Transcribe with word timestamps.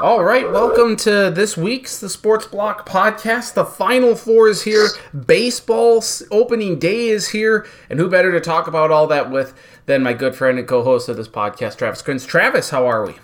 All 0.00 0.24
right, 0.24 0.50
welcome 0.50 0.96
to 0.96 1.30
this 1.30 1.56
week's 1.56 2.00
the 2.00 2.08
Sports 2.08 2.46
Block 2.46 2.88
podcast. 2.88 3.54
The 3.54 3.64
Final 3.64 4.16
Four 4.16 4.48
is 4.48 4.62
here. 4.62 4.88
baseball 5.26 6.02
opening 6.32 6.80
day 6.80 7.08
is 7.08 7.28
here, 7.28 7.64
and 7.88 8.00
who 8.00 8.10
better 8.10 8.32
to 8.32 8.40
talk 8.40 8.66
about 8.66 8.90
all 8.90 9.06
that 9.06 9.30
with 9.30 9.54
than 9.86 10.02
my 10.02 10.12
good 10.12 10.34
friend 10.34 10.58
and 10.58 10.66
co-host 10.66 11.08
of 11.08 11.16
this 11.16 11.28
podcast, 11.28 11.76
Travis 11.78 12.02
Quinn. 12.02 12.18
Travis, 12.18 12.70
how 12.70 12.88
are 12.88 13.06
we? 13.06 13.14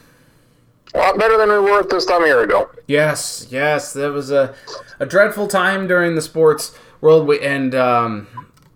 A 0.95 0.98
lot 0.98 1.19
better 1.19 1.37
than 1.37 1.48
we 1.48 1.59
were 1.59 1.80
at 1.80 1.91
this 1.91 2.06
time 2.06 2.22
a 2.22 2.27
year 2.27 2.43
ago. 2.43 2.71
Yes, 2.87 3.49
yes, 3.51 3.93
that 3.95 4.13
was 4.13 4.31
a 4.31 4.55
a 5.01 5.07
dreadful 5.07 5.49
time 5.49 5.89
during 5.89 6.15
the 6.15 6.23
sports 6.23 6.79
world, 7.01 7.27
We 7.27 7.41
and 7.41 7.75
um, 7.75 8.29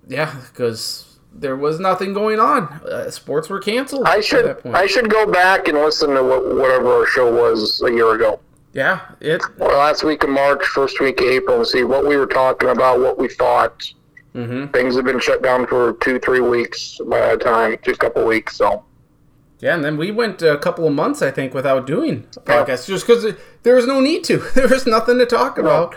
yeah, 0.09 0.35
because 0.51 1.14
there 1.35 1.57
was 1.57 1.81
nothing 1.81 2.13
going 2.13 2.39
on. 2.39 2.65
Uh, 2.85 3.11
sports 3.11 3.49
were 3.49 3.61
canceled. 3.61 4.07
I 4.07 4.21
should 4.21 4.59
I 4.67 4.87
should 4.87 5.11
go 5.11 5.31
back 5.31 5.69
and 5.69 5.79
listen 5.79 6.15
to 6.15 6.23
what, 6.23 6.55
whatever 6.55 6.93
our 6.93 7.07
show 7.07 7.33
was 7.33 7.83
a 7.83 7.91
year 7.91 8.15
ago. 8.15 8.41
Yeah, 8.73 9.01
it. 9.21 9.43
Well, 9.59 9.79
last 9.79 10.03
week 10.03 10.25
of 10.25 10.31
March, 10.31 10.65
first 10.67 11.01
week 11.01 11.21
of 11.21 11.27
April, 11.27 11.59
and 11.59 11.67
see 11.67 11.85
what 11.85 12.07
we 12.07 12.17
were 12.17 12.27
talking 12.27 12.69
about, 12.69 13.01
what 13.01 13.19
we 13.19 13.29
thought. 13.29 13.85
Mm-hmm. 14.35 14.73
Things 14.73 14.97
have 14.97 15.05
been 15.05 15.21
shut 15.21 15.43
down 15.43 15.67
for 15.69 15.93
two, 15.95 16.19
three 16.19 16.41
weeks 16.41 16.99
by 17.07 17.21
that 17.21 17.41
time, 17.41 17.77
just 17.83 18.03
a 18.03 18.07
couple 18.07 18.25
weeks. 18.27 18.57
So. 18.57 18.85
Yeah, 19.61 19.77
and 19.77 19.85
then 19.85 19.97
we 19.97 20.11
went 20.11 20.43
a 20.43 20.59
couple 20.59 20.87
of 20.87 20.93
months, 20.93 21.23
I 21.23 21.31
think, 21.31 21.55
without 21.55 21.87
doing 21.87 22.27
a 22.37 22.41
podcast, 22.41 22.89
yeah. 22.89 22.95
just 22.95 23.07
because 23.07 23.35
there 23.63 23.77
was 23.77 23.87
no 23.87 24.01
need 24.01 24.25
to. 24.25 24.39
There 24.55 24.69
was 24.69 24.87
nothing 24.87 25.19
to 25.19 25.27
talk 25.27 25.57
about 25.57 25.95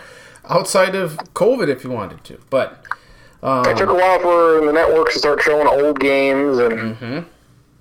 outside 0.48 0.94
of 0.94 1.16
COVID 1.34 1.68
if 1.68 1.82
you 1.82 1.90
wanted 1.90 2.22
to. 2.24 2.38
But 2.48 2.84
um, 3.42 3.66
it 3.66 3.76
took 3.76 3.90
a 3.90 3.94
while 3.94 4.18
for 4.20 4.64
the 4.66 4.72
networks 4.72 5.14
to 5.14 5.18
start 5.18 5.42
showing 5.42 5.66
old 5.66 6.00
games, 6.00 6.58
and 6.58 6.72
mm-hmm. 6.72 7.28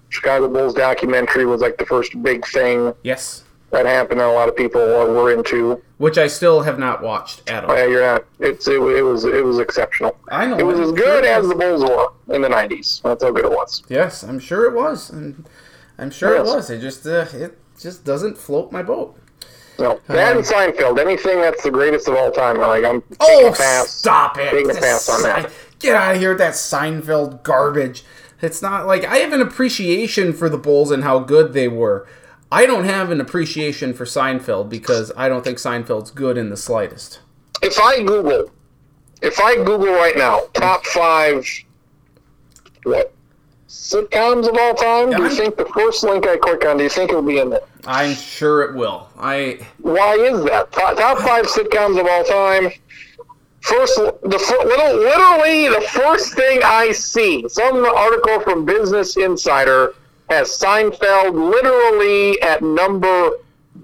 Chicago 0.10 0.48
Bulls 0.48 0.74
documentary 0.74 1.46
was 1.46 1.62
like 1.62 1.78
the 1.78 1.86
first 1.86 2.22
big 2.22 2.46
thing. 2.48 2.94
Yes. 3.04 3.44
That 3.72 3.86
happened, 3.86 4.22
and 4.22 4.30
a 4.30 4.34
lot 4.34 4.48
of 4.48 4.56
people 4.56 4.80
were 4.80 5.34
into. 5.34 5.82
Which 5.98 6.18
I 6.18 6.28
still 6.28 6.62
have 6.62 6.80
not 6.80 7.02
watched 7.02 7.50
at 7.50 7.66
all. 7.66 7.76
Yeah, 7.76 7.86
you're 7.86 8.02
not. 8.02 8.24
It's 8.40 8.66
it, 8.66 8.80
it 8.80 9.02
was 9.02 9.26
it 9.26 9.44
was 9.44 9.60
exceptional. 9.60 10.18
I 10.32 10.46
know 10.46 10.58
it 10.58 10.66
was 10.66 10.80
as 10.80 10.94
good 10.94 11.26
as 11.26 11.50
the 11.50 11.56
Bulls 11.56 11.84
were 11.84 12.34
in 12.34 12.42
the 12.42 12.48
'90s. 12.48 13.02
That's 13.02 13.24
how 13.24 13.32
good 13.32 13.44
it 13.44 13.52
was. 13.52 13.84
Yes, 13.90 14.24
I'm 14.24 14.40
sure 14.40 14.66
it 14.68 14.74
was, 14.74 15.10
and 15.10 15.46
I'm 15.98 16.12
sure 16.12 16.34
yes. 16.34 16.48
it 16.48 16.50
was. 16.50 16.70
It 16.70 16.80
just 16.80 17.06
uh, 17.06 17.26
it 17.34 17.60
just 17.78 18.06
doesn't 18.06 18.38
float 18.38 18.72
my 18.72 18.84
boat. 18.84 19.20
No, 19.80 20.02
that 20.08 20.32
um, 20.32 20.38
and 20.38 20.46
Seinfeld. 20.46 21.00
Anything 21.00 21.42
that's 21.42 21.64
the 21.64 21.72
greatest 21.72 22.08
of 22.08 22.16
all 22.16 22.32
time. 22.32 22.58
Like 22.58 22.84
I'm. 22.84 23.04
Oh, 23.20 23.54
pass, 23.56 23.90
stop 23.90 24.38
it! 24.38 24.52
Taking 24.52 24.72
a 24.72 24.74
pass 24.74 25.08
on 25.10 25.22
that. 25.24 25.52
Get 25.80 25.96
out 25.96 26.16
of 26.16 26.22
here 26.22 26.30
with 26.30 26.40
that 26.40 26.54
Seinfeld 26.54 27.44
garbage. 27.44 28.04
It's 28.42 28.62
not 28.62 28.88
like 28.88 29.04
I 29.06 29.18
have 29.18 29.34
an 29.34 29.42
appreciation 29.42 30.34
for 30.34 30.50
the 30.50 30.58
Bulls 30.58 30.92
and 30.92 31.04
how 31.04 31.20
good 31.20 31.54
they 31.54 31.68
were. 31.68 32.08
I 32.52 32.66
don't 32.66 32.86
have 32.86 33.12
an 33.12 33.20
appreciation 33.20 33.94
for 33.94 34.06
Seinfeld 34.06 34.70
because 34.70 35.12
I 35.18 35.28
don't 35.28 35.44
think 35.44 35.58
Seinfeld's 35.58 36.12
good 36.12 36.38
in 36.38 36.50
the 36.50 36.58
slightest. 36.58 37.20
If 37.62 37.80
I 37.80 38.04
Google, 38.04 38.52
if 39.22 39.40
I 39.40 39.56
Google 39.56 39.94
right 39.94 40.16
now, 40.16 40.42
top 40.54 40.86
five, 40.86 41.46
what 42.84 43.14
sitcoms 43.78 44.50
of 44.50 44.58
all 44.58 44.74
time? 44.74 45.12
Do 45.12 45.24
you 45.24 45.30
think 45.30 45.56
the 45.56 45.66
first 45.66 46.04
link 46.04 46.28
I 46.28 46.38
click 46.38 46.66
on, 46.66 46.78
do 46.78 46.84
you 46.84 46.90
think 46.90 47.12
it'll 47.12 47.22
be 47.22 47.40
in 47.40 47.50
there? 47.50 47.62
I'm 47.86 48.16
sure 48.16 48.64
it 48.64 48.76
will. 48.76 49.08
I. 49.18 49.66
Why 49.80 50.16
is 50.16 50.44
that? 50.46 50.72
Top, 50.72 50.98
top 50.98 51.20
five 51.20 51.46
sitcoms 51.46 52.00
of 52.00 52.06
all 52.06 52.24
time. 52.24 52.72
First, 53.62 53.98
the 53.98 54.64
little, 54.66 54.98
literally 54.98 55.68
the 55.68 55.86
first 55.90 56.36
thing 56.36 56.62
I 56.64 56.92
see, 56.92 57.48
some 57.50 57.86
article 57.86 58.40
from 58.42 58.66
Business 58.66 59.18
Insider 59.18 59.94
has 60.30 60.50
Seinfeld 60.50 61.34
literally 61.34 62.42
at 62.42 62.62
number 62.62 63.32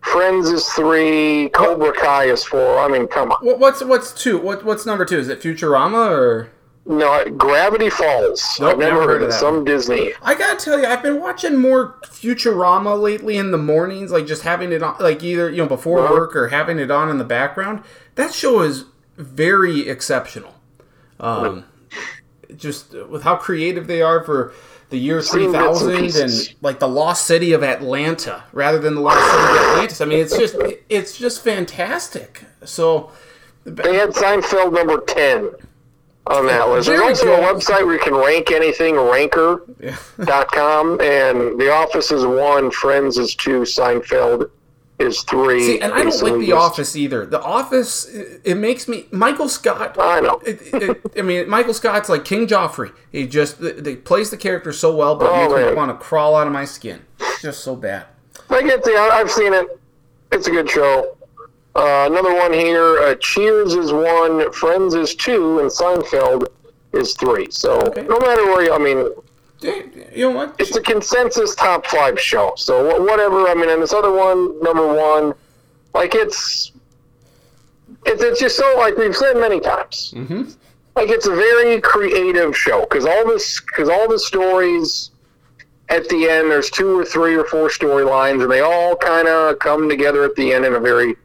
Friends 0.00 0.48
is 0.48 0.66
three. 0.68 1.48
Cobra 1.48 1.92
Kai 1.92 2.26
is 2.26 2.44
four. 2.44 2.78
I 2.78 2.88
mean, 2.88 3.08
come 3.08 3.32
on. 3.32 3.38
What's 3.58 3.82
what's 3.82 4.12
two? 4.12 4.38
What 4.38 4.64
what's 4.64 4.86
number 4.86 5.04
two? 5.04 5.18
Is 5.18 5.28
it 5.28 5.40
Futurama 5.40 6.10
or? 6.10 6.50
No, 6.86 7.24
Gravity 7.30 7.88
Falls. 7.88 8.44
Nope, 8.60 8.72
I've 8.72 8.78
never, 8.78 9.00
never 9.00 9.12
heard 9.12 9.22
of 9.22 9.30
that. 9.30 9.40
Some 9.40 9.64
Disney. 9.64 10.12
I 10.22 10.34
gotta 10.34 10.62
tell 10.62 10.78
you, 10.78 10.86
I've 10.86 11.02
been 11.02 11.18
watching 11.18 11.56
more 11.56 11.98
Futurama 12.04 13.00
lately 13.00 13.38
in 13.38 13.50
the 13.50 13.58
mornings, 13.58 14.12
like 14.12 14.26
just 14.26 14.42
having 14.42 14.70
it 14.70 14.82
on, 14.82 14.96
like 15.00 15.22
either 15.22 15.50
you 15.50 15.56
know 15.56 15.66
before 15.66 16.00
uh-huh. 16.00 16.12
work 16.12 16.36
or 16.36 16.48
having 16.48 16.78
it 16.78 16.90
on 16.90 17.08
in 17.08 17.16
the 17.16 17.24
background. 17.24 17.82
That 18.16 18.34
show 18.34 18.60
is 18.60 18.84
very 19.16 19.88
exceptional. 19.88 20.54
Um, 21.18 21.64
just 22.56 22.94
uh, 22.94 23.06
with 23.06 23.22
how 23.22 23.36
creative 23.36 23.86
they 23.86 24.02
are 24.02 24.22
for 24.24 24.52
the 24.90 24.98
year 24.98 25.20
3000 25.22 26.16
and 26.16 26.54
like 26.60 26.78
the 26.78 26.88
lost 26.88 27.26
city 27.26 27.52
of 27.52 27.62
Atlanta 27.62 28.44
rather 28.52 28.78
than 28.78 28.94
the 28.94 29.00
lost 29.00 29.18
city 29.18 29.42
of 29.42 29.70
Atlantis. 29.70 30.00
I 30.00 30.04
mean, 30.04 30.18
it's 30.20 30.36
just 30.36 30.56
it's 30.88 31.18
just 31.18 31.42
fantastic. 31.42 32.44
So 32.64 33.10
they 33.64 33.96
had 33.96 34.10
Seinfeld 34.10 34.72
number 34.72 35.00
10 35.00 35.50
on 36.26 36.46
that 36.46 36.68
list. 36.68 36.88
There's 36.88 37.00
also 37.00 37.34
a 37.34 37.38
website 37.38 37.84
where 37.84 37.94
you 37.94 38.00
can 38.00 38.14
rank 38.14 38.50
anything, 38.50 38.96
ranker.com, 38.96 39.80
and 41.00 41.60
The 41.60 41.70
Office 41.72 42.10
is 42.10 42.24
one, 42.24 42.70
Friends 42.70 43.18
is 43.18 43.34
two, 43.34 43.60
Seinfeld 43.60 44.50
is 44.98 45.22
three. 45.22 45.62
See, 45.66 45.80
and 45.80 45.92
I 45.92 46.02
don't 46.04 46.22
like 46.22 46.46
The 46.46 46.52
Office 46.52 46.94
either. 46.96 47.26
The 47.26 47.42
Office, 47.42 48.06
it, 48.06 48.56
makes 48.56 48.86
me 48.86 49.06
Michael 49.10 49.48
Scott. 49.48 49.96
I 49.98 50.20
know. 50.20 50.40
It, 50.46 50.60
it, 50.72 51.00
I 51.18 51.22
mean, 51.22 51.48
Michael 51.48 51.74
Scott's 51.74 52.08
like 52.08 52.24
King 52.24 52.46
Joffrey. 52.46 52.92
He 53.10 53.26
just 53.26 53.60
they 53.60 53.96
plays 53.96 54.30
the 54.30 54.36
character 54.36 54.72
so 54.72 54.94
well, 54.94 55.16
but 55.16 55.30
oh, 55.30 55.70
you 55.70 55.76
want 55.76 55.90
to 55.90 56.04
crawl 56.04 56.36
out 56.36 56.46
of 56.46 56.52
my 56.52 56.64
skin. 56.64 57.02
It's 57.18 57.42
just 57.42 57.64
so 57.64 57.74
bad. 57.74 58.06
I 58.50 58.62
get 58.62 58.84
the. 58.84 58.92
I've 58.92 59.30
seen 59.30 59.52
it. 59.52 59.80
It's 60.32 60.46
a 60.46 60.50
good 60.50 60.70
show. 60.70 61.16
Uh, 61.74 62.08
another 62.08 62.34
one 62.34 62.52
here. 62.52 62.98
Uh, 63.00 63.14
Cheers 63.16 63.74
is 63.74 63.92
one. 63.92 64.52
Friends 64.52 64.94
is 64.94 65.14
two, 65.14 65.58
and 65.58 65.68
Seinfeld 65.68 66.46
is 66.92 67.14
three. 67.14 67.50
So 67.50 67.80
okay. 67.82 68.02
no 68.02 68.18
matter 68.20 68.44
where 68.46 68.64
you, 68.64 68.72
I 68.72 68.78
mean, 68.78 69.08
you 69.64 70.28
know 70.28 70.30
what? 70.30 70.56
It's 70.58 70.76
a 70.76 70.82
consensus 70.82 71.54
top 71.54 71.86
five 71.86 72.20
show. 72.20 72.52
So 72.56 73.02
whatever. 73.02 73.48
I 73.48 73.54
mean, 73.54 73.70
and 73.70 73.82
this 73.82 73.92
other 73.92 74.12
one, 74.12 74.60
number 74.62 74.86
one, 74.86 75.34
like 75.94 76.14
it's 76.14 76.72
it's 78.06 78.22
it's 78.22 78.40
just 78.40 78.56
so 78.56 78.74
like 78.76 78.96
we've 78.96 79.16
said 79.16 79.36
many 79.36 79.60
times. 79.60 80.12
Mm-hmm. 80.16 80.50
Like 80.96 81.08
it's 81.08 81.26
a 81.26 81.34
very 81.34 81.80
creative 81.80 82.56
show 82.56 82.80
because 82.82 83.06
all 83.06 83.26
this 83.26 83.60
because 83.60 83.88
all 83.88 84.08
the 84.08 84.18
stories 84.18 85.10
at 85.88 86.08
the 86.08 86.28
end 86.28 86.50
there's 86.50 86.70
two 86.70 86.98
or 86.98 87.04
three 87.04 87.34
or 87.34 87.44
four 87.44 87.68
storylines 87.68 88.42
and 88.42 88.50
they 88.50 88.60
all 88.60 88.96
kind 88.96 89.28
of 89.28 89.58
come 89.58 89.88
together 89.88 90.24
at 90.24 90.34
the 90.36 90.52
end 90.52 90.64
in 90.64 90.74
a 90.74 90.80
very 90.80 91.16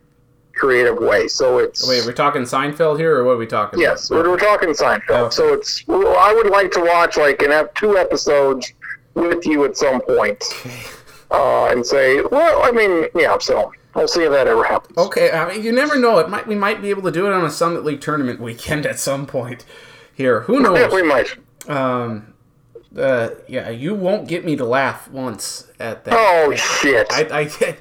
creative 0.59 0.97
way. 0.97 1.27
So 1.27 1.57
it's 1.59 1.87
wait, 1.87 2.05
we're 2.05 2.13
talking 2.13 2.43
Seinfeld 2.43 2.97
here, 2.99 3.15
or 3.17 3.23
what 3.23 3.33
are 3.33 3.37
we 3.37 3.47
talking? 3.47 3.79
Yes, 3.79 4.09
about? 4.09 4.23
we're, 4.25 4.31
we're 4.31 4.37
talking 4.37 4.69
Seinfeld. 4.69 5.09
Okay. 5.27 5.35
So 5.35 5.53
it's 5.53 5.83
I 5.89 6.33
would 6.35 6.51
like 6.51 6.71
to 6.71 6.81
watch 6.81 7.17
like 7.17 7.41
and 7.41 7.51
have 7.51 7.73
two 7.73 7.97
episodes 7.97 8.73
with 9.13 9.45
you 9.45 9.65
at 9.65 9.75
some 9.77 10.01
point, 10.01 10.43
uh, 11.31 11.67
and 11.71 11.85
say, 11.85 12.21
well, 12.31 12.61
I 12.63 12.71
mean, 12.71 13.05
yeah. 13.15 13.37
So 13.39 13.73
I'll 13.95 14.07
see 14.07 14.23
if 14.23 14.31
that 14.31 14.47
ever 14.47 14.63
happens. 14.63 14.97
Okay, 14.97 15.31
I 15.31 15.47
mean, 15.51 15.63
you 15.63 15.71
never 15.71 15.97
know. 15.97 16.19
It 16.19 16.29
might 16.29 16.45
we 16.47 16.55
might 16.55 16.81
be 16.81 16.89
able 16.89 17.03
to 17.03 17.11
do 17.11 17.25
it 17.25 17.33
on 17.33 17.43
a 17.45 17.49
Summit 17.51 17.83
League 17.85 18.01
tournament 18.01 18.39
weekend 18.39 18.85
at 18.85 18.99
some 18.99 19.25
point. 19.25 19.65
here. 20.13 20.41
Who 20.41 20.55
Yeah, 20.61 20.69
knows? 20.87 20.93
we 20.93 21.03
might. 21.03 21.35
Um, 21.67 22.33
uh, 22.97 23.29
yeah, 23.47 23.69
you 23.69 23.93
won't 23.93 24.27
get 24.27 24.43
me 24.45 24.55
to 24.55 24.65
laugh 24.65 25.07
once 25.09 25.67
at 25.79 26.05
that. 26.05 26.13
Oh 26.17 26.53
shit! 26.55 27.07
I, 27.11 27.41
I, 27.41 27.77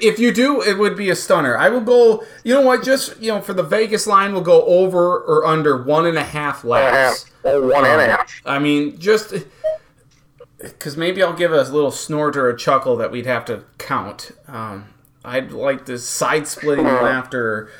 if 0.00 0.18
you 0.18 0.32
do, 0.32 0.62
it 0.62 0.78
would 0.78 0.96
be 0.96 1.10
a 1.10 1.16
stunner. 1.16 1.56
I 1.56 1.68
will 1.68 1.80
go. 1.80 2.24
You 2.44 2.54
know 2.54 2.62
what? 2.62 2.82
Just 2.84 3.20
you 3.20 3.28
know, 3.32 3.40
for 3.40 3.54
the 3.54 3.62
Vegas 3.62 4.06
line, 4.06 4.32
we'll 4.32 4.42
go 4.42 4.62
over 4.64 5.18
or 5.18 5.44
under 5.46 5.82
one 5.82 6.06
and 6.06 6.16
a 6.18 6.24
half 6.24 6.64
and 6.64 6.72
a 6.72 6.76
half 6.76 6.82
One 6.82 6.82
and 6.82 6.96
a 6.96 6.98
laps. 6.98 7.24
half. 7.24 7.32
Oh, 7.44 7.68
one 7.68 7.84
and 7.84 8.00
a 8.00 8.06
half. 8.16 8.42
I 8.44 8.58
mean, 8.58 8.98
just 8.98 9.34
because 10.58 10.96
maybe 10.96 11.22
I'll 11.22 11.32
give 11.32 11.52
a 11.52 11.62
little 11.62 11.90
snort 11.90 12.36
or 12.36 12.48
a 12.48 12.56
chuckle 12.56 12.96
that 12.96 13.10
we'd 13.10 13.26
have 13.26 13.44
to 13.46 13.64
count. 13.78 14.32
Um, 14.48 14.86
I'd 15.24 15.52
like 15.52 15.86
this 15.86 16.08
side-splitting 16.08 16.84
laughter. 16.84 17.70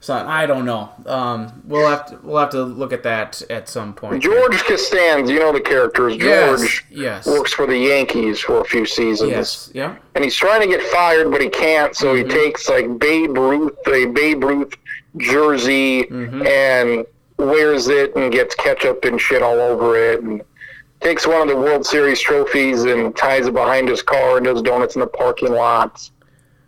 So 0.00 0.14
I 0.14 0.46
don't 0.46 0.64
know. 0.64 0.90
Um, 1.06 1.60
we'll 1.66 1.88
have 1.88 2.06
to 2.06 2.18
we'll 2.22 2.38
have 2.38 2.50
to 2.50 2.62
look 2.62 2.92
at 2.92 3.02
that 3.02 3.42
at 3.50 3.68
some 3.68 3.92
point. 3.94 4.22
George 4.22 4.62
Costanza, 4.62 5.32
you 5.32 5.40
know 5.40 5.52
the 5.52 5.60
character 5.60 6.08
Yes. 6.08 6.60
George 6.60 6.86
Yes. 6.90 7.26
works 7.26 7.52
for 7.52 7.66
the 7.66 7.76
Yankees 7.76 8.40
for 8.40 8.60
a 8.60 8.64
few 8.64 8.86
seasons. 8.86 9.30
Yes. 9.32 9.70
Yeah. 9.74 9.96
and 10.14 10.22
he's 10.22 10.36
trying 10.36 10.60
to 10.60 10.68
get 10.68 10.82
fired, 10.88 11.30
but 11.32 11.40
he 11.40 11.48
can't. 11.48 11.96
So 11.96 12.14
Mm-hmm. 12.14 12.28
he 12.30 12.34
takes 12.36 12.68
like 12.68 12.98
Babe 12.98 13.36
Ruth, 13.36 13.76
a 13.88 14.06
Babe 14.06 14.44
Ruth 14.44 14.74
jersey, 15.16 16.04
Mm-hmm. 16.04 16.46
and 16.46 17.06
wears 17.38 17.88
it 17.88 18.14
and 18.16 18.32
gets 18.32 18.54
ketchup 18.54 19.04
and 19.04 19.20
shit 19.20 19.42
all 19.42 19.60
over 19.60 19.96
it, 19.96 20.22
and 20.22 20.42
takes 21.00 21.26
one 21.26 21.40
of 21.42 21.48
the 21.48 21.56
World 21.56 21.86
Series 21.86 22.20
trophies 22.20 22.84
and 22.84 23.16
ties 23.16 23.46
it 23.46 23.54
behind 23.54 23.88
his 23.88 24.02
car 24.02 24.36
and 24.38 24.46
does 24.46 24.60
donuts 24.62 24.96
in 24.96 25.00
the 25.00 25.06
parking 25.06 25.52
lot, 25.52 26.08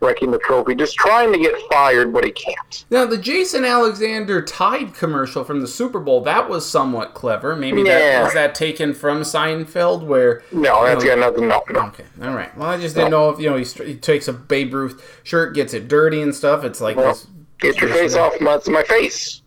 wrecking 0.01 0.31
the 0.31 0.39
trophy. 0.39 0.75
Just 0.75 0.95
trying 0.95 1.31
to 1.31 1.39
get 1.39 1.53
fired, 1.71 2.11
but 2.11 2.23
he 2.23 2.31
can't. 2.31 2.85
Now 2.89 3.05
the 3.05 3.17
Jason 3.17 3.63
Alexander 3.63 4.41
Tide 4.41 4.93
commercial 4.93 5.43
from 5.43 5.61
the 5.61 5.67
Super 5.67 5.99
Bowl 5.99 6.21
that 6.21 6.49
was 6.49 6.67
somewhat 6.67 7.13
clever. 7.13 7.55
Maybe 7.55 7.83
that 7.83 8.23
was 8.23 8.33
that 8.33 8.55
taken 8.55 8.93
from 8.93 9.21
Seinfeld, 9.21 10.03
where 10.03 10.43
No, 10.51 10.83
that's 10.83 11.03
got 11.03 11.19
nothing. 11.19 11.47
No, 11.47 11.63
no. 11.69 11.87
Okay, 11.87 12.05
all 12.21 12.33
right. 12.33 12.55
Well, 12.57 12.69
I 12.69 12.79
just 12.79 12.95
didn't 12.95 13.11
know 13.11 13.29
if 13.29 13.39
you 13.39 13.49
know 13.49 13.57
he, 13.57 13.65
he 13.85 13.95
takes 13.95 14.27
a 14.27 14.33
Babe 14.33 14.73
Ruth 14.73 15.21
shirt, 15.23 15.55
gets 15.55 15.73
it 15.73 15.87
dirty 15.87 16.21
and 16.21 16.33
stuff. 16.35 16.63
It's 16.63 16.81
like 16.81 16.97
Well, 16.97 17.13
this. 17.13 17.27
Get 17.59 17.79
your 17.79 17.91
face 17.91 18.15
off 18.15 18.33
my, 18.41 18.59
my 18.67 18.83
face. 18.83 19.43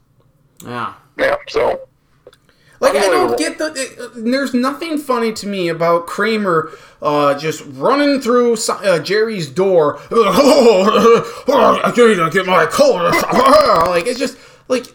Yeah. 0.65 0.95
Yeah, 1.19 1.37
so 1.49 1.89
Like 2.85 2.97
I 2.97 3.09
don't 3.09 3.39
get 3.39 3.59
the. 3.59 3.73
It, 3.75 4.25
there's 4.25 4.55
nothing 4.55 4.99
funny 4.99 5.33
to 5.33 5.47
me 5.47 5.69
about 5.69 6.07
Kramer 6.07 6.71
uh, 7.01 7.39
just 7.39 7.65
running 7.67 8.21
through 8.21 8.57
uh, 8.69 8.99
Jerry's 9.01 9.49
door. 9.49 9.99
I 10.11 11.93
need 11.97 12.15
to 12.17 12.31
get 12.31 12.47
my 12.47 12.67
coat. 12.67 13.13
like 13.89 14.07
it's 14.07 14.19
just 14.19 14.37
like 14.69 14.87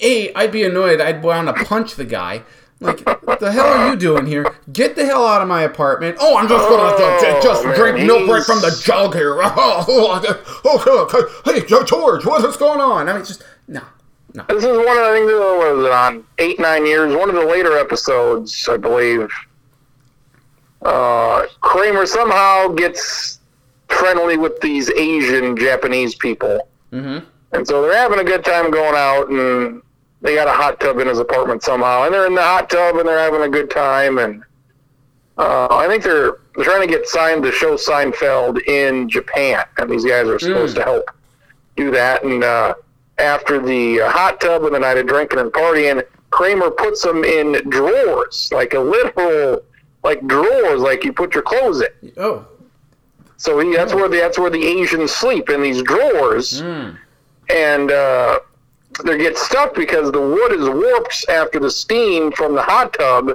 a. 0.00 0.32
I'd 0.34 0.52
be 0.52 0.64
annoyed. 0.64 1.00
I'd 1.00 1.22
want 1.22 1.48
to 1.48 1.64
punch 1.64 1.94
the 1.94 2.04
guy. 2.04 2.42
Like 2.78 3.04
the 3.40 3.52
hell 3.52 3.66
are 3.66 3.90
you 3.90 3.96
doing 3.96 4.26
here? 4.26 4.54
Get 4.70 4.96
the 4.96 5.06
hell 5.06 5.26
out 5.26 5.40
of 5.40 5.48
my 5.48 5.62
apartment! 5.62 6.18
Oh, 6.20 6.36
I'm 6.36 6.46
just 6.46 6.68
gonna 6.68 6.82
Oh, 6.98 7.40
just 7.42 7.62
drink 7.74 8.06
milk 8.06 8.28
right 8.28 8.44
from 8.44 8.60
the 8.60 8.78
jug 8.82 9.14
here. 9.14 9.40
Oh, 10.68 11.42
hey, 11.44 11.64
George, 11.66 12.26
what 12.26 12.44
is 12.44 12.56
going 12.58 12.80
on? 12.80 13.08
I 13.08 13.14
mean, 13.14 13.24
just 13.24 13.42
no, 13.66 13.80
no. 14.36 14.44
This 14.48 14.64
is 14.64 14.76
one 14.76 14.86
of 14.96 15.02
I 15.04 15.12
think 15.14 15.26
what 15.28 15.76
was 15.76 15.86
it 15.86 15.92
on 15.92 16.24
eight 16.38 16.60
nine 16.60 16.86
years. 16.86 17.14
One 17.14 17.28
of 17.28 17.34
the 17.34 17.44
later 17.44 17.76
episodes, 17.78 18.68
I 18.70 18.76
believe. 18.76 19.28
Uh, 20.82 21.46
Kramer 21.60 22.06
somehow 22.06 22.68
gets 22.68 23.40
friendly 23.88 24.36
with 24.36 24.60
these 24.60 24.90
Asian 24.92 25.56
Japanese 25.56 26.14
people, 26.14 26.68
Mm-hmm. 26.92 27.24
and 27.52 27.66
so 27.66 27.82
they're 27.82 27.96
having 27.96 28.20
a 28.20 28.24
good 28.24 28.44
time 28.44 28.70
going 28.70 28.94
out, 28.94 29.28
and 29.28 29.82
they 30.22 30.34
got 30.36 30.46
a 30.46 30.52
hot 30.52 30.78
tub 30.78 30.98
in 30.98 31.08
his 31.08 31.18
apartment 31.18 31.62
somehow, 31.62 32.04
and 32.04 32.14
they're 32.14 32.26
in 32.26 32.34
the 32.34 32.42
hot 32.42 32.70
tub 32.70 32.96
and 32.96 33.08
they're 33.08 33.18
having 33.18 33.42
a 33.42 33.48
good 33.48 33.70
time, 33.70 34.18
and 34.18 34.42
uh, 35.36 35.66
I 35.70 35.88
think 35.88 36.02
they're 36.04 36.38
they're 36.54 36.64
trying 36.64 36.80
to 36.82 36.86
get 36.86 37.06
signed 37.08 37.42
to 37.42 37.52
show 37.52 37.74
Seinfeld 37.76 38.62
in 38.68 39.08
Japan, 39.08 39.64
and 39.78 39.90
these 39.90 40.04
guys 40.04 40.26
are 40.28 40.38
supposed 40.38 40.76
to 40.76 40.82
help 40.84 41.10
do 41.76 41.90
that. 41.90 42.22
And 42.24 42.42
uh, 42.44 42.74
after 43.18 43.60
the 43.60 43.98
hot 44.04 44.40
tub 44.40 44.64
and 44.64 44.74
the 44.74 44.78
night 44.78 44.98
of 44.98 45.06
drinking 45.06 45.38
and 45.38 45.50
partying, 45.52 46.02
Kramer 46.30 46.70
puts 46.70 47.02
them 47.02 47.24
in 47.24 47.52
drawers, 47.70 48.50
like 48.52 48.74
a 48.74 48.78
literal, 48.80 49.62
like 50.04 50.26
drawers, 50.26 50.80
like 50.80 51.04
you 51.04 51.12
put 51.12 51.34
your 51.34 51.42
clothes 51.42 51.80
in. 51.82 52.12
Oh, 52.18 52.46
So 53.38 53.58
he, 53.60 53.74
that's 53.74 53.94
where 53.94 54.08
the, 54.08 54.16
that's 54.18 54.38
where 54.38 54.50
the 54.50 54.62
Asians 54.64 55.12
sleep 55.12 55.48
in 55.50 55.62
these 55.62 55.82
drawers, 55.82 56.60
mm. 56.60 56.96
and 57.48 57.90
uh, 57.90 58.40
they 59.04 59.18
get 59.18 59.38
stuck 59.38 59.74
because 59.74 60.10
the 60.12 60.20
wood 60.20 60.52
is 60.52 60.68
warped 60.68 61.24
after 61.30 61.58
the 61.58 61.70
steam 61.70 62.32
from 62.32 62.54
the 62.54 62.62
hot 62.62 62.92
tub, 62.92 63.30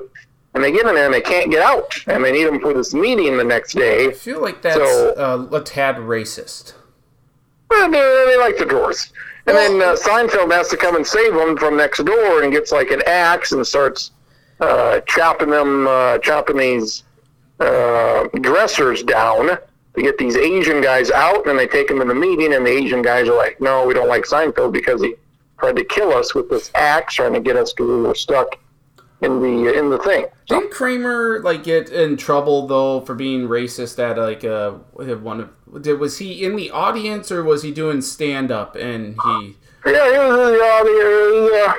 and 0.54 0.64
they 0.64 0.72
get 0.72 0.86
in 0.86 0.94
there 0.94 1.06
and 1.06 1.14
they 1.14 1.22
can't 1.22 1.50
get 1.50 1.64
out, 1.64 1.96
and 2.08 2.24
they 2.24 2.32
need 2.32 2.44
them 2.46 2.60
for 2.60 2.74
this 2.74 2.94
meeting 2.94 3.38
the 3.38 3.44
next 3.44 3.74
day. 3.74 4.10
I 4.10 4.12
feel 4.12 4.42
like 4.42 4.62
that's 4.62 4.76
So- 4.78 5.14
uh, 5.52 5.56
a 5.58 5.62
tad 5.62 5.96
racist. 5.96 6.74
Well, 7.70 7.90
they, 7.90 8.26
they 8.28 8.38
like 8.38 8.58
the 8.58 8.66
drawers. 8.66 9.14
And 9.48 9.58
then 9.58 9.82
uh, 9.82 9.96
Seinfeld 9.96 10.52
has 10.52 10.68
to 10.70 10.78
come 10.78 10.96
and 10.96 11.06
save 11.06 11.34
them 11.34 11.58
from 11.58 11.76
next 11.76 12.04
door 12.04 12.44
and 12.44 12.52
gets 12.52 12.72
like 12.72 12.92
an 12.92 13.02
axe 13.08 13.52
and 13.52 13.66
starts 13.66 14.12
uh, 14.60 15.02
chopping 15.02 15.50
them, 15.50 15.88
uh, 15.88 16.20
chopping 16.20 16.58
these 16.58 17.04
uh, 17.60 18.28
dressers 18.42 19.02
down 19.04 19.48
to 19.48 20.02
get 20.02 20.18
these 20.18 20.36
Asian 20.36 20.82
guys 20.82 21.10
out. 21.10 21.38
And 21.38 21.46
then 21.48 21.58
they 21.58 21.68
take 21.68 21.88
them 21.88 22.00
to 22.00 22.06
the 22.06 22.16
meeting, 22.16 22.54
and 22.54 22.66
the 22.66 22.72
Asian 22.72 23.02
guys 23.02 23.28
are 23.28 23.36
like, 23.36 23.60
"No, 23.60 23.86
we 23.86 23.94
don't 23.94 24.08
like 24.08 24.26
Seinfeld 24.26 24.72
because 24.72 25.02
he 25.02 25.16
tried 25.60 25.76
to 25.78 25.84
kill 25.84 26.14
us 26.14 26.36
with 26.36 26.50
this 26.50 26.72
axe, 26.76 27.16
trying 27.16 27.34
to 27.34 27.40
get 27.40 27.56
us 27.56 27.74
to 27.74 27.88
we 27.88 28.08
were 28.08 28.16
stuck 28.16 28.58
in 29.22 29.40
the 29.40 29.74
in 29.78 29.90
the 29.90 29.98
thing." 30.00 30.26
So, 30.48 30.60
Didn't 30.60 30.72
Kramer 30.72 31.40
like 31.42 31.64
get 31.64 31.90
in 31.90 32.18
trouble 32.18 32.68
though 32.68 33.02
for 33.02 33.16
being 33.16 33.48
racist 33.48 34.00
at 34.00 34.18
like 34.18 34.44
uh 34.44 34.72
one 35.18 35.40
of 35.42 35.82
did 35.82 36.00
was 36.00 36.18
he 36.18 36.44
in 36.44 36.56
the 36.56 36.72
audience 36.72 37.32
or 37.32 37.44
was 37.44 37.64
he 37.64 37.72
doing 37.72 38.02
stand 38.02 38.52
up 38.52 38.76
and 38.76 39.16
he 39.24 39.56
yeah, 39.86 40.12
he 40.12 40.18
was 40.18 40.48
in 40.48 40.54
the 40.54 40.64
audience. 40.64 41.68
Uh, 41.68 41.74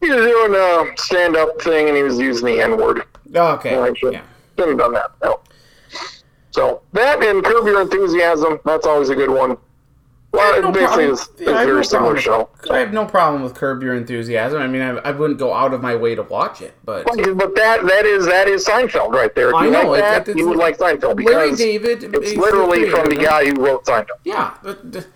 he 0.00 0.10
was 0.10 0.26
doing 0.26 0.54
a 0.54 0.96
stand-up 0.98 1.60
thing, 1.62 1.88
and 1.88 1.96
he 1.96 2.02
was 2.02 2.18
using 2.18 2.46
the 2.46 2.60
N 2.60 2.76
word. 2.76 3.04
oh, 3.34 3.52
okay 3.54 3.92
should- 3.98 4.12
yeah 4.12 4.22
Shouldn't 4.58 4.78
have 4.80 4.92
done 4.92 4.92
that. 4.92 5.10
No. 5.22 5.40
So 6.50 6.82
that 6.92 7.22
and 7.22 7.42
Curb 7.42 7.66
Your 7.66 7.80
Enthusiasm, 7.80 8.60
that's 8.64 8.86
always 8.86 9.08
a 9.08 9.14
good 9.16 9.30
one. 9.30 9.56
Well, 10.34 10.62
No 10.62 10.68
it 10.68 10.72
basically 10.74 10.86
problem. 11.06 11.10
is, 11.12 11.20
is 11.20 11.28
Yeah, 11.40 11.46
have 11.58 11.64
very 11.66 11.76
no 11.76 11.82
similar 11.82 12.16
show. 12.18 12.48
I 12.70 12.78
have 12.78 12.92
no 12.92 13.04
problem 13.06 13.42
with 13.42 13.54
Curb 13.54 13.82
Your 13.82 13.94
Enthusiasm. 13.94 14.60
I 14.60 14.66
mean, 14.66 14.82
I, 14.82 14.90
I 14.98 15.10
wouldn't 15.12 15.38
go 15.38 15.52
out 15.54 15.72
of 15.72 15.80
my 15.80 15.94
way 15.96 16.14
to 16.14 16.22
watch 16.22 16.60
it, 16.62 16.74
but 16.84 17.04
But 17.06 17.16
that 17.56 17.84
that 17.86 18.04
is 18.06 18.26
that 18.26 18.48
is 18.48 18.66
Seinfeld 18.66 19.12
right 19.12 19.34
there. 19.34 19.50
If 19.50 19.54
I 19.54 19.64
you 19.66 19.70
know, 19.70 19.90
like 19.90 20.00
that, 20.00 20.22
it's- 20.22 20.36
you 20.36 20.48
would 20.48 20.58
like 20.58 20.78
Seinfeld 20.78 21.24
Larry 21.24 21.54
David, 21.54 22.02
it's 22.14 22.34
literally 22.36 22.88
from 22.90 23.08
the 23.08 23.16
guy 23.16 23.46
who 23.46 23.54
wrote 23.64 23.84
Seinfeld. 23.86 24.18
Yeah, 24.24 24.54
but 24.62 24.92
that 24.92 25.06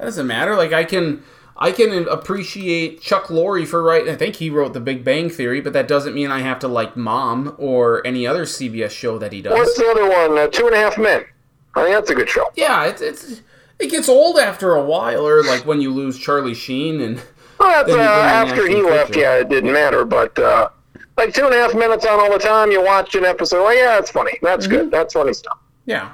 doesn't 0.00 0.26
matter. 0.26 0.56
Like 0.56 0.72
I 0.72 0.84
can, 0.84 1.22
I 1.56 1.70
can 1.72 2.08
appreciate 2.08 3.00
Chuck 3.02 3.24
Lorre 3.26 3.66
for 3.66 3.82
writing. 3.82 4.12
I 4.12 4.16
think 4.16 4.36
he 4.36 4.50
wrote 4.50 4.72
The 4.72 4.80
Big 4.80 5.04
Bang 5.04 5.28
Theory, 5.30 5.60
but 5.60 5.72
that 5.74 5.86
doesn't 5.86 6.14
mean 6.14 6.30
I 6.30 6.40
have 6.40 6.58
to 6.60 6.68
like 6.68 6.96
Mom 6.96 7.54
or 7.58 8.04
any 8.06 8.26
other 8.26 8.44
CBS 8.44 8.90
show 8.90 9.18
that 9.18 9.32
he 9.32 9.42
does. 9.42 9.52
What's 9.52 9.76
the 9.76 9.86
other 9.88 10.08
one? 10.08 10.38
Uh, 10.38 10.48
Two 10.48 10.66
and 10.66 10.74
a 10.74 10.78
Half 10.78 10.98
Men. 10.98 11.24
I 11.74 11.84
think 11.84 11.94
that's 11.94 12.10
a 12.10 12.14
good 12.14 12.28
show. 12.28 12.50
Yeah, 12.54 12.84
it's 12.86 13.00
it's 13.00 13.40
it 13.82 13.90
gets 13.90 14.08
old 14.08 14.38
after 14.38 14.74
a 14.74 14.82
while, 14.84 15.26
or 15.26 15.42
like 15.42 15.66
when 15.66 15.80
you 15.80 15.90
lose 15.92 16.18
Charlie 16.18 16.54
Sheen 16.54 17.00
and 17.00 17.20
Well, 17.58 17.70
uh, 17.70 17.78
you 17.80 17.84
bring 17.94 18.00
in 18.00 18.06
after 18.06 18.66
he 18.68 18.82
left, 18.82 19.16
yeah, 19.16 19.34
it 19.36 19.48
didn't 19.48 19.72
matter. 19.72 20.04
But 20.04 20.38
uh, 20.38 20.68
like 21.16 21.34
two 21.34 21.44
and 21.44 21.54
a 21.54 21.58
half 21.58 21.74
minutes 21.74 22.04
on 22.06 22.18
all 22.20 22.32
the 22.32 22.38
time, 22.38 22.70
you 22.70 22.82
watch 22.82 23.14
an 23.14 23.24
episode. 23.24 23.64
Like, 23.64 23.76
yeah, 23.78 23.94
that's 23.98 24.10
funny. 24.10 24.38
That's 24.42 24.66
Mm-hmm. 24.66 24.76
good. 24.76 24.90
That's 24.90 25.14
funny 25.14 25.32
stuff. 25.32 25.58
yeah, 25.86 26.12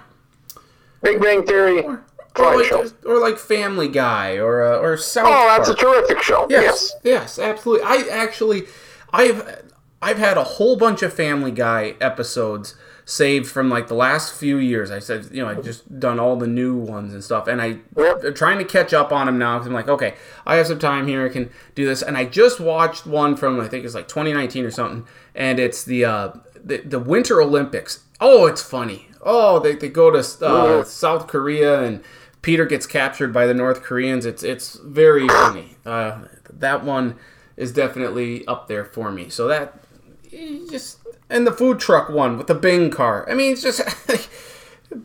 Big 1.03 1.21
Bang 1.21 1.45
Theory. 1.47 1.83
or, 1.85 2.05
or 2.39 2.57
like 2.57 2.73
or 3.05 3.19
like 3.21 3.39
Family 3.39 3.89
Guy 3.89 4.37
or 4.39 4.63
uh, 4.63 4.79
or 4.79 4.97
South 4.97 5.27
Oh, 5.29 5.47
that's 5.57 5.69
a 5.69 5.75
terrific 5.75 6.23
show. 6.23 6.47
Yes, 6.51 6.95
yes, 7.03 7.39
absolutely. 7.39 7.85
I 7.87 8.07
actually, 8.11 8.65
I've 9.13 9.63
I've 10.01 10.19
had 10.19 10.37
a 10.37 10.45
whole 10.45 10.77
bunch 10.77 11.03
of 11.03 11.13
Family 11.13 11.51
Guy 11.51 11.95
episodes 12.01 12.75
saved 13.09 13.47
from 13.47 13.71
like 13.71 13.89
the 13.89 13.95
last 13.95 14.35
few 14.35 14.59
years. 14.59 14.91
I 14.91 14.99
said, 14.99 15.29
you 15.33 15.43
know, 15.43 15.49
I 15.49 15.55
just 15.55 15.99
done 15.99 16.21
all 16.21 16.37
the 16.37 16.47
new 16.47 16.77
ones 16.77 17.15
and 17.15 17.25
stuff, 17.25 17.49
and 17.49 17.61
I 17.63 17.79
Yep. 17.97 18.23
I'm 18.23 18.35
trying 18.35 18.59
to 18.59 18.67
catch 18.67 18.93
up 18.93 19.13
on 19.13 19.25
them 19.25 19.39
now 19.39 19.57
because 19.57 19.67
I'm 19.67 19.73
like, 19.73 19.89
okay, 19.89 20.15
I 20.47 20.57
have 20.57 20.67
some 20.67 20.79
time 20.79 21.07
here, 21.07 21.25
I 21.25 21.31
can 21.31 21.49
do 21.75 21.87
this. 21.87 22.03
And 22.03 22.19
I 22.19 22.27
just 22.27 22.61
watched 22.61 23.07
one 23.07 23.35
from 23.35 23.59
I 23.61 23.67
think 23.67 23.87
it's 23.87 23.95
like 23.95 24.09
2019 24.09 24.63
or 24.67 24.71
something, 24.71 25.07
and 25.35 25.59
it's 25.59 25.85
the 25.85 26.05
uh, 26.05 26.33
the, 26.63 26.83
the 26.83 26.99
Winter 26.99 27.41
Olympics. 27.41 28.05
Oh, 28.21 28.45
it's 28.47 28.63
funny. 28.63 29.09
Oh, 29.23 29.59
they, 29.59 29.75
they 29.75 29.89
go 29.89 30.11
to 30.11 30.19
uh, 30.47 30.85
South 30.85 31.29
Korea 31.29 31.83
and 31.83 32.05
Peter 32.43 32.67
gets 32.67 32.87
captured 32.87 33.33
by 33.33 33.47
the 33.47 33.55
North 33.55 33.83
Koreans. 33.83 34.27
It's 34.27 34.43
it's 34.43 34.75
very 34.75 35.27
funny. 35.29 35.79
Uh, 35.87 36.25
that 36.53 36.85
one 36.85 37.17
is 37.57 37.73
definitely 37.73 38.47
up 38.47 38.69
there 38.69 38.85
for 38.85 39.11
me. 39.11 39.31
So 39.31 39.49
that 39.49 39.81
just 40.71 40.99
and 41.31 41.47
the 41.47 41.53
food 41.53 41.79
truck 41.81 42.09
one 42.09 42.37
with 42.39 42.47
the 42.47 42.55
Bing 42.55 42.91
car. 42.91 43.29
I 43.31 43.35
mean, 43.35 43.53
it's 43.53 43.63
just 43.63 43.81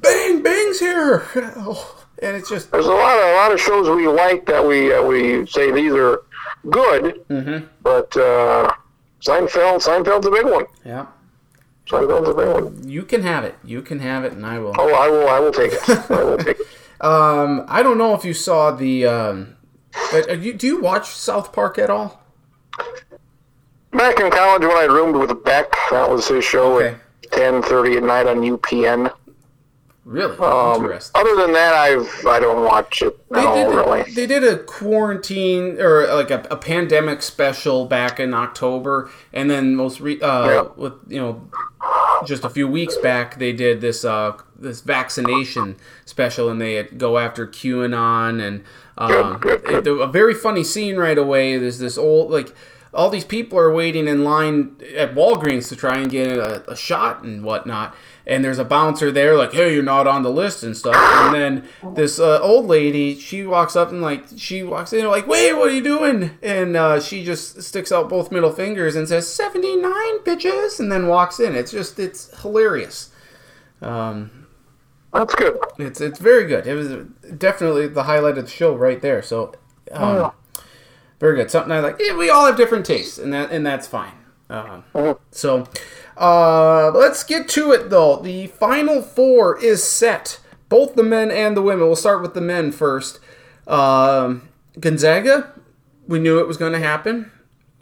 Bing 0.02 0.42
Bing's 0.44 0.80
here, 0.80 1.26
and 1.36 2.36
it's 2.38 2.50
just 2.50 2.72
There's 2.72 2.86
a 2.86 2.92
lot 2.92 3.18
of 3.18 3.26
a 3.26 3.34
lot 3.36 3.52
of 3.52 3.60
shows 3.60 3.90
we 3.90 4.08
like 4.08 4.46
that 4.46 4.66
we 4.66 4.94
uh, 4.94 5.02
we 5.04 5.46
say 5.48 5.72
these 5.72 5.94
are 5.94 6.22
good, 6.70 7.26
Mm-hmm. 7.30 7.66
but 7.82 8.16
uh, 8.18 8.72
Seinfeld. 9.22 9.82
Seinfeld's 9.84 10.26
a 10.28 10.32
big 10.32 10.46
one. 10.46 10.66
Yeah. 10.86 11.08
Seinfeld's 11.88 12.30
a 12.30 12.34
big 12.34 12.48
one. 12.48 12.88
You 12.90 13.04
can 13.04 13.24
have 13.24 13.44
it. 13.44 13.56
You 13.64 13.82
can 13.82 14.00
have 14.00 14.24
it, 14.24 14.32
and 14.34 14.46
I 14.46 14.60
will. 14.60 14.74
Oh, 14.78 14.94
I 14.94 15.10
will. 15.10 15.28
I 15.28 15.40
will 15.40 15.52
take 15.52 15.74
it. 15.74 15.90
I 16.12 16.24
will 16.24 16.38
take 16.38 16.60
it. 16.60 16.68
Um, 17.02 17.66
I 17.68 17.84
don't 17.84 17.98
know 17.98 18.14
if 18.14 18.24
you 18.24 18.34
saw 18.34 18.72
the. 18.72 19.06
Um, 19.06 19.58
but 20.14 20.30
uh, 20.30 20.34
you, 20.36 20.54
do 20.54 20.66
you 20.66 20.80
watch 20.80 21.08
South 21.10 21.52
Park 21.52 21.78
at 21.78 21.90
all? 21.90 22.24
Back 23.94 24.20
in 24.20 24.32
college 24.32 24.64
when 24.64 24.72
I 24.78 24.86
roomed 24.86 25.16
with 25.16 25.44
Beck, 25.44 25.72
that 25.92 26.10
was 26.10 26.28
his 26.28 26.44
show 26.44 26.78
Okay. 26.78 26.96
at 27.24 27.32
ten 27.32 27.62
thirty 27.62 27.96
at 27.98 28.04
night 28.04 28.28
on 28.28 28.42
UPN. 28.42 29.12
Really 30.06 30.36
Um, 30.38 30.82
interesting. 30.84 31.22
other 31.22 31.36
than 31.38 31.54
that, 31.54 31.74
I've 31.74 32.26
I 32.28 32.40
don't 32.40 32.66
watch 32.66 33.02
it 33.02 33.08
at 33.32 33.36
They 33.36 33.40
all 33.46 33.56
did, 33.56 33.76
really. 33.76 34.02
they 34.14 34.26
did 34.26 34.44
a 34.44 34.58
quarantine 34.58 35.80
or 35.80 36.06
like 36.14 36.30
a, 36.32 36.46
a 36.52 36.58
pandemic 36.58 37.22
special 37.22 37.86
back 37.86 38.20
in 38.20 38.34
October, 38.34 39.10
and 39.32 39.50
then 39.50 39.76
most 39.76 40.02
re, 40.02 40.20
uh, 40.20 40.50
Yeah. 40.50 40.64
with 40.76 40.94
you 41.08 41.20
know 41.22 41.42
just 42.26 42.44
a 42.44 42.50
few 42.50 42.68
weeks 42.68 42.98
back 42.98 43.38
they 43.40 43.54
did 43.54 43.80
this 43.80 44.04
uh, 44.04 44.34
this 44.60 44.82
vaccination 44.82 45.76
special, 46.06 46.50
and 46.50 46.60
they 46.60 46.84
go 46.84 47.18
after 47.20 47.48
QAnon 47.48 48.42
and 48.46 48.64
um, 48.98 49.38
Good, 49.40 49.64
good, 49.64 49.64
good. 49.84 49.88
it- 49.88 50.02
a 50.02 50.08
very 50.08 50.34
funny 50.34 50.64
scene 50.64 50.98
right 50.98 51.18
away. 51.18 51.58
There's 51.58 51.78
this 51.80 51.98
old 51.98 52.32
like. 52.32 52.54
All 52.94 53.10
these 53.10 53.26
people 53.26 53.58
are 53.58 53.74
waiting 53.74 54.08
in 54.08 54.24
line 54.24 54.76
at 54.96 55.16
Walgreens 55.16 55.68
to 55.70 55.76
try 55.76 55.98
and 55.98 56.12
get 56.12 56.32
a, 56.38 56.70
a 56.72 56.76
shot 56.76 57.24
and 57.24 57.44
whatnot. 57.44 57.96
And 58.26 58.46
there's 58.46 58.60
a 58.60 58.64
bouncer 58.66 59.12
there, 59.12 59.36
like, 59.36 59.52
"Hey, 59.52 59.74
you're 59.74 59.84
not 59.84 60.08
on 60.08 60.24
the 60.24 60.30
list 60.30 60.64
and 60.64 60.78
stuff." 60.78 60.96
And 60.96 61.34
then 61.36 61.68
this 61.96 62.20
uh, 62.20 62.40
old 62.40 62.68
lady, 62.68 63.16
she 63.20 63.46
walks 63.46 63.76
up 63.76 63.90
and 63.90 64.02
like, 64.02 64.26
she 64.38 64.64
walks 64.64 64.94
in 64.94 65.06
like, 65.08 65.28
"Wait, 65.28 65.54
what 65.54 65.70
are 65.70 65.74
you 65.74 65.84
doing?" 65.84 66.32
And 66.42 66.78
uh, 66.78 67.02
she 67.02 67.26
just 67.26 67.62
sticks 67.64 67.92
out 67.92 68.10
both 68.10 68.32
middle 68.32 68.52
fingers 68.52 68.96
and 68.96 69.08
says, 69.08 69.28
"79 69.28 69.84
bitches," 70.20 70.80
and 70.80 70.92
then 70.92 71.08
walks 71.08 71.40
in. 71.40 71.56
It's 71.56 71.72
just, 71.72 72.00
it's 72.00 72.42
hilarious. 72.42 73.10
Um, 73.82 74.48
That's 75.12 75.36
good. 75.36 75.58
it's 75.78 76.00
it's 76.00 76.20
very 76.20 76.46
good. 76.46 76.66
It 76.66 76.76
was 76.76 76.90
definitely 77.38 77.88
the 77.88 78.04
highlight 78.04 78.38
of 78.38 78.46
the 78.46 78.52
show 78.52 78.76
right 78.76 79.02
there. 79.02 79.22
So, 79.22 79.54
um, 79.92 80.32
very 81.20 81.36
good. 81.36 81.50
Something 81.52 81.72
I 81.72 81.80
like. 81.80 81.98
Yeah, 82.00 82.16
we 82.18 82.30
all 82.30 82.46
have 82.46 82.58
different 82.58 82.86
tastes, 82.86 83.18
and 83.18 83.32
that 83.34 83.52
and 83.52 83.66
that's 83.66 83.88
fine. 83.88 84.14
Uh, 84.50 84.82
Mhm. 84.94 85.18
so, 85.32 85.68
uh, 86.18 86.92
let's 86.94 87.24
get 87.24 87.48
to 87.50 87.72
it 87.72 87.90
though. 87.90 88.18
The 88.18 88.48
final 88.48 89.02
four 89.02 89.58
is 89.64 89.84
set. 89.84 90.40
Both 90.70 90.96
the 90.96 91.04
men 91.04 91.32
and 91.32 91.56
the 91.56 91.62
women. 91.62 91.86
We'll 91.86 91.96
start 91.96 92.22
with 92.22 92.34
the 92.34 92.42
men 92.42 92.72
first. 92.72 93.20
Um, 93.68 94.44
Gonzaga, 94.80 95.52
we 96.08 96.20
knew 96.20 96.40
it 96.40 96.48
was 96.48 96.58
going 96.58 96.74
to 96.74 96.80
happen. 96.80 97.32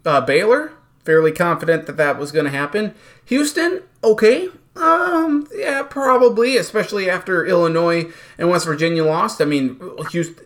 Uh, 0.06 0.22
Baylor, 0.22 0.74
fairly 1.06 1.32
confident 1.32 1.86
that 1.88 1.98
that 1.98 2.20
was 2.20 2.32
going 2.32 2.46
to 2.46 2.52
happen. 2.52 2.94
Houston, 3.26 3.82
okay. 4.04 4.50
Um, 4.82 5.48
yeah, 5.54 5.84
probably, 5.84 6.58
especially 6.58 7.08
after 7.08 7.46
Illinois 7.46 8.12
and 8.40 8.50
West 8.50 8.66
Virginia 8.66 9.06
lost. 9.06 9.40
I 9.40 9.46
mean, 9.46 9.80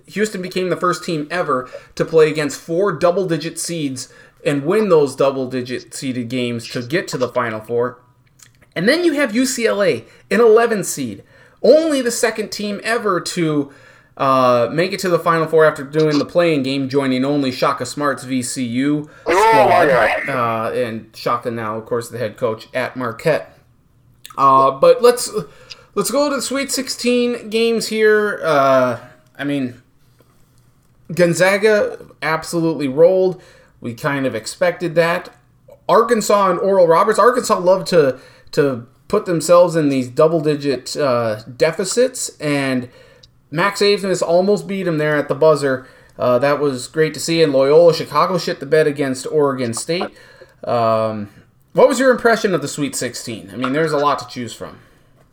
Houston, 0.07 0.41
became 0.41 0.69
the 0.69 0.75
first 0.75 1.05
team 1.05 1.27
ever 1.31 1.69
to 1.95 2.03
play 2.03 2.29
against 2.29 2.59
four 2.59 2.91
double 2.91 3.25
digit 3.27 3.57
seeds 3.57 4.11
and 4.45 4.65
win 4.65 4.89
those 4.89 5.15
double 5.15 5.49
digit 5.49 5.93
seeded 5.93 6.27
games 6.27 6.67
to 6.71 6.83
get 6.83 7.07
to 7.09 7.17
the 7.17 7.29
Final 7.29 7.61
Four. 7.61 8.01
And 8.75 8.89
then 8.89 9.05
you 9.05 9.13
have 9.13 9.31
UCLA, 9.31 10.05
an 10.29 10.41
11 10.41 10.83
seed, 10.83 11.23
only 11.63 12.01
the 12.01 12.11
second 12.11 12.51
team 12.51 12.81
ever 12.83 13.21
to 13.21 13.71
uh, 14.17 14.69
make 14.71 14.91
it 14.91 14.99
to 14.99 15.09
the 15.09 15.19
Final 15.19 15.47
Four 15.47 15.65
after 15.65 15.83
doing 15.83 16.19
the 16.19 16.25
play-in 16.25 16.61
game, 16.61 16.89
joining 16.89 17.23
only 17.23 17.51
Shaka 17.51 17.85
Smart's 17.85 18.25
VCU 18.25 19.09
Oh 19.25 19.49
squad. 19.49 20.29
Uh, 20.29 20.71
and 20.73 21.15
Shaka 21.15 21.51
now, 21.51 21.77
of 21.77 21.85
course, 21.85 22.09
the 22.09 22.17
head 22.17 22.35
coach 22.35 22.67
at 22.73 22.97
Marquette. 22.97 23.54
Uh, 24.37 24.71
but 24.71 25.01
let's 25.01 25.29
let's 25.95 26.11
go 26.11 26.29
to 26.29 26.37
the 26.37 26.41
Sweet 26.41 26.71
16 26.71 27.49
games 27.49 27.87
here. 27.87 28.41
Uh, 28.43 28.99
I 29.37 29.43
mean, 29.43 29.81
Gonzaga 31.13 32.05
absolutely 32.21 32.87
rolled. 32.87 33.41
We 33.81 33.93
kind 33.93 34.25
of 34.25 34.35
expected 34.35 34.95
that. 34.95 35.29
Arkansas 35.87 36.49
and 36.49 36.59
Oral 36.59 36.87
Roberts. 36.87 37.19
Arkansas 37.19 37.59
love 37.59 37.85
to 37.85 38.19
to 38.51 38.87
put 39.07 39.25
themselves 39.25 39.75
in 39.75 39.89
these 39.89 40.07
double 40.09 40.41
digit 40.41 40.97
uh, 40.97 41.41
deficits, 41.43 42.29
and 42.39 42.89
Max 43.51 43.81
Abmas 43.81 44.21
almost 44.21 44.67
beat 44.67 44.87
him 44.87 44.97
there 44.97 45.15
at 45.15 45.27
the 45.27 45.35
buzzer. 45.35 45.87
Uh, 46.17 46.39
that 46.39 46.59
was 46.59 46.87
great 46.87 47.13
to 47.13 47.19
see. 47.19 47.43
And 47.43 47.51
Loyola 47.51 47.93
Chicago 47.93 48.37
shit 48.37 48.59
the 48.59 48.65
bed 48.65 48.87
against 48.87 49.27
Oregon 49.27 49.73
State. 49.73 50.11
Um, 50.63 51.29
what 51.75 51.87
was 51.87 51.99
your 51.99 52.09
impression 52.11 52.53
of 52.55 52.61
the 52.61 52.67
Sweet 52.67 52.95
16? 52.95 53.51
I 53.53 53.55
mean, 53.55 53.71
there's 53.73 53.91
a 53.91 53.97
lot 53.97 54.17
to 54.19 54.27
choose 54.27 54.53
from. 54.53 54.79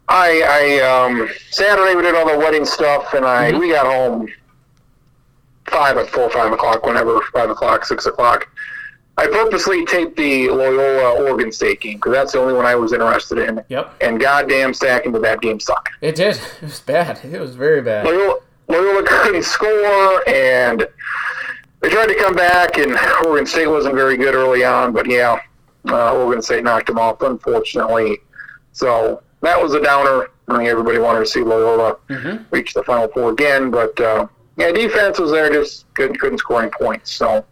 I, 0.08 0.42
I 0.82 1.06
um, 1.06 1.28
Saturday 1.50 1.94
we 1.94 2.02
did 2.02 2.14
all 2.14 2.28
the 2.30 2.36
wedding 2.38 2.64
stuff, 2.66 3.14
and 3.14 3.24
I 3.24 3.56
we 3.58 3.70
got 3.70 3.86
home 3.86 4.28
five 5.66 5.96
at 5.96 6.08
four, 6.10 6.28
five 6.30 6.52
o'clock, 6.52 6.84
whenever 6.84 7.20
five 7.32 7.48
o'clock, 7.48 7.84
six 7.84 8.06
o'clock. 8.06 8.48
I 9.18 9.26
purposely 9.26 9.84
taped 9.86 10.16
the 10.16 10.48
Loyola 10.48 11.22
Oregon 11.22 11.52
State 11.52 11.80
game 11.80 11.96
because 11.98 12.12
that's 12.12 12.32
the 12.32 12.40
only 12.40 12.54
one 12.54 12.64
I 12.64 12.74
was 12.74 12.92
interested 12.92 13.38
in. 13.38 13.62
Yep, 13.68 13.94
And 14.00 14.18
goddamn, 14.18 14.72
stacking 14.74 15.12
did 15.12 15.22
that 15.22 15.40
game 15.40 15.60
suck. 15.60 15.88
it 16.00 16.14
did. 16.16 16.36
It 16.56 16.62
was 16.62 16.80
bad. 16.80 17.20
It 17.24 17.38
was 17.40 17.54
very 17.54 17.82
bad. 17.82 18.06
Loyola, 18.06 18.38
Loyola 18.68 19.02
couldn't 19.06 19.44
score, 19.44 20.28
and 20.28 20.86
they 21.80 21.90
tried 21.90 22.06
to 22.06 22.14
come 22.16 22.34
back, 22.34 22.78
and 22.78 22.98
Oregon 23.26 23.46
State 23.46 23.66
wasn't 23.66 23.94
very 23.94 24.16
good 24.16 24.34
early 24.34 24.64
on. 24.64 24.92
But 24.92 25.08
yeah, 25.08 25.40
uh, 25.88 26.14
Oregon 26.14 26.42
State 26.42 26.64
knocked 26.64 26.86
them 26.86 26.98
off, 26.98 27.22
unfortunately. 27.22 28.18
So 28.72 29.22
that 29.40 29.60
was 29.60 29.74
a 29.74 29.82
downer. 29.82 30.28
I 30.48 30.56
think 30.58 30.68
everybody 30.68 30.98
wanted 30.98 31.20
to 31.20 31.26
see 31.26 31.42
Loyola 31.42 31.96
Mhm. 32.08 32.44
reach 32.50 32.74
the 32.74 32.82
Final 32.84 33.08
Four 33.08 33.30
again, 33.30 33.70
but 33.70 33.98
uh, 34.00 34.26
yeah, 34.56 34.70
defense 34.72 35.18
was 35.18 35.30
there, 35.30 35.50
just 35.52 35.92
couldn't, 35.94 36.18
couldn't 36.20 36.38
score 36.38 36.62
any 36.62 36.70
points. 36.70 37.10
So, 37.12 37.44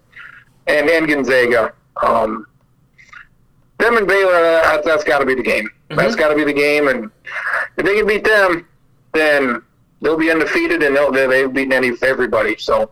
and 0.67 0.89
and 0.89 1.09
Gonzaga, 1.09 1.73
um, 2.03 2.47
them 3.79 3.97
and 3.97 4.07
Baylor, 4.07 4.33
that, 4.33 4.85
that's 4.85 5.05
got 5.05 5.21
to 5.21 5.27
be 5.27 5.35
the 5.35 5.43
game. 5.43 5.71
That's 5.89 6.15
got 6.15 6.29
to 6.29 6.37
be 6.37 6.45
the 6.45 6.53
game, 6.53 6.89
and 6.89 7.11
if 7.77 7.85
they 7.87 7.97
can 7.97 8.07
beat 8.07 8.23
them, 8.25 8.69
then 9.13 9.63
they'll 10.03 10.17
be 10.19 10.31
undefeated 10.31 10.83
and 10.83 10.95
they'll, 10.95 11.11
they've 11.11 11.53
beaten 11.53 11.73
any 11.73 11.93
everybody. 12.03 12.57
So 12.59 12.91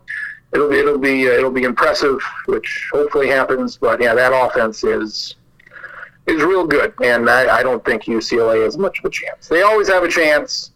it'll 0.53 0.69
be 0.69 0.79
it'll 0.79 0.99
be 0.99 1.29
uh, 1.29 1.33
it'll 1.33 1.51
be 1.51 1.65
impressive, 1.65 2.21
which 2.47 2.89
hopefully 2.93 3.29
happens. 3.29 3.77
But 3.77 4.01
yeah, 4.01 4.15
that 4.15 4.33
offense 4.35 4.85
is 4.85 5.37
is 6.27 6.43
real 6.43 6.67
good, 6.67 6.93
and 7.03 7.29
I, 7.29 7.59
I 7.59 7.63
don't 7.63 7.85
think 7.85 8.05
UCLA 8.05 8.65
has 8.65 8.77
much 8.77 8.99
of 8.99 9.07
a 9.07 9.11
chance. 9.11 9.49
They 9.49 9.63
always 9.63 9.89
have 9.89 10.03
a 10.05 10.09
chance, 10.09 10.73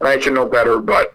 and 0.00 0.08
I 0.08 0.18
should 0.18 0.34
know 0.34 0.46
better, 0.46 0.78
but. 0.78 1.14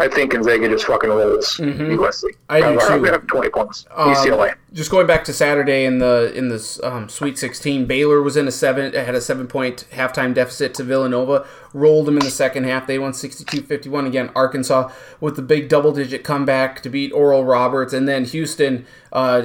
I 0.00 0.06
think 0.06 0.30
Gonzaga 0.30 0.68
just 0.68 0.84
fucking 0.86 1.10
rolls 1.10 1.56
Mhm. 1.56 1.96
USC. 1.98 2.28
I 2.48 2.60
do 2.60 2.66
I'm 2.66 2.78
too. 2.78 2.86
gonna 3.04 3.12
have 3.12 3.26
twenty 3.26 3.48
points. 3.48 3.84
Um, 3.96 4.10
UCLA. 4.14 4.54
Just 4.72 4.92
going 4.92 5.08
back 5.08 5.24
to 5.24 5.32
Saturday 5.32 5.84
in 5.86 5.98
the 5.98 6.32
in 6.36 6.50
this 6.50 6.80
um, 6.84 7.08
Sweet 7.08 7.36
16, 7.36 7.84
Baylor 7.86 8.22
was 8.22 8.36
in 8.36 8.46
a 8.46 8.52
seven 8.52 8.92
had 8.92 9.16
a 9.16 9.20
seven 9.20 9.48
point 9.48 9.86
halftime 9.92 10.32
deficit 10.34 10.72
to 10.74 10.84
Villanova, 10.84 11.44
rolled 11.74 12.06
them 12.06 12.16
in 12.16 12.24
the 12.24 12.30
second 12.30 12.62
half. 12.64 12.86
They 12.86 12.98
won 13.00 13.12
62-51 13.12 14.06
again. 14.06 14.30
Arkansas 14.36 14.90
with 15.20 15.34
the 15.34 15.42
big 15.42 15.68
double 15.68 15.90
digit 15.90 16.22
comeback 16.22 16.80
to 16.82 16.88
beat 16.88 17.10
Oral 17.12 17.44
Roberts, 17.44 17.92
and 17.92 18.06
then 18.06 18.24
Houston, 18.24 18.86
uh, 19.12 19.42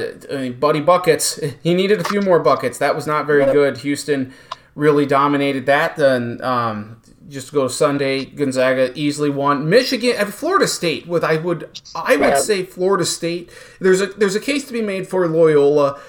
Buddy 0.59 0.81
buckets. 0.81 1.39
He 1.63 1.73
needed 1.73 1.99
a 1.99 2.03
few 2.03 2.21
more 2.21 2.39
buckets. 2.39 2.77
That 2.77 2.95
was 2.95 3.07
not 3.07 3.25
very 3.25 3.45
good. 3.51 3.77
Houston 3.79 4.33
really 4.75 5.05
dominated 5.05 5.65
that. 5.65 5.95
Then 5.95 6.39
um, 6.43 6.97
just 7.29 7.53
go 7.53 7.67
Sunday, 7.67 8.25
Gonzaga 8.25 8.91
easily 8.95 9.29
won. 9.29 9.69
Michigan 9.69 10.15
and 10.17 10.33
Florida 10.33 10.67
State 10.67 11.07
with 11.07 11.23
I 11.23 11.37
would 11.37 11.81
I 11.95 12.15
would 12.15 12.37
say 12.37 12.63
Florida 12.63 13.05
State. 13.05 13.49
There's 13.79 14.01
a 14.01 14.07
there's 14.07 14.35
a 14.35 14.39
case 14.39 14.65
to 14.67 14.73
be 14.73 14.81
made 14.81 15.07
for 15.07 15.27
Loyola, 15.27 15.99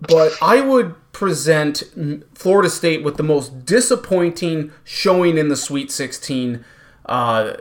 but 0.00 0.32
I 0.40 0.60
would 0.60 0.94
present 1.12 1.82
Florida 2.34 2.70
State 2.70 3.04
with 3.04 3.16
the 3.16 3.22
most 3.22 3.64
disappointing 3.64 4.72
showing 4.84 5.38
in 5.38 5.48
the 5.48 5.56
Sweet 5.56 5.90
16. 5.90 6.64
Uh, 7.06 7.54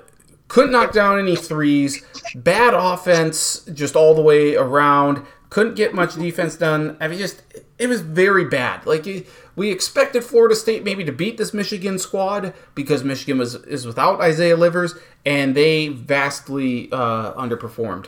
couldn't 0.48 0.72
knock 0.72 0.92
down 0.92 1.20
any 1.20 1.36
threes. 1.36 2.04
Bad 2.36 2.74
offense 2.74 3.64
just 3.74 3.96
all 3.96 4.14
the 4.14 4.22
way 4.22 4.56
around. 4.56 5.26
Couldn't 5.50 5.76
get 5.76 5.94
much 5.94 6.16
defense 6.16 6.56
done. 6.56 6.98
I 7.00 7.08
mean, 7.08 7.20
just 7.20 7.42
it 7.78 7.88
was 7.88 8.02
very 8.02 8.46
bad. 8.46 8.86
Like 8.86 9.08
we 9.56 9.70
expected 9.72 10.24
Florida 10.24 10.56
State 10.56 10.84
maybe 10.84 11.04
to 11.04 11.12
beat 11.12 11.38
this 11.38 11.54
Michigan 11.54 12.00
squad 12.00 12.54
because 12.76 13.04
Michigan 13.04 13.38
was 13.38 13.56
is 13.56 13.86
without 13.86 14.22
Isaiah 14.22 14.56
Livers, 14.58 14.96
and 15.26 15.56
they 15.56 15.90
vastly 15.90 16.90
uh, 16.92 17.34
underperformed. 17.34 18.08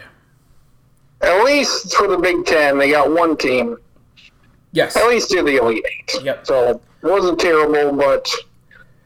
At 1.21 1.43
least 1.43 1.93
for 1.95 2.07
the 2.07 2.17
Big 2.17 2.45
Ten, 2.45 2.77
they 2.77 2.91
got 2.91 3.11
one 3.11 3.37
team 3.37 3.77
Yes. 4.73 4.95
at 4.97 5.07
least 5.07 5.29
to 5.31 5.43
the 5.43 5.57
Elite 5.57 5.85
Eight. 5.85 6.23
Yep. 6.23 6.47
So 6.47 6.69
it 6.71 6.81
wasn't 7.07 7.39
terrible, 7.39 7.93
but 7.95 8.27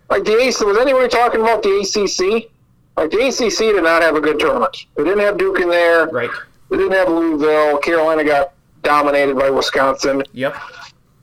like 0.09 0.23
the 0.23 0.37
AC, 0.39 0.63
was 0.63 0.77
anybody 0.77 1.09
talking 1.09 1.41
about 1.41 1.61
the 1.61 1.69
ACC? 1.81 2.49
Like 2.95 3.11
the 3.11 3.27
ACC 3.27 3.75
did 3.75 3.83
not 3.83 4.01
have 4.01 4.15
a 4.15 4.21
good 4.21 4.39
tournament. 4.39 4.85
They 4.95 5.03
didn't 5.03 5.19
have 5.19 5.37
Duke 5.37 5.59
in 5.59 5.69
there. 5.69 6.07
Right. 6.07 6.29
They 6.69 6.77
didn't 6.77 6.93
have 6.93 7.09
Louisville. 7.09 7.77
Carolina 7.79 8.23
got 8.23 8.53
dominated 8.81 9.37
by 9.37 9.49
Wisconsin. 9.49 10.23
Yep. 10.31 10.55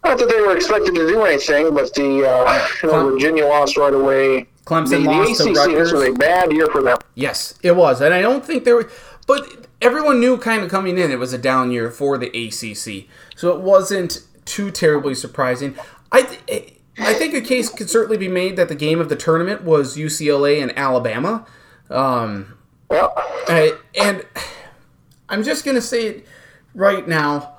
Not 0.05 0.19
that 0.19 0.29
they 0.29 0.41
were 0.41 0.55
expected 0.55 0.95
to 0.95 1.07
do 1.09 1.23
anything, 1.25 1.75
but 1.75 1.93
the 1.95 2.29
uh, 2.29 2.67
you 2.83 2.89
know, 2.91 3.11
Virginia 3.11 3.47
lost 3.47 3.77
right 3.77 3.95
away. 3.95 4.47
Clemson 4.67 4.89
the, 4.91 4.99
the 4.99 5.05
lost 5.11 5.43
to 5.43 5.51
ACC, 5.51 5.57
Rutgers. 5.57 5.91
this 5.91 5.93
was 5.93 6.09
a 6.09 6.13
bad 6.13 6.53
year 6.53 6.67
for 6.69 6.83
them. 6.83 6.99
Yes, 7.15 7.59
it 7.63 7.75
was, 7.77 8.01
and 8.01 8.13
I 8.15 8.21
don't 8.21 8.45
think 8.45 8.65
there 8.65 8.77
were. 8.77 8.91
But 9.27 9.67
everyone 9.81 10.21
knew 10.21 10.37
kind 10.37 10.63
of 10.63 10.71
coming 10.71 10.99
in 10.99 11.11
it 11.11 11.19
was 11.19 11.33
a 11.33 11.39
down 11.39 11.71
year 11.71 11.91
for 11.91 12.19
the 12.19 12.27
ACC, 12.29 13.09
so 13.37 13.55
it 13.57 13.61
wasn't 13.63 14.21
too 14.45 14.71
terribly 14.71 15.15
surprising. 15.15 15.75
I 16.13 16.23
th- 16.23 16.75
I 16.99 17.15
think 17.15 17.35
a 17.35 17.41
case 17.41 17.71
could 17.71 17.89
certainly 17.91 18.17
be 18.19 18.29
made 18.29 18.57
that 18.57 18.69
the 18.69 18.75
game 18.75 19.01
of 19.01 19.09
the 19.09 19.17
tournament 19.17 19.63
was 19.65 19.97
UCLA 19.97 20.63
and 20.63 20.77
Alabama, 20.79 21.47
um. 21.91 22.59
I- 22.91 23.77
and 23.99 24.25
I'm 25.29 25.43
just 25.43 25.65
gonna 25.65 25.81
say 25.81 26.07
it 26.07 26.27
right 26.75 27.07
now 27.09 27.54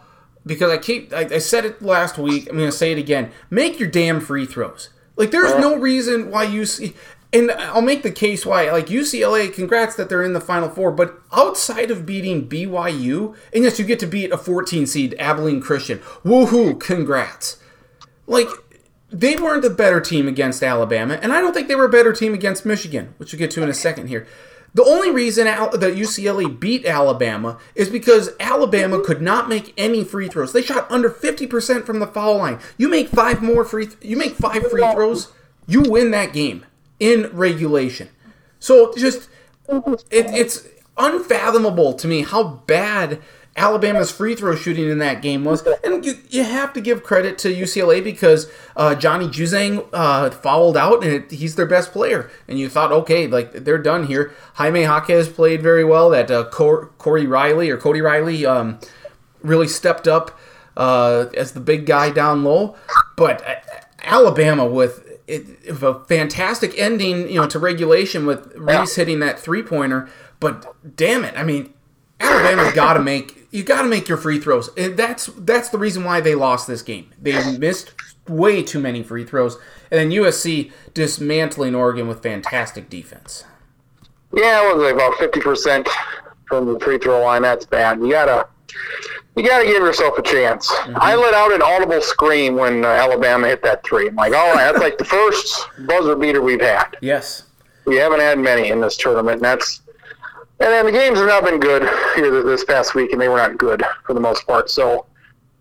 because 0.46 0.72
I 0.72 0.78
keep 0.78 1.14
I, 1.14 1.22
I 1.22 1.38
said 1.40 1.66
it 1.66 1.82
last 1.82 2.18
week. 2.18 2.48
I'm 2.50 2.58
gonna 2.58 2.72
say 2.72 2.92
it 2.92 2.98
again. 2.98 3.32
Make 3.50 3.80
your 3.80 3.90
damn 3.90 4.20
free 4.20 4.46
throws. 4.46 4.90
Like 5.16 5.32
there's 5.32 5.60
no 5.60 5.78
reason 5.78 6.30
why 6.32 6.44
you 6.44 6.66
see. 6.66 6.94
And 7.34 7.52
I'll 7.52 7.82
make 7.82 8.04
the 8.04 8.12
case 8.12 8.46
why, 8.46 8.72
like 8.72 8.88
UCLA, 8.88 9.54
congrats 9.54 9.96
that 9.96 10.08
they're 10.08 10.24
in 10.24 10.32
the 10.32 10.40
Final 10.40 10.70
Four, 10.70 10.92
but 10.92 11.20
outside 11.34 11.92
of 11.92 12.06
beating 12.06 12.48
BYU, 12.48 13.36
and 13.54 13.66
yes, 13.66 13.78
you 13.78 13.84
get 13.84 14.00
to 14.00 14.08
beat 14.08 14.32
a 14.32 14.38
14 14.38 14.86
seed 14.86 15.16
Abilene 15.20 15.60
Christian. 15.60 16.00
Woohoo! 16.24 16.80
Congrats. 16.80 17.58
Like 18.26 18.48
they 19.10 19.36
weren't 19.36 19.66
a 19.66 19.70
better 19.70 20.00
team 20.00 20.28
against 20.28 20.64
Alabama, 20.64 21.20
and 21.22 21.34
I 21.34 21.42
don't 21.42 21.54
think 21.54 21.68
they 21.68 21.76
were 21.76 21.86
a 21.86 21.90
better 21.90 22.14
team 22.14 22.34
against 22.34 22.66
Michigan, 22.66 23.14
which 23.18 23.34
we'll 23.34 23.40
get 23.40 23.52
to 23.52 23.64
in 23.64 23.70
a 23.70 23.74
second 23.74 24.08
here. 24.08 24.28
The 24.76 24.84
only 24.84 25.10
reason 25.10 25.48
Al- 25.48 25.72
that 25.72 25.96
UCLA 25.96 26.60
beat 26.60 26.86
Alabama 26.86 27.58
is 27.76 27.90
because 27.90 28.32
Alabama 28.42 29.02
could 29.02 29.22
not 29.22 29.48
make 29.48 29.74
any 29.78 30.04
free 30.04 30.28
throws. 30.28 30.52
They 30.52 30.62
shot 30.62 30.92
under 30.92 31.10
50% 31.10 31.86
from 31.86 32.00
the 32.00 32.08
foul 32.08 32.38
line. 32.38 32.60
You 32.78 32.90
make 32.90 33.08
five 33.08 33.42
more 33.42 33.64
free 33.64 33.88
th- 33.88 33.98
you 34.02 34.18
make 34.18 34.34
five 34.34 34.70
free 34.70 34.86
throws, 34.92 35.32
you 35.66 35.82
win 35.82 36.12
that 36.12 36.34
game 36.34 36.66
in 37.00 37.30
regulation. 37.32 38.10
So 38.60 38.94
just 38.98 39.30
it, 39.70 40.26
it's 40.30 40.68
unfathomable 40.98 41.94
to 41.94 42.08
me 42.08 42.24
how 42.24 42.44
bad 42.68 43.22
Alabama's 43.58 44.12
free 44.12 44.36
throw 44.36 44.54
shooting 44.56 44.90
in 44.90 44.98
that 44.98 45.22
game 45.22 45.46
was, 45.46 45.66
and 45.84 46.06
you, 46.06 46.16
you 46.30 46.44
have 46.44 46.74
to 46.74 46.82
give 46.82 47.04
credit 47.04 47.38
to 47.38 47.48
UCLA 47.56 48.04
because 48.04 48.52
uh, 48.76 48.96
Johnny 48.96 49.28
Juzang 49.30 49.88
uh, 49.94 50.30
fouled 50.30 50.76
out, 50.76 51.04
and 51.06 51.14
it, 51.14 51.32
he's 51.32 51.56
their 51.56 51.66
best 51.66 51.94
player. 51.94 52.30
And 52.50 52.60
you 52.60 52.68
thought, 52.68 52.92
okay, 52.92 53.28
like 53.28 53.54
they're 53.54 53.78
done 53.78 54.08
here. 54.08 54.34
Jaime 54.56 54.82
Jaquez 54.82 55.30
played 55.30 55.62
very 55.62 55.86
well. 55.86 56.10
That 56.10 56.30
uh, 56.30 56.50
Cor- 56.50 56.88
Corey 56.98 57.26
Riley 57.26 57.70
or 57.70 57.78
Cody 57.78 58.02
Riley 58.02 58.46
um, 58.46 58.78
really 59.42 59.70
stepped 59.70 60.08
up 60.08 60.38
uh, 60.76 61.28
as 61.38 61.54
the 61.54 61.62
big 61.62 61.86
guy 61.86 62.10
down 62.10 62.44
low. 62.44 62.76
But 63.16 63.42
uh, 63.48 63.56
Alabama 64.04 64.66
with 64.66 65.08
it, 65.28 65.46
it- 65.64 65.82
a 65.82 66.04
fantastic 66.06 66.78
ending, 66.78 67.30
you 67.30 67.40
know, 67.40 67.48
to 67.48 67.58
regulation 67.58 68.26
with 68.26 68.54
Reese 68.58 68.96
hitting 68.96 69.22
that 69.22 69.40
three 69.40 69.64
pointer. 69.64 70.10
But 70.42 70.76
damn 70.98 71.24
it, 71.24 71.34
I 71.38 71.44
mean, 71.44 71.74
Alabama's 72.20 72.74
got 72.74 72.94
to 72.96 73.02
make 73.02 73.45
you 73.56 73.64
got 73.64 73.84
to 73.84 73.88
make 73.88 74.10
your 74.10 74.18
free 74.18 74.40
throws. 74.40 74.70
And 74.76 74.98
that's 74.98 75.28
that's 75.38 75.70
the 75.70 75.78
reason 75.78 76.04
why 76.04 76.20
they 76.20 76.36
lost 76.36 76.68
this 76.68 76.82
game. 76.82 77.12
They 77.22 77.58
missed 77.58 77.94
way 78.28 78.62
too 78.62 78.80
many 78.80 79.02
free 79.02 79.24
throws, 79.24 79.58
and 79.90 80.00
then 80.00 80.10
USC 80.12 80.72
dismantling 80.94 81.74
Oregon 81.74 82.08
with 82.08 82.22
fantastic 82.22 82.90
defense. 82.90 83.46
Yeah, 84.34 84.70
it 84.70 84.76
was 84.76 84.92
about 84.92 85.16
fifty 85.16 85.40
percent 85.40 85.88
from 86.48 86.72
the 86.72 86.80
free 86.80 86.98
throw 86.98 87.24
line. 87.24 87.44
That's 87.44 87.66
bad. 87.66 88.00
You 88.00 88.12
gotta, 88.12 88.48
you 89.38 89.48
gotta 89.48 89.66
give 89.66 89.82
yourself 89.82 90.18
a 90.18 90.22
chance. 90.22 90.72
I 90.96 91.16
let 91.16 91.34
out 91.34 91.54
an 91.54 91.62
audible 91.62 92.02
scream 92.02 92.56
when 92.56 92.84
uh, 92.84 92.90
Alabama 92.90 93.48
hit 93.48 93.64
that 93.64 93.86
three. 93.86 94.10
I'm 94.10 94.16
like, 94.16 94.34
all 94.34 94.54
right, 94.54 94.72
that's 94.72 94.80
like 94.80 94.98
the 94.98 95.06
first 95.06 95.70
buzzer 95.88 96.16
beater 96.16 96.42
we've 96.42 96.62
had. 96.62 96.98
Yes. 97.02 97.44
We 97.86 97.96
haven't 97.96 98.20
had 98.20 98.40
many 98.40 98.70
in 98.70 98.82
this 98.82 98.98
tournament, 98.98 99.36
and 99.36 99.46
that's. 99.46 99.82
And 100.60 100.70
then 100.70 100.86
the 100.86 100.92
games 100.92 101.20
have 101.20 101.28
not 101.28 101.44
been 101.44 101.60
good 101.60 101.84
here 102.16 102.42
this 102.44 102.64
past 102.64 102.96
week, 102.96 103.12
and 103.12 103.20
they 103.20 103.28
were 103.28 103.38
not 103.38 103.58
good 103.58 103.84
for 104.06 104.14
the 104.14 104.20
most 104.22 104.48
part. 104.48 104.70
So, 104.70 105.06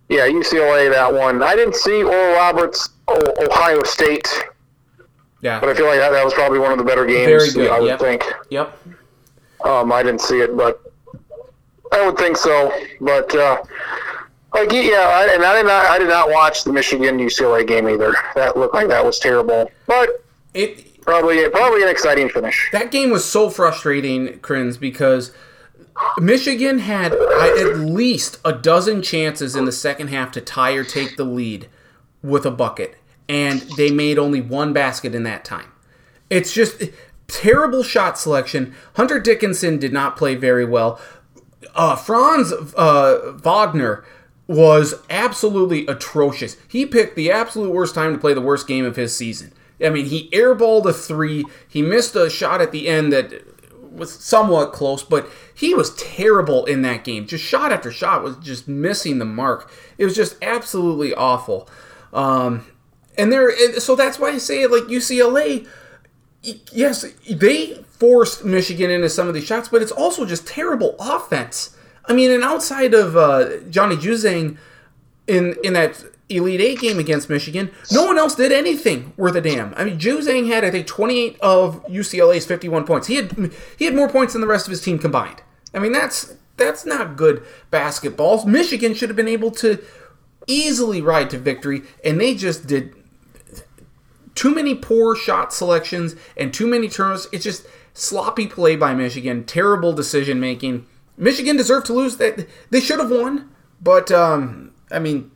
yeah, 0.08 0.28
UCLA 0.28 0.90
that 0.92 1.12
one. 1.12 1.42
I 1.42 1.56
didn't 1.56 1.74
see 1.74 2.02
Oral 2.04 2.34
Roberts, 2.34 2.90
Ohio 3.08 3.82
State, 3.82 4.28
Yeah. 5.40 5.58
but 5.58 5.68
I 5.68 5.74
feel 5.74 5.86
like 5.86 5.98
that, 5.98 6.10
that 6.10 6.24
was 6.24 6.32
probably 6.34 6.60
one 6.60 6.70
of 6.70 6.78
the 6.78 6.84
better 6.84 7.06
games. 7.06 7.26
Very 7.26 7.66
good, 7.66 7.70
I 7.72 7.80
would 7.80 7.88
yep. 7.88 7.98
think. 7.98 8.24
Yep. 8.50 8.78
Um, 9.64 9.92
I 9.92 10.02
didn't 10.02 10.20
see 10.20 10.40
it, 10.40 10.56
but 10.56 10.80
I 11.90 12.06
would 12.06 12.16
think 12.16 12.36
so. 12.36 12.72
But 13.00 13.34
uh, 13.34 13.62
like, 14.52 14.72
yeah, 14.72 15.10
I, 15.12 15.34
and 15.34 15.44
I 15.44 15.56
did 15.56 15.66
not, 15.66 15.86
I 15.86 15.98
did 15.98 16.08
not 16.08 16.30
watch 16.30 16.62
the 16.62 16.72
Michigan 16.72 17.18
UCLA 17.18 17.66
game 17.66 17.88
either. 17.88 18.14
That 18.36 18.56
looked 18.56 18.74
like 18.74 18.86
that 18.88 19.04
was 19.04 19.18
terrible, 19.18 19.72
but 19.88 20.24
It 20.54 20.93
probably 21.04 21.48
probably 21.50 21.82
an 21.82 21.88
exciting 21.88 22.28
finish. 22.28 22.70
That 22.72 22.90
game 22.90 23.10
was 23.10 23.24
so 23.24 23.50
frustrating, 23.50 24.38
Crins, 24.40 24.78
because 24.78 25.32
Michigan 26.18 26.80
had 26.80 27.12
uh, 27.12 27.54
at 27.58 27.78
least 27.78 28.38
a 28.44 28.52
dozen 28.52 29.02
chances 29.02 29.54
in 29.54 29.64
the 29.64 29.72
second 29.72 30.08
half 30.08 30.32
to 30.32 30.40
tie 30.40 30.72
or 30.72 30.84
take 30.84 31.16
the 31.16 31.24
lead 31.24 31.68
with 32.22 32.44
a 32.44 32.50
bucket, 32.50 32.96
and 33.28 33.60
they 33.76 33.90
made 33.90 34.18
only 34.18 34.40
one 34.40 34.72
basket 34.72 35.14
in 35.14 35.22
that 35.24 35.44
time. 35.44 35.70
It's 36.30 36.52
just 36.52 36.82
terrible 37.28 37.82
shot 37.82 38.18
selection. 38.18 38.74
Hunter 38.94 39.20
Dickinson 39.20 39.78
did 39.78 39.92
not 39.92 40.16
play 40.16 40.34
very 40.34 40.64
well. 40.64 41.00
Uh, 41.74 41.96
Franz 41.96 42.52
uh, 42.52 43.32
Wagner 43.36 44.04
was 44.46 44.94
absolutely 45.08 45.86
atrocious. 45.86 46.56
He 46.68 46.84
picked 46.84 47.16
the 47.16 47.30
absolute 47.30 47.72
worst 47.72 47.94
time 47.94 48.12
to 48.12 48.18
play 48.18 48.34
the 48.34 48.40
worst 48.40 48.66
game 48.66 48.84
of 48.84 48.96
his 48.96 49.16
season. 49.16 49.52
I 49.82 49.90
mean, 49.90 50.06
he 50.06 50.30
airballed 50.30 50.86
a 50.86 50.92
three. 50.92 51.44
He 51.68 51.82
missed 51.82 52.14
a 52.16 52.30
shot 52.30 52.60
at 52.60 52.72
the 52.72 52.88
end 52.88 53.12
that 53.12 53.32
was 53.94 54.12
somewhat 54.12 54.72
close, 54.72 55.02
but 55.02 55.28
he 55.54 55.74
was 55.74 55.94
terrible 55.96 56.64
in 56.64 56.82
that 56.82 57.04
game. 57.04 57.26
Just 57.26 57.44
shot 57.44 57.72
after 57.72 57.90
shot 57.90 58.22
was 58.22 58.36
just 58.36 58.68
missing 58.68 59.18
the 59.18 59.24
mark. 59.24 59.72
It 59.98 60.04
was 60.04 60.14
just 60.14 60.36
absolutely 60.42 61.14
awful. 61.14 61.68
Um, 62.12 62.66
and 63.16 63.32
there, 63.32 63.80
so 63.80 63.94
that's 63.94 64.18
why 64.18 64.30
I 64.30 64.38
say 64.38 64.62
it 64.62 64.70
like 64.70 64.84
UCLA. 64.84 65.66
Yes, 66.72 67.06
they 67.30 67.84
forced 67.98 68.44
Michigan 68.44 68.90
into 68.90 69.08
some 69.08 69.28
of 69.28 69.34
these 69.34 69.46
shots, 69.46 69.68
but 69.68 69.80
it's 69.82 69.92
also 69.92 70.26
just 70.26 70.46
terrible 70.46 70.96
offense. 70.98 71.76
I 72.06 72.12
mean, 72.12 72.30
and 72.30 72.42
outside 72.44 72.92
of 72.92 73.16
uh, 73.16 73.58
Johnny 73.70 73.96
Juzang 73.96 74.58
in 75.26 75.56
in 75.64 75.72
that 75.72 76.04
Elite 76.28 76.60
Eight 76.60 76.80
game 76.80 76.98
against 76.98 77.28
Michigan, 77.28 77.70
no 77.92 78.06
one 78.06 78.18
else 78.18 78.34
did 78.34 78.50
anything 78.50 79.12
worth 79.16 79.36
a 79.36 79.40
damn. 79.40 79.74
I 79.76 79.84
mean, 79.84 79.98
Juzang 79.98 80.48
had 80.48 80.64
I 80.64 80.70
think 80.70 80.86
28 80.86 81.38
of 81.40 81.84
UCLA's 81.86 82.46
51 82.46 82.84
points. 82.84 83.06
He 83.08 83.16
had 83.16 83.52
he 83.78 83.84
had 83.84 83.94
more 83.94 84.08
points 84.08 84.32
than 84.32 84.40
the 84.40 84.48
rest 84.48 84.66
of 84.66 84.70
his 84.70 84.82
team 84.82 84.98
combined. 84.98 85.42
I 85.74 85.78
mean, 85.78 85.92
that's 85.92 86.34
that's 86.56 86.86
not 86.86 87.16
good 87.16 87.44
basketball. 87.70 88.46
Michigan 88.46 88.94
should 88.94 89.08
have 89.08 89.16
been 89.16 89.28
able 89.28 89.50
to 89.52 89.82
easily 90.46 91.00
ride 91.00 91.30
to 91.30 91.38
victory, 91.38 91.82
and 92.04 92.20
they 92.20 92.34
just 92.34 92.66
did 92.66 92.94
too 94.34 94.54
many 94.54 94.74
poor 94.74 95.14
shot 95.14 95.52
selections 95.52 96.16
and 96.36 96.52
too 96.52 96.66
many 96.66 96.88
turnovers. 96.88 97.28
It's 97.32 97.44
just 97.44 97.66
sloppy 97.92 98.46
play 98.46 98.76
by 98.76 98.94
Michigan, 98.94 99.44
terrible 99.44 99.92
decision 99.92 100.40
making. 100.40 100.86
Michigan 101.16 101.56
deserved 101.56 101.86
to 101.86 101.92
lose. 101.92 102.16
They, 102.16 102.46
they 102.70 102.80
should 102.80 102.98
have 102.98 103.10
won, 103.10 103.50
but 103.80 104.10
um, 104.10 104.72
I 104.90 104.98
mean, 104.98 105.30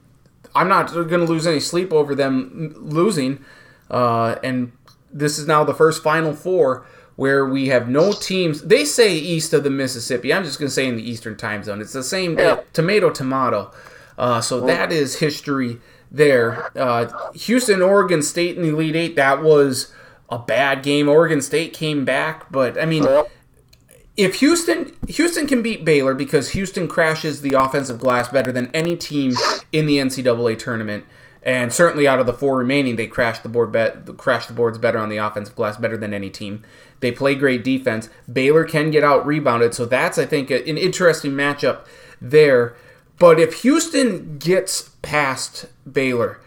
I'm 0.54 0.68
not 0.68 0.92
going 0.92 1.08
to 1.08 1.24
lose 1.24 1.46
any 1.46 1.60
sleep 1.60 1.92
over 1.92 2.14
them 2.14 2.74
losing. 2.76 3.44
Uh, 3.90 4.36
and 4.42 4.72
this 5.12 5.38
is 5.38 5.46
now 5.46 5.64
the 5.64 5.74
first 5.74 6.02
Final 6.02 6.34
Four 6.34 6.86
where 7.16 7.44
we 7.46 7.68
have 7.68 7.88
no 7.88 8.12
teams. 8.12 8.62
They 8.62 8.84
say 8.84 9.14
east 9.14 9.52
of 9.52 9.64
the 9.64 9.70
Mississippi. 9.70 10.32
I'm 10.32 10.44
just 10.44 10.58
going 10.58 10.68
to 10.68 10.74
say 10.74 10.86
in 10.86 10.96
the 10.96 11.02
Eastern 11.08 11.36
Time 11.36 11.64
Zone. 11.64 11.80
It's 11.80 11.92
the 11.92 12.02
same 12.04 12.38
Yeah. 12.38 12.60
tomato 12.72 13.10
tomato. 13.10 13.72
Uh, 14.16 14.40
so 14.40 14.60
that 14.66 14.92
is 14.92 15.16
history 15.16 15.78
there. 16.10 16.70
Uh, 16.76 17.06
Houston, 17.34 17.82
Oregon 17.82 18.22
State 18.22 18.56
in 18.56 18.62
the 18.62 18.68
Elite 18.68 18.96
Eight. 18.96 19.16
That 19.16 19.42
was 19.42 19.92
a 20.30 20.38
bad 20.38 20.82
game. 20.82 21.08
Oregon 21.08 21.40
State 21.40 21.72
came 21.72 22.04
back, 22.04 22.50
but 22.52 22.80
I 22.80 22.84
mean, 22.84 23.06
if 24.18 24.40
Houston 24.40 24.92
Houston 25.06 25.46
can 25.46 25.62
beat 25.62 25.84
Baylor 25.84 26.12
because 26.12 26.50
Houston 26.50 26.88
crashes 26.88 27.40
the 27.40 27.54
offensive 27.54 28.00
glass 28.00 28.28
better 28.28 28.50
than 28.50 28.68
any 28.74 28.96
team 28.96 29.32
in 29.72 29.86
the 29.86 29.98
NCAA 29.98 30.58
tournament, 30.58 31.04
and 31.44 31.72
certainly 31.72 32.06
out 32.08 32.18
of 32.18 32.26
the 32.26 32.32
four 32.32 32.58
remaining, 32.58 32.96
they 32.96 33.06
crash 33.06 33.38
the 33.38 33.48
board 33.48 33.70
bet 33.70 34.18
crash 34.18 34.46
the 34.46 34.52
boards 34.52 34.76
better 34.76 34.98
on 34.98 35.08
the 35.08 35.16
offensive 35.18 35.54
glass 35.54 35.76
better 35.76 35.96
than 35.96 36.12
any 36.12 36.30
team. 36.30 36.64
They 36.98 37.12
play 37.12 37.36
great 37.36 37.62
defense. 37.62 38.10
Baylor 38.30 38.64
can 38.64 38.90
get 38.90 39.04
out 39.04 39.24
rebounded, 39.24 39.72
so 39.72 39.86
that's 39.86 40.18
I 40.18 40.26
think 40.26 40.50
an 40.50 40.76
interesting 40.76 41.30
matchup 41.30 41.86
there. 42.20 42.74
But 43.20 43.38
if 43.38 43.62
Houston 43.62 44.38
gets 44.38 44.90
past 45.02 45.66
Baylor, 45.90 46.40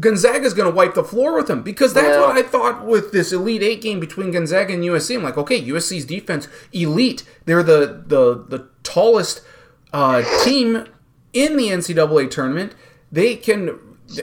Gonzaga's 0.00 0.54
going 0.54 0.68
to 0.70 0.74
wipe 0.74 0.94
the 0.94 1.04
floor 1.04 1.36
with 1.36 1.46
them 1.46 1.62
because 1.62 1.94
that's 1.94 2.06
Yeah. 2.16 2.20
what 2.26 2.36
I 2.36 2.42
thought 2.42 2.84
with 2.84 3.12
this 3.12 3.32
Elite 3.32 3.62
Eight 3.62 3.80
game 3.80 4.00
between 4.00 4.32
Gonzaga 4.32 4.72
and 4.74 4.82
USC. 4.82 5.14
I'm 5.16 5.22
like, 5.22 5.38
okay, 5.38 5.60
USC's 5.62 6.04
defense 6.04 6.48
elite. 6.72 7.22
They're 7.44 7.62
the 7.62 8.02
the 8.06 8.44
the 8.48 8.68
tallest 8.82 9.42
uh, 9.92 10.22
team 10.44 10.84
in 11.32 11.56
the 11.56 11.68
NCAA 11.68 12.30
tournament. 12.30 12.74
They 13.12 13.36
can 13.36 13.78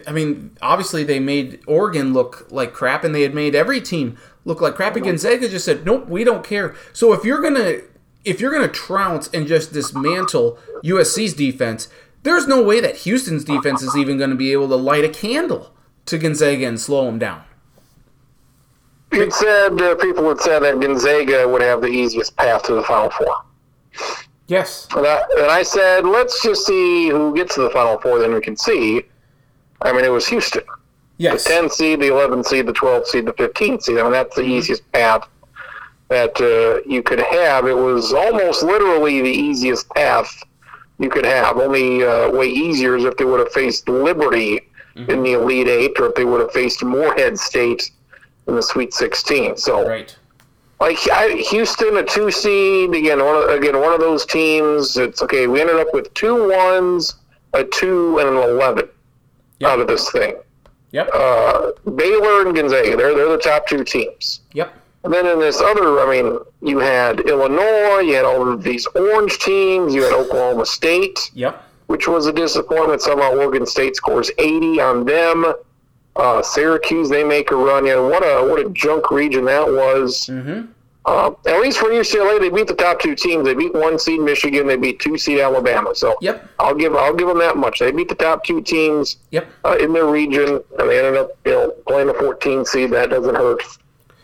I 0.07 0.11
mean, 0.11 0.51
obviously 0.61 1.03
they 1.03 1.19
made 1.19 1.61
Oregon 1.67 2.13
look 2.13 2.47
like 2.51 2.73
crap, 2.73 3.03
and 3.03 3.15
they 3.15 3.21
had 3.23 3.33
made 3.33 3.55
every 3.55 3.81
team 3.81 4.17
look 4.45 4.61
like 4.61 4.75
crap. 4.75 4.95
And 4.95 5.05
Gonzaga 5.05 5.47
just 5.49 5.65
said, 5.65 5.85
"Nope, 5.85 6.07
we 6.07 6.23
don't 6.23 6.43
care." 6.43 6.75
So 6.93 7.13
if 7.13 7.23
you're 7.23 7.41
gonna 7.41 7.77
if 8.25 8.39
you're 8.41 8.51
gonna 8.51 8.67
trounce 8.67 9.29
and 9.33 9.47
just 9.47 9.71
dismantle 9.73 10.59
USC's 10.83 11.33
defense, 11.33 11.87
there's 12.23 12.47
no 12.47 12.63
way 12.63 12.79
that 12.79 12.97
Houston's 12.97 13.43
defense 13.43 13.81
is 13.81 13.95
even 13.95 14.17
going 14.17 14.29
to 14.29 14.35
be 14.35 14.51
able 14.51 14.67
to 14.69 14.75
light 14.75 15.03
a 15.03 15.09
candle 15.09 15.73
to 16.05 16.17
Gonzaga 16.17 16.67
and 16.67 16.79
slow 16.79 17.05
them 17.05 17.19
down. 17.19 17.43
It 19.11 19.33
said 19.33 19.81
uh, 19.81 19.95
people 19.95 20.27
had 20.29 20.39
said 20.39 20.59
that 20.59 20.79
Gonzaga 20.79 21.47
would 21.47 21.61
have 21.61 21.81
the 21.81 21.87
easiest 21.87 22.35
path 22.37 22.63
to 22.63 22.75
the 22.75 22.83
Final 22.83 23.09
Four. 23.09 23.35
Yes. 24.47 24.87
And 24.95 25.05
I, 25.05 25.23
and 25.37 25.51
I 25.51 25.63
said, 25.63 26.05
let's 26.05 26.41
just 26.43 26.65
see 26.65 27.09
who 27.09 27.35
gets 27.35 27.55
to 27.55 27.61
the 27.61 27.69
Final 27.71 27.99
Four, 27.99 28.19
then 28.19 28.33
we 28.33 28.41
can 28.41 28.55
see. 28.55 29.03
I 29.81 29.91
mean, 29.91 30.05
it 30.05 30.11
was 30.11 30.27
Houston. 30.27 30.63
Yes. 31.17 31.43
The 31.43 31.49
10 31.49 31.69
seed, 31.69 31.99
the 31.99 32.07
11 32.07 32.43
seed, 32.43 32.65
the 32.65 32.73
12 32.73 33.07
seed, 33.07 33.25
the 33.25 33.33
15 33.33 33.81
seed. 33.81 33.97
I 33.97 34.03
mean, 34.03 34.11
that's 34.11 34.35
the 34.35 34.43
easiest 34.43 34.89
path 34.91 35.27
that 36.07 36.39
uh, 36.41 36.81
you 36.89 37.03
could 37.03 37.19
have. 37.19 37.65
It 37.67 37.77
was 37.77 38.13
almost 38.13 38.63
literally 38.63 39.21
the 39.21 39.29
easiest 39.29 39.89
path 39.89 40.41
you 41.01 41.09
could 41.09 41.25
have. 41.25 41.57
Only 41.57 42.03
uh, 42.03 42.29
way 42.31 42.47
easier 42.47 42.95
is 42.95 43.03
if 43.05 43.17
they 43.17 43.25
would 43.25 43.39
have 43.39 43.51
faced 43.51 43.89
Liberty 43.89 44.61
in 44.95 45.23
the 45.23 45.33
Elite 45.33 45.67
Eight 45.67 45.99
or 45.99 46.07
if 46.09 46.15
they 46.15 46.25
would 46.25 46.41
have 46.41 46.51
faced 46.51 46.83
Morehead 46.83 47.39
State 47.39 47.91
in 48.47 48.55
the 48.55 48.61
Sweet 48.61 48.93
16. 48.93 49.57
So, 49.57 49.87
Right. 49.87 50.15
like 50.79 50.97
I, 51.11 51.29
Houston, 51.49 51.97
a 51.97 52.03
two 52.03 52.29
seed 52.29 52.93
again. 52.93 53.23
One 53.23 53.35
of, 53.35 53.49
again, 53.49 53.79
one 53.79 53.93
of 53.93 53.99
those 53.99 54.25
teams. 54.25 54.97
It's 54.97 55.21
okay. 55.23 55.47
We 55.47 55.59
ended 55.61 55.77
up 55.77 55.87
with 55.93 56.13
two 56.13 56.49
ones, 56.49 57.15
a 57.53 57.63
two, 57.63 58.19
and 58.19 58.29
an 58.29 58.37
eleven 58.37 58.87
Yep. 59.59 59.71
out 59.71 59.79
of 59.79 59.87
this 59.87 60.09
thing. 60.11 60.35
Yep. 60.91 61.09
Uh, 61.13 61.71
Baylor 61.95 62.45
and 62.45 62.55
Gonzaga. 62.55 62.95
They're 62.97 63.15
they're 63.15 63.29
the 63.29 63.37
top 63.37 63.67
two 63.67 63.83
teams. 63.83 64.41
Yep. 64.53 64.73
And 65.03 65.11
then 65.13 65.25
in 65.25 65.39
this 65.39 65.59
other, 65.61 65.99
I 65.99 66.09
mean, 66.09 66.37
you 66.61 66.77
had 66.79 67.21
Illinois. 67.21 67.99
You 68.01 68.13
had 68.15 68.25
all 68.25 68.47
of 68.47 68.61
these 68.63 68.85
orange 68.95 69.39
teams. 69.39 69.95
You 69.95 70.03
had 70.03 70.13
Oklahoma 70.13 70.65
State, 70.65 71.31
Yep. 71.33 71.63
which 71.87 72.07
was 72.07 72.27
a 72.27 72.33
disappointment. 72.33 73.01
Somehow 73.01 73.31
Oregon 73.35 73.65
State 73.65 73.95
scores 73.95 74.29
80 74.37 74.79
on 74.79 75.05
them. 75.05 75.53
Uh, 76.15 76.41
Syracuse, 76.43 77.09
they 77.09 77.23
make 77.23 77.51
a 77.51 77.55
run. 77.55 77.85
You 77.85 77.93
know, 77.95 78.07
what 78.07 78.21
a 78.21 78.47
what 78.47 78.59
a 78.59 78.69
junk 78.71 79.09
region 79.11 79.45
that 79.45 79.65
was. 79.65 80.27
Mm-hmm. 80.27 80.67
Uh, 81.03 81.31
at 81.47 81.59
least 81.61 81.79
for 81.79 81.87
UCLA, 81.89 82.39
they 82.39 82.49
beat 82.49 82.67
the 82.67 82.75
top 82.75 82.99
two 82.99 83.15
teams. 83.15 83.43
They 83.45 83.55
beat 83.55 83.73
one 83.73 83.97
seed 83.97 84.19
Michigan. 84.19 84.67
They 84.67 84.75
beat 84.75 84.99
two 84.99 85.17
seed 85.17 85.39
Alabama. 85.39 85.95
So 85.95 86.15
Yep. 86.21 86.47
I'll 86.59 86.75
give 86.75 86.95
I'll 86.95 87.15
give 87.15 87.27
them 87.27 87.39
that 87.39 87.57
much. 87.57 87.79
They 87.79 87.91
beat 87.91 88.07
the 88.09 88.13
top 88.15 88.43
two 88.43 88.61
teams 88.61 89.15
Yep. 89.31 89.47
uh, 89.65 89.77
in 89.79 89.93
their 89.93 90.05
region, 90.05 90.61
and 90.77 90.89
they 90.89 90.99
ended 90.99 91.17
up 91.17 91.31
you 91.45 91.53
know 91.53 91.71
playing 91.87 92.09
a 92.09 92.13
14 92.13 92.65
seed. 92.65 92.91
That 92.91 93.09
doesn't 93.09 93.33
hurt. 93.33 93.63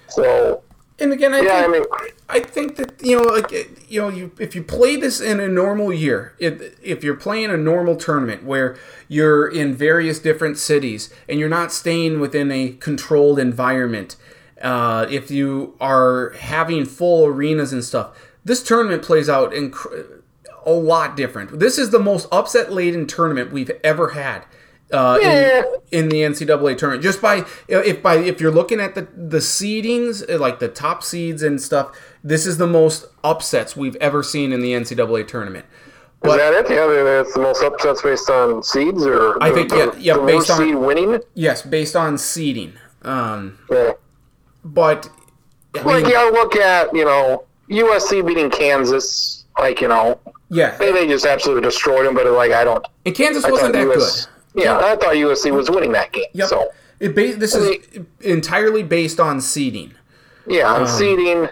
So 0.10 0.62
And 1.00 1.14
again, 1.14 1.34
I 1.34 1.42
yeah, 1.42 1.58
I 1.58 1.62
think 1.62 1.72
mean, 1.72 2.12
I 2.30 2.40
think 2.40 2.76
that 2.78 3.02
you 3.04 3.18
know, 3.18 3.30
like 3.30 3.52
you 3.88 4.02
know, 4.02 4.10
you 4.10 4.32
if 4.40 4.56
you 4.56 4.64
play 4.64 4.96
this 4.96 5.22
in 5.22 5.40
a 5.40 5.48
normal 5.48 5.94
year, 5.94 6.34
if 6.40 6.80
if 6.82 7.04
you're 7.04 7.16
playing 7.16 7.52
a 7.52 7.58
normal 7.58 7.96
tournament 7.96 8.44
where 8.44 8.78
you're 9.08 9.48
in 9.48 9.76
various 9.76 10.18
different 10.18 10.58
cities 10.58 11.14
and 11.30 11.40
you're 11.40 11.50
not 11.50 11.72
staying 11.72 12.20
within 12.20 12.52
a 12.52 12.70
controlled 12.80 13.38
environment, 13.38 14.16
uh, 14.62 15.06
if 15.10 15.30
you 15.30 15.76
are 15.80 16.32
having 16.40 16.84
full 16.84 17.28
arenas 17.28 17.72
and 17.72 17.84
stuff, 17.84 18.18
this 18.44 18.64
tournament 18.64 19.04
plays 19.04 19.30
out 19.30 19.52
inc- 19.52 20.22
a 20.66 20.72
lot 20.72 21.16
different. 21.16 21.60
This 21.60 21.78
is 21.78 21.92
the 21.92 22.00
most 22.00 22.28
upset 22.32 22.74
laden 22.74 23.06
tournament 23.06 23.52
we've 23.52 23.72
ever 23.84 24.10
had. 24.10 24.46
Uh, 24.92 25.20
Yeah. 25.22 25.64
in, 25.92 26.04
in 26.04 26.10
the 26.10 26.18
NCAA 26.22 26.78
tournament. 26.78 27.04
Just 27.04 27.22
by 27.22 27.46
if 27.68 28.02
by 28.02 28.16
if 28.16 28.40
you're 28.40 28.52
looking 28.52 28.80
at 28.80 28.96
the 28.96 29.08
the 29.16 29.40
seedings, 29.40 30.24
uh, 30.30 30.38
like 30.40 30.60
the 30.60 30.68
top 30.70 31.04
seeds 31.04 31.44
and 31.44 31.62
stuff, 31.62 31.92
this 32.24 32.46
is 32.46 32.58
the 32.58 32.68
most 32.68 33.06
upsets 33.24 33.76
we've 33.76 33.98
ever 33.98 34.24
seen 34.24 34.54
in 34.54 34.62
the 34.62 34.72
NCAA 34.74 35.28
tournament. 35.28 35.66
is 36.24 36.34
that 36.36 36.54
it? 36.54 36.70
Yeah, 36.70 36.88
that's 37.04 37.34
the 37.34 37.42
most 37.42 37.62
upsets 37.64 38.02
based 38.02 38.30
on 38.30 38.64
seeds, 38.64 39.06
or 39.06 39.42
I 39.44 39.50
the- 39.50 39.56
think, 39.56 39.70
the, 39.70 39.78
yeah, 39.78 39.92
yeah, 39.98 40.14
the 40.14 40.22
based 40.22 40.36
worst 40.38 40.52
on- 40.52 40.58
seed 40.60 40.76
winning. 40.76 41.20
Yes, 41.34 41.62
based 41.62 41.96
on 41.96 42.18
seeding. 42.18 42.74
Um, 43.04 43.58
Yeah. 43.70 43.92
but 44.64 45.10
I 45.76 45.82
Like 45.82 45.96
mean, 45.98 46.06
you 46.06 46.12
gotta 46.14 46.32
look 46.34 46.56
at 46.56 46.96
you 46.96 47.04
know 47.06 47.44
USC 47.70 48.22
beating 48.26 48.50
Kansas. 48.50 49.44
Like 49.60 49.82
you 49.82 49.88
know 49.90 50.20
yeah, 50.50 50.78
they, 50.78 50.92
they 50.94 51.08
just 51.08 51.26
absolutely 51.26 51.64
destroyed 51.64 52.06
them. 52.06 52.16
But 52.16 52.26
like 52.32 52.52
I 52.52 52.64
don't. 52.64 52.86
and 53.06 53.14
Kansas 53.14 53.44
I 53.44 53.52
wasn't 53.52 53.74
that 53.74 53.90
US 53.92 54.26
good. 54.26 54.34
Yeah, 54.58 54.78
I 54.78 54.96
thought 54.96 55.14
USC 55.16 55.52
was 55.52 55.70
winning 55.70 55.92
that 55.94 56.12
game. 56.12 56.26
Yep. 56.34 56.50
So 56.50 56.70
It 57.00 57.16
ba- 57.16 57.36
this 57.36 57.54
is 57.56 57.78
entirely 58.22 58.84
based 58.84 59.20
on 59.20 59.40
seeding. 59.40 59.94
yeah, 60.48 60.68
Um, 60.74 60.82
on 60.84 60.88
seeding. 60.88 61.50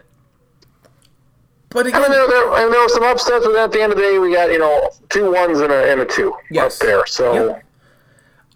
But 1.69 1.85
I 1.87 1.89
again, 1.89 2.01
mean, 2.03 2.11
there, 2.11 2.27
there, 2.27 2.53
and 2.63 2.73
there 2.73 2.81
were 2.81 2.89
some 2.89 3.03
upsets, 3.03 3.45
but 3.45 3.55
at 3.55 3.71
the 3.71 3.81
end 3.81 3.91
of 3.91 3.97
the 3.97 4.03
day, 4.03 4.17
we 4.17 4.33
got 4.33 4.49
you 4.51 4.59
know 4.59 4.89
two 5.09 5.31
ones 5.31 5.59
and 5.59 5.71
a, 5.71 5.91
and 5.91 6.01
a 6.01 6.05
two 6.05 6.33
Yes. 6.49 6.79
up 6.81 6.87
there. 6.87 7.05
So 7.05 7.33
Yep. 7.33 7.63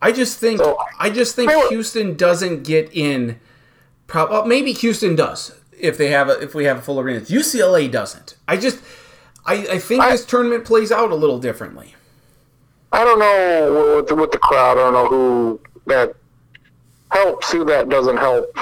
I 0.01 0.11
just 0.13 0.39
think 0.39 0.59
So- 0.59 0.77
I 0.99 1.09
just 1.09 1.35
think 1.35 1.51
Houston 1.69 2.15
doesn't 2.15 2.63
get 2.63 2.89
in. 2.93 3.39
Pro- 4.07 4.27
well, 4.29 4.45
maybe 4.45 4.71
Houston 4.71 5.15
does 5.15 5.51
if 5.77 5.97
they 5.97 6.07
have 6.07 6.29
a, 6.29 6.41
if 6.41 6.55
we 6.55 6.63
have 6.65 6.77
a 6.77 6.81
full 6.81 6.99
arena. 6.99 7.19
UCLA 7.21 7.87
doesn't. 7.91 8.35
I 8.47 8.55
just 8.57 8.79
I, 9.45 9.53
I 9.73 9.79
think 9.79 10.01
I- 10.01 10.11
this 10.11 10.25
tournament 10.25 10.63
plays 10.65 10.91
out 10.91 11.11
a 11.11 11.15
little 11.15 11.39
differently. 11.39 11.95
I 12.91 13.03
don't 13.03 13.19
know 13.19 13.95
with 13.97 14.07
the, 14.07 14.15
with 14.15 14.31
the 14.31 14.37
crowd. 14.39 14.77
I 14.77 14.81
don't 14.81 14.93
know 14.93 15.07
who 15.07 15.59
that 15.87 16.13
helps, 17.11 17.51
who 17.51 17.63
that 17.65 17.89
doesn't 17.89 18.17
help. 18.17 18.55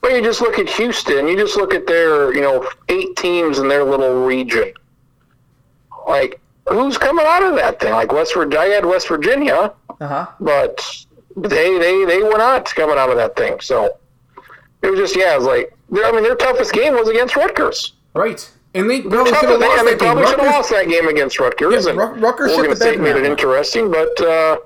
But 0.00 0.12
you 0.12 0.22
just 0.22 0.40
look 0.40 0.58
at 0.58 0.68
Houston. 0.68 1.26
You 1.28 1.36
just 1.36 1.56
look 1.56 1.72
at 1.74 1.86
their 1.86 2.34
you 2.34 2.40
know 2.42 2.66
eight 2.88 3.16
teams 3.16 3.58
in 3.58 3.68
their 3.68 3.84
little 3.84 4.24
region. 4.24 4.72
Like 6.06 6.40
who's 6.68 6.98
coming 6.98 7.24
out 7.26 7.42
of 7.42 7.54
that 7.56 7.80
thing? 7.80 7.92
Like 7.92 8.12
West 8.12 8.34
Virginia, 8.34 8.58
I 8.60 8.66
had 8.66 8.84
West 8.86 9.08
Virginia, 9.08 9.72
Uh 10.00 10.06
huh. 10.08 10.26
but 10.40 11.04
they 11.36 11.78
they 11.78 12.04
they 12.04 12.22
were 12.22 12.38
not 12.38 12.66
coming 12.74 12.96
out 12.98 13.10
of 13.10 13.16
that 13.16 13.36
thing. 13.36 13.60
So 13.60 13.96
it 14.82 14.90
was 14.90 14.98
just 15.00 15.16
yeah, 15.16 15.34
it 15.34 15.38
was 15.38 15.46
like 15.46 15.74
I 16.04 16.12
mean 16.12 16.22
their 16.22 16.36
toughest 16.36 16.72
game 16.72 16.94
was 16.94 17.08
against 17.08 17.36
Rutgers. 17.36 17.92
Right. 18.14 18.48
And 18.74 18.90
they 18.90 19.02
probably 19.02 19.32
should 19.32 19.48
have 19.48 19.60
lost 19.60 19.78
and 19.78 19.86
they 19.86 19.92
that 19.92 20.00
game. 20.00 20.12
probably 20.14 20.26
should 20.26 20.38
have 20.40 20.46
Rutgers- 20.46 20.54
lost 20.54 20.70
that 20.70 20.88
game 20.88 21.08
against 21.08 21.38
Rutgers. 21.38 21.84
Yeah, 21.84 21.90
and 21.90 21.98
Ru- 21.98 22.14
Rutgers 22.20 22.52
Oregon 22.52 22.76
State 22.76 23.00
made 23.00 23.16
it 23.16 23.24
interesting, 23.24 23.90
but 23.90 24.20
uh, 24.20 24.58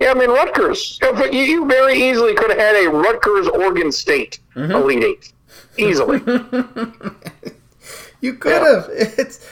yeah, 0.00 0.10
I 0.10 0.14
mean 0.14 0.30
Rutgers. 0.30 0.98
You, 1.02 1.24
you 1.32 1.40
you 1.42 1.66
very 1.66 1.94
easily 1.94 2.34
could 2.34 2.50
have 2.50 2.58
had 2.58 2.74
a 2.84 2.90
Rutgers 2.90 3.46
Oregon 3.48 3.92
State 3.92 4.40
Mm-hmm. 4.56 4.72
Elite 4.72 5.04
Eight 5.04 5.32
easily. 5.78 6.20
You 8.20 8.34
could 8.34 8.50
Yeah. 8.52 8.74
have. 8.74 8.88
It's 8.90 9.46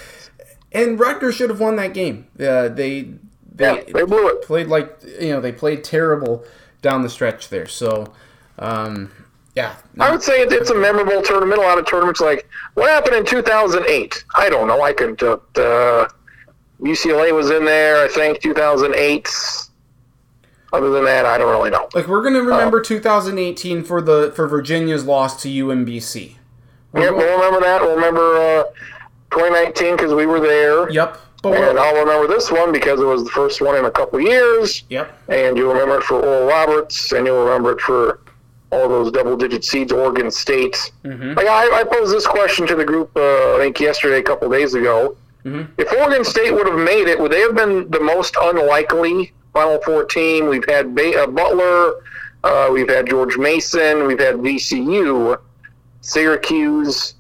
and 0.73 0.99
Rutgers 0.99 1.35
should 1.37 1.51
have 1.51 1.61
won 1.61 1.77
that 1.77 1.95
game. 1.95 2.27
Uh, 2.41 2.69
they 2.69 3.11
they, 3.55 3.77
yeah, 3.77 3.83
they 3.93 4.05
blew 4.05 4.27
it. 4.29 4.43
played 4.43 4.67
like 4.69 4.99
you 5.21 5.29
know 5.31 5.41
they 5.41 5.53
played 5.53 5.85
terrible 5.85 6.45
down 6.83 7.03
the 7.03 7.11
stretch 7.11 7.51
there. 7.51 7.67
So 7.67 8.13
um, 8.59 9.11
yeah, 9.55 9.77
I 10.01 10.11
would 10.11 10.23
say 10.23 10.43
it, 10.43 10.53
it's 10.53 10.71
a 10.71 10.75
memorable 10.75 11.23
tournament. 11.23 11.61
A 11.61 11.65
lot 11.65 11.79
of 11.79 11.87
tournaments 11.87 12.21
like 12.21 12.49
what 12.75 12.91
happened 12.91 13.17
in 13.17 13.25
2008. 13.25 14.25
I 14.37 14.49
don't 14.49 14.67
know. 14.69 14.83
I 14.83 14.93
couldn't. 14.93 15.23
Uh, 15.23 15.39
uh, 15.57 16.09
UCLA 16.81 17.33
was 17.35 17.51
in 17.51 17.65
there. 17.65 18.05
I 18.05 18.09
think 18.09 18.41
2008. 18.41 19.29
Other 20.73 20.91
than 20.91 21.05
that, 21.05 21.25
I 21.25 21.39
don't 21.39 21.51
really 21.51 21.71
know. 21.71 21.89
like 21.95 22.09
we're 22.09 22.23
gonna 22.23 22.43
remember 22.43 22.81
2018 22.81 23.85
for 23.85 24.03
the 24.03 24.33
for 24.35 24.49
Virginia's 24.49 25.05
loss 25.05 25.41
to 25.43 25.49
UMBC. 25.49 26.35
Yeah, 26.95 27.11
we'll 27.11 27.37
remember 27.39 27.61
that. 27.61 27.81
We'll 27.81 27.95
remember 27.95 28.37
uh, 28.37 28.65
2019 29.31 29.97
because 29.97 30.13
we 30.15 30.27
were 30.27 30.41
there. 30.41 30.91
Yep. 30.91 31.19
But 31.43 31.55
And 31.63 31.79
I'll 31.79 31.95
remember 31.95 32.27
this 32.27 32.51
one 32.51 32.73
because 32.73 33.01
it 33.01 33.05
was 33.05 33.23
the 33.23 33.31
first 33.31 33.61
one 33.61 33.77
in 33.77 33.85
a 33.85 33.91
couple 33.91 34.19
years. 34.21 34.83
yep. 34.89 35.17
And 35.29 35.57
you'll 35.57 35.73
remember 35.73 35.99
it 35.99 36.05
for 36.05 36.21
Oral 36.25 36.49
Roberts, 36.49 37.13
and 37.13 37.27
you'll 37.27 37.45
remember 37.45 37.73
it 37.73 37.81
for 37.81 38.21
all 38.73 38.89
those 38.89 39.13
double-digit 39.13 39.65
seeds, 39.65 39.93
Oregon 39.93 40.31
State. 40.31 40.91
Mm-hmm. 41.05 41.35
Like 41.35 41.47
I, 41.47 41.81
I 41.81 41.85
posed 41.85 42.13
this 42.13 42.27
question 42.27 42.67
to 42.67 42.75
the 42.75 42.85
group, 42.85 43.11
uh, 43.17 43.55
I 43.57 43.59
think 43.61 43.79
yesterday, 43.81 44.19
a 44.19 44.23
couple 44.23 44.49
days 44.51 44.75
ago. 44.75 45.17
Mhm. 45.45 45.69
If 45.79 45.93
Oregon 45.93 46.25
State 46.25 46.53
would 46.53 46.67
have 46.67 46.79
made 46.79 47.07
it, 47.07 47.21
would 47.21 47.31
they 47.31 47.41
have 47.41 47.55
been 47.55 47.91
the 47.91 48.01
most 48.01 48.35
unlikely 48.41 49.33
Final 49.53 49.79
Four 49.85 50.05
team? 50.07 50.49
We've 50.49 50.65
had 50.69 50.95
ba- 50.95 51.23
uh, 51.23 51.27
Butler, 51.27 51.95
uh, 52.43 52.71
we've 52.73 52.89
had 52.89 53.07
George 53.07 53.37
Mason, 53.37 54.07
we've 54.07 54.19
had 54.19 54.37
VCU, 54.37 55.37
Syracuse, 56.01 57.15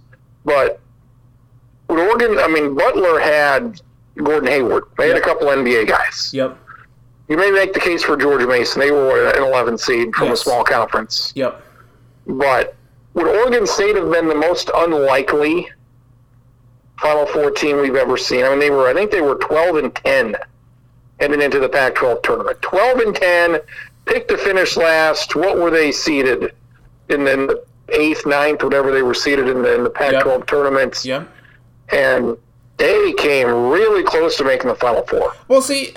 but 0.44 0.80
would 1.88 1.98
Oregon? 1.98 2.38
I 2.38 2.48
mean, 2.48 2.74
Butler 2.74 3.18
had 3.20 3.80
Gordon 4.16 4.48
Hayward. 4.48 4.84
They 4.96 5.08
had 5.08 5.16
a 5.16 5.20
couple 5.20 5.48
NBA 5.48 5.86
guys. 5.88 6.30
Yep. 6.32 6.56
You 7.28 7.36
may 7.36 7.50
make 7.50 7.72
the 7.72 7.80
case 7.80 8.02
for 8.02 8.16
George 8.16 8.44
Mason. 8.46 8.80
They 8.80 8.90
were 8.90 9.30
an 9.34 9.42
11 9.42 9.78
seed 9.78 10.14
from 10.14 10.28
Yes. 10.28 10.40
a 10.40 10.44
small 10.44 10.64
conference. 10.64 11.32
Yep. 11.34 11.60
But 12.26 12.74
would 13.14 13.26
Oregon 13.26 13.66
State 13.66 13.96
have 13.96 14.10
been 14.10 14.28
the 14.28 14.34
most 14.34 14.70
unlikely 14.74 15.68
Final 17.00 17.26
Four 17.26 17.50
team 17.50 17.78
we've 17.80 17.96
ever 17.96 18.16
seen? 18.16 18.44
I 18.44 18.50
mean, 18.50 18.58
they 18.58 18.70
were. 18.70 18.88
I 18.88 18.94
think 18.94 19.10
they 19.10 19.20
were 19.22 19.36
12 19.36 19.76
and 19.76 19.94
10 19.94 20.36
heading 21.20 21.40
into 21.40 21.58
the 21.60 21.68
Pac-12 21.68 22.22
tournament. 22.22 22.60
12 22.62 22.98
and 23.00 23.14
10. 23.16 23.60
picked 24.06 24.28
to 24.28 24.36
finish 24.36 24.76
last. 24.76 25.34
What 25.34 25.56
were 25.56 25.70
they 25.70 25.90
seeded? 25.90 26.52
In 27.08 27.24
the 27.24 27.64
eighth, 27.88 28.26
ninth, 28.26 28.62
whatever 28.62 28.92
they 28.92 29.00
were 29.02 29.14
seeded 29.14 29.48
in 29.48 29.62
the, 29.62 29.74
in 29.76 29.82
the 29.84 29.88
Pac-12 29.88 30.40
Yep. 30.40 30.46
tournaments, 30.46 31.06
Yep. 31.06 31.26
and 31.88 32.36
they 32.76 33.12
came 33.14 33.46
really 33.48 34.02
close 34.02 34.36
to 34.38 34.44
making 34.44 34.68
the 34.68 34.74
Final 34.74 35.02
Four. 35.06 35.32
Well, 35.48 35.62
see, 35.62 35.94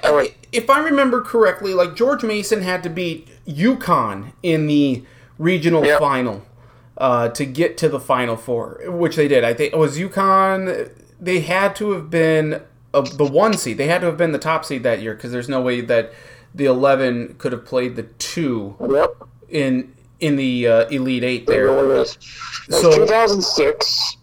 if 0.52 0.70
I 0.70 0.80
remember 0.80 1.22
correctly, 1.22 1.74
like 1.74 1.96
George 1.96 2.24
Mason 2.24 2.62
had 2.62 2.84
to 2.84 2.90
beat 2.90 3.28
UConn 3.48 4.32
in 4.44 4.68
the 4.68 5.04
regional 5.40 5.84
final 5.98 6.44
uh, 6.98 7.30
to 7.30 7.46
get 7.46 7.78
to 7.78 7.90
the 7.90 8.00
Final 8.00 8.36
Four, 8.38 8.82
which 8.88 9.16
they 9.16 9.28
did. 9.28 9.44
I 9.44 9.54
think 9.54 9.74
it 9.74 9.78
was 9.78 9.98
UConn. 9.98 10.92
They 11.20 11.40
had 11.42 11.76
to 11.78 11.92
have 11.92 12.10
been 12.10 12.62
uh, 12.94 13.02
the 13.02 13.26
one 13.26 13.54
seed. 13.54 13.78
They 13.78 13.88
had 13.88 14.02
to 14.02 14.08
have 14.08 14.18
been 14.18 14.32
the 14.32 14.40
top 14.40 14.64
seed 14.66 14.84
that 14.84 15.02
year 15.02 15.16
because 15.16 15.32
there's 15.32 15.50
no 15.50 15.62
way 15.62 15.82
that 15.82 16.14
the 16.54 16.66
eleven 16.66 17.36
could 17.40 17.52
have 17.52 17.66
played 17.66 17.96
the 17.96 18.04
two 18.04 18.76
Yep. 18.88 19.10
in 19.50 19.94
in 20.20 20.36
the 20.36 20.68
uh, 20.68 20.88
Elite 20.90 21.24
Eight 21.24 21.48
there. 21.48 21.68
It 21.68 22.02
is. 22.02 22.18
So- 22.70 22.92
2006. 22.92 24.18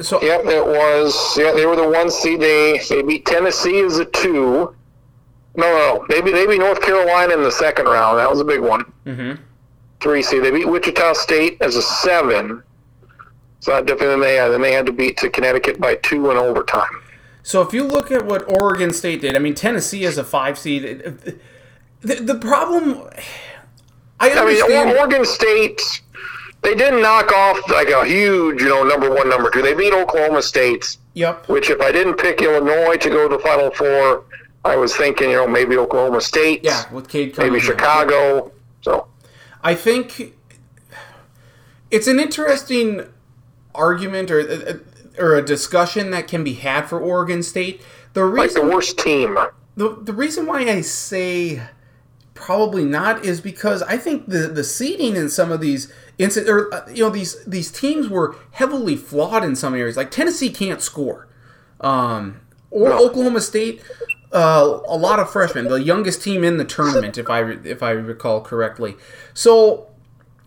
So 0.00 0.22
Yep, 0.22 0.46
it 0.46 0.64
was. 0.64 1.36
Yeah, 1.36 1.52
they 1.52 1.66
were 1.66 1.76
the 1.76 1.88
one 1.88 2.10
seed. 2.10 2.40
They 2.40 2.78
they 2.88 3.02
beat 3.02 3.26
Tennessee 3.26 3.80
as 3.80 3.98
a 3.98 4.04
two. 4.04 4.74
No, 5.56 5.66
no, 5.66 5.76
no. 5.76 6.06
They 6.08 6.20
beat, 6.20 6.32
they 6.32 6.46
beat 6.46 6.58
North 6.60 6.80
Carolina 6.80 7.34
in 7.34 7.42
the 7.42 7.50
second 7.50 7.86
round. 7.86 8.18
That 8.18 8.30
was 8.30 8.40
a 8.40 8.44
big 8.44 8.60
one. 8.60 8.84
Mhm. 9.06 9.38
Three 10.00 10.22
seed. 10.22 10.44
They 10.44 10.52
beat 10.52 10.68
Wichita 10.68 11.14
State 11.14 11.58
as 11.60 11.74
a 11.74 11.82
seven. 11.82 12.62
So 13.60 13.72
not 13.72 13.86
different 13.86 14.12
than 14.12 14.20
they 14.20 14.36
had. 14.36 14.50
Then 14.50 14.60
they 14.60 14.72
had 14.72 14.86
to 14.86 14.92
beat 14.92 15.16
to 15.18 15.28
Connecticut 15.28 15.80
by 15.80 15.96
two 15.96 16.30
in 16.30 16.36
overtime. 16.36 17.02
So 17.42 17.60
if 17.62 17.72
you 17.72 17.82
look 17.82 18.12
at 18.12 18.24
what 18.24 18.44
Oregon 18.60 18.92
State 18.92 19.20
did, 19.22 19.34
I 19.34 19.40
mean 19.40 19.54
Tennessee 19.54 20.04
is 20.04 20.16
a 20.16 20.22
five 20.22 20.58
seed. 20.58 20.84
The, 22.02 22.14
the 22.14 22.36
problem, 22.36 23.02
I 24.20 24.30
I 24.30 24.44
mean, 24.44 24.96
Oregon 24.96 25.24
State. 25.24 26.02
They 26.68 26.74
didn't 26.74 27.00
knock 27.00 27.32
off 27.32 27.70
like 27.70 27.88
a 27.88 28.04
huge, 28.04 28.60
you 28.60 28.68
know, 28.68 28.84
number 28.84 29.08
one, 29.08 29.30
number 29.30 29.48
two. 29.50 29.62
They 29.62 29.72
beat 29.72 29.94
Oklahoma 29.94 30.42
State. 30.42 30.98
yep. 31.14 31.48
which 31.48 31.70
if 31.70 31.80
I 31.80 31.90
didn't 31.90 32.16
pick 32.16 32.42
Illinois 32.42 32.98
to 32.98 33.08
go 33.08 33.26
to 33.26 33.36
the 33.38 33.42
Final 33.42 33.70
Four, 33.70 34.26
I 34.66 34.76
was 34.76 34.94
thinking, 34.94 35.30
you 35.30 35.36
know, 35.36 35.48
maybe 35.48 35.78
Oklahoma 35.78 36.20
State, 36.20 36.62
Yeah, 36.62 36.84
with 36.92 37.08
Cade 37.08 37.38
maybe 37.38 37.58
Chicago. 37.58 38.52
So 38.82 39.06
I 39.62 39.74
think 39.74 40.34
it's 41.90 42.06
an 42.06 42.20
interesting 42.20 43.06
argument 43.74 44.30
or 44.30 44.40
uh, 44.40 44.74
or 45.18 45.36
a 45.36 45.42
discussion 45.42 46.10
that 46.10 46.28
can 46.28 46.44
be 46.44 46.52
had 46.52 46.82
for 46.82 47.00
Oregon 47.00 47.42
State. 47.42 47.80
The 48.12 48.26
like 48.26 48.52
the 48.52 48.60
worst 48.60 48.98
team. 48.98 49.38
the, 49.74 49.96
the 50.02 50.12
reason 50.12 50.44
why 50.44 50.68
I 50.68 50.82
say 50.82 51.62
probably 52.34 52.84
not 52.84 53.24
is 53.24 53.40
because 53.40 53.82
I 53.84 53.96
think 53.96 54.26
the 54.26 54.48
the 54.48 54.64
seeding 54.64 55.16
in 55.16 55.30
some 55.30 55.50
of 55.50 55.62
these 55.62 55.90
or 56.20 56.74
uh, 56.74 56.88
you 56.88 57.04
know 57.04 57.10
these 57.10 57.44
these 57.44 57.70
teams 57.70 58.08
were 58.08 58.36
heavily 58.52 58.96
flawed 58.96 59.44
in 59.44 59.54
some 59.56 59.74
areas. 59.74 59.96
Like 59.96 60.10
Tennessee 60.10 60.50
can't 60.50 60.82
score, 60.82 61.28
um, 61.80 62.40
or 62.70 62.88
No. 62.90 63.06
Oklahoma 63.06 63.40
State. 63.40 63.82
Uh, 64.30 64.80
a 64.86 64.96
lot 64.96 65.18
of 65.18 65.30
freshmen, 65.30 65.68
the 65.68 65.82
youngest 65.82 66.22
team 66.22 66.44
in 66.44 66.58
the 66.58 66.64
tournament, 66.64 67.16
if 67.16 67.30
I 67.30 67.40
if 67.64 67.82
I 67.82 67.90
recall 67.92 68.42
correctly. 68.42 68.96
So, 69.32 69.88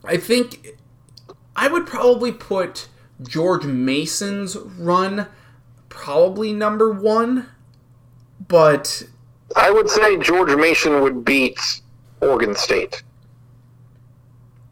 I 0.05 0.17
think 0.17 0.77
I 1.55 1.67
would 1.67 1.87
probably 1.87 2.31
put 2.31 2.89
George 3.23 3.65
Mason's 3.65 4.55
run 4.55 5.27
probably 5.89 6.53
number 6.53 6.91
one, 6.91 7.47
but 8.47 9.03
I 9.55 9.71
would 9.71 9.89
say 9.89 10.17
George 10.17 10.55
Mason 10.55 11.01
would 11.01 11.25
beat 11.25 11.59
Oregon 12.21 12.55
State. 12.55 13.03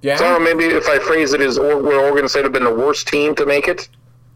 Yeah, 0.01 0.15
So 0.17 0.25
I 0.25 0.29
don't 0.29 0.43
know, 0.43 0.55
maybe 0.55 0.73
if 0.75 0.87
I 0.87 0.97
phrase 0.99 1.33
it 1.33 1.41
as 1.41 1.57
or, 1.57 1.77
would 1.81 1.93
Oregon 1.95 2.27
State 2.29 2.43
have 2.43 2.53
been 2.53 2.63
the 2.63 2.73
worst 2.73 3.07
team 3.07 3.35
to 3.35 3.45
make 3.45 3.67
it? 3.67 3.89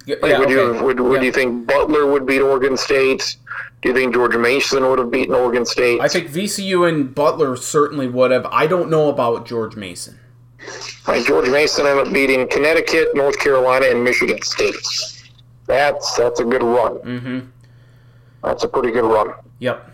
yeah, 0.06 0.16
Like, 0.22 0.38
would 0.40 0.50
you 0.50 0.80
would, 0.84 1.00
would 1.00 1.22
Yeah. 1.22 1.26
you 1.28 1.32
think 1.32 1.66
Butler 1.68 2.06
would 2.06 2.26
beat 2.26 2.42
Oregon 2.42 2.76
State? 2.78 3.38
Do 3.82 3.90
you 3.90 3.96
think 3.96 4.14
George 4.14 4.36
Mason 4.36 4.88
would 4.90 5.00
have 5.00 5.12
beaten 5.12 5.36
Oregon 5.36 5.66
State? 5.66 6.00
I 6.02 6.08
think 6.08 6.30
VCU 6.30 6.88
and 6.88 7.14
Butler 7.14 7.56
certainly 7.58 8.08
would 8.08 8.32
have. 8.32 8.46
I 8.48 8.66
don't 8.68 8.90
know 8.90 9.10
about 9.10 9.46
George 9.46 9.76
Mason. 9.76 10.20
Like 11.08 11.26
George 11.26 11.50
Mason 11.50 11.86
ended 11.86 12.08
up 12.08 12.14
beating 12.14 12.48
Connecticut, 12.48 13.10
North 13.14 13.38
Carolina, 13.40 13.88
and 13.88 14.02
Michigan 14.04 14.42
State. 14.42 14.76
That's 15.68 16.16
that's 16.16 16.40
a 16.40 16.46
good 16.46 16.64
run. 16.64 16.94
Mm-hmm. 17.00 17.40
That's 18.44 18.64
a 18.64 18.68
pretty 18.70 18.92
good 18.92 19.04
run. 19.06 19.34
Yep. 19.60 19.92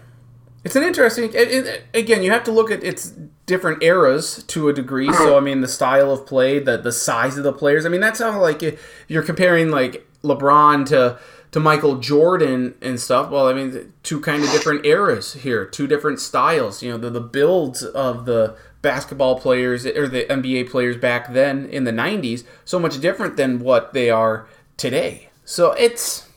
It's 0.63 0.75
an 0.75 0.83
interesting. 0.83 1.25
It, 1.25 1.35
it, 1.35 1.83
again, 1.93 2.21
you 2.21 2.31
have 2.31 2.43
to 2.43 2.51
look 2.51 2.69
at 2.69 2.83
its 2.83 3.13
different 3.45 3.81
eras 3.81 4.43
to 4.43 4.69
a 4.69 4.73
degree. 4.73 5.11
So, 5.13 5.37
I 5.37 5.39
mean, 5.39 5.61
the 5.61 5.67
style 5.67 6.11
of 6.11 6.25
play, 6.25 6.59
the 6.59 6.77
the 6.77 6.91
size 6.91 7.37
of 7.37 7.43
the 7.43 7.53
players. 7.53 7.85
I 7.85 7.89
mean, 7.89 8.01
that's 8.01 8.19
how 8.19 8.39
like 8.39 8.61
you're 9.07 9.23
comparing 9.23 9.69
like 9.69 10.05
LeBron 10.23 10.85
to 10.87 11.19
to 11.51 11.59
Michael 11.59 11.97
Jordan 11.97 12.75
and 12.81 12.99
stuff. 12.99 13.31
Well, 13.31 13.47
I 13.47 13.53
mean, 13.53 13.93
two 14.03 14.19
kind 14.19 14.43
of 14.43 14.51
different 14.51 14.85
eras 14.85 15.33
here, 15.33 15.65
two 15.65 15.87
different 15.87 16.19
styles. 16.19 16.83
You 16.83 16.91
know, 16.91 16.97
the 16.97 17.09
the 17.09 17.21
builds 17.21 17.83
of 17.83 18.25
the 18.25 18.55
basketball 18.81 19.39
players 19.39 19.85
or 19.85 20.07
the 20.07 20.25
NBA 20.25 20.69
players 20.69 20.97
back 20.97 21.33
then 21.33 21.65
in 21.67 21.85
the 21.85 21.91
'90s 21.91 22.43
so 22.65 22.79
much 22.79 22.99
different 22.99 23.37
than 23.37 23.59
what 23.59 23.93
they 23.93 24.09
are 24.09 24.47
today. 24.77 25.29
So 25.45 25.71
it's. 25.71 26.28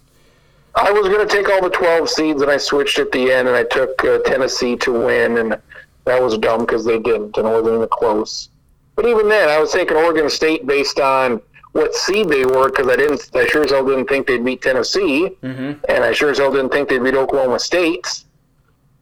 I 0.74 0.90
was 0.90 1.08
going 1.08 1.26
to 1.26 1.32
take 1.32 1.48
all 1.50 1.60
the 1.62 1.68
12 1.70 2.08
seeds 2.08 2.42
and 2.42 2.50
I 2.50 2.56
switched 2.56 2.98
at 2.98 3.12
the 3.12 3.30
end 3.32 3.46
and 3.48 3.56
I 3.56 3.64
took 3.64 4.02
uh, 4.04 4.18
Tennessee 4.20 4.76
to 4.76 4.92
win, 4.92 5.36
and 5.38 5.58
that 6.04 6.22
was 6.22 6.38
dumb 6.38 6.60
because 6.60 6.84
they 6.84 6.98
didn't 6.98 7.36
and 7.36 7.46
it 7.46 7.50
wasn't 7.50 7.76
even 7.76 7.88
close. 7.90 8.48
But 8.96 9.06
even 9.06 9.28
then, 9.28 9.48
I 9.48 9.58
was 9.58 9.72
taking 9.72 9.96
Oregon 9.96 10.28
State 10.30 10.66
based 10.66 10.98
on 11.00 11.40
what 11.72 11.94
seed 11.94 12.28
they 12.28 12.44
were 12.44 12.68
because 12.70 12.88
I 12.88 12.96
didn't, 12.96 13.30
I 13.34 13.46
sure 13.46 13.64
as 13.64 13.70
hell 13.70 13.84
didn't 13.86 14.06
think 14.08 14.26
they'd 14.26 14.44
beat 14.44 14.60
Tennessee, 14.62 15.30
Mhm. 15.42 15.78
and 15.88 16.04
I 16.04 16.12
sure 16.12 16.30
as 16.30 16.38
hell 16.38 16.52
didn't 16.52 16.70
think 16.72 16.88
they'd 16.88 17.02
beat 17.02 17.14
Oklahoma 17.14 17.58
State. 17.58 18.06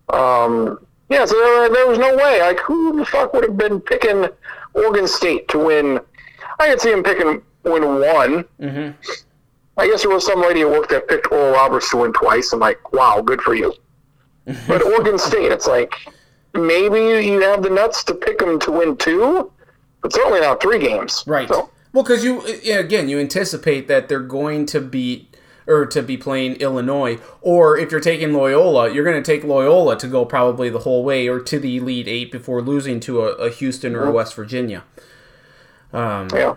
Um, 0.09 0.78
yeah, 1.09 1.24
so 1.24 1.35
there, 1.35 1.68
there 1.68 1.87
was 1.88 1.98
no 1.98 2.16
way. 2.16 2.40
Like, 2.40 2.61
who 2.61 2.96
the 2.96 3.04
fuck 3.04 3.33
would 3.35 3.44
have 3.44 3.56
been 3.56 3.80
picking 3.80 4.26
Oregon 4.74 5.06
State 5.09 5.48
to 5.48 5.59
win? 5.59 6.00
I 6.59 6.68
could 6.68 6.80
see 6.80 6.92
him 6.92 7.02
picking 7.02 7.42
win 7.64 7.85
one. 8.00 8.44
mhm. 8.61 8.94
I 9.81 9.87
guess 9.87 10.03
there 10.03 10.11
was 10.11 10.27
some 10.27 10.43
lady 10.43 10.61
at 10.61 10.69
work 10.69 10.90
that 10.90 11.09
picked 11.09 11.33
Oral 11.33 11.53
Roberts 11.53 11.90
to 11.90 11.97
win 11.97 12.12
twice. 12.12 12.53
I'm 12.53 12.61
like, 12.61 12.93
wow, 12.93 13.23
good 13.23 13.40
for 13.40 13.55
you. 13.55 13.73
But 14.69 14.83
Oregon 14.85 15.19
State, 15.19 15.51
it's 15.51 15.66
like 15.66 15.95
maybe 16.53 16.99
you 17.27 17.40
have 17.40 17.62
the 17.62 17.71
nuts 17.71 18.05
to 18.05 18.14
pick 18.14 18.38
them 18.38 18.61
to 18.61 18.73
win 18.73 18.97
two, 18.99 19.51
but 20.03 20.12
certainly 20.12 20.40
not 20.40 20.61
three 20.61 20.79
games. 20.79 21.25
Right. 21.27 21.49
So, 21.49 21.71
Well, 21.95 22.05
because 22.05 22.23
you 22.23 22.47
yeah, 22.62 22.79
again 22.79 23.09
you 23.09 23.19
anticipate 23.19 23.88
that 23.88 24.09
they're 24.09 24.21
going 24.21 24.66
to 24.66 24.81
beat 24.81 25.35
or 25.66 25.87
to 25.87 26.03
be 26.03 26.16
playing 26.16 26.57
Illinois, 26.57 27.19
or 27.40 27.79
if 27.79 27.90
you're 27.90 28.01
taking 28.01 28.33
Loyola, 28.35 28.93
you're 28.93 29.05
going 29.05 29.23
to 29.23 29.33
take 29.33 29.45
Loyola 29.45 29.97
to 29.99 30.09
go 30.09 30.25
probably 30.25 30.69
the 30.69 30.81
whole 30.81 31.05
way 31.05 31.29
or 31.29 31.40
to 31.40 31.59
the 31.59 31.77
Elite 31.77 32.09
Eight 32.09 32.33
before 32.33 32.61
losing 32.61 33.01
to 33.01 33.23
a, 33.23 33.33
a 33.35 33.51
Houston 33.51 33.95
or 33.95 34.05
a 34.05 34.11
West 34.11 34.35
Virginia. 34.35 34.85
Um, 35.93 36.29
yeah. 36.35 36.57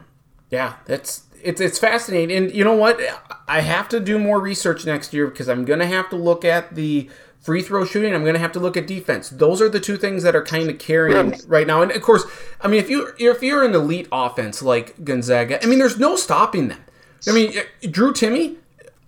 yeah, 0.50 0.76
that's 0.86 1.24
it's 1.44 1.62
it's 1.62 1.80
fascinating, 1.80 2.36
and 2.36 2.54
you 2.54 2.64
know 2.64 2.76
what? 2.76 3.00
I 3.48 3.62
have 3.62 3.90
to 3.90 4.00
do 4.00 4.18
more 4.18 4.40
research 4.40 4.86
next 4.86 5.14
year 5.14 5.28
because 5.28 5.50
I'm 5.50 5.66
going 5.66 5.80
to 5.80 5.86
have 5.86 6.10
to 6.10 6.16
look 6.16 6.46
at 6.46 6.76
the 6.76 7.10
free 7.42 7.62
throw 7.62 7.84
shooting. 7.86 8.16
I'm 8.16 8.22
going 8.22 8.36
to 8.36 8.40
have 8.40 8.54
to 8.54 8.60
look 8.60 8.78
at 8.78 8.88
defense. 8.88 9.30
Those 9.30 9.62
are 9.62 9.70
the 9.70 9.80
two 9.80 9.98
things 9.98 10.24
that 10.24 10.36
are 10.36 10.44
kind 10.44 10.70
of 10.70 10.80
carrying 10.80 11.36
right 11.46 11.68
now. 11.68 11.82
And 11.82 11.92
of 11.92 12.02
course, 12.02 12.24
I 12.62 12.68
mean, 12.68 12.80
if 12.80 12.90
you 12.90 13.14
if 13.18 13.44
you're 13.44 13.64
an 13.64 13.76
elite 13.76 14.08
offense 14.12 14.62
like 14.62 15.04
Gonzaga, 15.04 15.64
I 15.64 15.68
mean, 15.68 15.80
there's 15.80 16.00
no 16.00 16.16
stopping 16.16 16.70
them. 16.70 16.84
I 17.28 17.32
mean, 17.32 17.54
Drew 17.90 18.14
Timme, 18.14 18.58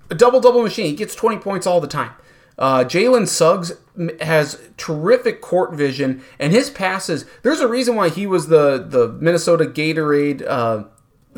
a 0.10 0.16
double 0.16 0.40
double 0.40 0.62
machine. 0.64 0.88
He 0.88 0.96
gets 0.96 1.16
20 1.16 1.38
points 1.38 1.66
all 1.66 1.82
the 1.82 1.88
time. 1.88 2.12
Uh, 2.58 2.86
Jalen 2.86 3.28
Suggs 3.28 3.74
has 4.22 4.62
terrific 4.78 5.42
court 5.42 5.74
vision, 5.74 6.24
and 6.40 6.54
his 6.54 6.70
passes. 6.70 7.26
There's 7.42 7.60
a 7.60 7.68
reason 7.68 7.96
why 7.96 8.10
he 8.10 8.26
was 8.28 8.48
the 8.48 8.86
the 8.88 9.10
Minnesota 9.20 9.66
Gatorade 9.66 10.46
uh, 10.48 10.86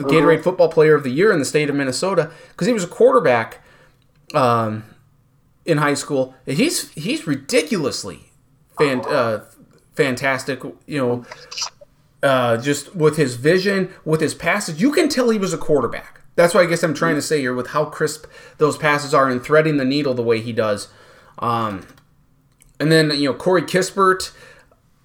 Gatorade 0.03 0.43
Football 0.43 0.69
Player 0.69 0.95
of 0.95 1.03
the 1.03 1.09
Year 1.09 1.31
in 1.31 1.39
the 1.39 1.45
state 1.45 1.69
of 1.69 1.75
Minnesota 1.75 2.31
because 2.49 2.67
he 2.67 2.73
was 2.73 2.83
a 2.83 2.87
quarterback 2.87 3.63
um, 4.33 4.83
in 5.65 5.79
high 5.79 5.95
school. 5.95 6.35
He's 6.45 6.91
he's 6.91 7.25
ridiculously 7.25 8.31
fan, 8.77 9.01
uh, 9.05 9.45
fantastic. 9.95 10.63
You 10.85 10.97
know, 10.99 11.25
uh, 12.23 12.57
just 12.57 12.95
with 12.95 13.17
his 13.17 13.35
vision, 13.35 13.93
with 14.05 14.21
his 14.21 14.33
passes, 14.33 14.81
you 14.81 14.91
can 14.91 15.09
tell 15.09 15.29
he 15.29 15.39
was 15.39 15.53
a 15.53 15.57
quarterback. 15.57 16.21
That's 16.35 16.53
what 16.53 16.63
I 16.63 16.69
guess 16.69 16.83
I'm 16.83 16.93
trying 16.93 17.15
to 17.15 17.21
say 17.21 17.39
here 17.39 17.53
with 17.53 17.67
how 17.67 17.85
crisp 17.85 18.27
those 18.59 18.77
passes 18.77 19.13
are 19.13 19.27
and 19.27 19.43
threading 19.43 19.77
the 19.77 19.85
needle 19.85 20.13
the 20.13 20.21
way 20.21 20.39
he 20.39 20.53
does. 20.53 20.87
Um, 21.39 21.87
and 22.79 22.91
then 22.91 23.11
you 23.11 23.29
know 23.29 23.33
Corey 23.33 23.63
Kispert. 23.63 24.31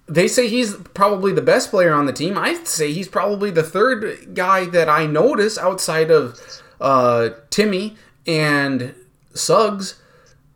They 0.07 0.27
say 0.27 0.47
he's 0.49 0.75
probably 0.75 1.31
the 1.31 1.41
best 1.41 1.69
player 1.69 1.93
on 1.93 2.05
the 2.05 2.13
team. 2.13 2.37
I'd 2.37 2.67
say 2.67 2.91
he's 2.91 3.07
probably 3.07 3.51
the 3.51 3.63
third 3.63 4.33
guy 4.35 4.65
that 4.65 4.89
I 4.89 5.05
notice 5.05 5.57
outside 5.57 6.11
of 6.11 6.39
uh, 6.81 7.29
Timme 7.49 7.95
and 8.27 8.93
Suggs, 9.33 9.95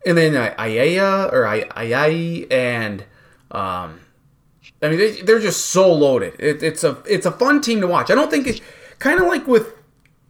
and 0.04 0.18
then 0.18 0.36
uh, 0.36 0.54
Ayaya 0.58 1.32
or 1.32 1.46
I- 1.46 1.64
Ayai 1.64 2.46
and 2.52 3.04
Um, 3.50 4.00
I 4.82 4.88
mean, 4.90 4.98
they, 4.98 5.22
they're 5.22 5.40
just 5.40 5.66
so 5.66 5.90
loaded. 5.92 6.34
It, 6.38 6.62
it's 6.62 6.84
a 6.84 7.02
it's 7.06 7.24
a 7.26 7.32
fun 7.32 7.60
team 7.62 7.80
to 7.80 7.86
watch. 7.86 8.10
I 8.10 8.14
don't 8.14 8.30
think 8.30 8.46
it's 8.46 8.60
kind 8.98 9.18
of 9.18 9.26
like 9.26 9.46
with 9.48 9.72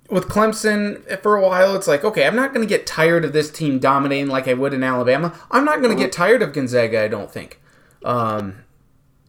with 0.08 0.28
Clemson 0.28 1.20
for 1.22 1.36
a 1.36 1.42
while. 1.42 1.74
It's 1.74 1.88
like 1.88 2.04
okay, 2.04 2.24
I'm 2.26 2.36
not 2.36 2.54
going 2.54 2.66
to 2.66 2.68
get 2.68 2.86
tired 2.86 3.24
of 3.24 3.32
this 3.32 3.50
team 3.50 3.78
dominating 3.80 4.28
like 4.28 4.46
I 4.48 4.54
would 4.54 4.72
in 4.72 4.84
Alabama. 4.84 5.36
I'm 5.50 5.64
not 5.64 5.82
going 5.82 5.94
to 5.94 6.00
get 6.02 6.12
tired 6.12 6.40
of 6.40 6.52
Gonzaga. 6.52 7.02
I 7.02 7.08
don't 7.08 7.30
think. 7.30 7.60
Um, 8.04 8.62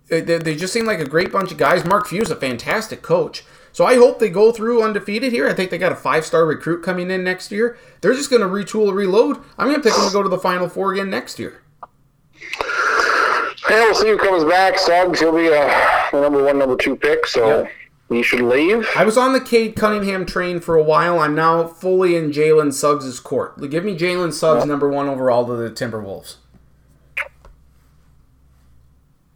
they, 0.10 0.22
they 0.22 0.56
just 0.56 0.74
seem 0.74 0.86
like 0.86 1.00
a 1.00 1.06
great 1.08 1.32
bunch 1.32 1.52
of 1.52 1.58
guys. 1.58 1.86
Mark 1.86 2.08
Few 2.08 2.22
is 2.22 2.32
a 2.32 2.36
fantastic 2.36 3.02
coach. 3.02 3.44
So 3.72 3.86
I 3.86 3.96
hope 3.96 4.18
they 4.20 4.30
go 4.30 4.52
through 4.52 4.82
undefeated 4.82 5.32
here. 5.32 5.48
I 5.48 5.54
think 5.54 5.70
they 5.70 5.78
got 5.78 5.92
a 5.92 5.96
five 5.96 6.26
star 6.26 6.46
recruit 6.46 6.84
coming 6.84 7.12
in 7.12 7.24
next 7.24 7.52
year. 7.52 7.78
They're 8.02 8.16
just 8.16 8.30
going 8.30 8.42
to 8.42 8.48
retool, 8.48 8.94
reload. 8.94 9.38
I'm 9.58 9.68
going 9.68 9.78
to 9.78 9.84
pick 9.84 9.94
them 9.94 10.08
to 10.08 10.12
go 10.14 10.24
to 10.24 10.30
the 10.30 10.40
Final 10.40 10.68
Four 10.68 10.94
again 10.94 11.10
next 11.10 11.38
year. 11.40 11.62
Yeah, 13.70 13.82
we'll 13.86 13.96
see 13.96 14.08
who 14.10 14.18
comes 14.18 14.44
back. 14.46 14.80
Suggs, 14.80 15.20
he'll 15.20 15.36
be 15.36 15.48
uh, 15.50 15.70
a 16.14 16.22
number 16.22 16.44
one, 16.44 16.58
number 16.58 16.76
two 16.76 16.96
pick, 16.96 17.28
so 17.28 17.62
Yep. 17.62 17.72
he 18.10 18.24
should 18.24 18.42
leave. 18.42 18.88
I 18.96 19.06
was 19.06 19.16
on 19.18 19.34
the 19.34 19.40
Cade 19.42 19.76
Cunningham 19.76 20.26
train 20.26 20.60
for 20.60 20.76
a 20.76 20.82
while. 20.84 21.20
I'm 21.20 21.36
now 21.36 21.68
fully 21.68 22.16
in 22.16 22.32
Jalen 22.32 22.74
Suggs' 22.74 23.20
court. 23.20 23.60
Give 23.70 23.84
me 23.86 23.96
Jalen 23.98 24.34
Suggs 24.34 24.66
number 24.66 24.90
one 24.90 25.08
overall 25.08 25.46
to 25.46 25.54
the 25.56 25.70
Timberwolves. 25.70 26.38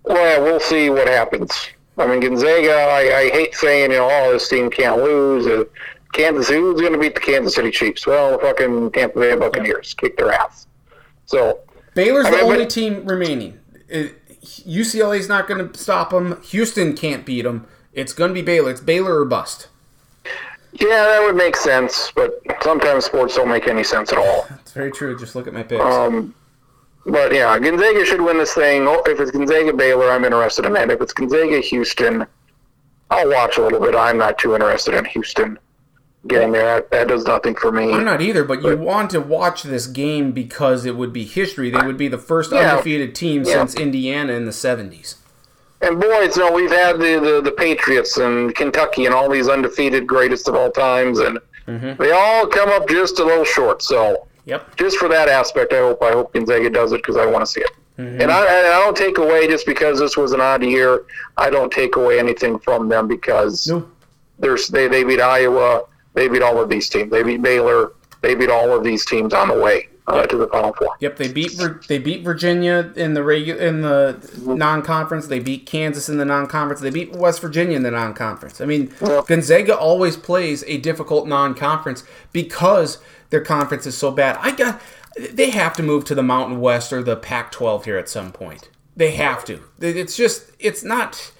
Well, 0.06 0.44
we'll 0.44 0.60
see 0.60 0.89
what 0.89 1.08
happens. 1.08 1.70
I 1.98 2.08
mean, 2.08 2.20
Gonzaga, 2.20 2.74
I, 2.74 3.18
I 3.20 3.30
hate 3.30 3.56
saying, 3.56 3.92
you 3.92 3.98
know, 3.98 4.10
oh, 4.12 4.34
this 4.34 4.50
team 4.50 4.70
can't 4.70 4.98
lose. 4.98 5.46
Uh, 5.48 5.63
Kansas, 6.13 6.50
who's 6.50 6.80
going 6.82 6.94
to 6.94 7.00
beat 7.00 7.16
the 7.16 7.22
Kansas 7.22 7.56
City 7.56 7.72
Chiefs? 7.72 8.06
Well, 8.06 8.32
the 8.34 8.39
fucking 8.39 8.92
Tampa 8.92 9.20
Bay 9.20 9.36
Buccaneers 9.36 9.94
kick 9.94 10.18
their 10.18 10.32
ass. 10.32 10.68
So, 11.26 11.60
Baylor's 11.96 12.26
I 12.26 12.32
the 12.32 12.39
only 12.42 12.58
but- 12.60 12.70
team 12.70 13.06
remaining. 13.06 13.60
UCLA's 14.42 15.30
not 15.30 15.48
going 15.48 15.70
to 15.72 15.78
stop 15.80 16.10
them. 16.10 16.42
Houston 16.44 16.96
can't 16.96 17.26
beat 17.26 17.44
them. 17.44 17.68
It's 17.94 18.12
going 18.13 18.30
to 18.30 18.34
be 18.34 18.42
Baylor. 18.42 18.72
It's 18.72 18.82
Baylor 18.82 19.20
or 19.20 19.26
bust. 19.26 19.68
yeah, 20.74 20.88
that 20.89 21.22
would 21.26 21.36
make 21.36 21.56
sense, 21.56 22.12
but 22.16 22.42
sometimes 22.62 23.06
sports 23.06 23.36
don't 23.36 23.48
make 23.50 23.68
any 23.68 23.84
sense 23.84 24.12
at 24.12 24.18
all. 24.18 24.48
It's 24.62 24.72
very 24.74 24.92
true. 24.92 25.18
Just 25.18 25.36
look 25.36 25.48
at 25.48 25.54
my 25.54 25.63
picks. 25.63 25.84
Um, 25.84 26.34
but 27.06 27.34
yeah, 27.34 27.58
Gonzaga 27.60 28.06
should 28.06 28.22
win 28.22 28.38
this 28.38 28.54
thing. 28.54 28.88
Oh, 28.88 29.02
If 29.06 29.20
it's 29.20 29.32
Gonzaga 29.32 29.74
Baylor, 29.74 30.10
I'm 30.12 30.24
interested 30.24 30.66
in 30.66 30.74
that. 30.74 30.89
If 30.89 31.02
it's 31.02 31.13
Gonzaga 31.13 31.60
Houston, 31.60 32.26
I'll 33.10 33.30
watch 33.30 33.58
a 33.58 33.62
little 33.62 33.80
bit. 33.80 33.96
I'm 33.96 34.18
not 34.18 34.38
too 34.38 34.56
interested 34.56 34.94
in 34.94 35.06
Houston 35.06 35.60
getting 36.28 36.52
there. 36.52 36.80
That, 36.80 36.92
that 36.92 37.08
does 37.10 37.26
nothing 37.26 37.56
for 37.56 37.72
me. 37.72 37.92
I'm 37.92 38.06
not 38.06 38.22
either, 38.22 38.44
but 38.44 38.62
you 38.63 38.78
want 38.78 39.10
to 39.12 39.20
watch 39.20 39.63
this 39.63 39.88
game 39.88 40.32
because 40.32 40.86
it 40.86 40.96
would 40.96 41.12
be 41.12 41.26
history. 41.26 41.70
They 41.70 41.86
would 41.86 41.98
be 41.98 42.08
the 42.08 42.18
first 42.18 42.52
Yeah. 42.52 42.72
undefeated 42.72 43.13
team 43.16 43.44
Yeah. 43.44 43.54
since 43.54 43.76
Indiana 43.76 44.34
in 44.34 44.46
the 44.46 44.54
70s. 44.54 45.16
And 45.82 46.00
boys, 46.00 46.38
you 46.38 46.44
know, 46.44 46.52
we've 46.54 46.72
had 46.72 46.98
the, 46.98 47.20
the, 47.20 47.42
the 47.44 47.52
Patriots 47.52 48.18
and 48.18 48.56
Kentucky 48.56 49.06
and 49.06 49.13
all 49.13 49.30
these 49.30 49.50
undefeated 49.50 50.08
greatest 50.08 50.48
of 50.48 50.56
all 50.56 50.72
times, 50.72 51.20
and 51.20 51.39
mm-hmm. 51.68 52.02
they 52.02 52.12
all 52.12 52.48
come 52.48 52.70
up 52.70 52.88
just 52.88 53.20
a 53.20 53.26
little 53.26 53.44
short. 53.44 53.82
So 53.82 54.26
Yep. 54.46 54.76
just 54.76 54.98
for 54.98 55.08
that 55.10 55.30
aspect, 55.30 55.72
I 55.74 55.78
hope 55.78 56.02
I 56.04 56.12
hope 56.12 56.34
Gonzaga 56.34 56.70
does 56.70 56.92
it 56.92 56.98
because 56.98 57.18
I 57.18 57.26
want 57.26 57.46
to 57.46 57.52
see 57.52 57.62
it. 57.62 57.72
And 57.98 58.32
I, 58.32 58.42
I 58.42 58.80
don't 58.80 58.98
take 58.98 59.20
away 59.20 59.48
just 59.48 59.68
because 59.68 60.00
this 60.00 60.18
was 60.18 60.32
an 60.32 60.42
odd 60.42 60.64
year. 60.64 61.04
I 61.38 61.52
don't 61.52 61.72
take 61.72 61.96
away 61.96 62.18
anything 62.18 62.58
from 62.58 62.90
them 62.90 63.08
because 63.08 63.72
there's 64.40 64.68
they, 64.68 64.88
they 64.88 65.04
beat 65.04 65.22
Iowa, 65.22 65.84
they 66.16 66.28
beat 66.28 66.42
all 66.42 66.60
of 66.62 66.70
these 66.70 66.90
teams, 66.90 67.12
they 67.12 67.22
beat 67.24 67.42
Baylor, 67.44 67.94
they 68.22 68.34
beat 68.36 68.50
all 68.50 68.76
of 68.76 68.84
these 68.84 69.06
teams 69.06 69.32
on 69.34 69.48
the 69.48 69.54
way 69.60 69.90
uh, 70.08 70.26
to 70.26 70.38
the 70.38 70.48
Final 70.48 70.74
Four. 70.74 70.96
Yep, 71.02 71.18
they 71.18 71.32
beat 71.32 71.52
they 71.88 72.00
beat 72.00 72.24
Virginia 72.24 72.92
in 72.96 73.14
the 73.14 73.22
regu- 73.22 73.60
in 73.60 73.82
the 73.82 74.20
non-conference. 74.44 75.28
They 75.28 75.40
beat 75.40 75.66
Kansas 75.68 76.10
in 76.10 76.18
the 76.18 76.26
non-conference. 76.26 76.82
They 76.82 76.90
beat 76.90 77.16
West 77.16 77.42
Virginia 77.42 77.78
in 77.78 77.84
the 77.84 77.92
non-conference. 77.92 78.60
I 78.60 78.66
mean, 78.66 78.92
Yep. 79.02 79.28
Gonzaga 79.28 79.78
always 79.78 80.18
plays 80.18 80.64
a 80.68 80.78
difficult 80.80 81.28
non-conference 81.28 82.04
because 82.32 82.98
their 83.34 83.41
conference 83.41 83.88
is 83.88 83.98
so 83.98 84.12
bad. 84.12 84.38
I 84.39 84.52
got 84.52 84.80
they 85.17 85.50
have 85.50 85.76
to 85.78 85.84
move 85.84 86.06
to 86.06 86.13
the 86.13 86.22
Mountain 86.22 86.62
West 86.62 86.93
or 86.93 87.02
the 87.02 87.15
Pac-12 87.15 87.86
here 87.86 87.98
at 87.98 88.08
some 88.08 88.32
point. 88.32 88.69
They 88.96 89.10
have 89.13 89.43
to. 89.46 89.60
It's 89.80 90.15
just 90.15 90.52
it's 90.60 90.84
not 90.84 91.32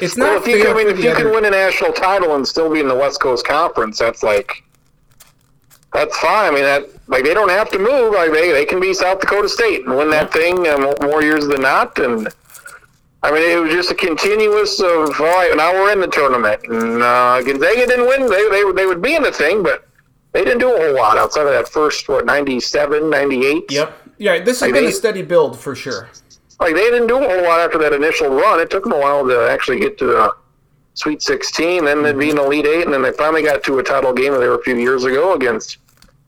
it's 0.00 0.16
Well, 0.16 0.40
not 0.40 0.48
if 0.48 0.48
you, 0.48 0.64
can, 0.64 0.74
I 0.74 0.74
mean, 0.74 0.88
if 0.88 1.04
you 1.04 1.14
can 1.14 1.30
win 1.30 1.44
a 1.44 1.50
national 1.50 1.92
title 1.92 2.34
and 2.36 2.48
still 2.48 2.72
be 2.72 2.80
in 2.80 2.88
the 2.88 2.94
West 2.94 3.20
Coast 3.20 3.46
Conference, 3.46 3.98
that's 3.98 4.22
like 4.22 4.64
that's 5.92 6.16
fine. 6.20 6.52
I 6.52 6.54
mean, 6.54 6.64
that 6.64 6.88
like 7.06 7.24
they 7.24 7.34
don't 7.34 7.50
have 7.50 7.70
to 7.72 7.78
move. 7.78 8.14
Like 8.14 8.32
they, 8.32 8.52
they 8.52 8.64
can 8.64 8.80
be 8.80 8.94
South 8.94 9.20
Dakota 9.20 9.50
State 9.50 9.84
and 9.84 9.94
win 9.94 10.08
that 10.12 10.32
thing 10.32 10.66
uh, 10.66 10.94
more 11.02 11.22
years 11.22 11.46
than 11.48 11.60
not. 11.60 11.98
And 11.98 12.28
I 13.22 13.30
mean, 13.30 13.42
it 13.42 13.60
was 13.60 13.74
just 13.74 13.90
a 13.90 13.94
continuous 13.94 14.80
of 14.80 15.20
all 15.20 15.26
right. 15.26 15.52
Now 15.54 15.74
we're 15.74 15.92
in 15.92 16.00
the 16.00 16.08
tournament, 16.08 16.62
and 16.64 17.02
uh, 17.02 17.42
Gonzaga 17.42 17.86
didn't 17.86 18.06
win. 18.06 18.22
They, 18.22 18.48
they 18.48 18.72
they 18.72 18.86
would 18.86 19.02
be 19.02 19.16
in 19.16 19.22
the 19.22 19.32
thing, 19.32 19.62
but 19.62 19.86
they 20.32 20.44
didn't 20.44 20.58
do 20.60 20.74
a 20.74 20.78
whole 20.78 20.94
lot 20.96 21.18
outside 21.18 21.46
of 21.46 21.52
that 21.52 21.68
first 21.68 22.08
what 22.08 22.24
97, 22.26 23.08
98. 23.10 23.64
Yep. 23.70 23.96
Yeah, 24.18 24.38
this 24.40 24.60
has 24.60 24.70
Like 24.70 24.74
been 24.80 24.84
a 24.90 24.92
steady 24.92 25.22
build 25.22 25.58
for 25.58 25.74
sure. 25.74 26.08
like 26.60 26.74
they 26.74 26.90
didn't 26.90 27.06
do 27.08 27.16
a 27.18 27.28
whole 27.28 27.42
lot 27.42 27.60
after 27.60 27.78
that 27.78 27.92
initial 27.92 28.28
run. 28.28 28.60
It 28.60 28.70
took 28.70 28.84
them 28.84 28.92
a 28.92 28.98
while 28.98 29.26
to 29.26 29.48
actually 29.50 29.80
get 29.80 29.98
to 29.98 30.06
the 30.06 30.32
Sweet 30.94 31.22
16, 31.22 31.84
then 31.84 32.02
they'd 32.02 32.18
be 32.18 32.30
in 32.30 32.36
the 32.36 32.44
Elite 32.44 32.66
Eight, 32.66 32.84
and 32.84 32.92
then 32.92 33.00
they 33.00 33.12
finally 33.12 33.42
got 33.42 33.62
to 33.64 33.78
a 33.78 33.82
title 33.82 34.12
game 34.12 34.32
there 34.34 34.52
a 34.54 34.62
few 34.62 34.76
years 34.76 35.04
ago 35.04 35.34
against 35.34 35.78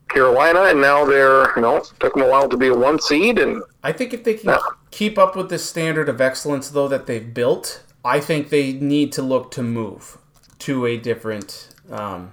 Carolina, 0.09 0.62
and 0.65 0.81
now 0.81 1.05
they're 1.05 1.55
you 1.57 1.62
know 1.62 1.77
it 1.77 1.93
took 2.01 2.15
them 2.15 2.23
a 2.23 2.29
while 2.29 2.49
to 2.49 2.57
be 2.57 2.69
a 2.69 2.75
one 2.75 3.01
seed, 3.01 3.38
and 3.38 3.62
I 3.83 3.93
think 3.93 4.15
if 4.15 4.25
they 4.25 4.35
can 4.35 4.51
Yeah. 4.51 4.59
keep 4.91 5.19
up 5.19 5.37
with 5.37 5.49
this 5.51 5.65
standard 5.65 6.09
of 6.09 6.21
excellence, 6.21 6.71
though, 6.71 6.88
that 6.88 7.07
they've 7.07 7.35
built, 7.35 7.83
I 8.05 8.21
think 8.21 8.49
they 8.51 8.73
need 8.73 9.12
to 9.12 9.23
look 9.23 9.51
to 9.53 9.62
move 9.62 10.17
to 10.61 10.87
a 10.87 10.97
different 10.97 11.69
um, 11.91 12.31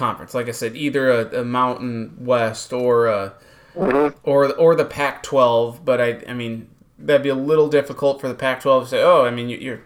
conference. 0.00 0.34
Like 0.34 0.48
I 0.48 0.52
said, 0.52 0.74
either 0.76 1.10
a, 1.10 1.40
a 1.42 1.44
Mountain 1.44 2.16
West 2.18 2.72
or 2.72 3.06
a, 3.06 3.34
or 3.74 4.52
or 4.54 4.74
the 4.74 4.84
Pac-12. 4.84 5.84
But 5.84 6.00
I, 6.00 6.22
I 6.26 6.32
mean, 6.32 6.68
that'd 6.98 7.22
be 7.22 7.28
a 7.28 7.34
little 7.34 7.68
difficult 7.68 8.20
for 8.20 8.28
the 8.28 8.34
Pac-12 8.34 8.82
to 8.82 8.88
say, 8.88 9.02
oh, 9.02 9.24
I 9.24 9.30
mean, 9.30 9.48
you, 9.48 9.58
you're 9.58 9.80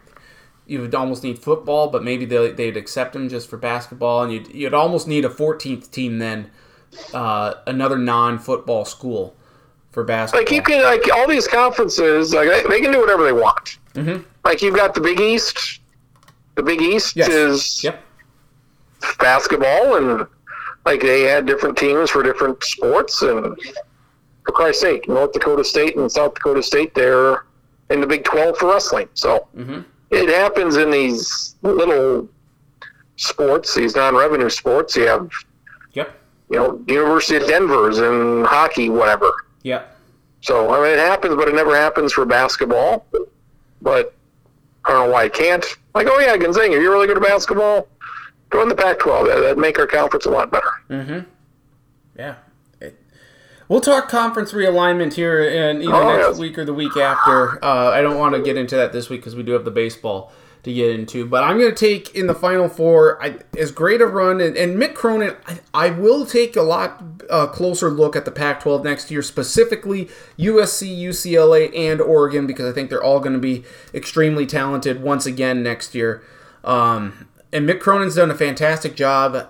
you 0.66 0.81
would 0.81 0.94
almost 0.94 1.22
need 1.22 1.38
football, 1.38 1.88
but 1.90 2.03
maybe 2.03 2.24
they, 2.24 2.50
they'd 2.53 2.77
accept 2.77 3.12
them 3.12 3.29
just 3.29 3.50
for 3.50 3.59
basketball, 3.59 4.22
and 4.22 4.33
you'd, 4.33 4.48
you'd 4.55 4.72
almost 4.72 5.07
need 5.07 5.24
a 5.24 5.29
14th 5.29 5.90
team 5.90 6.18
then, 6.18 6.50
uh, 7.12 7.55
another 7.66 7.98
non-football 7.98 8.85
school 8.87 9.37
for 9.90 10.05
basketball. 10.05 10.40
like 10.42 10.50
you 10.50 10.62
can 10.62 10.83
like 10.83 11.03
all 11.14 11.29
these 11.29 11.46
conferences, 11.46 12.33
like 12.33 12.48
they, 12.48 12.62
they 12.68 12.81
can 12.81 12.92
do 12.92 12.98
whatever 13.00 13.24
they 13.24 13.33
want. 13.33 13.79
Mm-hmm. 13.94 14.22
Like 14.44 14.62
you've 14.62 14.74
got 14.77 14.94
the 14.94 15.00
Big 15.00 15.20
East. 15.20 15.81
The 16.55 16.62
Big 16.62 16.81
East 16.81 17.14
Yes. 17.16 17.29
is 17.29 17.85
Yep. 17.85 18.03
Basketball, 19.19 19.97
and 19.97 20.27
like 20.85 21.01
they 21.01 21.23
had 21.23 21.47
different 21.47 21.77
teams 21.77 22.11
for 22.11 22.23
different 22.23 22.62
sports, 22.62 23.23
and 23.23 23.57
for 24.45 24.53
Christ's 24.53 24.83
sake, 24.83 25.09
North 25.09 25.33
Dakota 25.33 25.64
State 25.64 25.97
and 25.97 26.11
South 26.11 26.35
Dakota 26.35 26.62
State, 26.62 26.95
they're 26.95 27.45
in 27.90 28.01
the 28.01 28.07
Big 28.07 28.25
12 28.25 28.59
for 28.59 28.71
wrestling. 28.71 29.09
So 29.14 29.49
mm-hmm. 29.57 29.81
it 30.11 30.29
happens 30.29 30.77
in 30.77 30.90
these 30.90 31.57
little 31.62 32.29
sports, 33.17 33.75
these 33.75 33.97
non-revenue 33.97 34.51
sports. 34.51 34.97
You 34.97 35.07
have, 35.07 35.31
Yep. 35.93 36.14
you 36.51 36.59
know, 36.59 36.85
University 36.88 37.37
of 37.37 37.47
Denver's 37.47 37.99
and 37.99 38.47
hockey, 38.47 38.88
whatever. 38.90 39.33
Yep. 39.62 39.97
So 40.43 40.75
I 40.75 40.83
mean, 40.83 40.93
it 40.93 40.99
happens, 40.99 41.37
but 41.37 41.49
it 41.49 41.55
never 41.55 41.75
happens 41.75 42.12
for 42.12 42.27
basketball. 42.27 43.07
But 43.81 44.14
I 44.85 44.93
don't 44.93 45.07
know 45.07 45.12
why 45.12 45.25
it 45.25 45.33
can't. 45.33 45.64
Like, 45.95 46.07
oh 46.11 46.19
yeah, 46.19 46.37
Gonzaga, 46.37 46.73
you're 46.73 46.93
really 46.93 47.07
good 47.07 47.17
at 47.17 47.23
basketball. 47.23 47.88
Go 48.55 48.62
in 48.62 48.69
the 48.69 48.77
Pac-12. 48.77 49.27
That, 49.27 49.40
that'd 49.40 49.59
make 49.59 49.81
our 49.81 49.87
conference 49.88 50.27
a 50.27 50.31
lot 50.31 50.49
better. 50.53 50.71
Mm-hmm. 50.88 51.19
Yeah. 52.17 52.37
It- 52.81 52.96
we'll 53.69 53.81
talk 53.81 54.09
conference 54.09 54.52
realignment 54.52 55.15
here 55.15 55.42
in 55.42 55.83
either 55.83 55.92
Oh, 55.92 56.17
next 56.17 56.29
yes. 56.29 56.38
week 56.38 56.57
or 56.59 56.65
the 56.65 56.73
week 56.73 56.96
after. 56.96 57.63
Uh, 57.65 57.90
I 57.90 58.00
don't 58.00 58.17
want 58.17 58.37
to 58.37 58.40
get 58.42 58.57
into 58.57 58.77
that 58.77 58.92
this 58.92 59.11
week 59.11 59.23
because 59.23 59.35
we 59.35 59.42
do 59.42 59.50
have 59.52 59.65
the 59.65 59.73
baseball 59.73 60.31
to 60.63 60.73
get 60.73 60.90
into. 60.94 61.27
But 61.27 61.42
I'm 61.42 61.59
going 61.59 61.75
to 61.75 61.77
take 61.77 62.15
in 62.15 62.29
the 62.29 62.35
final 62.35 62.69
four 62.69 63.21
I, 63.21 63.38
as 63.59 63.73
great 63.73 64.00
a 64.00 64.07
run. 64.07 64.40
And, 64.40 64.57
and 64.57 64.81
Mick 64.81 64.94
Cronin, 64.94 65.35
I, 65.48 65.59
I 65.75 65.90
will 65.90 66.25
take 66.25 66.55
a 66.55 66.63
lot 66.63 67.02
uh, 67.29 67.48
closer 67.48 67.90
look 67.90 68.15
at 68.15 68.25
the 68.25 68.31
Pac 68.31 68.61
12 68.61 68.85
next 68.85 69.11
year, 69.11 69.21
specifically 69.23 70.09
USC, 70.38 70.96
UCLA, 70.96 71.77
and 71.77 72.00
Oregon, 72.00 72.46
because 72.46 72.71
I 72.71 72.73
think 72.73 72.88
they're 72.88 73.02
all 73.02 73.19
going 73.19 73.33
to 73.33 73.40
be 73.40 73.65
extremely 73.92 74.46
talented 74.46 75.02
once 75.02 75.27
again 75.27 75.65
next 75.65 75.92
year. 75.92 76.23
Um, 76.63 77.27
and 77.55 77.67
Mick 77.67 77.81
Cronin's 77.81 78.17
done 78.17 78.31
a 78.31 78.35
fantastic 78.35 78.94
job 78.94 79.48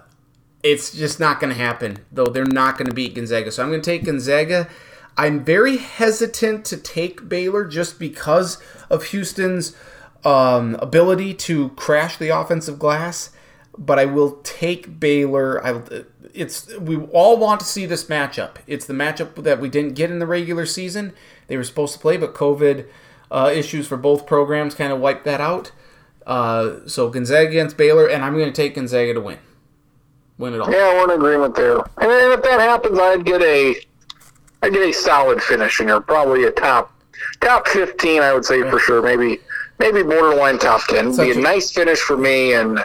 it's 0.64 0.92
just 0.92 1.20
not 1.20 1.38
going 1.38 1.52
to 1.52 1.58
happen, 1.58 1.98
though. 2.10 2.26
They're 2.26 2.46
not 2.46 2.78
going 2.78 2.88
to 2.88 2.94
beat 2.94 3.14
Gonzaga. 3.14 3.52
So 3.52 3.62
I'm 3.62 3.68
going 3.68 3.82
to 3.82 3.84
take 3.84 4.04
Gonzaga. 4.04 4.68
I'm 5.16 5.44
very 5.44 5.76
hesitant 5.76 6.64
to 6.64 6.78
take 6.78 7.28
Baylor 7.28 7.66
just 7.66 7.98
because 7.98 8.60
of 8.88 9.04
Houston's 9.04 9.76
um, 10.24 10.74
ability 10.76 11.34
to 11.34 11.68
crash 11.70 12.16
the 12.16 12.30
offensive 12.30 12.78
glass. 12.78 13.30
But 13.76 13.98
I 13.98 14.06
will 14.06 14.40
take 14.42 14.98
Baylor. 14.98 15.64
I 15.64 16.02
it's 16.32 16.74
we 16.78 16.96
all 16.96 17.36
want 17.36 17.60
to 17.60 17.66
see 17.66 17.86
this 17.86 18.04
matchup. 18.04 18.56
It's 18.66 18.86
the 18.86 18.94
matchup 18.94 19.42
that 19.42 19.60
we 19.60 19.68
didn't 19.68 19.94
get 19.94 20.10
in 20.10 20.20
the 20.20 20.26
regular 20.26 20.64
season. 20.64 21.12
They 21.48 21.56
were 21.56 21.64
supposed 21.64 21.92
to 21.92 21.98
play, 21.98 22.16
but 22.16 22.34
COVID 22.34 22.86
uh, 23.30 23.50
issues 23.52 23.88
for 23.88 23.96
both 23.96 24.26
programs 24.26 24.74
kind 24.76 24.92
of 24.92 25.00
wiped 25.00 25.24
that 25.24 25.40
out. 25.40 25.72
Uh, 26.26 26.86
so 26.86 27.08
Gonzaga 27.10 27.48
against 27.50 27.76
Baylor, 27.76 28.06
and 28.08 28.24
I'm 28.24 28.34
going 28.34 28.46
to 28.46 28.52
take 28.52 28.74
Gonzaga 28.74 29.14
to 29.14 29.20
win. 29.20 29.38
Win 30.38 30.54
it 30.54 30.60
all. 30.60 30.70
Yeah, 30.70 30.94
we're 30.94 31.04
in 31.04 31.20
agreement 31.20 31.54
there. 31.54 31.76
And 31.76 32.10
if 32.32 32.42
that 32.42 32.60
happens, 32.60 32.98
I'd 32.98 33.24
get 33.24 33.40
a, 33.42 33.74
I'd 34.62 34.72
get 34.72 34.88
a 34.88 34.92
solid 34.92 35.42
finishing 35.42 35.90
or 35.90 36.00
probably 36.00 36.44
a 36.44 36.50
top, 36.50 36.92
top 37.40 37.68
fifteen. 37.68 38.22
I 38.22 38.32
would 38.34 38.44
say 38.44 38.62
for 38.68 38.78
sure. 38.78 39.00
Maybe, 39.02 39.38
maybe 39.78 40.02
borderline 40.02 40.58
top 40.58 40.80
ten. 40.88 41.14
Be 41.16 41.30
a 41.30 41.38
a- 41.38 41.40
nice 41.40 41.70
finish 41.70 42.00
for 42.00 42.16
me 42.16 42.54
and 42.54 42.84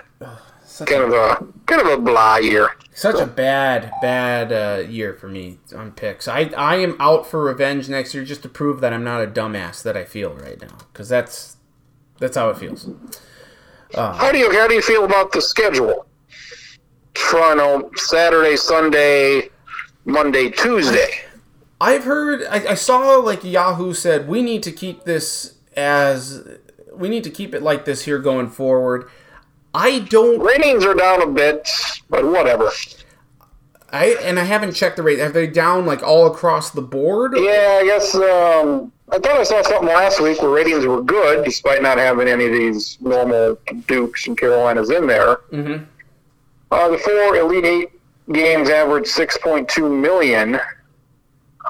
Such 0.64 0.90
kind 0.90 1.02
a, 1.02 1.06
of 1.08 1.14
a 1.14 1.46
kind 1.66 1.82
of 1.82 1.88
a 1.88 1.98
blah 2.02 2.38
year. 2.38 2.70
such 2.94 3.20
a 3.20 3.26
bad, 3.26 3.92
bad 4.02 4.52
uh, 4.52 4.88
year 4.88 5.14
for 5.16 5.28
me 5.28 5.58
on 5.76 5.92
picks. 5.92 6.28
I 6.28 6.52
I 6.56 6.76
am 6.76 6.96
out 7.00 7.26
for 7.26 7.44
revenge 7.44 7.90
next 7.90 8.14
year 8.14 8.24
just 8.24 8.44
to 8.44 8.50
prove 8.50 8.80
that 8.82 8.94
I'm 8.94 9.04
not 9.04 9.24
a 9.24 9.28
dumbass 9.28 9.82
that 9.84 9.98
I 9.98 10.04
feel 10.04 10.34
right 10.36 10.62
now 10.62 10.78
because 10.94 11.10
that's 11.10 11.58
that's 12.20 12.38
how 12.38 12.50
it 12.52 12.58
feels. 12.58 12.88
How 13.96 14.32
do 14.32 14.38
you 14.38 14.52
how 14.52 14.68
do 14.68 14.74
you 14.74 14.82
feel 14.82 15.06
about 15.06 15.32
the 15.32 15.42
schedule? 15.42 16.06
Toronto 17.14 17.92
Saturday, 17.96 18.56
Sunday, 18.56 19.50
Monday, 20.06 20.50
Tuesday. 20.50 21.10
I've 21.82 22.04
heard, 22.04 22.44
I, 22.50 22.72
I 22.72 22.74
saw 22.74 23.16
like 23.18 23.44
Yahoo 23.44 23.94
said 23.94 24.28
we 24.28 24.42
need 24.42 24.64
to 24.64 24.72
keep 24.72 25.04
this 25.04 25.56
as 25.76 26.44
we 26.94 27.10
need 27.10 27.24
to 27.24 27.30
keep 27.30 27.54
it 27.54 27.64
like 27.64 27.86
this 27.86 28.04
here 28.04 28.20
going 28.20 28.50
forward. 28.50 29.10
I 29.74 30.00
don't, 30.00 30.40
Ratings 30.40 30.84
are 30.84 30.96
down 30.96 31.22
a 31.22 31.28
bit, 31.28 31.68
but 32.10 32.26
whatever. 32.26 32.72
I 33.92 34.18
and 34.22 34.40
I 34.40 34.44
haven't 34.44 34.74
checked 34.74 34.98
the 34.98 35.04
rate. 35.04 35.20
Are 35.20 35.30
they 35.30 35.48
down 35.48 35.86
like 35.86 36.04
all 36.04 36.28
across 36.28 36.72
the 36.72 36.82
board? 36.82 37.34
Yeah, 37.36 37.80
I 37.82 37.86
guess 37.86 38.14
um, 38.16 38.92
I 39.12 39.18
thought 39.18 39.38
I 39.40 39.44
saw 39.44 39.62
something 39.64 39.88
last 39.88 40.22
week 40.22 40.42
where 40.42 40.52
ratings 40.52 40.86
were 40.86 41.02
good, 41.02 41.44
despite 41.44 41.82
not 41.82 41.98
having 41.98 42.28
any 42.28 42.46
of 42.46 42.52
these 42.52 42.98
normal 43.02 43.58
Dukes 43.88 44.28
and 44.28 44.38
Carolinas 44.38 44.92
in 44.92 45.08
there. 45.08 45.38
Mm-hmm. 45.52 45.84
Uh, 46.72 46.90
the 46.90 46.98
four 47.00 47.36
Elite 47.36 47.66
Eight 47.66 47.92
games 48.32 48.70
averaged 48.70 49.08
6.2 49.08 50.00
million. 50.00 50.60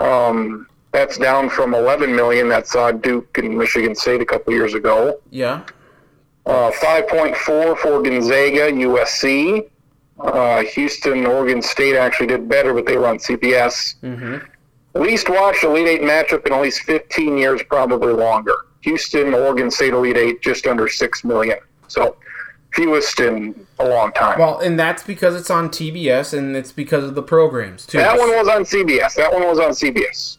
Um, 0.01 0.67
that's 0.91 1.17
down 1.17 1.49
from 1.49 1.73
11 1.73 2.13
million 2.13 2.49
that 2.49 2.67
saw 2.67 2.91
Duke 2.91 3.37
and 3.37 3.57
Michigan 3.57 3.95
State 3.95 4.21
a 4.21 4.25
couple 4.25 4.53
years 4.53 4.73
ago. 4.73 5.21
Yeah. 5.29 5.63
Uh, 6.45 6.71
5.4 6.71 7.77
for 7.77 8.01
Gonzaga, 8.01 8.71
USC. 8.71 9.69
Uh, 10.19 10.63
Houston, 10.63 11.25
Oregon 11.25 11.61
State 11.61 11.95
actually 11.95 12.27
did 12.27 12.49
better, 12.49 12.73
but 12.73 12.85
they 12.85 12.97
were 12.97 13.07
on 13.07 13.17
CBS. 13.17 13.95
Mm-hmm. 14.01 14.37
Least 14.93 15.29
watched 15.29 15.63
Elite 15.63 15.87
Eight 15.87 16.01
matchup 16.01 16.45
in 16.47 16.53
at 16.53 16.61
least 16.61 16.81
15 16.81 17.37
years, 17.37 17.61
probably 17.63 18.11
longer. 18.13 18.53
Houston, 18.81 19.33
Oregon 19.33 19.69
State 19.69 19.93
Elite 19.93 20.17
Eight, 20.17 20.41
just 20.41 20.65
under 20.65 20.87
6 20.87 21.23
million. 21.23 21.57
So, 21.87 22.15
fewest 22.73 23.19
in 23.19 23.65
a 23.79 23.87
long 23.87 24.11
time. 24.13 24.39
Well, 24.39 24.59
and 24.59 24.79
that's 24.79 25.03
because 25.03 25.35
it's 25.35 25.49
on 25.49 25.69
TBS 25.69 26.37
and 26.37 26.55
it's 26.55 26.71
because 26.71 27.03
of 27.03 27.15
the 27.15 27.23
programs 27.23 27.85
too. 27.85 27.97
that 27.97 28.17
one 28.17 28.29
was 28.29 28.47
on 28.47 28.63
CBS. 28.63 29.15
That 29.15 29.31
one 29.33 29.43
was 29.43 29.59
on 29.59 29.71
CBS. 29.71 30.37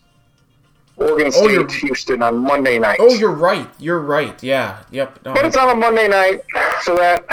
Oregon 0.96 1.28
Oh, 1.34 1.48
State, 1.48 1.72
Houston 1.80 2.22
on 2.22 2.38
Monday 2.38 2.78
night. 2.78 2.98
Oh, 3.00 3.14
you're 3.14 3.30
right. 3.32 3.68
You're 3.78 4.00
right. 4.00 4.40
Yeah. 4.42 4.78
Yep. 4.90 5.20
No, 5.24 5.32
But 5.34 5.46
it's 5.46 5.56
on 5.56 5.70
a 5.70 5.74
Monday 5.74 6.08
night, 6.08 6.42
so 6.82 6.94
that 6.96 7.24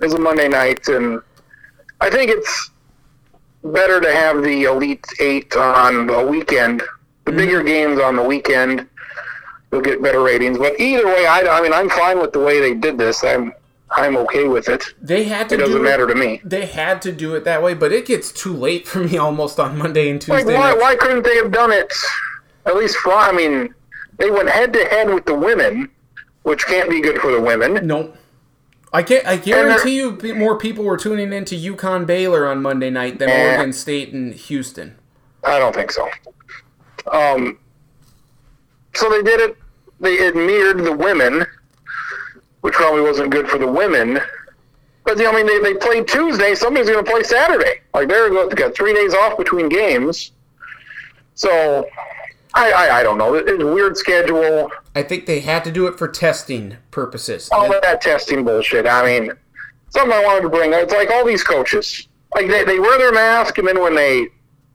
is 0.00 0.12
a 0.14 0.18
Monday 0.18 0.48
night, 0.48 0.86
and 0.88 1.20
I 2.00 2.10
think 2.10 2.30
it's 2.30 2.69
better 3.64 4.00
to 4.00 4.12
have 4.12 4.42
the 4.42 4.64
Elite 4.64 5.06
Eight 5.18 5.54
on 5.56 6.08
a 6.10 6.24
weekend. 6.24 6.80
The 7.24 7.30
mm-hmm. 7.30 7.38
bigger 7.38 7.62
games 7.62 8.00
on 8.00 8.16
the 8.16 8.22
weekend, 8.22 8.88
you'll 9.70 9.82
get 9.82 10.02
better 10.02 10.22
ratings. 10.22 10.58
But 10.58 10.80
either 10.80 11.06
way, 11.06 11.26
I, 11.26 11.40
I 11.42 11.62
mean, 11.62 11.72
I'm 11.72 11.90
fine 11.90 12.18
with 12.18 12.32
the 12.32 12.40
way 12.40 12.60
they 12.60 12.74
did 12.74 12.98
this. 12.98 13.22
I'm 13.24 13.52
I'm 13.92 14.16
okay 14.18 14.46
with 14.46 14.68
it. 14.68 14.84
they 15.02 15.24
had 15.24 15.48
to 15.48 15.56
It 15.56 15.58
doesn't 15.58 15.76
do 15.76 15.82
matter 15.82 16.06
to 16.06 16.14
me. 16.14 16.40
They 16.44 16.66
had 16.66 17.02
to 17.02 17.12
do 17.12 17.34
it 17.34 17.44
that 17.44 17.62
way, 17.62 17.74
but 17.74 17.92
it 17.92 18.06
gets 18.06 18.30
too 18.30 18.54
late 18.54 18.86
for 18.86 19.00
me 19.00 19.18
almost 19.26 19.58
on 19.58 19.76
Monday 19.78 20.10
and 20.10 20.26
Like, 20.28 20.44
Tuesday. 20.44 20.56
why, 20.56 20.74
why 20.74 20.94
couldn't 20.94 21.24
they 21.24 21.36
have 21.36 21.50
done 21.50 21.72
it? 21.72 21.92
At 22.66 22.76
least, 22.76 22.96
Fri- 22.98 23.12
I 23.12 23.32
mean, 23.32 23.74
they 24.18 24.30
went 24.30 24.48
head 24.48 24.72
to 24.74 24.84
head 24.84 25.12
with 25.12 25.24
the 25.24 25.34
women, 25.34 25.90
which 26.42 26.66
can't 26.66 26.88
be 26.88 27.00
good 27.00 27.20
for 27.20 27.32
the 27.32 27.40
women. 27.40 27.84
Nope. 27.86 28.16
I 28.92 29.02
can't. 29.02 29.24
I 29.26 29.36
guarantee 29.36 29.96
you 29.96 30.18
more 30.34 30.56
people 30.58 30.84
were 30.84 30.96
tuning 30.96 31.32
into 31.32 31.54
UConn 31.54 32.06
Baylor 32.06 32.46
on 32.48 32.60
Monday 32.60 32.90
night 32.90 33.18
than 33.18 33.28
Eh. 33.28 33.48
Oregon 33.54 33.72
State 33.72 34.12
and 34.12 34.34
Houston. 34.34 34.96
I 35.44 35.58
don't 35.58 35.74
think 35.74 35.92
so. 35.92 36.08
Um, 37.10 37.58
so 38.94 39.08
they 39.08 39.22
did 39.22 39.40
it. 39.40 39.56
They 40.00 40.14
it 40.14 40.34
mirrored 40.34 40.84
the 40.84 40.92
women, 40.92 41.46
which 42.62 42.74
probably 42.74 43.02
wasn't 43.02 43.30
good 43.30 43.48
for 43.48 43.58
the 43.58 43.66
women. 43.70 44.20
But 45.04 45.18
you 45.18 45.24
know, 45.24 45.30
I 45.32 45.34
mean, 45.36 45.46
they, 45.46 45.60
they 45.72 45.78
played 45.78 46.08
Tuesday. 46.08 46.54
Somebody's 46.54 46.90
going 46.90 47.04
to 47.04 47.10
play 47.10 47.22
Saturday. 47.22 47.80
Like 47.94 48.08
they're 48.08 48.28
go- 48.28 48.48
they 48.48 48.54
got 48.56 48.74
three 48.74 48.92
days 48.92 49.14
off 49.14 49.38
between 49.38 49.68
games. 49.68 50.32
So 51.34 51.86
I 52.54 52.72
I, 52.72 52.98
I 52.98 53.02
don't 53.02 53.18
know. 53.18 53.34
It- 53.34 53.48
It's 53.48 53.62
a 53.62 53.66
weird 53.66 53.96
schedule. 53.96 54.70
I 54.94 55.02
think 55.02 55.26
they 55.26 55.40
had 55.40 55.62
to 55.64 55.70
do 55.72 55.86
it 55.86 55.96
for 55.98 56.08
testing 56.08 56.76
purposes. 56.90 57.48
All 57.52 57.68
that 57.68 58.00
testing 58.00 58.44
bullshit. 58.44 58.86
I 58.86 59.04
mean, 59.04 59.32
something 59.90 60.12
I 60.12 60.24
wanted 60.24 60.42
to 60.42 60.48
bring. 60.48 60.74
up. 60.74 60.80
It's 60.82 60.92
like 60.92 61.10
all 61.10 61.24
these 61.24 61.44
coaches. 61.44 62.08
Like 62.34 62.48
they, 62.48 62.64
they 62.64 62.78
wear 62.78 62.98
their 62.98 63.12
mask, 63.12 63.58
and 63.58 63.66
then 63.66 63.80
when 63.80 63.94
they 63.94 64.28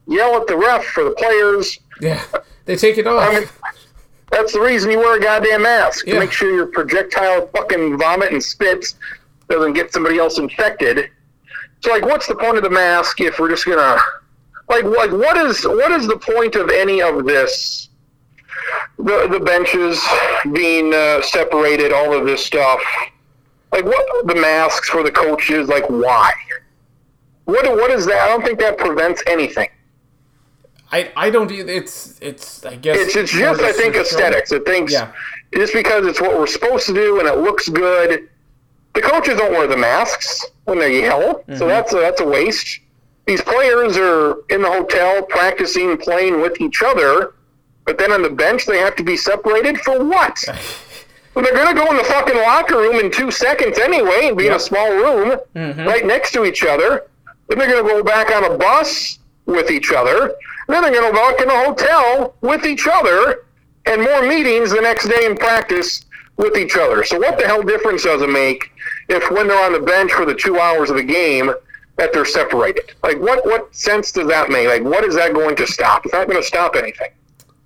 yell 0.08 0.36
at 0.38 0.48
the 0.48 0.58
ref 0.58 0.84
for 0.86 1.04
the 1.04 1.12
players, 1.12 1.80
Yeah, 2.02 2.22
they 2.66 2.76
take 2.76 2.98
it 2.98 3.08
off. 3.08 3.30
I 3.30 3.40
mean, 3.40 3.50
that's 4.32 4.54
the 4.54 4.60
reason 4.62 4.92
you 4.92 5.00
wear 5.00 5.18
a 5.18 5.22
goddamn 5.22 5.64
mask 5.64 6.06
Yeah. 6.06 6.16
to 6.16 6.20
make 6.22 6.32
sure 6.32 6.54
your 6.54 6.68
projectile 6.68 7.48
fucking 7.56 7.98
vomit 7.98 8.32
and 8.34 8.44
spits 8.44 8.96
doesn't 9.50 9.74
get 9.74 9.94
somebody 9.94 10.18
else 10.18 10.38
infected. 10.38 11.10
So, 11.82 11.92
like, 11.92 12.04
what's 12.04 12.28
the 12.28 12.36
point 12.36 12.58
of 12.58 12.64
the 12.64 12.70
mask 12.70 13.22
if 13.22 13.38
we're 13.40 13.50
just 13.50 13.66
gonna, 13.66 13.98
like, 14.70 14.84
like 14.84 15.12
what 15.12 15.38
is 15.38 15.64
what 15.66 15.92
is 15.92 16.08
the 16.08 16.18
point 16.18 16.56
of 16.56 16.70
any 16.70 17.02
of 17.02 17.26
this? 17.26 17.90
The 18.98 19.28
the 19.32 19.40
benches 19.40 20.02
being 20.54 20.94
uh, 20.94 21.22
separated, 21.22 21.92
all 21.94 22.14
of 22.18 22.26
this 22.26 22.46
stuff. 22.46 22.82
Like, 23.72 23.86
what 23.86 24.28
the 24.28 24.36
masks 24.36 24.90
for 24.90 25.04
the 25.04 25.12
coaches? 25.12 25.68
Like, 25.68 25.90
why? 25.90 26.32
What 27.46 27.70
what 27.72 27.92
is 27.92 28.06
that? 28.06 28.22
I 28.22 28.28
don't 28.30 28.44
think 28.44 28.60
that 28.60 28.78
prevents 28.78 29.22
anything. 29.28 29.68
I, 30.92 31.12
I 31.16 31.30
don't 31.30 31.52
either. 31.52 31.72
It's 31.72 32.18
it's 32.22 32.66
I 32.66 32.76
guess 32.76 32.98
It's, 32.98 33.16
it's 33.16 33.32
just, 33.32 33.62
I 33.62 33.72
think, 33.74 33.96
aesthetics. 33.96 34.52
It 34.52 34.66
thinks 34.66 34.94
Yeah. 34.94 35.12
just 35.56 35.74
because 35.74 36.06
it's 36.06 36.22
what 36.22 36.38
we're 36.38 36.48
supposed 36.48 36.86
to 36.88 36.94
do 36.94 37.20
and 37.20 37.28
it 37.28 37.38
looks 37.40 37.68
good. 37.70 38.30
The 38.94 39.02
coaches 39.02 39.38
don't 39.38 39.52
wear 39.52 39.68
the 39.68 39.76
masks 39.78 40.46
when 40.64 40.80
they 40.80 41.02
yell, 41.02 41.40
Mm-hmm. 41.40 41.56
so 41.58 41.68
that's 41.68 41.92
a, 41.94 41.98
that's 41.98 42.22
a 42.22 42.26
waste. 42.26 42.80
These 43.26 43.42
players 43.42 43.98
are 43.98 44.36
in 44.50 44.62
the 44.62 44.72
hotel 44.72 45.24
practicing 45.24 45.98
playing 45.98 46.40
with 46.42 46.62
each 46.62 46.82
other, 46.82 47.34
but 47.86 47.98
then 47.98 48.12
on 48.12 48.22
the 48.22 48.30
bench 48.30 48.66
they 48.66 48.78
have 48.78 48.96
to 48.96 49.04
be 49.04 49.16
separated 49.18 49.78
for 49.80 50.04
what? 50.04 50.44
well, 51.34 51.44
they're 51.44 51.54
going 51.56 51.76
to 51.76 51.82
go 51.82 51.90
in 51.92 51.98
the 51.98 52.04
fucking 52.04 52.36
locker 52.38 52.78
room 52.78 52.96
in 52.96 53.12
two 53.12 53.32
seconds 53.32 53.78
anyway 53.80 54.28
and 54.28 54.38
be 54.38 54.48
in 54.48 54.54
a 54.54 54.60
small 54.60 54.90
room 54.92 55.38
Mhm. 55.56 55.86
right 55.86 56.06
next 56.06 56.32
to 56.34 56.46
each 56.46 56.64
other. 56.64 57.04
Then 57.48 57.60
they're 57.60 57.70
going 57.70 57.84
to 57.86 57.90
go 57.90 58.04
back 58.04 58.32
on 58.36 58.44
a 58.44 58.58
bus 58.58 59.20
with 59.46 59.70
each 59.70 59.92
other. 59.92 60.34
Then 60.68 60.82
they're 60.82 60.92
going 60.92 61.14
to 61.14 61.20
walk 61.20 61.40
in 61.42 61.50
a 61.50 61.64
hotel 61.66 62.34
with 62.42 62.66
each 62.66 62.88
other 62.92 63.44
and 63.86 64.02
more 64.02 64.24
meetings 64.24 64.72
the 64.72 64.82
next 64.82 65.08
day 65.08 65.26
in 65.26 65.36
practice 65.38 66.06
with 66.38 66.58
each 66.58 66.76
other. 66.76 67.04
So 67.04 67.20
what 67.20 67.38
the 67.38 67.46
hell 67.46 67.62
difference 67.62 68.04
does 68.04 68.22
it 68.24 68.30
make 68.30 68.72
if 69.08 69.30
when 69.30 69.48
they're 69.48 69.64
on 69.64 69.74
the 69.74 69.80
bench 69.80 70.12
for 70.12 70.26
the 70.26 70.34
two 70.34 70.60
hours 70.60 70.90
of 70.90 70.96
the 70.98 71.04
game 71.04 71.54
that 71.98 72.12
they're 72.12 72.26
separated? 72.26 72.94
Like 73.04 73.20
what 73.20 73.46
what 73.46 73.74
sense 73.76 74.12
does 74.12 74.28
that 74.28 74.50
make? 74.50 74.68
Like 74.68 74.82
what 74.82 75.04
is 75.04 75.14
that 75.16 75.34
going 75.36 75.56
to 75.58 75.68
stop? 75.68 76.04
It's 76.06 76.14
not 76.14 76.28
going 76.28 76.42
to 76.42 76.48
stop 76.48 76.76
anything. 76.76 77.10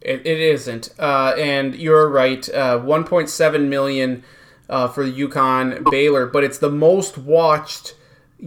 It, 0.10 0.26
it 0.26 0.40
isn't. 0.40 0.90
Uh, 0.98 1.36
and 1.38 1.76
you're 1.76 2.10
right. 2.10 2.48
Uh, 2.50 2.80
1.7 2.80 3.68
million 3.68 4.24
uh, 4.68 4.88
for 4.88 5.06
the 5.06 5.12
UConn 5.12 5.90
Baylor, 5.92 6.26
but 6.26 6.44
it's 6.44 6.58
the 6.58 6.72
most 6.72 7.18
watched 7.18 7.94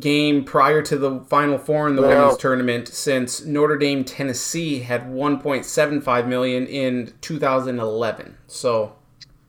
game 0.00 0.42
prior 0.42 0.82
to 0.82 0.96
the 0.96 1.20
Final 1.28 1.58
Four 1.58 1.88
in 1.88 1.94
the 1.96 2.02
Yeah. 2.02 2.08
women's 2.20 2.38
tournament 2.38 2.88
since 2.88 3.44
Notre 3.44 3.76
Dame 3.78 4.02
Tennessee 4.04 4.80
had 4.80 5.02
1.75 5.08 6.26
million 6.26 6.66
in 6.66 7.12
2011. 7.20 8.36
So 8.48 8.94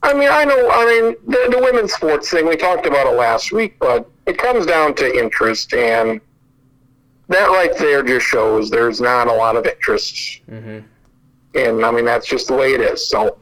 I 0.03 0.13
mean, 0.13 0.29
I 0.29 0.43
know. 0.43 0.69
I 0.69 0.85
mean, 0.85 1.15
the, 1.25 1.47
the 1.49 1.59
women's 1.63 1.93
sports 1.93 2.29
thing 2.29 2.45
we 2.45 2.57
talked 2.57 2.85
about 2.85 3.07
it 3.07 3.15
last 3.17 3.51
week, 3.53 3.77
but 3.79 4.07
it 4.27 4.37
comes 4.37 4.65
down 4.65 4.93
to 4.95 5.17
interest, 5.17 5.73
and 5.73 6.19
that 7.29 7.45
right 7.47 7.75
there 7.77 8.03
just 8.03 8.25
shows 8.25 8.69
there's 8.69 8.99
not 8.99 9.27
a 9.29 9.33
lot 9.33 9.55
of 9.55 9.65
interest. 9.65 10.41
Mhm. 10.51 10.83
And 11.55 11.85
I 11.85 11.91
mean, 11.91 12.05
that's 12.05 12.27
just 12.27 12.47
the 12.47 12.55
way 12.55 12.73
it 12.73 12.81
is. 12.81 13.07
So 13.07 13.37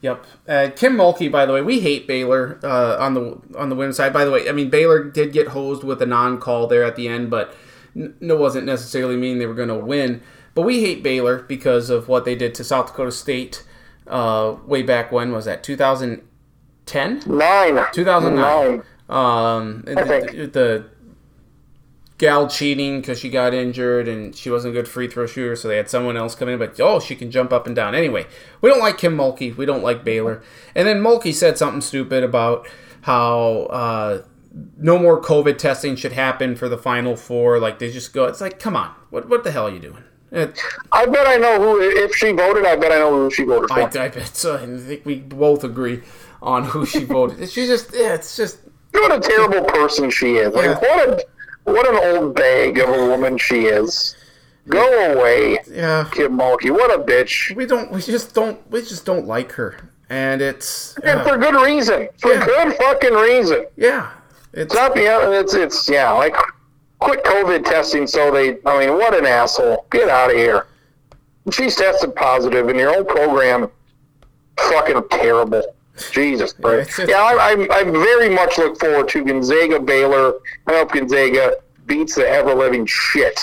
Yep. 0.00 0.24
Uh, 0.46 0.70
Kim 0.76 0.96
Mulkey, 0.96 1.30
by 1.30 1.44
the 1.44 1.52
way, 1.52 1.60
we 1.60 1.80
hate 1.80 2.06
Baylor 2.06 2.60
uh, 2.62 2.96
on 3.00 3.14
the 3.14 3.40
on 3.56 3.68
the 3.68 3.74
women's 3.74 3.96
side. 3.96 4.12
By 4.12 4.24
the 4.24 4.30
way, 4.30 4.48
I 4.48 4.52
mean 4.52 4.70
Baylor 4.70 5.02
did 5.02 5.32
get 5.32 5.48
hosed 5.48 5.82
with 5.82 6.00
a 6.00 6.06
non-call 6.06 6.68
there 6.68 6.84
at 6.84 6.94
the 6.94 7.08
end, 7.08 7.30
but 7.30 7.52
n- 7.96 8.14
it 8.20 8.38
wasn't 8.38 8.64
necessarily 8.66 9.16
meaning 9.16 9.38
they 9.38 9.46
were 9.46 9.54
going 9.54 9.68
to 9.68 9.74
win. 9.74 10.22
But 10.54 10.62
we 10.62 10.80
hate 10.82 11.02
Baylor 11.02 11.38
because 11.42 11.90
of 11.90 12.06
what 12.08 12.24
they 12.24 12.36
did 12.36 12.54
to 12.56 12.64
South 12.64 12.88
Dakota 12.88 13.10
State 13.10 13.64
uh, 14.06 14.54
way 14.66 14.82
back 14.82 15.10
when 15.10 15.32
was 15.32 15.46
that 15.46 15.64
2010 15.64 17.22
Nine. 17.26 17.84
2009 17.92 18.34
Nine. 18.36 18.82
um 19.08 19.84
I 19.88 19.94
the, 19.94 20.06
think. 20.06 20.30
the, 20.30 20.46
the 20.46 20.84
gal 22.18 22.48
cheating 22.48 23.00
because 23.00 23.18
she 23.18 23.30
got 23.30 23.54
injured 23.54 24.08
and 24.08 24.34
she 24.34 24.50
wasn't 24.50 24.72
a 24.72 24.76
good 24.76 24.88
free 24.88 25.06
throw 25.08 25.24
shooter 25.24 25.54
so 25.54 25.68
they 25.68 25.76
had 25.76 25.88
someone 25.88 26.16
else 26.16 26.34
come 26.34 26.48
in 26.48 26.58
but 26.58 26.78
oh 26.80 26.98
she 26.98 27.14
can 27.14 27.30
jump 27.30 27.52
up 27.52 27.66
and 27.66 27.76
down 27.76 27.94
anyway 27.94 28.26
we 28.60 28.68
don't 28.68 28.80
like 28.80 28.98
kim 28.98 29.16
mulkey 29.16 29.56
we 29.56 29.64
don't 29.64 29.84
like 29.84 30.04
baylor 30.04 30.42
and 30.74 30.86
then 30.86 30.98
mulkey 31.00 31.32
said 31.32 31.56
something 31.56 31.80
stupid 31.80 32.24
about 32.24 32.66
how 33.02 33.62
uh 33.70 34.22
no 34.76 34.98
more 34.98 35.22
covid 35.22 35.56
testing 35.58 35.94
should 35.94 36.12
happen 36.12 36.56
for 36.56 36.68
the 36.68 36.76
final 36.78 37.14
four 37.14 37.60
like 37.60 37.78
they 37.78 37.90
just 37.90 38.12
go 38.12 38.24
it's 38.24 38.40
like 38.40 38.58
come 38.58 38.74
on 38.74 38.92
what, 39.10 39.28
what 39.28 39.44
the 39.44 39.52
hell 39.52 39.68
are 39.68 39.70
you 39.70 39.78
doing 39.78 40.02
it, 40.30 40.60
I 40.92 41.06
bet 41.06 41.26
I 41.26 41.36
know 41.36 41.58
who. 41.58 41.80
If 41.80 42.14
she 42.14 42.32
voted, 42.32 42.66
I 42.66 42.76
bet 42.76 42.92
I 42.92 42.96
know 42.96 43.16
who 43.16 43.30
she 43.30 43.44
voted 43.44 43.70
for. 43.70 43.78
I, 43.80 43.84
I 43.84 44.08
bet 44.08 44.36
so 44.36 44.56
i 44.56 44.66
think 44.78 45.06
we 45.06 45.20
both 45.20 45.64
agree 45.64 46.02
on 46.42 46.64
who 46.64 46.84
she 46.84 47.04
voted 47.04 47.48
she's 47.48 47.66
just 47.68 47.94
yeah 47.94 48.12
it's 48.12 48.36
just 48.36 48.58
what 48.92 49.10
a 49.16 49.20
terrible 49.20 49.64
person 49.64 50.10
she 50.10 50.34
is. 50.36 50.52
Like 50.54 50.64
Yeah. 50.66 50.78
what 50.80 51.08
a 51.08 51.24
what 51.72 51.86
an 51.88 52.16
old 52.16 52.34
bag 52.34 52.78
of 52.78 52.88
a 52.88 53.06
woman 53.06 53.38
she 53.38 53.66
is. 53.66 54.16
Go 54.68 55.12
away, 55.12 55.58
yeah 55.70 56.08
Kim 56.12 56.36
Mulkey. 56.36 56.70
What 56.70 56.94
a 56.94 57.02
bitch. 57.02 57.54
we 57.56 57.64
don't 57.66 57.90
we 57.90 58.00
just 58.02 58.34
don't 58.34 58.58
we 58.70 58.80
just 58.82 59.04
don't 59.06 59.26
like 59.26 59.52
her 59.52 59.76
and 60.10 60.40
it's 60.42 60.96
And 61.04 61.20
uh, 61.20 61.24
for 61.24 61.36
good 61.38 61.54
reason. 61.54 62.08
For 62.18 62.32
Yeah. 62.34 62.44
good 62.44 62.76
fucking 62.76 63.14
reason. 63.14 63.66
yeah 63.76 64.10
it's 64.52 64.72
It's 64.72 64.74
not 64.74 64.94
the 64.94 65.06
it's 65.38 65.54
it's 65.54 65.88
yeah, 65.88 66.10
like 66.10 66.34
quit 66.98 67.24
COVID 67.24 67.64
testing 67.64 68.06
so 68.06 68.30
they 68.30 68.58
I 68.66 68.78
mean, 68.78 68.92
what 68.98 69.14
an 69.16 69.24
asshole. 69.26 69.86
Get 69.90 70.08
out 70.08 70.30
of 70.30 70.36
here. 70.36 70.66
She's 71.50 71.74
tested 71.76 72.14
positive 72.14 72.68
and 72.68 72.78
your 72.78 72.92
whole 72.92 73.04
program 73.04 73.70
fucking 74.58 75.02
terrible. 75.10 75.62
Jesus 76.10 76.52
Christ. 76.52 76.90
it's- 76.98 77.08
Yeah, 77.08 77.22
I, 77.22 77.52
I, 77.52 77.78
I 77.80 77.82
very 77.84 78.28
much 78.28 78.58
look 78.58 78.78
forward 78.80 79.08
to 79.10 79.24
Gonzaga 79.24 79.80
Baylor. 79.80 80.34
I 80.66 80.72
hope 80.74 80.92
Gonzaga 80.92 81.52
beats 81.86 82.14
the 82.14 82.28
ever 82.28 82.54
living 82.54 82.86
shit 82.86 83.38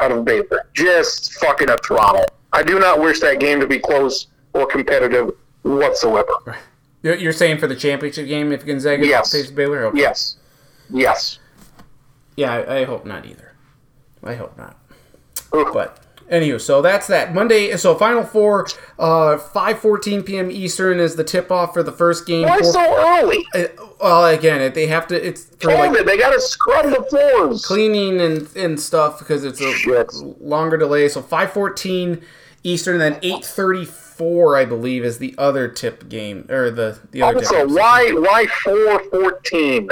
out 0.00 0.12
of 0.12 0.24
Baylor. 0.24 0.66
Just 0.74 1.34
fucking 1.34 1.70
a 1.70 1.78
throttle. 1.78 2.24
I 2.52 2.62
do 2.62 2.78
not 2.78 3.00
wish 3.00 3.20
that 3.20 3.40
game 3.40 3.60
to 3.60 3.66
be 3.66 3.78
close 3.78 4.26
or 4.54 4.66
competitive 4.66 5.30
whatsoever. 5.62 6.56
You're, 7.02 7.32
saying 7.32 7.58
for 7.58 7.66
the 7.66 7.76
championship 7.76 8.26
game 8.26 8.50
if 8.52 8.64
Gonzaga 8.66 9.06
Yes. 9.06 9.30
plays 9.30 9.50
Baylor? 9.50 9.84
Okay. 9.86 9.98
Yes. 10.00 10.36
Yes. 10.90 11.38
Yeah, 12.36 12.52
I, 12.52 12.78
I 12.78 12.84
hope 12.84 13.04
not 13.06 13.26
either. 13.26 13.52
I 14.24 14.34
hope 14.34 14.56
not. 14.58 14.76
But 15.52 16.00
Anywho, 16.30 16.60
so 16.60 16.82
that's 16.82 17.06
that. 17.06 17.32
Monday, 17.32 17.76
so 17.76 17.94
Final 17.94 18.24
Four, 18.24 18.66
uh, 18.98 19.38
5.14 19.38 20.26
p.m. 20.26 20.50
Eastern 20.50 20.98
is 20.98 21.14
the 21.14 21.22
tip-off 21.22 21.72
for 21.72 21.84
the 21.84 21.92
first 21.92 22.26
game. 22.26 22.48
Why 22.48 22.58
Four, 22.58 22.72
so 22.72 23.20
early? 23.20 23.46
Uh, 23.54 23.64
well, 24.00 24.26
again, 24.26 24.72
they 24.72 24.88
have 24.88 25.06
to, 25.08 25.26
it's 25.26 25.44
for 25.44 25.68
Damn 25.68 25.92
like, 25.92 26.00
it, 26.00 26.06
they 26.06 26.18
got 26.18 26.32
to 26.32 26.40
scrub 26.40 26.86
the 26.86 27.02
floors. 27.04 27.64
Cleaning 27.64 28.20
and, 28.20 28.48
and 28.56 28.80
stuff 28.80 29.20
because 29.20 29.44
it's 29.44 29.60
a 29.60 29.72
Shit. 29.72 30.12
longer 30.40 30.76
delay. 30.76 31.08
So 31.08 31.22
5.14 31.22 32.22
Eastern, 32.64 32.98
then 32.98 33.14
8.34, 33.20 34.58
I 34.58 34.64
believe, 34.64 35.04
is 35.04 35.18
the 35.18 35.32
other 35.38 35.68
tip 35.68 36.08
game, 36.08 36.46
or 36.50 36.70
the, 36.70 36.98
the 37.12 37.22
other 37.22 37.38
Also, 37.38 37.68
why, 37.68 38.10
why 38.10 38.46
4.14? 38.64 39.90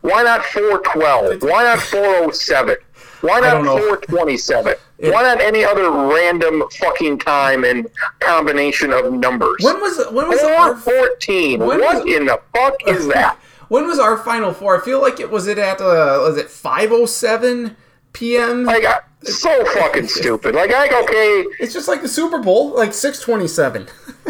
Why 0.00 0.22
not 0.22 0.40
4.12? 0.40 1.42
Why 1.42 1.64
not 1.64 1.78
4.07? 1.78 2.76
Why 3.20 3.40
not 3.40 3.62
4.27? 3.62 4.78
It- 4.98 5.12
Why 5.12 5.22
not 5.22 5.40
any 5.40 5.64
other 5.64 5.90
random 5.90 6.64
fucking 6.80 7.18
time 7.20 7.64
and 7.64 7.88
combination 8.20 8.92
of 8.92 9.12
numbers? 9.12 9.58
When 9.62 9.80
was 9.80 10.04
when 10.10 10.28
was 10.28 10.40
Four 10.40 10.50
our 10.52 10.76
fourteen. 10.76 11.60
What 11.60 11.80
was- 11.80 12.04
in 12.06 12.26
the 12.26 12.40
fuck 12.54 12.74
is 12.86 13.06
that? 13.08 13.36
When 13.68 13.86
was 13.86 13.98
our 13.98 14.16
final 14.16 14.52
four? 14.52 14.80
I 14.80 14.84
feel 14.84 15.00
like 15.00 15.20
it 15.20 15.30
was 15.30 15.46
it 15.46 15.58
at 15.58 15.80
uh, 15.80 16.18
was 16.22 16.36
it 16.36 16.50
five 16.50 16.90
oh 16.90 17.06
seven 17.06 17.76
p.m. 18.12 18.64
Like 18.64 18.84
I, 18.84 19.00
so 19.22 19.64
fucking 19.66 20.08
stupid. 20.20 20.54
Like 20.54 20.72
I 20.72 20.86
okay. 21.02 21.44
it's 21.60 21.72
just 21.74 21.86
like 21.86 22.02
the 22.02 22.08
Super 22.08 22.38
Bowl, 22.38 22.74
like 22.74 22.92
six 22.92 23.20
twenty 23.20 23.46
seven. 23.48 23.86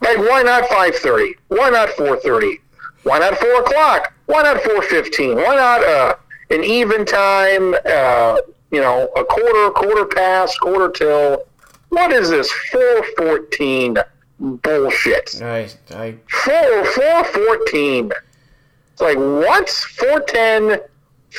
Like 0.00 0.18
why 0.18 0.42
not 0.42 0.64
five 0.68 0.94
thirty? 0.96 1.34
Why 1.48 1.70
not 1.70 1.90
four 1.90 2.16
thirty? 2.18 2.60
Why 3.02 3.18
not 3.18 3.36
four 3.36 3.60
o'clock? 3.60 4.12
Why 4.26 4.42
not 4.42 4.60
four 4.62 4.80
fifteen? 4.82 5.34
Why 5.36 5.56
not 5.56 5.84
uh, 5.84 6.14
an 6.50 6.62
even 6.64 7.04
time? 7.04 7.74
Uh, 7.84 8.36
you 8.70 8.80
know, 8.80 9.08
a 9.16 9.24
quarter, 9.24 9.70
quarter 9.70 10.04
past, 10.06 10.60
quarter 10.60 10.90
till. 10.90 11.44
What 11.90 12.12
is 12.12 12.28
this 12.28 12.50
four 12.52 13.04
fourteen 13.16 13.96
bullshit? 14.38 15.40
I 15.42 15.68
I 15.90 16.16
Four 16.28 16.84
four 16.84 17.24
fourteen. 17.24 18.12
It's 18.92 19.00
like 19.00 19.16
what? 19.16 19.68
Four 19.70 20.20
ten. 20.20 20.80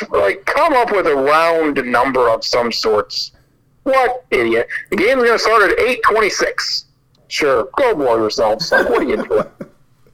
Like 0.10 0.46
come 0.46 0.74
up 0.74 0.92
with 0.92 1.08
a 1.08 1.16
round 1.16 1.84
number 1.86 2.30
of 2.30 2.44
some 2.44 2.72
sorts. 2.72 3.32
What 3.84 4.26
idiot? 4.32 4.68
The 4.90 4.98
game's 4.98 5.24
gonna 5.24 5.40
start 5.40 5.72
at 5.72 5.80
eight 5.80 6.02
twenty 6.04 6.30
six. 6.30 6.86
Sure, 7.28 7.70
go 7.78 7.94
blow 7.96 8.18
yourselves. 8.18 8.72
Like, 8.72 8.90
what 8.90 9.02
are 9.04 9.10
you 9.10 9.24
doing? 9.24 9.46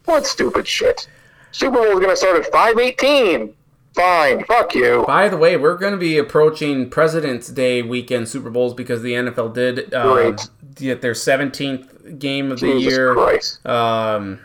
What 0.05 0.27
stupid 0.27 0.67
shit? 0.67 1.07
Super 1.51 1.77
Bowl's 1.77 1.99
gonna 1.99 2.15
start 2.15 2.37
at 2.45 2.51
five 2.51 2.77
eighteen. 2.77 3.55
Fine, 3.95 4.43
fuck 4.43 4.75
you. 4.75 5.05
By 5.07 5.29
the 5.29 5.37
way, 5.37 5.55
we're 5.55 5.77
going 5.77 5.93
to 5.93 5.97
be 5.97 6.17
approaching 6.17 6.89
President's 6.89 7.47
Day 7.47 7.81
weekend 7.81 8.27
Super 8.27 8.49
Bowls 8.49 8.73
because 8.73 9.01
the 9.01 9.13
NFL 9.13 9.53
did 9.53 9.93
um, 9.93 10.35
get 10.75 11.01
their 11.01 11.13
17th 11.13 12.19
game 12.19 12.51
of 12.51 12.59
the 12.59 12.73
year. 12.73 13.15
Um, 13.65 14.39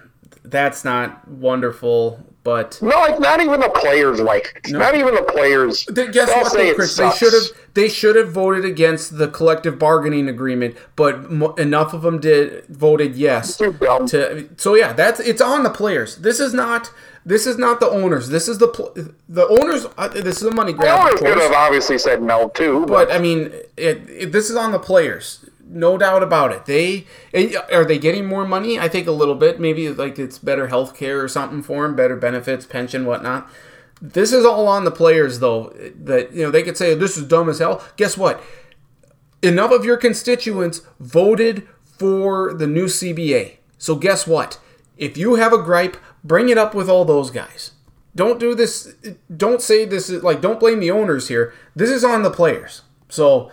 that's 0.44 0.84
not 0.84 1.26
wonderful, 1.26 2.24
but 2.43 2.80
No, 2.80 2.88
like 2.88 3.20
not 3.20 3.41
even 3.41 3.61
the 3.61 3.68
players 3.68 4.20
like 4.20 4.61
it. 4.64 4.72
Not 4.72 4.95
even 4.95 5.14
the 5.14 5.22
players. 5.22 5.84
Guess 5.84 6.14
They'll 6.14 6.43
what, 6.43 6.53
though, 6.53 6.74
Chris? 6.74 6.97
They 6.97 7.11
should 7.11 7.32
have 7.32 7.43
they 7.74 7.88
should 7.88 8.16
have 8.16 8.32
voted 8.32 8.64
against 8.64 9.18
the 9.18 9.28
collective 9.28 9.78
bargaining 9.78 10.28
agreement, 10.28 10.76
but 10.97 11.30
mo- 11.30 11.55
enough 11.55 11.93
of 11.93 12.03
them 12.03 12.20
did 12.20 12.66
voted 12.66 13.14
yes. 13.16 13.57
To 13.59 14.49
so 14.57 14.74
yeah, 14.74 14.93
that's 14.93 15.20
it's 15.20 15.41
on 15.41 15.62
the 15.62 15.70
players. 15.70 16.16
This 16.16 16.41
is 16.41 16.55
not 16.55 16.91
this 17.24 17.47
is 17.47 17.59
not 17.59 17.80
the 17.80 17.88
owners. 17.88 18.30
This 18.30 18.49
is 18.49 18.59
the 18.59 18.68
pl- 18.68 18.95
the 19.28 19.47
owners. 19.47 19.86
Uh, 19.99 20.09
this 20.09 20.38
is 20.38 20.45
a 20.45 20.51
money 20.51 20.72
The 20.72 20.78
grab, 20.78 21.01
of 21.01 21.07
owners 21.07 21.20
could 21.20 21.38
have 21.38 21.53
obviously 21.53 21.99
said 21.99 22.22
no 22.22 22.49
too, 22.49 22.80
but, 22.80 23.09
But 23.09 23.12
I 23.12 23.18
mean, 23.18 23.53
it, 23.76 24.09
it, 24.09 24.32
this 24.32 24.49
is 24.49 24.57
on 24.57 24.72
the 24.72 24.78
players, 24.78 25.45
no 25.71 25.97
doubt 25.97 26.23
about 26.23 26.53
it. 26.53 26.66
They 26.66 27.07
are 27.73 27.85
they 27.85 27.99
getting 27.99 28.27
more 28.27 28.47
money? 28.47 28.79
I 28.79 28.89
think 28.89 29.07
a 29.07 29.12
little 29.12 29.35
bit. 29.35 29.61
Maybe 29.61 29.89
like 29.89 30.18
it's 30.18 30.39
better 30.39 30.66
health 30.66 30.97
care 30.97 31.23
or 31.23 31.29
something 31.29 31.62
for 31.62 31.85
them, 31.85 31.97
better 31.97 32.16
benefits, 32.16 32.66
pension, 32.66 33.07
whatnot. 33.07 33.49
This 34.03 34.33
is 34.33 34.45
all 34.45 34.66
on 34.66 34.85
the 34.85 34.91
players, 34.91 35.39
though. 35.41 35.73
That 35.95 36.33
you 36.33 36.43
know 36.43 36.51
they 36.51 36.62
could 36.62 36.77
say 36.77 36.95
this 36.95 37.16
is 37.16 37.27
dumb 37.27 37.49
as 37.49 37.59
hell. 37.59 37.85
Guess 37.97 38.16
what? 38.18 38.43
Enough 39.43 39.71
of 39.71 39.85
your 39.85 39.97
constituents 39.97 40.83
voted 40.99 41.66
for 41.99 42.53
the 42.53 42.66
new 42.66 42.87
CBA. 42.87 43.57
So 43.79 43.95
guess 43.95 44.27
what? 44.27 44.59
If 44.97 45.16
you 45.16 45.37
have 45.37 45.53
a 45.53 45.62
gripe, 45.62 45.97
bring 46.25 46.49
it 46.49 46.59
up 46.59 46.75
with 46.75 46.89
all 46.89 47.05
those 47.05 47.31
guys. 47.31 47.73
Don't 48.16 48.41
do 48.41 48.55
this. 48.55 48.95
Don't 49.35 49.62
say 49.62 49.85
this 49.85 50.11
is 50.11 50.23
like. 50.23 50.41
Don't 50.41 50.61
blame 50.61 50.81
the 50.81 50.91
owners 50.91 51.29
here. 51.29 51.55
This 51.77 51.91
is 51.91 52.05
on 52.05 52.23
the 52.23 52.31
players. 52.31 52.83
So, 53.09 53.51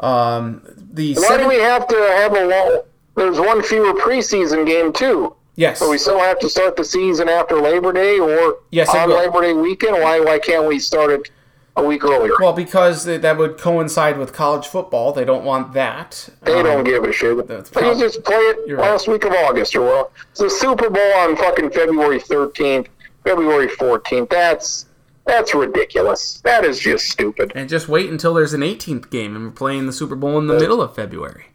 um, 0.00 0.62
the 0.92 1.14
why 1.14 1.36
do 1.36 1.48
we 1.48 1.56
have 1.60 1.86
to 1.88 1.96
have 1.96 2.34
a 2.34 2.44
long? 2.46 2.80
There's 3.16 3.38
one 3.38 3.62
fewer 3.62 3.92
preseason 3.94 4.66
game 4.66 4.92
too. 4.92 5.34
yes, 5.54 5.78
So 5.78 5.88
we 5.90 5.98
still 5.98 6.18
have 6.18 6.38
to 6.40 6.48
start 6.48 6.74
the 6.76 6.84
season 6.84 7.28
after 7.28 7.60
Labor 7.60 7.92
Day 7.92 8.18
or 8.18 8.58
Yes, 8.70 8.88
on. 8.94 9.08
Labor 9.10 9.40
Day 9.42 9.52
weekend. 9.52 9.94
Why 10.02 10.18
why 10.20 10.38
can't 10.40 10.66
we 10.66 10.78
start 10.80 11.10
it 11.10 11.30
a 11.76 11.84
week 11.84 12.04
earlier? 12.04 12.32
well 12.40 12.52
because 12.52 13.04
that 13.04 13.36
would 13.38 13.56
coincide 13.58 14.18
with 14.18 14.32
college 14.32 14.66
football. 14.66 15.12
They 15.12 15.24
don't 15.24 15.44
want 15.44 15.72
that. 15.74 16.28
They 16.42 16.54
Um, 16.58 16.64
don't 16.64 16.84
give 16.84 17.04
a 17.04 17.12
shit. 17.12 17.46
that's 17.46 17.70
They 17.70 17.80
prob- 17.82 17.98
just 17.98 18.24
play 18.24 18.36
it 18.36 18.58
You're 18.66 18.78
right. 18.78 18.90
last 18.90 19.06
week 19.08 19.24
of 19.24 19.32
August 19.32 19.76
or 19.76 19.82
well, 19.82 20.10
it's 20.32 20.40
the 20.40 20.50
Super 20.50 20.90
Bowl 20.90 21.12
on 21.18 21.36
fucking 21.36 21.70
February 21.70 22.18
13th, 22.20 22.86
February 23.24 23.68
14th. 23.68 24.28
That's 24.30 24.86
that's 25.26 25.54
ridiculous. 25.54 26.40
That 26.44 26.64
is 26.64 26.78
just 26.78 27.08
stupid. 27.08 27.52
and 27.54 27.68
just 27.68 27.88
wait 27.88 28.10
until 28.10 28.34
there's 28.34 28.52
an 28.52 28.60
18th 28.60 29.10
game 29.10 29.34
and 29.36 29.46
we're 29.46 29.50
playing 29.52 29.86
the 29.86 29.92
Super 29.92 30.14
Bowl 30.14 30.38
in 30.38 30.46
the 30.46 30.58
middle 30.58 30.82
of 30.82 30.94
February. 30.94 31.46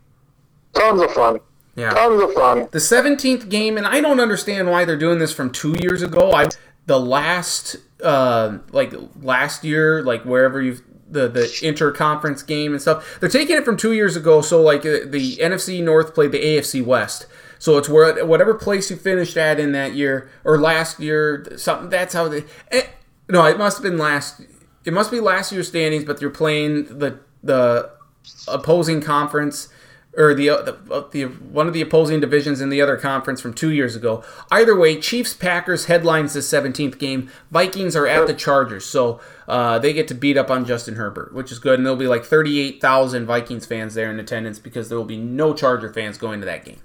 Tons 0.74 1.02
of 1.02 1.12
fun. 1.12 1.40
Yeah. 1.76 1.92
Tons 1.92 2.22
of 2.22 2.34
fun. 2.34 2.68
The 2.72 2.80
17th 2.80 3.50
game, 3.50 3.78
and 3.78 3.86
I 3.86 4.02
don't 4.02 4.20
understand 4.20 4.70
why 4.70 4.86
they're 4.86 4.98
doing 4.98 5.20
this 5.20 5.34
from 5.34 5.52
two 5.52 5.76
years 5.80 6.02
ago. 6.02 6.32
I 6.34 6.48
the 6.86 7.00
last, 7.00 7.78
uh, 8.04 8.58
like 8.72 8.94
last 9.22 9.64
year, 9.64 10.02
like 10.04 10.24
wherever 10.24 10.62
you've 10.62 10.82
the 11.12 11.28
the 11.28 11.42
interconference 11.42 12.46
game 12.46 12.72
and 12.74 12.82
stuff, 12.82 13.20
they're 13.20 13.30
taking 13.30 13.56
it 13.56 13.66
from 13.66 13.78
two 13.78 13.94
years 13.94 14.16
ago. 14.16 14.42
So 14.42 14.62
like 14.62 14.82
uh, 14.82 15.06
the 15.06 15.38
NFC 15.38 15.84
North 15.84 16.14
played 16.14 16.32
the 16.32 16.40
AFC 16.40 16.84
West. 16.84 17.26
So 17.58 17.78
it's 17.78 17.90
where 17.90 18.26
whatever 18.26 18.54
place 18.54 18.90
you 18.90 18.96
finished 18.96 19.36
at 19.38 19.60
in 19.60 19.72
that 19.74 19.94
year 19.94 20.30
or 20.44 20.58
last 20.58 21.00
year, 21.00 21.46
something. 21.58 21.90
That's 21.90 22.14
how 22.14 22.28
they. 22.28 22.46
No, 23.30 23.46
it 23.46 23.58
must 23.58 23.78
have 23.78 23.84
been 23.84 23.98
last. 23.98 24.42
It 24.86 24.94
must 24.94 25.12
be 25.12 25.20
last 25.20 25.52
year's 25.52 25.68
standings, 25.68 26.04
but 26.04 26.22
you're 26.22 26.30
playing 26.30 27.00
the 27.00 27.20
the 27.44 27.92
opposing 28.48 29.02
conference 29.02 29.70
or 30.18 30.34
the, 30.34 30.50
uh, 30.50 30.62
the, 30.64 30.74
uh, 30.92 31.08
the 31.12 31.26
one 31.26 31.68
of 31.68 31.74
the 31.74 31.82
opposing 31.82 32.20
divisions 32.20 32.62
in 32.62 32.70
the 32.70 32.82
other 32.82 32.98
conference 32.98 33.40
from 33.40 33.54
two 33.54 33.72
years 33.72 33.96
ago. 33.96 34.24
Either 34.52 34.78
way, 34.78 35.00
Chiefs 35.00 35.34
Packers 35.34 35.86
headlines 35.86 36.34
the 36.34 36.40
17th 36.40 36.98
game. 36.98 37.30
Vikings 37.52 37.96
are 37.96 38.08
at 38.08 38.26
the 38.26 38.34
Chargers, 38.34 38.86
so 38.86 39.22
uh, 39.48 39.78
they 39.80 39.94
get 39.94 40.08
to 40.08 40.16
beat 40.16 40.36
up 40.36 40.50
on 40.50 40.66
Justin 40.66 40.96
Herbert, 40.96 41.34
which 41.34 41.52
is 41.52 41.60
good. 41.60 41.80
And 41.80 41.86
there'll 41.86 41.98
be 41.98 42.08
like 42.08 42.26
38,000 42.26 43.26
Vikings 43.26 43.66
fans 43.68 43.94
there 43.94 44.12
in 44.12 44.20
attendance 44.20 44.58
because 44.58 44.90
there 44.90 44.98
will 44.98 45.06
be 45.06 45.18
no 45.18 45.54
Charger 45.54 45.94
fans 45.94 46.18
going 46.18 46.40
to 46.40 46.46
that 46.48 46.66
game. 46.66 46.82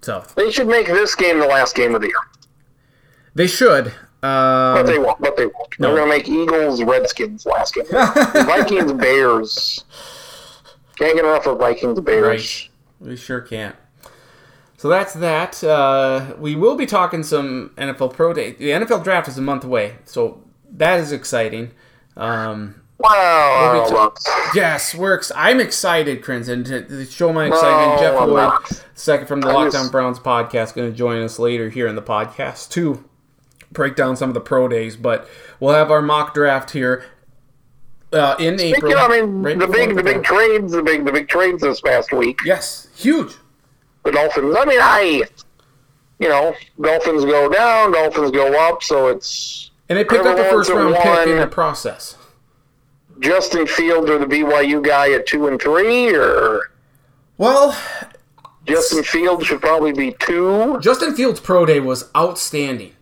So 0.00 0.24
They 0.34 0.50
should 0.50 0.66
make 0.66 0.86
this 0.86 1.14
game 1.14 1.38
the 1.40 1.46
last 1.46 1.76
game 1.76 1.94
of 1.94 2.00
the 2.00 2.08
year. 2.08 2.16
they 3.34 3.46
should. 3.46 3.92
But 4.20 4.80
Um, 4.80 4.86
they 4.86 4.98
won't. 4.98 5.20
But 5.20 5.36
they 5.36 5.46
won't. 5.46 5.78
No. 5.78 5.88
They're 5.94 6.06
going 6.06 6.10
to 6.10 6.16
make 6.18 6.28
Eagles 6.28 6.82
Redskins 6.82 7.46
last 7.46 7.74
game. 7.74 7.84
Vikings 7.90 8.92
Bears. 8.92 9.84
Can't 10.96 11.16
get 11.16 11.24
enough 11.24 11.46
of 11.46 11.58
Vikings 11.58 12.00
Bears. 12.00 12.26
Right. 12.26 12.68
We 13.08 13.16
sure 13.16 13.40
can't. 13.40 13.76
So 14.76 14.88
that's 14.88 15.14
that. 15.14 15.62
Uh, 15.64 16.34
we 16.38 16.54
will 16.56 16.76
be 16.76 16.86
talking 16.86 17.22
some 17.22 17.70
NFL 17.78 18.12
Pro 18.14 18.32
Day. 18.32 18.52
The 18.52 18.70
NFL 18.70 19.04
Draft 19.04 19.28
is 19.28 19.38
a 19.38 19.42
month 19.42 19.64
away, 19.64 19.96
so 20.04 20.42
that 20.72 21.00
is 21.00 21.12
exciting. 21.12 21.70
Um, 22.16 22.76
Wow. 22.98 23.82
Maybe 23.88 23.94
look. 23.96 24.18
yes, 24.54 24.94
ex- 24.94 25.32
I'm 25.34 25.58
excited, 25.58 26.22
Crimson, 26.22 26.64
to, 26.64 26.82
to 26.86 27.06
show 27.06 27.32
my 27.32 27.46
excitement. 27.46 27.96
No, 27.96 27.98
Jeff 27.98 28.28
Lloyd, 28.28 28.82
second 28.94 29.26
from 29.26 29.40
the 29.40 29.48
I 29.48 29.54
Lockdown 29.54 29.72
just- 29.72 29.92
Browns 29.92 30.18
podcast, 30.18 30.74
going 30.74 30.90
to 30.90 30.94
join 30.96 31.22
us 31.22 31.38
later 31.38 31.70
here 31.70 31.86
in 31.86 31.94
the 31.96 32.02
podcast 32.02 32.68
to 32.72 33.02
break 33.72 33.96
down 33.96 34.16
some 34.16 34.30
of 34.30 34.34
the 34.34 34.40
pro 34.40 34.68
days. 34.68 34.96
But 34.96 35.28
we'll 35.58 35.74
have 35.74 35.90
our 35.90 36.02
mock 36.02 36.34
draft 36.34 36.70
here 36.70 37.04
uh, 38.12 38.36
in 38.38 38.60
April. 38.60 38.90
You 38.90 38.96
know, 38.96 39.06
I 39.06 39.20
mean, 39.20 39.42
right 39.42 39.58
the 39.58 39.66
big, 39.66 39.96
the 39.96 40.02
big 40.02 40.22
draft. 40.22 40.26
trades, 40.26 40.72
the 40.72 40.82
big, 40.82 41.04
the 41.04 41.12
big 41.12 41.28
trades 41.28 41.62
this 41.62 41.80
past 41.80 42.12
week. 42.12 42.40
Yes, 42.44 42.88
huge. 42.94 43.34
The 44.04 44.12
Dolphins. 44.12 44.56
I 44.56 44.64
mean, 44.64 44.80
I, 44.80 45.22
you 46.18 46.28
know, 46.28 46.54
Dolphins 46.80 47.24
go 47.24 47.48
down, 47.50 47.92
Dolphins 47.92 48.30
go 48.30 48.68
up, 48.68 48.82
so 48.82 49.08
it's 49.08 49.70
And 49.88 49.98
they 49.98 50.04
picked 50.04 50.26
up 50.26 50.38
Everyone's 50.38 50.68
first 50.68 50.70
round 50.70 50.94
pick 50.96 51.28
in 51.28 51.38
the 51.38 51.46
process. 51.46 52.16
Justin 53.20 53.66
Fields 53.66 54.08
or 54.08 54.18
the 54.18 54.24
BYU 54.24 54.82
guy 54.82 55.12
at 55.12 55.26
two 55.26 55.46
and 55.46 55.60
three, 55.60 56.14
or 56.14 56.70
Well, 57.36 57.78
Justin 58.66 59.02
Fields 59.02 59.46
should 59.46 59.60
probably 59.60 59.92
be 59.92 60.16
two. 60.18 60.78
Justin 60.80 61.14
Fields' 61.14 61.40
pro 61.40 61.66
day 61.66 61.80
was 61.80 62.10
outstanding, 62.16 62.92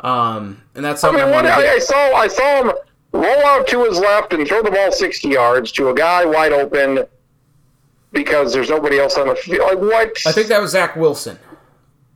um, 0.00 0.60
and 0.74 0.84
that's 0.84 1.00
something 1.00 1.20
I, 1.22 1.24
mean, 1.26 1.34
what 1.34 1.44
want 1.44 1.56
I, 1.56 1.74
I 1.74 1.78
saw, 1.78 2.14
I 2.14 2.28
saw 2.28 2.62
him 2.62 2.72
roll 3.12 3.46
out 3.46 3.66
to 3.68 3.84
his 3.84 3.98
left 3.98 4.32
and 4.32 4.46
throw 4.46 4.62
the 4.62 4.70
ball 4.70 4.92
sixty 4.92 5.28
yards 5.28 5.72
to 5.72 5.88
a 5.90 5.94
guy 5.94 6.24
wide 6.24 6.52
open 6.52 7.04
because 8.12 8.52
there's 8.52 8.70
nobody 8.70 8.98
else 8.98 9.16
on 9.16 9.28
the 9.28 9.34
field. 9.36 9.60
Like 9.60 9.78
what? 9.78 10.16
I 10.26 10.32
think 10.32 10.48
that 10.48 10.60
was 10.60 10.72
Zach 10.72 10.96
Wilson 10.96 11.38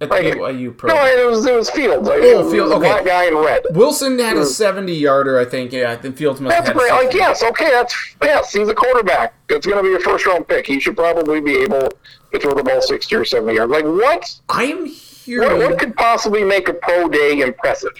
at 0.00 0.08
the 0.08 0.14
Like, 0.14 0.34
BYU 0.34 0.76
pro. 0.76 0.88
no, 0.94 1.04
it 1.04 1.26
was 1.28 1.46
it 1.46 1.54
was 1.54 1.70
Fields. 1.70 2.08
Like, 2.08 2.20
Oh, 2.22 2.50
Fields, 2.50 2.72
okay. 2.72 2.80
black 2.80 3.04
guy 3.04 3.26
in 3.26 3.36
red. 3.36 3.62
Wilson 3.70 4.18
had 4.18 4.36
a 4.36 4.44
70 4.46 4.92
yarder, 4.92 5.38
I 5.38 5.44
think. 5.44 5.72
Yeah, 5.72 5.92
I 5.92 5.96
think 5.96 6.16
Fields 6.16 6.40
must 6.40 6.54
That's 6.56 6.68
have 6.68 6.76
great. 6.76 6.90
Like, 6.90 7.14
yes, 7.14 7.42
okay, 7.44 7.70
that's 7.70 7.94
yes. 8.22 8.52
He's 8.52 8.68
a 8.68 8.74
quarterback. 8.74 9.34
It's 9.48 9.66
going 9.66 9.82
to 9.82 9.88
be 9.88 9.94
a 9.94 10.00
first 10.00 10.26
round 10.26 10.48
pick. 10.48 10.66
He 10.66 10.80
should 10.80 10.96
probably 10.96 11.40
be 11.40 11.56
able 11.58 11.88
to 12.32 12.38
throw 12.40 12.54
the 12.54 12.64
ball 12.64 12.82
sixty 12.82 13.14
or 13.14 13.24
seventy 13.24 13.54
yards. 13.54 13.70
Like, 13.70 13.84
what? 13.84 14.40
I 14.48 14.64
am 14.64 14.88
hearing. 15.24 15.58
what 15.58 15.78
could 15.78 15.96
possibly 15.96 16.44
make 16.44 16.68
a 16.68 16.74
pro 16.74 17.08
day 17.08 17.40
impressive? 17.40 17.92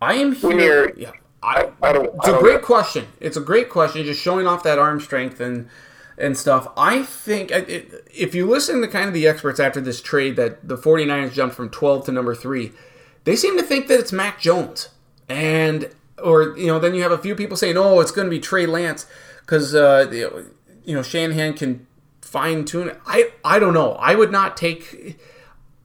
I 0.00 0.14
am 0.14 0.32
hearing. 0.32 0.94
Yeah, 0.96 1.12
I, 1.42 1.70
I 1.82 1.92
don't. 1.92 2.06
it's 2.14 2.26
I 2.26 2.30
a 2.30 2.32
don't 2.32 2.42
great 2.42 2.60
know. 2.60 2.66
question. 2.66 3.06
It's 3.20 3.36
a 3.36 3.40
great 3.40 3.68
question. 3.68 4.04
Just 4.04 4.20
showing 4.20 4.46
off 4.46 4.62
that 4.62 4.78
arm 4.78 5.00
strength 5.00 5.40
and 5.40 5.68
and 6.16 6.36
stuff. 6.36 6.68
I 6.76 7.02
think 7.02 7.50
it, 7.50 8.06
if 8.12 8.34
you 8.34 8.46
listen 8.46 8.80
to 8.80 8.88
kind 8.88 9.08
of 9.08 9.14
the 9.14 9.26
experts 9.26 9.60
after 9.60 9.80
this 9.80 10.02
trade 10.02 10.36
that 10.36 10.66
the 10.66 10.76
49ers 10.76 11.32
jumped 11.32 11.54
from 11.54 11.70
12 11.70 12.06
to 12.06 12.12
number 12.12 12.34
three, 12.34 12.72
they 13.24 13.36
seem 13.36 13.56
to 13.56 13.62
think 13.62 13.86
that 13.86 14.00
it's 14.00 14.12
Mac 14.12 14.40
Jones. 14.40 14.88
And 15.28 15.90
or 16.22 16.56
you 16.56 16.66
know 16.66 16.78
then 16.78 16.94
you 16.94 17.02
have 17.02 17.12
a 17.12 17.18
few 17.18 17.34
people 17.34 17.56
saying, 17.56 17.76
oh, 17.76 18.00
it's 18.00 18.10
going 18.10 18.26
to 18.26 18.30
be 18.30 18.40
Trey 18.40 18.66
Lance 18.66 19.06
because 19.40 19.74
uh, 19.74 20.08
you 20.10 20.22
know, 20.22 20.44
you 20.84 20.94
know 20.94 21.02
Shanahan 21.02 21.54
can 21.54 21.86
fine 22.22 22.64
tune 22.64 22.88
it. 22.88 23.00
I 23.06 23.30
I 23.44 23.58
don't 23.58 23.74
know. 23.74 23.92
I 23.94 24.14
would 24.14 24.32
not 24.32 24.56
take. 24.56 25.18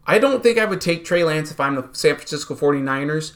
I 0.06 0.20
don't 0.20 0.43
think 0.43 0.58
I 0.58 0.66
would 0.66 0.82
take 0.82 1.06
Trey 1.06 1.24
Lance 1.24 1.51
if 1.51 1.60
I'm 1.60 1.76
the 1.76 1.88
San 1.93 2.16
Francisco 2.16 2.56
49ers. 2.56 3.34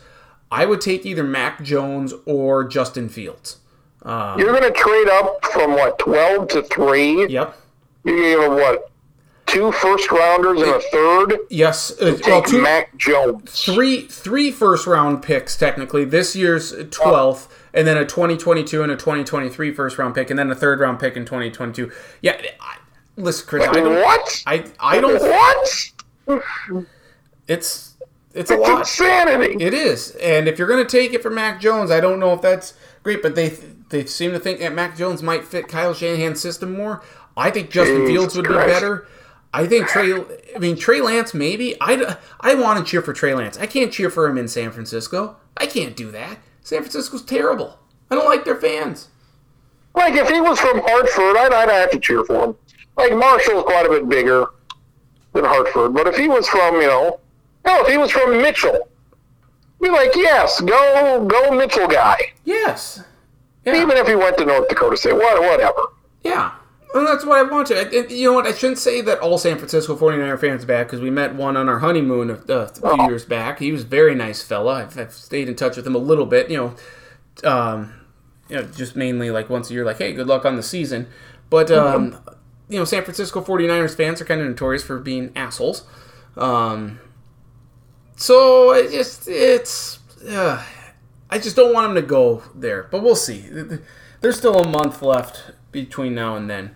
I 0.51 0.65
would 0.65 0.81
take 0.81 1.05
either 1.05 1.23
Mac 1.23 1.61
Jones 1.63 2.13
or 2.25 2.63
Justin 2.63 3.09
Fields. 3.09 3.57
Um, 4.03 4.39
You're 4.39 4.51
going 4.57 4.63
to 4.63 4.71
trade 4.71 5.09
up 5.09 5.43
from 5.45 5.71
what 5.71 5.99
twelve 5.99 6.47
to 6.49 6.63
three. 6.63 7.27
yep. 7.27 7.57
You 8.05 8.15
give 8.15 8.39
him 8.41 8.51
what 8.55 8.91
two 9.47 9.71
first 9.73 10.09
rounders 10.11 10.61
and 10.61 10.71
a 10.71 10.79
third. 10.91 11.37
Yes. 11.49 11.91
Uh, 11.99 12.17
well, 12.25 12.41
two, 12.43 12.61
Mac 12.61 12.95
Jones. 12.95 13.51
three, 13.65 14.01
three 14.07 14.51
first 14.51 14.87
round 14.87 15.23
picks 15.23 15.57
technically. 15.57 16.05
This 16.05 16.35
year's 16.35 16.73
12th, 16.73 17.49
and 17.73 17.85
then 17.87 17.97
a 17.97 18.05
2022 18.05 18.83
and 18.83 18.91
a 18.91 18.95
2023 18.95 19.73
first 19.73 19.97
round 19.97 20.15
pick, 20.15 20.29
and 20.29 20.39
then 20.39 20.49
a 20.51 20.55
third 20.55 20.79
round 20.79 20.99
pick 20.99 21.17
in 21.17 21.25
2022. 21.25 21.91
Yeah. 22.21 22.39
I, 22.61 22.77
listen, 23.17 23.45
Chris. 23.47 23.67
I 23.67 23.73
don't. 23.73 23.95
What? 23.95 24.43
I 24.45 24.65
I 24.79 25.01
don't. 25.01 25.19
What? 25.19 25.91
It's 27.47 27.95
it's 28.33 28.51
a 28.51 28.53
It's 28.59 28.69
lot. 28.69 28.79
insanity. 28.79 29.63
It 29.63 29.73
is, 29.73 30.11
and 30.21 30.47
if 30.47 30.59
you're 30.59 30.67
going 30.67 30.85
to 30.85 30.89
take 30.89 31.13
it 31.13 31.23
for 31.23 31.29
Mac 31.29 31.59
Jones, 31.61 31.89
I 31.91 31.99
don't 31.99 32.19
know 32.19 32.33
if 32.33 32.41
that's 32.41 32.73
great, 33.03 33.21
but 33.21 33.35
they 33.35 33.57
they 33.89 34.05
seem 34.05 34.31
to 34.31 34.39
think 34.39 34.59
that 34.59 34.73
Mac 34.73 34.97
Jones 34.97 35.23
might 35.23 35.45
fit 35.45 35.67
Kyle 35.67 35.93
Shanahan's 35.93 36.41
system 36.41 36.73
more. 36.75 37.01
I 37.35 37.51
think 37.51 37.69
Justin 37.69 38.05
Fields 38.05 38.35
would 38.35 38.47
be 38.47 38.53
better. 38.53 39.07
I 39.53 39.65
think 39.65 39.87
Trey. 39.87 40.13
I 40.55 40.59
mean 40.59 40.75
Trey 40.75 41.01
Lance 41.01 41.33
maybe. 41.33 41.75
I 41.79 42.17
I 42.41 42.53
want 42.55 42.79
to 42.79 42.85
cheer 42.89 43.01
for 43.01 43.13
Trey 43.13 43.33
Lance. 43.33 43.57
I 43.57 43.65
can't 43.65 43.91
cheer 43.93 44.09
for 44.09 44.27
him 44.27 44.37
in 44.37 44.47
San 44.47 44.71
Francisco. 44.71 45.37
I 45.55 45.65
can't 45.67 45.95
do 45.95 46.11
that. 46.11 46.39
San 46.61 46.81
Francisco's 46.81 47.23
terrible. 47.23 47.79
I 48.11 48.15
don't 48.15 48.25
like 48.27 48.43
their 48.43 48.55
fans. 48.59 49.07
Like 49.95 50.13
if 50.15 50.29
he 50.29 50.41
was 50.41 50.59
from 50.59 50.81
Hartford, 50.83 51.37
I'd, 51.37 51.53
I'd 51.53 51.69
have 51.69 51.91
to 51.91 51.99
cheer 51.99 52.23
for 52.25 52.43
him. 52.43 52.55
Like 52.97 53.13
Marshall's 53.15 53.63
quite 53.63 53.85
a 53.85 53.89
bit 53.89 54.07
bigger 54.09 54.47
than 55.37 55.45
Hartford, 55.45 55.93
but 55.93 56.05
if 56.07 56.17
he 56.17 56.27
was 56.27 56.47
from, 56.47 56.75
you 56.75 56.87
know, 56.87 57.19
no, 57.65 57.81
if 57.81 57.87
he 57.87 57.97
was 57.97 58.11
from 58.11 58.41
Mitchell, 58.41 58.89
be 59.81 59.89
like, 59.89 60.15
yes, 60.15 60.59
go, 60.61 61.25
go 61.25 61.51
Mitchell 61.51 61.87
guy. 61.87 62.17
Yes. 62.45 63.03
Yeah. 63.65 63.75
Even 63.81 63.97
if 63.97 64.07
he 64.07 64.15
went 64.15 64.37
to 64.37 64.45
North 64.45 64.67
Dakota 64.69 64.97
State, 64.97 65.13
what, 65.15 65.39
whatever. 65.41 65.81
Yeah. 66.23 66.51
And 66.93 67.05
that's 67.05 67.25
what 67.25 67.37
I 67.37 67.43
want 67.43 67.67
to. 67.67 68.07
You 68.09 68.29
know 68.29 68.33
what? 68.33 68.47
I 68.47 68.53
shouldn't 68.53 68.79
say 68.79 69.01
that 69.01 69.19
all 69.19 69.37
San 69.37 69.57
Francisco 69.57 69.95
49er 69.97 70.39
fans 70.39 70.63
are 70.63 70.67
bad 70.67 70.87
because 70.87 71.01
we 71.01 71.09
met 71.09 71.35
one 71.35 71.57
on 71.57 71.67
our 71.67 71.79
honeymoon 71.79 72.29
a, 72.29 72.33
a 72.53 72.67
few 72.69 72.81
Oh. 72.83 73.07
years 73.09 73.25
back. 73.25 73.59
He 73.59 73.71
was 73.73 73.83
a 73.83 73.85
very 73.87 74.15
nice 74.15 74.41
fella. 74.41 74.75
I've, 74.83 74.97
I've 74.97 75.13
stayed 75.13 75.49
in 75.49 75.55
touch 75.55 75.75
with 75.75 75.85
him 75.85 75.95
a 75.95 75.99
little 75.99 76.25
bit, 76.25 76.49
you 76.49 76.57
know, 76.57 77.49
um, 77.49 77.93
you 78.49 78.55
know, 78.55 78.63
just 78.63 78.95
mainly 78.95 79.29
like 79.31 79.49
once 79.49 79.69
a 79.69 79.73
year, 79.73 79.83
like, 79.83 79.97
hey, 79.97 80.13
good 80.13 80.27
luck 80.27 80.45
on 80.45 80.55
the 80.55 80.63
season. 80.63 81.07
But, 81.49 81.69
um, 81.71 82.17
you 82.69 82.77
know, 82.77 82.85
San 82.85 83.03
Francisco 83.03 83.41
49ers 83.41 83.95
fans 83.95 84.21
are 84.21 84.25
kind 84.25 84.41
of 84.41 84.47
notorious 84.47 84.83
for 84.83 84.99
being 84.99 85.31
assholes. 85.35 85.83
Um, 86.35 86.99
so 88.15 88.73
it 88.73 88.91
just, 88.91 89.27
it's, 89.27 89.99
uh, 90.27 90.63
I 91.29 91.39
just 91.39 91.55
don't 91.55 91.73
want 91.73 91.93
them 91.93 92.01
to 92.01 92.07
go 92.07 92.43
there, 92.55 92.87
but 92.91 93.03
we'll 93.03 93.15
see. 93.15 93.45
There's 94.21 94.37
still 94.37 94.59
a 94.59 94.67
month 94.67 95.01
left 95.01 95.51
between 95.71 96.15
now 96.15 96.35
and 96.35 96.49
then. 96.49 96.75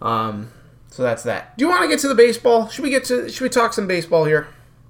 Um, 0.00 0.50
so 0.88 1.02
that's 1.02 1.22
that. 1.24 1.56
Do 1.56 1.64
you 1.64 1.68
want 1.68 1.82
to 1.82 1.88
get 1.88 1.98
to 2.00 2.08
the 2.08 2.14
baseball? 2.14 2.68
Should 2.68 2.84
we 2.84 2.90
get 2.90 3.04
to? 3.06 3.28
Should 3.28 3.42
we 3.42 3.48
talk 3.48 3.72
some 3.72 3.86
baseball 3.86 4.24
here? 4.24 4.48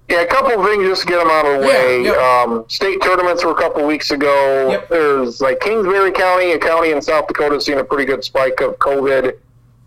Yeah, 0.09 0.21
a 0.21 0.27
couple 0.27 0.61
of 0.61 0.67
things 0.67 0.85
just 0.85 1.03
to 1.03 1.09
get 1.09 1.19
them 1.19 1.31
out 1.31 1.47
of 1.47 1.61
the 1.63 1.67
way. 1.67 2.05
yeah. 2.05 2.45
Um, 2.47 2.67
state 2.69 3.01
tournaments 3.03 3.43
were 3.43 3.53
a 3.53 3.55
couple 3.55 3.87
weeks 3.87 4.11
ago. 4.11 4.71
Yep. 4.71 4.89
There's 4.91 5.41
like 5.41 5.61
Kingsbury 5.61 6.13
County, 6.13 6.53
a 6.53 6.59
county 6.59 6.91
in 6.91 7.01
South 7.01 7.27
Dakota, 7.27 7.59
seen 7.59 7.79
a 7.79 7.85
pretty 7.85 8.05
good 8.05 8.23
spike 8.23 8.61
of 8.61 8.79
COVID. 8.79 9.39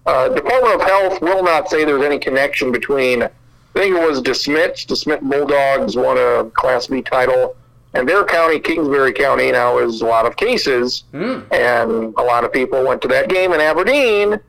Uh, 0.07 0.29
Department 0.29 0.75
of 0.75 0.81
Health 0.87 1.21
will 1.21 1.43
not 1.43 1.69
say 1.69 1.83
there's 1.83 2.01
any 2.03 2.17
connection 2.17 2.71
between. 2.71 3.23
I 3.23 3.29
think 3.73 3.95
it 3.95 4.07
was 4.09 4.21
De 4.21 4.33
Smet. 4.33 4.75
DeSmit 4.87 5.21
Bulldogs 5.21 5.95
won 5.97 6.17
a 6.17 6.49
Class 6.51 6.87
B 6.87 7.01
title, 7.01 7.55
and 7.93 8.07
their 8.07 8.23
county, 8.23 8.59
Kingsbury 8.59 9.11
County, 9.13 9.51
now 9.51 9.77
is 9.79 10.01
a 10.01 10.05
lot 10.05 10.25
of 10.25 10.35
cases, 10.37 11.03
Mm. 11.13 11.43
and 11.51 12.13
a 12.17 12.23
lot 12.23 12.43
of 12.45 12.51
people 12.53 12.83
went 12.85 13.01
to 13.01 13.07
that 13.09 13.27
game 13.29 13.51
in 13.53 13.59
Aberdeen. 13.61 14.39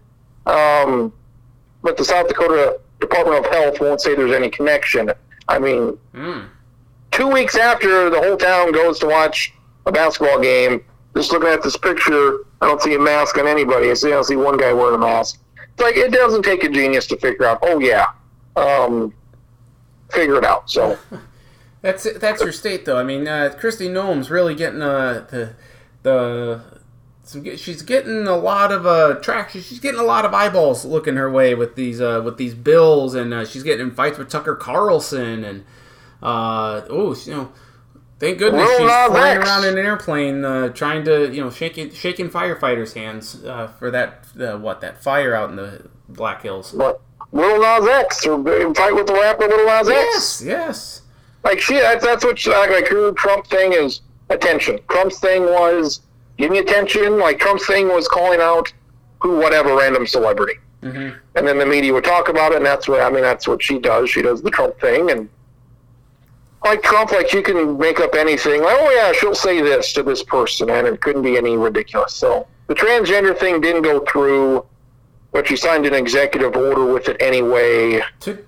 Um, 0.47 1.13
but 1.83 1.97
the 1.97 2.05
South 2.05 2.29
Dakota 2.29 2.79
Department 3.01 3.45
of 3.45 3.53
Health 3.53 3.81
won't 3.81 4.01
say 4.01 4.15
there's 4.15 4.33
any 4.33 4.49
connection. 4.51 5.13
I 5.49 5.59
mean, 5.59 5.99
Mm. 6.15 6.45
two 7.11 7.27
weeks 7.29 7.57
after 7.57 8.09
the 8.11 8.19
whole 8.21 8.37
town 8.37 8.71
goes 8.73 8.99
to 9.01 9.07
watch 9.07 9.53
a 9.87 9.93
basketball 9.93 10.39
game, 10.41 10.83
just 11.17 11.33
looking 11.33 11.49
at 11.49 11.63
this 11.63 11.77
picture, 11.77 12.39
I 12.61 12.67
don't 12.67 12.81
see 12.81 12.95
a 12.95 12.99
mask 12.99 13.37
on 13.39 13.47
anybody. 13.47 13.91
I 13.91 13.95
see, 13.95 14.09
I 14.09 14.13
don't 14.13 14.25
see 14.25 14.37
one 14.37 14.57
guy 14.57 14.73
wearing 14.73 14.95
a 14.95 14.99
mask. 14.99 15.39
Like 15.79 15.97
it 15.97 16.13
doesn't 16.13 16.43
take 16.43 16.65
a 16.65 16.69
genius 16.69 17.07
to 17.09 17.17
figure 17.17 17.47
out. 17.47 17.59
Oh 17.63 17.79
yeah, 17.79 18.07
um, 18.57 19.15
figure 20.11 20.37
it 20.37 20.45
out. 20.45 20.71
So 20.71 20.99
That's 21.83 22.05
it- 22.07 22.21
that's 22.21 22.43
your 22.43 22.53
state 22.53 22.85
though. 22.85 22.99
I 22.99 23.05
mean, 23.05 23.29
uh, 23.29 23.55
Kristi 23.59 23.91
Noem's 23.91 24.31
really 24.31 24.55
getting 24.55 24.83
uh, 24.83 25.27
the 25.31 25.55
the 26.03 26.61
some, 27.23 27.45
she's 27.57 27.83
getting 27.83 28.27
a 28.27 28.37
lot 28.37 28.73
of 28.73 28.85
uh, 28.87 29.15
traction. 29.21 29.61
She's 29.63 29.79
getting 29.79 30.01
a 30.01 30.05
lot 30.05 30.25
of 30.25 30.35
eyeballs 30.35 30.85
looking 30.85 31.17
her 31.17 31.31
way 31.31 31.55
with 31.55 31.77
these 31.77 32.01
uh, 32.01 32.21
with 32.25 32.37
these 32.37 32.55
bills, 32.55 33.15
and 33.15 33.33
uh, 33.33 33.45
she's 33.45 33.63
getting 33.63 33.89
in 33.89 33.95
fights 33.95 34.19
with 34.19 34.29
Tucker 34.29 34.57
Carlson, 34.57 35.45
and 35.45 35.65
uh, 36.23 36.83
oh, 36.91 37.15
you 37.25 37.33
know, 37.33 37.53
thank 38.19 38.39
goodness 38.39 38.69
she's 38.69 38.79
flying 38.79 39.39
around 39.39 39.65
in 39.65 39.79
an 39.79 39.85
airplane, 39.85 40.45
uh, 40.45 40.69
trying 40.71 41.05
to 41.05 41.33
you 41.33 41.41
know 41.41 41.51
shaking 41.51 41.93
shaking 41.93 42.29
firefighters' 42.31 42.95
hands 42.95 43.45
uh, 43.45 43.69
for 43.79 43.91
that 43.91 44.27
uh, 44.41 44.57
what 44.59 44.81
that 44.81 45.03
fire 45.03 45.35
out 45.35 45.51
in 45.51 45.57
the 45.57 45.89
Black 46.09 46.43
Hills. 46.43 46.73
But 46.73 47.01
Lil 47.33 47.61
Nas 47.61 47.89
X, 47.89 48.27
or 48.27 48.43
fight 48.75 48.95
with 48.95 49.07
the 49.07 49.15
rapper 49.15 49.47
Lil 49.47 49.67
Nas 49.67 49.89
X. 49.89 50.43
Yes, 50.43 50.43
yes. 50.45 51.03
Like 51.45 51.61
she, 51.61 51.75
that's, 51.75 52.05
that's 52.05 52.25
what 52.25 52.39
she, 52.39 52.51
like, 52.51 52.71
like 52.71 52.89
her 52.89 53.13
Trump 53.13 53.47
thing 53.47 53.73
is 53.73 54.01
attention. 54.29 54.79
Trump's 54.91 55.19
thing 55.19 55.45
was 55.45 56.01
give 56.37 56.51
me 56.51 56.59
attention. 56.59 57.19
Like 57.19 57.39
Trump's 57.39 57.67
thing 57.67 57.89
was 57.89 58.09
calling 58.09 58.41
out 58.41 58.73
who, 59.21 59.39
whatever, 59.39 59.77
random 59.77 60.07
celebrity, 60.07 60.59
hmm 60.83 61.11
and 61.35 61.47
then 61.47 61.59
the 61.59 61.67
media 61.67 61.93
would 61.93 62.05
talk 62.05 62.29
about 62.29 62.53
it, 62.53 62.57
and 62.57 62.67
that's 62.67 62.89
what 62.89 63.01
I 63.01 63.11
mean. 63.11 63.23
That's 63.23 63.47
what 63.47 63.63
she 63.63 63.79
does. 63.79 64.11
She 64.11 64.23
does 64.23 64.43
the 64.43 64.51
Trump 64.51 64.81
thing, 64.81 65.11
and 65.11 65.29
like 66.65 66.83
Trump, 66.83 67.13
like 67.13 67.33
you 67.33 67.43
can 67.43 67.79
make 67.79 68.01
up 68.01 68.15
anything. 68.15 68.63
Like, 68.63 68.77
oh 68.79 68.91
yeah, 68.91 69.13
she'll 69.13 69.35
say 69.35 69.61
this 69.63 69.93
to 69.95 70.03
this 70.03 70.23
person, 70.23 70.71
and 70.71 70.87
it 70.87 71.01
couldn't 71.01 71.23
be 71.23 71.37
any 71.37 71.57
ridiculous. 71.57 72.15
So 72.15 72.47
the 72.67 72.75
transgender 72.75 73.37
thing 73.37 73.61
didn't 73.61 73.83
go 73.83 74.05
through, 74.11 74.67
but 75.33 75.47
she 75.47 75.57
signed 75.57 75.87
an 75.87 75.95
executive 75.95 76.57
order 76.57 76.85
with 76.93 77.09
it 77.09 77.17
anyway. 77.21 78.03
to 78.21 78.45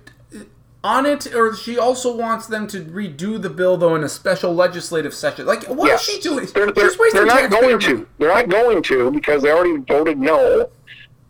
on 0.83 1.05
it, 1.05 1.33
or 1.35 1.55
she 1.55 1.77
also 1.77 2.15
wants 2.15 2.47
them 2.47 2.65
to 2.67 2.83
redo 2.83 3.39
the 3.39 3.49
bill 3.49 3.77
though 3.77 3.95
in 3.95 4.03
a 4.03 4.09
special 4.09 4.53
legislative 4.53 5.13
session. 5.13 5.45
Like, 5.45 5.63
what 5.65 5.85
is 5.85 5.89
Yes. 5.91 6.01
she 6.03 6.19
doing? 6.19 6.47
They're, 6.53 6.71
they're, 6.71 6.89
they're 7.13 7.25
not 7.25 7.51
going 7.51 7.79
to. 7.81 8.07
They're 8.17 8.33
not 8.33 8.49
going 8.49 8.81
to 8.83 9.11
because 9.11 9.43
they 9.43 9.51
already 9.51 9.77
voted 9.77 10.17
no. 10.17 10.69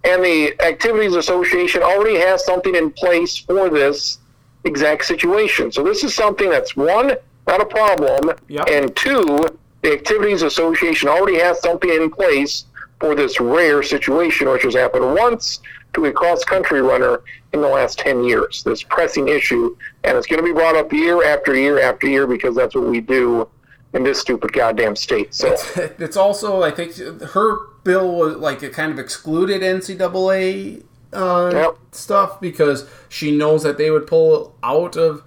And 0.03 0.23
the 0.23 0.59
Activities 0.63 1.13
Association 1.15 1.83
already 1.83 2.17
has 2.17 2.43
something 2.45 2.73
in 2.75 2.91
place 2.91 3.37
for 3.37 3.69
this 3.69 4.17
exact 4.63 5.05
situation. 5.05 5.71
So 5.71 5.83
this 5.83 6.03
is 6.03 6.13
something 6.13 6.49
that's 6.49 6.75
one, 6.75 7.13
not 7.47 7.61
a 7.61 7.65
problem, 7.65 8.31
Yep. 8.47 8.67
and 8.69 8.95
two, 8.95 9.47
the 9.81 9.93
Activities 9.93 10.43
Association 10.43 11.09
already 11.09 11.39
has 11.39 11.59
something 11.61 11.89
in 11.89 12.09
place 12.11 12.65
for 12.99 13.15
this 13.15 13.39
rare 13.39 13.81
situation, 13.81 14.47
which 14.49 14.63
has 14.63 14.75
happened 14.75 15.15
once 15.15 15.59
to 15.93 16.05
a 16.05 16.11
cross 16.11 16.43
country 16.45 16.81
runner 16.81 17.21
in 17.53 17.61
the 17.61 17.67
last 17.67 17.97
10 17.99 18.23
years. 18.23 18.63
This 18.63 18.83
pressing 18.83 19.27
issue, 19.27 19.75
and 20.03 20.15
it's 20.17 20.27
going 20.27 20.39
to 20.39 20.45
be 20.45 20.53
brought 20.53 20.75
up 20.75 20.93
year 20.93 21.23
after 21.25 21.55
year 21.55 21.81
after 21.81 22.07
year 22.07 22.27
because 22.27 22.55
that's 22.55 22.75
what 22.75 22.85
we 22.85 23.01
do 23.01 23.47
in 23.93 24.03
this 24.03 24.19
stupid 24.21 24.53
goddamn 24.53 24.95
state. 24.95 25.33
So, 25.33 25.55
It's 25.99 26.15
also, 26.15 26.61
I 26.61 26.71
think, 26.71 26.95
her 26.97 27.67
bill 27.83 28.13
was 28.15 28.35
like 28.37 28.61
it 28.63 28.71
kind 28.71 28.91
of 28.91 28.99
excluded 28.99 29.61
NCAA 29.63 30.83
uh, 31.13 31.51
Yep. 31.53 31.77
stuff 31.91 32.39
because 32.41 32.87
she 33.09 33.35
knows 33.35 33.63
that 33.63 33.77
they 33.77 33.91
would 33.91 34.07
pull 34.07 34.55
out 34.63 34.95
of 34.95 35.23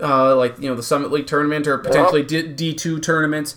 uh, 0.00 0.34
like 0.36 0.58
you 0.58 0.68
know 0.68 0.74
the 0.74 0.82
Summit 0.82 1.10
League 1.10 1.26
tournament 1.26 1.66
or 1.66 1.78
potentially 1.78 2.22
D 2.22 2.74
two 2.74 2.98
tournaments. 3.00 3.56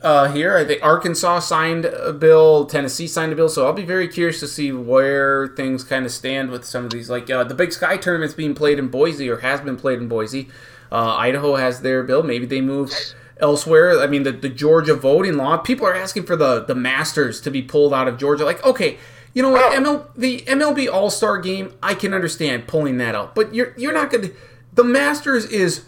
Uh, 0.00 0.28
here, 0.32 0.56
I 0.56 0.64
think 0.64 0.82
Arkansas 0.82 1.40
signed 1.40 1.84
a 1.84 2.12
bill, 2.12 2.66
Tennessee 2.66 3.06
signed 3.06 3.32
a 3.32 3.36
bill, 3.36 3.48
so 3.48 3.66
I'll 3.66 3.72
be 3.72 3.84
very 3.84 4.08
curious 4.08 4.40
to 4.40 4.48
see 4.48 4.72
where 4.72 5.48
things 5.48 5.84
kind 5.84 6.04
of 6.04 6.10
stand 6.10 6.50
with 6.50 6.64
some 6.64 6.84
of 6.84 6.90
these. 6.90 7.08
Like 7.08 7.30
uh, 7.30 7.44
the 7.44 7.54
Big 7.54 7.72
Sky 7.72 7.96
tournament's 7.98 8.34
being 8.34 8.54
played 8.54 8.78
in 8.80 8.88
Boise 8.88 9.28
or 9.28 9.38
has 9.38 9.60
been 9.60 9.76
played 9.76 9.98
in 9.98 10.08
Boise. 10.08 10.48
Uh, 10.90 11.14
Idaho 11.16 11.54
has 11.56 11.82
their 11.82 12.02
bill. 12.02 12.22
Maybe 12.24 12.46
they 12.46 12.60
move 12.60 12.92
elsewhere. 13.40 14.00
I 14.00 14.06
mean, 14.08 14.24
the, 14.24 14.32
the 14.32 14.48
Georgia 14.48 14.94
voting 14.94 15.36
law. 15.36 15.56
People 15.58 15.86
are 15.86 15.94
asking 15.94 16.24
for 16.24 16.36
the 16.36 16.64
the 16.64 16.74
Masters 16.74 17.40
to 17.42 17.50
be 17.50 17.62
pulled 17.62 17.94
out 17.94 18.08
of 18.08 18.18
Georgia. 18.18 18.44
Like, 18.44 18.64
okay, 18.64 18.98
you 19.34 19.42
know 19.42 19.50
what? 19.50 19.72
Oh. 19.72 19.80
ML, 19.80 20.08
the 20.16 20.40
MLB 20.40 20.92
All 20.92 21.10
Star 21.10 21.38
Game, 21.38 21.74
I 21.82 21.94
can 21.94 22.12
understand 22.12 22.66
pulling 22.66 22.98
that 22.98 23.14
out, 23.14 23.34
but 23.34 23.54
you're 23.54 23.74
you're 23.76 23.92
not 23.92 24.10
going 24.10 24.28
to. 24.28 24.34
The 24.72 24.84
Masters 24.84 25.44
is 25.46 25.84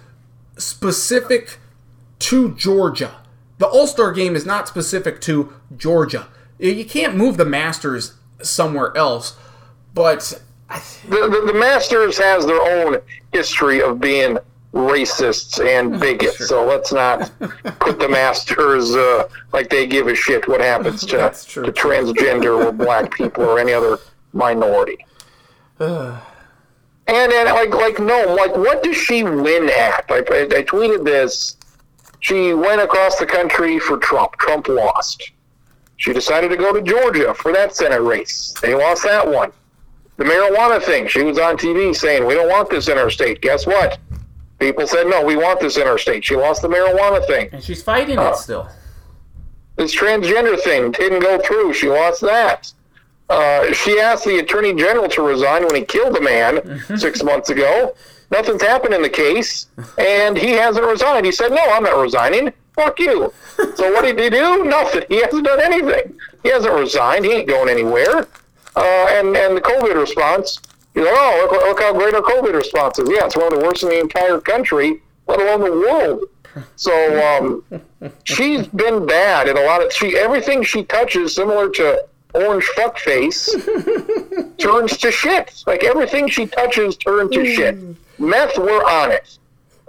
specific 0.57 1.59
to 2.21 2.55
Georgia. 2.55 3.17
The 3.59 3.67
All 3.67 3.87
Star 3.87 4.13
Game 4.13 4.37
is 4.37 4.47
not 4.47 4.69
specific 4.69 5.21
to 5.23 5.53
Georgia. 5.77 6.29
You 6.59 6.85
can't 6.85 7.17
move 7.17 7.37
the 7.37 7.45
Masters 7.45 8.15
somewhere 8.43 8.97
else. 8.97 9.37
But 9.95 10.41
the, 11.09 11.29
the, 11.29 11.53
the 11.53 11.59
Masters 11.59 12.19
has 12.19 12.47
their 12.47 12.61
own 12.61 13.01
history 13.33 13.81
of 13.81 14.01
being 14.01 14.39
racists 14.75 15.65
and 15.65 16.01
bigots. 16.01 16.37
Sure. 16.37 16.47
So 16.47 16.67
let's 16.67 16.93
not 16.93 17.31
put 17.79 18.01
the 18.01 18.09
Masters 18.11 18.95
uh, 18.95 19.29
like 19.53 19.71
they 19.71 19.87
give 19.87 20.09
a 20.09 20.15
shit 20.15 20.47
what 20.49 20.61
happens 20.61 21.01
to, 21.07 21.17
to 21.17 21.73
transgender 21.73 22.65
or 22.65 22.73
black 22.73 23.13
people 23.13 23.45
or 23.45 23.59
any 23.59 23.73
other 23.73 23.99
minority. 24.33 24.99
and 25.79 26.21
and 27.07 27.49
like 27.51 27.71
like 27.71 27.99
no, 28.01 28.35
like 28.35 28.57
what 28.57 28.83
does 28.83 28.97
she 28.97 29.23
win 29.23 29.71
at? 29.71 30.05
I, 30.11 30.17
I, 30.17 30.19
I 30.19 30.63
tweeted 30.65 31.05
this. 31.05 31.57
She 32.21 32.55
went 32.55 32.81
across 32.81 33.19
the 33.19 33.27
country 33.27 33.79
for 33.79 33.99
Trump. 33.99 34.33
Trump 34.39 34.69
lost. 34.69 35.31
She 35.97 36.13
decided 36.13 36.49
to 36.49 36.57
go 36.57 36.73
to 36.73 36.83
Georgia 36.83 37.33
for 37.35 37.53
that 37.53 37.77
Senate 37.77 38.01
race. 38.01 38.55
They 38.61 38.75
lost 38.75 39.05
that 39.05 39.27
one 39.27 39.53
the 40.17 40.25
marijuana 40.25 40.83
thing. 40.83 41.09
She 41.09 41.23
was 41.23 41.39
on 41.39 41.57
TV 41.57 41.95
saying, 41.95 42.27
We 42.27 42.35
don't 42.35 42.49
want 42.49 42.71
this 42.71 42.89
in 42.89 42.99
our 42.99 43.11
state. 43.11 43.41
Guess 43.41 43.67
what? 43.67 43.99
People 44.65 44.87
said, 44.87 45.07
No, 45.07 45.23
we 45.23 45.37
want 45.37 45.61
this 45.61 45.77
in 45.77 45.87
our 45.87 45.99
state. 45.99 46.25
She 46.25 46.37
lost 46.37 46.63
the 46.63 46.69
marijuana 46.69 47.25
thing. 47.27 47.51
and 47.53 47.63
she's 47.63 47.83
fighting 47.83 48.19
it 48.19 48.37
still. 48.37 48.67
This 49.77 49.95
transgender 49.95 50.59
thing 50.59 50.91
didn't 50.93 51.21
go 51.21 51.39
through. 51.39 51.75
She 51.75 51.91
lost 51.91 52.23
that. 52.23 52.73
Uh, 53.29 53.71
she 53.75 54.01
asked 54.01 54.25
the 54.25 54.39
attorney 54.39 54.75
general 54.75 55.07
to 55.11 55.21
resign 55.23 55.67
when 55.67 55.75
he 55.75 55.83
killed 55.85 56.17
a 56.17 56.21
man 56.21 56.83
six 56.97 57.23
months 57.23 57.51
ago. 57.51 57.95
Nothing's 58.31 58.63
happened 58.63 58.95
in 58.95 59.03
the 59.03 59.11
case, 59.11 59.67
and 59.99 60.37
he 60.39 60.53
hasn't 60.53 60.87
resigned. 60.87 61.27
He 61.27 61.33
said, 61.33 61.51
No, 61.51 61.63
I'm 61.71 61.83
not 61.83 62.01
resigning. 62.01 62.51
Fuck 62.75 62.99
you. 63.01 63.33
So 63.77 63.93
what 63.93 64.03
did 64.03 64.19
he 64.19 64.31
do? 64.31 64.65
Nothing. 64.65 65.05
He 65.09 65.21
hasn't 65.21 65.45
done 65.45 65.61
anything. 65.61 66.17
He 66.43 66.49
hasn't 66.49 66.75
resigned. 66.75 67.25
He 67.25 67.31
ain't 67.33 67.47
going 67.49 67.69
anywhere. 67.69 68.27
Uh, 68.75 69.07
and, 69.11 69.37
and 69.37 69.57
the 69.57 69.61
COVID 69.61 69.95
response, 69.95 70.59
like, 71.03 71.13
oh, 71.17 71.49
look, 71.51 71.63
look 71.63 71.81
how 71.81 71.93
great 71.93 72.15
our 72.15 72.23
COVID 72.23 72.55
response 72.55 72.99
is. 72.99 73.09
Yeah, 73.09 73.27
it's 73.27 73.37
one 73.37 73.53
of 73.53 73.59
the 73.59 73.65
worst 73.65 73.83
in 73.83 73.89
the 73.89 74.01
entire 74.01 74.41
country, 74.41 75.03
let 75.27 75.41
alone 75.41 75.61
the 75.63 75.73
world. 75.73 76.25
So 76.77 77.63
um, 77.73 78.13
she's 78.25 78.67
been 78.69 79.07
bad 79.07 79.49
at 79.49 79.57
a 79.57 79.65
lot 79.65 79.85
of 79.85 79.93
she 79.93 80.17
everything 80.17 80.63
she 80.63 80.85
touches, 80.85 81.35
similar 81.35 81.69
to 81.71 82.07
orange 82.33 82.69
fuckface, 82.77 83.49
turns 84.59 84.97
to 84.99 85.11
shit. 85.11 85.65
Like 85.67 85.85
everything 85.85 86.29
she 86.29 86.47
touches 86.47 86.97
turns 86.97 87.35
to 87.35 87.45
shit. 87.45 87.77
Meth, 88.19 88.57
we're 88.57 88.85
on 88.85 89.11
it. 89.11 89.39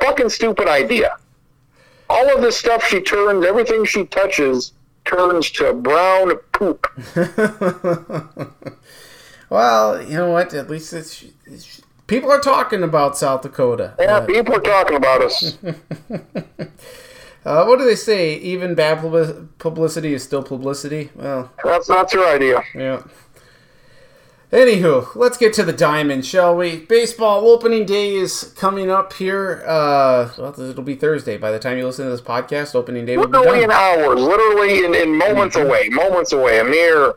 Fucking 0.01 0.29
stupid 0.29 0.67
idea. 0.67 1.17
All 2.09 2.35
of 2.35 2.41
this 2.41 2.57
stuff 2.57 2.83
she 2.83 3.01
turns, 3.01 3.45
everything 3.45 3.85
she 3.85 4.05
touches 4.05 4.73
turns 5.05 5.49
to 5.51 5.73
brown 5.73 6.35
poop. 6.51 6.87
Well, 9.49 10.01
you 10.01 10.15
know 10.17 10.31
what? 10.31 10.53
At 10.53 10.69
least 10.69 10.93
it's, 10.93 11.23
it's 11.45 11.81
people 12.07 12.31
are 12.31 12.39
talking 12.39 12.83
about 12.83 13.17
South 13.17 13.41
Dakota. 13.43 13.93
Yeah, 13.99 14.17
Uh, 14.17 14.25
people 14.25 14.55
are 14.55 14.59
talking 14.61 14.95
about 14.97 15.21
us. 15.21 15.57
uh, 17.45 17.65
what 17.65 17.77
do 17.79 17.85
they 17.85 17.95
say? 17.95 18.35
Even 18.35 18.75
bad 18.75 18.99
publicity 19.59 20.13
is 20.13 20.23
still 20.23 20.43
publicity. 20.43 21.11
Well, 21.15 21.51
That's 21.63 21.87
that's 21.87 22.13
her 22.13 22.25
idea. 22.35 22.63
yeah. 22.73 23.03
Anywho, 24.51 25.15
let's 25.15 25.37
get 25.37 25.53
to 25.53 25.63
the 25.63 25.73
diamond, 25.73 26.25
shall 26.25 26.55
we? 26.55 26.77
Baseball 26.85 27.47
opening 27.49 27.85
day 27.85 28.13
is 28.13 28.53
coming 28.55 28.89
up 28.89 29.11
here. 29.13 29.63
Uh, 29.67 30.29
well, 30.37 30.57
it'll 30.59 30.83
be 30.83 30.95
Thursday 30.95 31.35
by 31.35 31.51
the 31.51 31.59
time 31.59 31.77
you 31.77 31.85
listen 31.85 32.05
to 32.05 32.11
this 32.11 32.21
podcast. 32.21 32.73
Opening 32.75 33.05
day 33.05 33.17
will 33.17 33.27
be 33.27 33.37
Literally 33.37 33.63
in 33.63 33.71
hours, 33.71 34.19
literally 34.21 34.85
in, 34.85 34.93
in 34.95 35.17
moments 35.17 35.55
away, 35.57 35.89
moments 35.89 36.31
away, 36.31 36.59
a 36.59 36.63
mere 36.63 37.15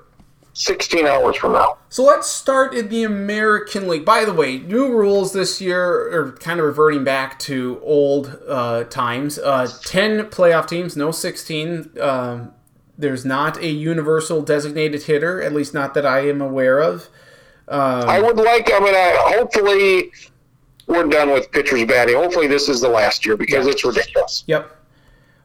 16 0.58 1.06
hours 1.06 1.36
from 1.36 1.52
now. 1.52 1.78
So 1.88 2.02
let's 2.02 2.26
start 2.26 2.74
in 2.74 2.88
the 2.88 3.04
American 3.04 3.86
League. 3.86 4.04
By 4.04 4.24
the 4.24 4.34
way, 4.34 4.58
new 4.58 4.92
rules 4.92 5.32
this 5.32 5.60
year 5.60 6.12
are 6.12 6.32
kind 6.32 6.58
of 6.58 6.66
reverting 6.66 7.04
back 7.04 7.38
to 7.40 7.80
old 7.84 8.36
uh, 8.48 8.82
times. 8.84 9.38
Uh, 9.38 9.68
10 9.84 10.24
playoff 10.30 10.66
teams, 10.66 10.96
no 10.96 11.12
16. 11.12 11.92
Um, 12.00 12.52
there's 12.98 13.24
not 13.24 13.58
a 13.58 13.68
universal 13.68 14.42
designated 14.42 15.04
hitter, 15.04 15.40
at 15.40 15.52
least 15.52 15.74
not 15.74 15.94
that 15.94 16.04
I 16.04 16.28
am 16.28 16.40
aware 16.40 16.80
of. 16.80 17.08
Um, 17.68 18.08
I 18.08 18.20
would 18.20 18.36
like, 18.36 18.68
I 18.74 18.80
mean, 18.80 18.94
I, 18.96 19.34
hopefully 19.36 20.10
we're 20.88 21.06
done 21.06 21.30
with 21.30 21.52
pitchers 21.52 21.84
batting. 21.84 22.16
Hopefully 22.16 22.48
this 22.48 22.68
is 22.68 22.80
the 22.80 22.88
last 22.88 23.24
year 23.24 23.36
because 23.36 23.68
it's 23.68 23.84
ridiculous. 23.84 24.42
Yep. 24.48 24.76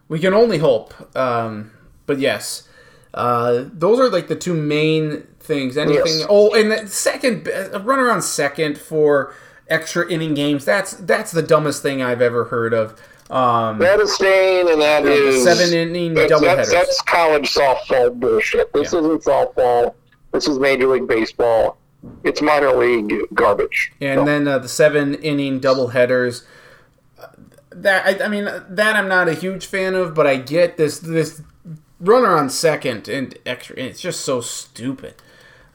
We 0.08 0.18
can 0.18 0.34
only 0.34 0.58
hope. 0.58 1.16
Um, 1.16 1.72
but 2.08 2.18
yes, 2.18 2.68
uh, 3.14 3.66
those 3.72 4.00
are 4.00 4.10
like 4.10 4.28
the 4.28 4.36
two 4.36 4.54
main 4.54 5.28
things. 5.40 5.78
Anything? 5.78 6.06
Yes. 6.20 6.26
Oh, 6.30 6.54
and 6.54 6.72
the 6.72 6.88
second, 6.88 7.48
a 7.48 7.80
run 7.80 8.00
around 8.00 8.22
second 8.24 8.78
for 8.78 9.34
extra 9.68 10.10
inning 10.10 10.34
games. 10.34 10.66
That's 10.66 10.94
that's 10.94 11.32
the 11.32 11.42
dumbest 11.44 11.82
thing 11.82 12.02
I've 12.02 12.22
ever 12.22 12.46
heard 12.46 12.74
of. 12.74 13.00
Um, 13.30 13.80
That 13.80 14.00
is 14.00 14.14
staying, 14.14 14.70
and 14.70 14.82
that 14.82 15.06
is 15.06 15.44
seven 15.44 15.74
inning 15.74 16.14
that's, 16.14 16.32
doubleheaders. 16.32 16.56
that's, 16.56 16.72
that's 16.72 17.02
college 17.04 17.54
softball 17.54 18.20
bullshit. 18.20 18.72
This 18.74 18.94
Yeah. 18.94 19.00
isn't 19.00 19.24
softball. 19.24 19.94
This 20.32 20.48
is 20.48 20.60
Major 20.60 20.88
League 20.88 21.08
Baseball. 21.08 21.78
It's 22.24 22.42
minor 22.42 22.74
league 22.76 23.14
garbage. 23.34 23.94
and 24.02 24.20
So, 24.22 24.26
then 24.26 24.48
uh, 24.48 24.60
the 24.60 24.68
seven 24.68 25.16
inning 25.16 25.60
double 25.60 25.90
headers. 25.90 26.44
Uh, 27.18 27.28
That 27.72 28.06
I, 28.22 28.26
I 28.26 28.28
mean 28.28 28.44
that 28.70 28.96
I'm 28.98 29.08
not 29.08 29.30
a 29.30 29.34
huge 29.34 29.66
fan 29.68 29.96
of, 29.96 30.14
but 30.14 30.28
I 30.28 30.36
get 30.36 30.76
this 30.78 31.00
this 31.00 31.42
runner 32.04 32.36
on 32.36 32.50
second 32.50 33.08
and 33.08 33.38
extra. 33.46 33.78
It's 33.78 34.02
just 34.02 34.22
so 34.22 34.42
stupid. 34.42 35.16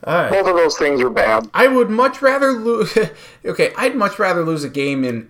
Uh, 0.03 0.29
both 0.29 0.47
of 0.47 0.55
those 0.55 0.77
things 0.77 1.01
are 1.01 1.09
bad. 1.09 1.49
I 1.53 1.67
would 1.67 1.89
much 1.89 2.21
rather 2.21 2.53
lose. 2.53 2.97
okay, 3.45 3.73
I'd 3.77 3.95
much 3.95 4.17
rather 4.17 4.43
lose 4.43 4.63
a 4.63 4.69
game 4.69 5.03
in 5.03 5.27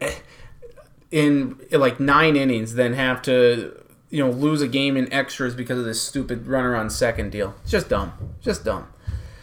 in 1.12 1.60
like 1.72 2.00
nine 2.00 2.36
innings 2.36 2.76
than 2.76 2.94
have 2.94 3.22
to 3.24 3.76
you 4.12 4.24
know 4.24 4.32
lose 4.32 4.62
a 4.62 4.68
game 4.68 4.96
in 4.96 5.12
extras 5.12 5.56
because 5.56 5.80
of 5.80 5.86
this 5.86 6.02
stupid 6.02 6.46
runner 6.46 6.76
on 6.76 6.90
second 6.90 7.32
deal. 7.32 7.56
It's 7.64 7.72
just 7.72 7.90
dumb. 7.90 8.14
Just 8.42 8.64
dumb. 8.64 8.88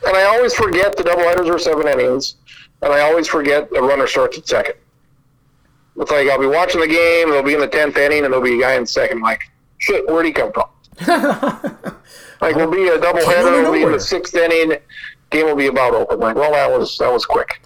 And 0.07 0.17
I 0.17 0.25
always 0.25 0.55
forget 0.55 0.97
the 0.97 1.03
double 1.03 1.25
headers 1.25 1.49
are 1.49 1.59
seven 1.59 1.89
innings, 1.89 2.37
and 2.83 2.93
I 2.93 3.01
always 3.01 3.27
forget 3.27 3.69
the 3.71 3.83
runner 3.83 4.07
starts 4.07 4.39
at 4.39 4.47
second. 4.47 4.77
It's 5.97 6.11
like 6.11 6.29
I'll 6.29 6.39
be 6.39 6.47
watching 6.47 6.81
the 6.81 6.87
game, 6.87 7.31
they'll 7.31 7.43
be 7.43 7.55
in 7.55 7.61
the 7.61 7.67
tenth 7.67 7.97
inning, 7.97 8.25
and 8.25 8.33
there'll 8.33 8.45
be 8.45 8.59
a 8.59 8.61
guy 8.61 8.75
in 8.75 8.87
second. 8.87 9.23
Like, 9.23 9.41
shit, 9.79 10.07
where'd 10.07 10.27
he 10.27 10.33
come 10.33 10.53
from? 10.53 10.67
Like, 12.41 12.55
we'll 12.55 12.71
be 12.71 12.87
a 12.89 12.99
doubleheader, 12.99 13.63
we'll 13.63 13.73
be 13.73 13.83
in 13.83 13.93
the 13.93 14.01
sixth 14.01 14.35
inning, 14.35 14.79
game 15.31 15.47
will 15.47 15.57
be 15.57 15.69
about 15.69 15.95
over. 15.95 16.17
Like, 16.17 16.37
well, 16.37 16.53
that 16.53 16.71
was 16.71 16.99
that 16.99 17.13
was 17.13 17.25
quick. 17.25 17.63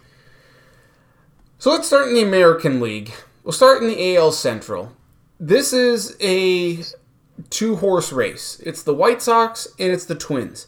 So 1.58 1.70
let's 1.70 1.88
start 1.88 2.08
in 2.08 2.14
the 2.14 2.22
American 2.22 2.80
League. 2.80 3.12
We'll 3.44 3.52
start 3.52 3.82
in 3.82 3.88
the 3.88 4.16
AL 4.16 4.32
Central. 4.32 4.92
This 5.38 5.72
is 5.72 6.16
a 6.20 6.84
two 7.50 7.76
horse 7.76 8.12
race. 8.12 8.60
It's 8.64 8.82
the 8.82 8.94
White 8.94 9.22
Sox 9.22 9.66
and 9.78 9.92
it's 9.92 10.04
the 10.04 10.14
Twins. 10.14 10.66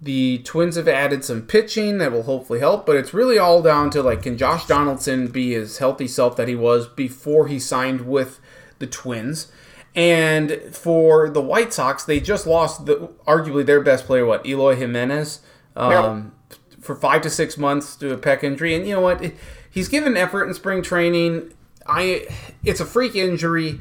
The 0.00 0.38
Twins 0.38 0.76
have 0.76 0.86
added 0.86 1.24
some 1.24 1.42
pitching 1.42 1.98
that 1.98 2.12
will 2.12 2.22
hopefully 2.24 2.60
help, 2.60 2.86
but 2.86 2.96
it's 2.96 3.14
really 3.14 3.38
all 3.38 3.62
down 3.62 3.90
to 3.90 4.02
like 4.02 4.22
can 4.22 4.36
Josh 4.36 4.66
Donaldson 4.66 5.28
be 5.28 5.52
his 5.54 5.78
healthy 5.78 6.06
self 6.06 6.36
that 6.36 6.48
he 6.48 6.54
was 6.54 6.86
before 6.86 7.48
he 7.48 7.58
signed 7.58 8.02
with 8.02 8.38
the 8.78 8.86
Twins? 8.86 9.50
And 9.94 10.60
for 10.70 11.28
the 11.28 11.40
White 11.40 11.72
Sox, 11.72 12.04
they 12.04 12.20
just 12.20 12.46
lost 12.46 12.86
the 12.86 13.08
arguably 13.26 13.64
their 13.66 13.80
best 13.80 14.06
player, 14.06 14.24
what 14.24 14.46
Eloy 14.46 14.76
Jimenez, 14.76 15.40
um, 15.76 16.32
for 16.80 16.94
five 16.94 17.22
to 17.22 17.30
six 17.30 17.56
months 17.58 17.96
to 17.96 18.12
a 18.12 18.16
pec 18.16 18.44
injury. 18.44 18.74
And 18.74 18.86
you 18.86 18.94
know 18.94 19.00
what? 19.00 19.32
He's 19.70 19.88
given 19.88 20.16
effort 20.16 20.44
in 20.44 20.54
spring 20.54 20.82
training. 20.82 21.52
I 21.86 22.26
it's 22.64 22.80
a 22.80 22.86
freak 22.86 23.16
injury. 23.16 23.80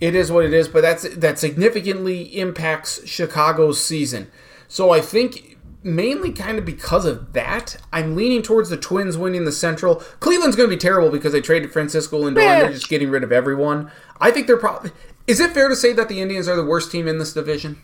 It 0.00 0.14
is 0.14 0.32
what 0.32 0.46
it 0.46 0.54
is, 0.54 0.68
but 0.68 0.80
that's 0.80 1.08
that 1.16 1.38
significantly 1.38 2.22
impacts 2.38 3.06
Chicago's 3.06 3.82
season. 3.84 4.30
So 4.66 4.90
I 4.90 5.00
think 5.00 5.58
mainly 5.82 6.32
kind 6.32 6.58
of 6.58 6.64
because 6.64 7.04
of 7.04 7.32
that, 7.32 7.76
I'm 7.92 8.14
leaning 8.14 8.42
towards 8.42 8.70
the 8.70 8.76
Twins 8.76 9.16
winning 9.16 9.44
the 9.44 9.52
Central. 9.52 9.96
Cleveland's 10.20 10.56
going 10.56 10.68
to 10.68 10.74
be 10.74 10.80
terrible 10.80 11.10
because 11.10 11.32
they 11.32 11.40
traded 11.40 11.72
Francisco 11.72 12.22
Lindor 12.22 12.40
and 12.40 12.62
they're 12.62 12.72
just 12.72 12.88
getting 12.88 13.10
rid 13.10 13.24
of 13.24 13.32
everyone. 13.32 13.90
I 14.20 14.30
think 14.30 14.46
they're 14.46 14.56
probably. 14.56 14.90
Is 15.30 15.38
it 15.38 15.52
fair 15.52 15.68
to 15.68 15.76
say 15.76 15.92
that 15.92 16.08
the 16.08 16.20
Indians 16.20 16.48
are 16.48 16.56
the 16.56 16.64
worst 16.64 16.90
team 16.90 17.06
in 17.06 17.18
this 17.18 17.32
division? 17.32 17.80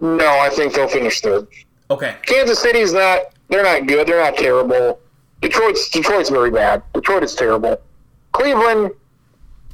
No, 0.00 0.38
I 0.38 0.48
think 0.48 0.74
they'll 0.74 0.86
finish 0.86 1.20
third. 1.20 1.48
Okay. 1.90 2.16
Kansas 2.22 2.60
City's 2.60 2.92
not. 2.92 3.22
They're 3.48 3.64
not 3.64 3.88
good. 3.88 4.06
They're 4.06 4.22
not 4.22 4.36
terrible. 4.36 5.00
Detroit's 5.40 5.90
Detroit's 5.90 6.30
very 6.30 6.52
bad. 6.52 6.84
Detroit 6.94 7.24
is 7.24 7.34
terrible. 7.34 7.82
Cleveland, 8.32 8.92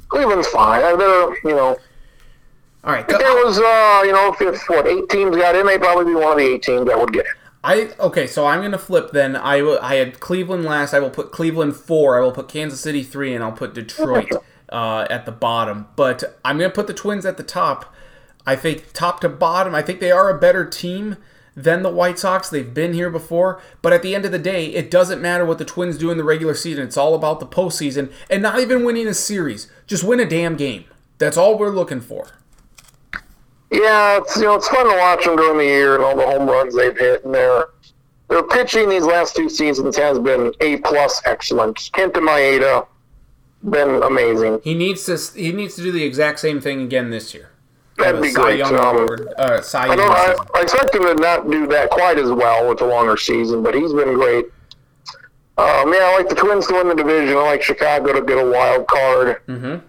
Cleveland's 0.09 0.47
fine. 0.47 0.81
Uh, 0.83 0.95
They're 0.95 1.35
you 1.43 1.55
know 1.55 1.77
All 2.83 2.93
right. 2.93 3.05
if 3.07 3.17
there 3.19 3.45
was 3.45 3.59
uh 3.59 4.01
you 4.03 4.13
know 4.13 4.33
if, 4.33 4.41
if 4.41 4.61
what 4.67 4.87
eight 4.87 5.07
teams 5.09 5.35
got 5.37 5.55
in, 5.55 5.67
they'd 5.67 5.79
probably 5.79 6.05
be 6.05 6.15
one 6.15 6.31
of 6.33 6.37
the 6.39 6.45
eight 6.55 6.63
teams 6.63 6.87
that 6.87 6.99
would 6.99 7.13
get 7.13 7.25
in. 7.25 7.31
I 7.63 7.91
okay, 7.99 8.25
so 8.25 8.47
I'm 8.47 8.61
gonna 8.61 8.79
flip 8.79 9.11
then. 9.11 9.35
I 9.35 9.59
I 9.81 9.95
had 9.95 10.19
Cleveland 10.19 10.65
last. 10.65 10.93
I 10.95 10.99
will 10.99 11.11
put 11.11 11.31
Cleveland 11.31 11.75
four. 11.75 12.17
I 12.17 12.21
will 12.21 12.31
put 12.31 12.47
Kansas 12.49 12.81
City 12.81 13.03
three, 13.03 13.35
and 13.35 13.43
I'll 13.43 13.51
put 13.51 13.75
Detroit 13.75 14.31
uh, 14.71 15.07
at 15.09 15.25
the 15.25 15.31
bottom. 15.31 15.87
But 15.95 16.39
I'm 16.43 16.57
gonna 16.57 16.69
put 16.69 16.87
the 16.87 16.93
Twins 16.93 17.25
at 17.25 17.37
the 17.37 17.43
top. 17.43 17.93
I 18.45 18.55
think 18.55 18.93
top 18.93 19.19
to 19.21 19.29
bottom. 19.29 19.75
I 19.75 19.81
think 19.81 19.99
they 19.99 20.11
are 20.11 20.29
a 20.29 20.39
better 20.39 20.65
team 20.65 21.17
than 21.55 21.83
the 21.83 21.89
White 21.89 22.17
Sox. 22.17 22.49
They've 22.49 22.73
been 22.73 22.93
here 22.93 23.09
before, 23.09 23.61
but 23.81 23.93
at 23.93 24.01
the 24.01 24.15
end 24.15 24.25
of 24.25 24.31
the 24.31 24.39
day, 24.39 24.67
it 24.67 24.89
doesn't 24.89 25.21
matter 25.21 25.45
what 25.45 25.57
the 25.57 25.65
Twins 25.65 25.97
do 25.97 26.09
in 26.09 26.17
the 26.17 26.23
regular 26.23 26.55
season. 26.55 26.85
It's 26.85 26.97
all 26.97 27.13
about 27.13 27.39
the 27.39 27.45
postseason, 27.47 28.11
and 28.29 28.41
not 28.41 28.59
even 28.59 28.83
winning 28.83 29.07
a 29.07 29.13
series. 29.13 29.69
Just 29.85 30.03
win 30.03 30.19
a 30.19 30.25
damn 30.25 30.55
game. 30.55 30.85
That's 31.17 31.37
all 31.37 31.57
we're 31.57 31.69
looking 31.69 32.01
for. 32.01 32.29
Yeah, 33.69 34.17
it's 34.17 34.35
you 34.35 34.43
know 34.43 34.55
it's 34.55 34.67
fun 34.67 34.89
to 34.89 34.97
watch 34.97 35.23
them 35.23 35.37
during 35.37 35.57
the 35.57 35.63
year 35.63 35.95
and 35.95 36.03
all 36.03 36.15
the 36.15 36.25
home 36.25 36.47
runs 36.47 36.75
they've 36.75 36.97
hit, 36.97 37.23
and 37.23 37.33
their 37.33 37.67
their 38.27 38.43
pitching 38.43 38.89
these 38.89 39.03
last 39.03 39.35
two 39.35 39.49
seasons 39.49 39.95
has 39.97 40.19
been 40.19 40.53
a 40.61 40.77
plus 40.77 41.21
excellent. 41.25 41.77
Kenta 41.93 42.15
Maeda 42.15 42.87
been 43.63 44.01
amazing. 44.03 44.61
He 44.63 44.73
needs 44.73 45.05
to. 45.05 45.17
He 45.39 45.51
needs 45.51 45.75
to 45.75 45.81
do 45.81 45.91
the 45.91 46.03
exact 46.03 46.39
same 46.39 46.59
thing 46.61 46.81
again 46.81 47.09
this 47.09 47.33
year. 47.33 47.49
That'd 47.97 48.21
be 48.21 48.31
great. 48.33 48.57
Young 48.57 48.75
Um, 48.75 48.95
award, 48.97 49.27
uh, 49.37 49.61
Cy 49.61 49.83
I 49.83 49.87
Young 49.87 49.97
don't. 49.97 50.11
I. 50.11 50.35
I 50.55 50.61
expect 50.61 50.95
him 50.95 51.03
to 51.03 51.13
not 51.15 51.49
do 51.49 51.67
that 51.67 51.89
quite 51.89 52.17
as 52.17 52.31
well 52.31 52.67
with 52.67 52.79
the 52.79 52.85
longer 52.85 53.17
season, 53.17 53.61
but 53.63 53.75
he's 53.75 53.93
been 53.93 54.13
great. 54.15 54.45
Um, 55.57 55.93
yeah, 55.93 55.99
I 56.01 56.15
like 56.17 56.29
the 56.29 56.35
Twins 56.35 56.65
to 56.67 56.73
win 56.73 56.87
the 56.87 56.95
division. 56.95 57.37
I 57.37 57.41
like 57.43 57.61
Chicago 57.61 58.13
to 58.13 58.21
get 58.21 58.37
a 58.37 58.49
wild 58.49 58.87
card. 58.87 59.41
Mm-hmm. 59.47 59.85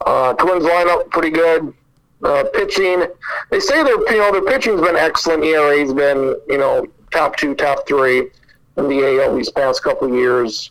Uh, 0.00 0.32
Twins 0.34 0.64
lineup 0.64 1.10
pretty 1.10 1.30
good. 1.30 1.74
Uh, 2.22 2.44
pitching, 2.54 3.04
they 3.50 3.58
say 3.58 3.82
their 3.82 3.98
you 4.12 4.18
know 4.18 4.30
their 4.30 4.44
pitching's 4.44 4.80
been 4.80 4.96
excellent. 4.96 5.42
ERA's 5.44 5.92
been 5.92 6.36
you 6.48 6.56
know 6.56 6.86
top 7.10 7.36
two, 7.36 7.54
top 7.54 7.86
three 7.86 8.30
in 8.76 8.88
the 8.88 9.20
AL 9.22 9.36
these 9.36 9.50
past 9.50 9.82
couple 9.82 10.08
of 10.08 10.14
years. 10.14 10.70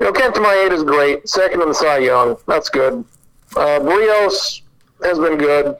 You 0.00 0.06
know, 0.06 0.12
Kent 0.12 0.34
to 0.36 0.40
my 0.40 0.54
Kenta 0.54 0.72
is 0.72 0.84
great. 0.84 1.28
Second 1.28 1.62
in 1.62 1.68
the 1.68 1.74
Cy 1.74 1.98
Young, 1.98 2.36
that's 2.46 2.68
good. 2.70 3.04
Uh, 3.56 3.80
Berrios 3.80 4.62
has 5.02 5.18
been 5.18 5.38
good. 5.38 5.76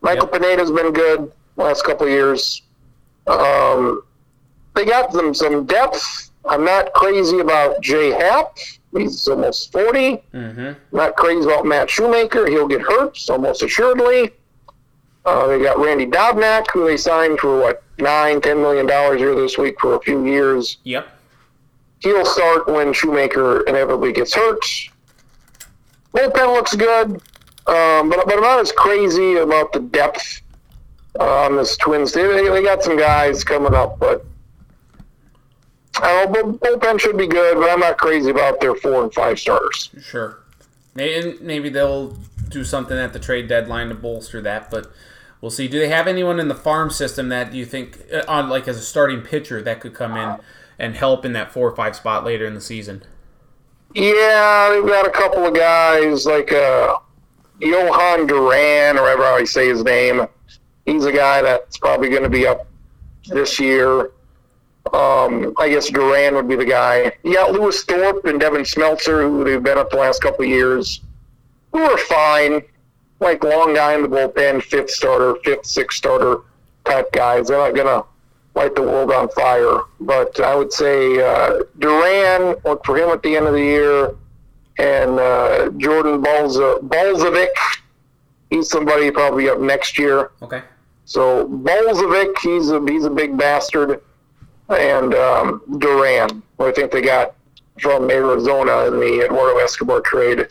Michael 0.00 0.28
Yep. 0.32 0.42
Pineda's 0.42 0.70
been 0.70 0.92
good 0.92 1.32
last 1.56 1.84
couple 1.84 2.06
of 2.06 2.12
years. 2.12 2.62
Um, 3.26 4.02
they 4.74 4.84
got 4.84 5.12
them 5.12 5.34
some 5.34 5.64
depth. 5.66 6.30
I'm 6.44 6.64
not 6.64 6.92
crazy 6.92 7.38
about 7.38 7.80
Jay 7.80 8.10
Happ. 8.10 8.56
He's 8.96 9.26
almost 9.28 9.72
40. 9.72 10.22
Mm-hmm. 10.34 10.96
Not 10.96 11.16
crazy 11.16 11.44
about 11.44 11.64
Matt 11.64 11.88
Shoemaker. 11.88 12.46
He'll 12.48 12.68
get 12.68 12.80
hurt 12.82 13.18
almost 13.30 13.62
assuredly. 13.62 14.32
Uh, 15.24 15.46
they 15.46 15.62
got 15.62 15.78
Randy 15.78 16.06
Dobnak, 16.06 16.66
who 16.72 16.84
they 16.86 16.96
signed 16.96 17.38
for 17.38 17.60
what 17.60 17.82
nine, 17.98 18.40
ten 18.40 18.60
million 18.60 18.86
dollars 18.86 19.18
here 19.20 19.34
this 19.36 19.56
week 19.56 19.78
for 19.80 19.94
a 19.94 20.00
few 20.00 20.26
years. 20.26 20.78
Yep. 20.82 21.06
He'll 22.02 22.24
start 22.24 22.66
when 22.66 22.92
Shoemaker 22.92 23.60
inevitably 23.62 24.12
gets 24.12 24.34
hurt. 24.34 24.64
Bullpen 26.12 26.52
looks 26.52 26.74
good, 26.74 27.10
um, 27.66 28.10
but 28.10 28.26
but 28.26 28.34
I'm 28.34 28.40
not 28.40 28.60
as 28.60 28.72
crazy 28.72 29.36
about 29.36 29.72
the 29.72 29.80
depth 29.80 30.42
uh, 31.18 31.44
on 31.44 31.56
this 31.56 31.76
Twins. 31.76 32.12
They, 32.12 32.26
they 32.26 32.48
they 32.48 32.62
got 32.62 32.82
some 32.82 32.98
guys 32.98 33.44
coming 33.44 33.72
up, 33.72 33.98
but 34.00 34.24
bullpen 35.92 37.00
should 37.00 37.16
be 37.16 37.28
good. 37.28 37.56
But 37.56 37.70
I'm 37.70 37.80
not 37.80 37.98
crazy 37.98 38.30
about 38.30 38.60
their 38.60 38.74
four 38.74 39.04
and 39.04 39.14
five 39.14 39.38
starters. 39.38 39.90
Sure. 40.02 40.40
Maybe, 40.94 41.38
maybe 41.40 41.70
they'll 41.70 42.18
do 42.48 42.64
something 42.64 42.98
at 42.98 43.12
the 43.12 43.18
trade 43.18 43.48
deadline 43.48 43.88
to 43.88 43.94
bolster 43.94 44.42
that, 44.42 44.70
but 44.70 44.90
we'll 45.40 45.50
see. 45.50 45.68
Do 45.68 45.78
they 45.78 45.88
have 45.88 46.06
anyone 46.06 46.38
in 46.38 46.48
the 46.48 46.54
farm 46.54 46.90
system 46.90 47.30
that 47.30 47.54
you 47.54 47.64
think, 47.64 48.00
uh, 48.12 48.22
on 48.28 48.50
like 48.50 48.68
as 48.68 48.76
a 48.76 48.82
starting 48.82 49.22
pitcher, 49.22 49.62
that 49.62 49.80
could 49.80 49.94
come 49.94 50.16
in 50.16 50.38
and 50.82 50.96
help 50.96 51.24
in 51.24 51.32
that 51.32 51.52
four 51.52 51.66
or 51.66 51.74
five 51.74 51.94
spot 51.94 52.24
later 52.24 52.44
in 52.44 52.54
the 52.54 52.60
season? 52.60 53.02
Yeah, 53.94 54.70
they've 54.70 54.86
got 54.86 55.06
a 55.06 55.10
couple 55.10 55.46
of 55.46 55.54
guys 55.54 56.26
like 56.26 56.52
uh, 56.52 56.96
Jhoan 57.60 58.26
Duran, 58.26 58.98
or 58.98 59.02
whatever 59.02 59.38
you 59.38 59.46
say 59.46 59.68
his 59.68 59.84
name. 59.84 60.26
He's 60.84 61.04
a 61.04 61.12
guy 61.12 61.40
that's 61.40 61.78
probably 61.78 62.10
going 62.10 62.24
to 62.24 62.28
be 62.28 62.46
up 62.46 62.66
this 63.28 63.60
year. 63.60 64.10
Um, 64.92 65.54
I 65.58 65.68
guess 65.68 65.88
Duran 65.88 66.34
would 66.34 66.48
be 66.48 66.56
the 66.56 66.64
guy. 66.64 67.12
You 67.22 67.34
got 67.34 67.52
Lewis 67.52 67.84
Thorpe 67.84 68.24
and 68.24 68.40
Devin 68.40 68.62
Smeltzer, 68.62 69.22
who 69.22 69.44
they've 69.44 69.62
been 69.62 69.78
up 69.78 69.90
the 69.90 69.98
last 69.98 70.20
couple 70.20 70.44
of 70.44 70.50
years, 70.50 71.00
who 71.70 71.78
are 71.78 71.98
fine. 71.98 72.62
Like 73.20 73.44
long 73.44 73.74
guy 73.74 73.94
in 73.94 74.02
the 74.02 74.08
bullpen, 74.08 74.60
fifth 74.64 74.90
starter, 74.90 75.36
fifth, 75.44 75.64
sixth 75.64 75.98
starter 75.98 76.38
type 76.84 77.12
guys. 77.12 77.46
They're 77.46 77.58
not 77.58 77.76
going 77.76 77.86
to 77.86 78.04
light 78.54 78.74
the 78.74 78.82
world 78.82 79.10
on 79.10 79.28
fire. 79.30 79.80
But 80.00 80.38
I 80.40 80.54
would 80.54 80.72
say 80.72 81.22
uh, 81.22 81.60
Duran, 81.78 82.56
look 82.64 82.84
for 82.84 82.96
him 82.96 83.08
at 83.10 83.22
the 83.22 83.36
end 83.36 83.46
of 83.46 83.54
the 83.54 83.62
year, 83.62 84.14
and 84.78 85.18
uh, 85.18 85.70
Jordan 85.78 86.22
Balza- 86.22 86.80
Balazovic. 86.80 87.48
He's 88.50 88.68
somebody 88.68 89.10
probably 89.10 89.48
up 89.48 89.60
next 89.60 89.98
year. 89.98 90.32
Okay. 90.42 90.62
So 91.04 91.48
Balazovic, 91.48 92.34
he's 92.42 92.70
a 92.70 92.80
he's 92.86 93.04
a 93.04 93.10
big 93.10 93.36
bastard, 93.36 94.02
and 94.68 95.14
um, 95.14 95.62
Duran, 95.78 96.42
who 96.58 96.66
I 96.66 96.72
think 96.72 96.92
they 96.92 97.00
got 97.02 97.34
from 97.80 98.10
Arizona 98.10 98.86
in 98.86 99.00
the 99.00 99.24
Eduardo 99.24 99.58
Escobar 99.58 100.00
trade. 100.00 100.40
a 100.40 100.48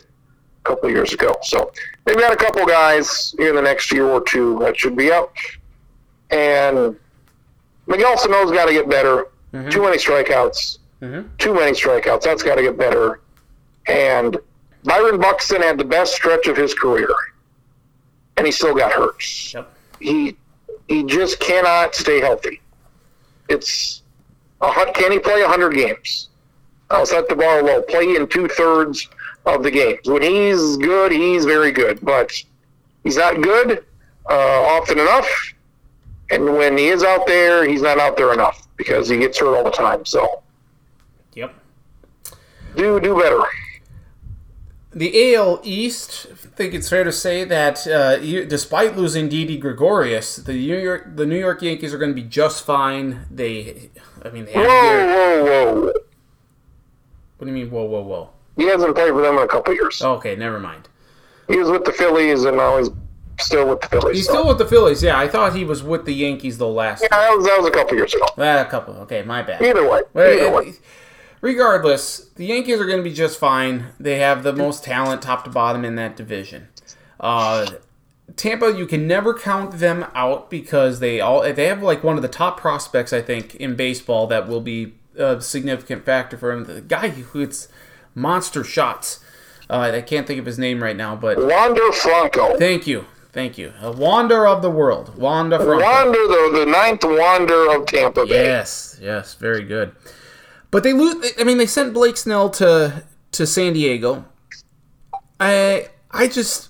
couple 0.64 0.88
of 0.88 0.94
years 0.94 1.12
ago. 1.12 1.36
So 1.42 1.72
they've 2.04 2.18
got 2.18 2.32
a 2.32 2.36
couple 2.36 2.64
guys 2.66 3.34
in 3.38 3.54
the 3.56 3.62
next 3.62 3.90
year 3.92 4.06
or 4.06 4.20
two 4.20 4.58
that 4.60 4.76
should 4.78 4.96
be 4.96 5.10
up. 5.10 5.34
And 6.30 6.96
Miguel 7.86 8.16
Sano's 8.16 8.50
got 8.50 8.66
to 8.66 8.72
get 8.72 8.88
better. 8.88 9.26
Too 9.70 9.82
many 9.82 9.98
strikeouts. 9.98 10.78
Too 11.00 11.52
many 11.54 11.72
strikeouts. 11.72 12.22
That's 12.22 12.42
got 12.42 12.54
to 12.54 12.62
get 12.62 12.78
better. 12.78 13.20
And 13.86 14.38
Byron 14.84 15.20
Buxton 15.20 15.60
had 15.62 15.76
the 15.78 15.84
best 15.84 16.14
stretch 16.14 16.46
of 16.46 16.56
his 16.56 16.74
career, 16.74 17.08
and 18.36 18.46
he 18.46 18.52
still 18.52 18.74
got 18.74 18.92
hurt. 18.92 19.22
Yep. 19.54 19.72
He 20.00 20.36
he 20.88 21.02
just 21.04 21.38
cannot 21.40 21.94
stay 21.94 22.20
healthy. 22.20 22.60
It's 23.48 24.02
a 24.60 24.72
can 24.94 25.12
he 25.12 25.18
play 25.18 25.42
hundred 25.42 25.74
games? 25.74 26.28
I'll 26.90 27.06
set 27.06 27.28
the 27.28 27.36
bar 27.36 27.62
low. 27.62 27.82
Play 27.82 28.14
in 28.16 28.26
two 28.28 28.48
thirds 28.48 29.08
of 29.46 29.62
the 29.62 29.70
games. 29.70 30.00
When 30.08 30.22
he's 30.22 30.76
good, 30.76 31.10
he's 31.10 31.44
very 31.44 31.72
good, 31.72 31.98
but 32.02 32.32
he's 33.02 33.16
not 33.16 33.40
good 33.42 33.84
uh, 34.28 34.62
often 34.62 34.98
enough. 34.98 35.51
And 36.30 36.44
when 36.56 36.78
he 36.78 36.88
is 36.88 37.02
out 37.04 37.26
there, 37.26 37.64
he's 37.68 37.82
not 37.82 37.98
out 37.98 38.16
there 38.16 38.32
enough 38.32 38.66
because 38.76 39.08
he 39.08 39.18
gets 39.18 39.38
hurt 39.38 39.54
all 39.56 39.64
the 39.64 39.70
time. 39.70 40.04
So 40.06 40.42
Yep. 41.34 41.54
do 42.76 43.00
do 43.00 43.18
better. 43.20 43.42
The 44.94 45.34
AL 45.34 45.60
East, 45.62 46.26
I 46.30 46.34
think 46.34 46.74
it's 46.74 46.88
fair 46.90 47.02
to 47.04 47.12
say 47.12 47.44
that 47.44 47.86
uh, 47.86 48.18
you- 48.22 48.44
despite 48.44 48.94
losing 48.96 49.28
Didi 49.28 49.56
Gregorius, 49.56 50.36
the 50.36 50.52
New 50.52 50.78
York 50.78 51.16
the 51.16 51.24
New 51.26 51.38
York 51.38 51.62
Yankees 51.62 51.94
are 51.94 51.98
going 51.98 52.10
to 52.14 52.20
be 52.22 52.26
just 52.28 52.64
fine. 52.64 53.26
They, 53.30 53.90
I 54.22 54.28
mean, 54.30 54.44
they 54.44 54.52
their, 54.52 54.66
Whoa, 54.66 55.44
whoa, 55.44 55.74
whoa! 55.74 55.92
what 57.38 57.46
do 57.46 57.46
you 57.46 57.52
mean? 57.52 57.70
Whoa, 57.70 57.84
whoa, 57.84 58.02
whoa! 58.02 58.30
He 58.56 58.64
hasn't 58.64 58.94
played 58.94 59.12
for 59.12 59.22
them 59.22 59.36
in 59.38 59.42
a 59.44 59.48
couple 59.48 59.72
years. 59.74 60.00
Okay, 60.02 60.36
never 60.36 60.60
mind. 60.60 60.88
He 61.48 61.56
was 61.58 61.70
with 61.70 61.84
the 61.84 61.92
Phillies, 61.92 62.44
and 62.44 62.56
now 62.58 62.76
he's 62.78 62.90
still 63.44 63.68
with 63.68 63.80
the 63.80 63.88
Phillies. 63.88 64.16
He's 64.16 64.26
so- 64.26 64.32
still 64.32 64.48
with 64.48 64.58
the 64.58 64.66
Phillies. 64.66 65.02
Yeah, 65.02 65.18
I 65.18 65.28
thought 65.28 65.54
he 65.54 65.64
was 65.64 65.82
with 65.82 66.04
the 66.04 66.12
Yankees 66.12 66.58
the 66.58 66.68
last. 66.68 67.02
Yeah, 67.02 67.08
that 67.10 67.36
was 67.36 67.46
that 67.46 67.58
was 67.58 67.68
a 67.68 67.70
couple 67.70 67.96
years 67.96 68.14
ago. 68.14 68.26
Ah, 68.38 68.60
a 68.60 68.64
couple. 68.64 68.94
Okay, 68.98 69.22
my 69.22 69.42
bad. 69.42 69.62
Either 69.62 69.88
way, 69.88 70.02
either 70.16 70.48
uh, 70.48 70.56
way. 70.58 70.72
Regardless, 71.40 72.26
the 72.36 72.46
Yankees 72.46 72.80
are 72.80 72.86
going 72.86 72.98
to 72.98 73.02
be 73.02 73.12
just 73.12 73.38
fine. 73.38 73.86
They 73.98 74.20
have 74.20 74.44
the 74.44 74.52
most 74.52 74.84
talent, 74.84 75.22
top 75.22 75.44
to 75.44 75.50
bottom, 75.50 75.84
in 75.84 75.96
that 75.96 76.16
division. 76.16 76.68
Uh, 77.18 77.66
Tampa, 78.36 78.72
you 78.72 78.86
can 78.86 79.06
never 79.06 79.34
count 79.34 79.78
them 79.78 80.06
out 80.14 80.48
because 80.50 81.00
they 81.00 81.20
all 81.20 81.42
they 81.42 81.66
have 81.66 81.82
like 81.82 82.04
one 82.04 82.16
of 82.16 82.22
the 82.22 82.28
top 82.28 82.60
prospects 82.60 83.12
I 83.12 83.20
think 83.20 83.54
in 83.56 83.74
baseball 83.76 84.26
that 84.28 84.48
will 84.48 84.60
be 84.60 84.94
a 85.16 85.40
significant 85.40 86.04
factor 86.04 86.36
for 86.36 86.52
him. 86.52 86.64
The 86.64 86.80
guy 86.80 87.08
who 87.08 87.40
hits 87.40 87.68
monster 88.14 88.64
shots. 88.64 89.18
Uh, 89.68 89.90
I 89.94 90.02
can't 90.02 90.26
think 90.26 90.38
of 90.38 90.46
his 90.46 90.58
name 90.58 90.82
right 90.82 90.96
now, 90.96 91.16
but 91.16 91.38
Wander 91.38 91.92
Franco. 91.92 92.58
thank 92.58 92.86
you, 92.86 93.06
thank 93.32 93.58
you. 93.58 93.72
A 93.80 93.90
wander 93.92 94.46
of 94.46 94.62
the 94.62 94.70
world, 94.70 95.16
Wanda 95.16 95.58
Franco. 95.58 95.82
Wander, 95.84 96.12
the, 96.12 96.58
the 96.60 96.66
ninth 96.66 97.04
Wander 97.04 97.70
of 97.76 97.86
Tampa 97.86 98.26
Bay. 98.26 98.44
Yes, 98.44 98.98
yes, 99.00 99.34
very 99.34 99.64
good. 99.64 99.94
But 100.70 100.82
they 100.82 100.92
lose. 100.92 101.32
I 101.38 101.44
mean, 101.44 101.58
they 101.58 101.66
sent 101.66 101.92
Blake 101.92 102.16
Snell 102.16 102.48
to 102.50 103.04
to 103.32 103.46
San 103.46 103.72
Diego. 103.74 104.24
I 105.38 105.88
I 106.10 106.28
just 106.28 106.68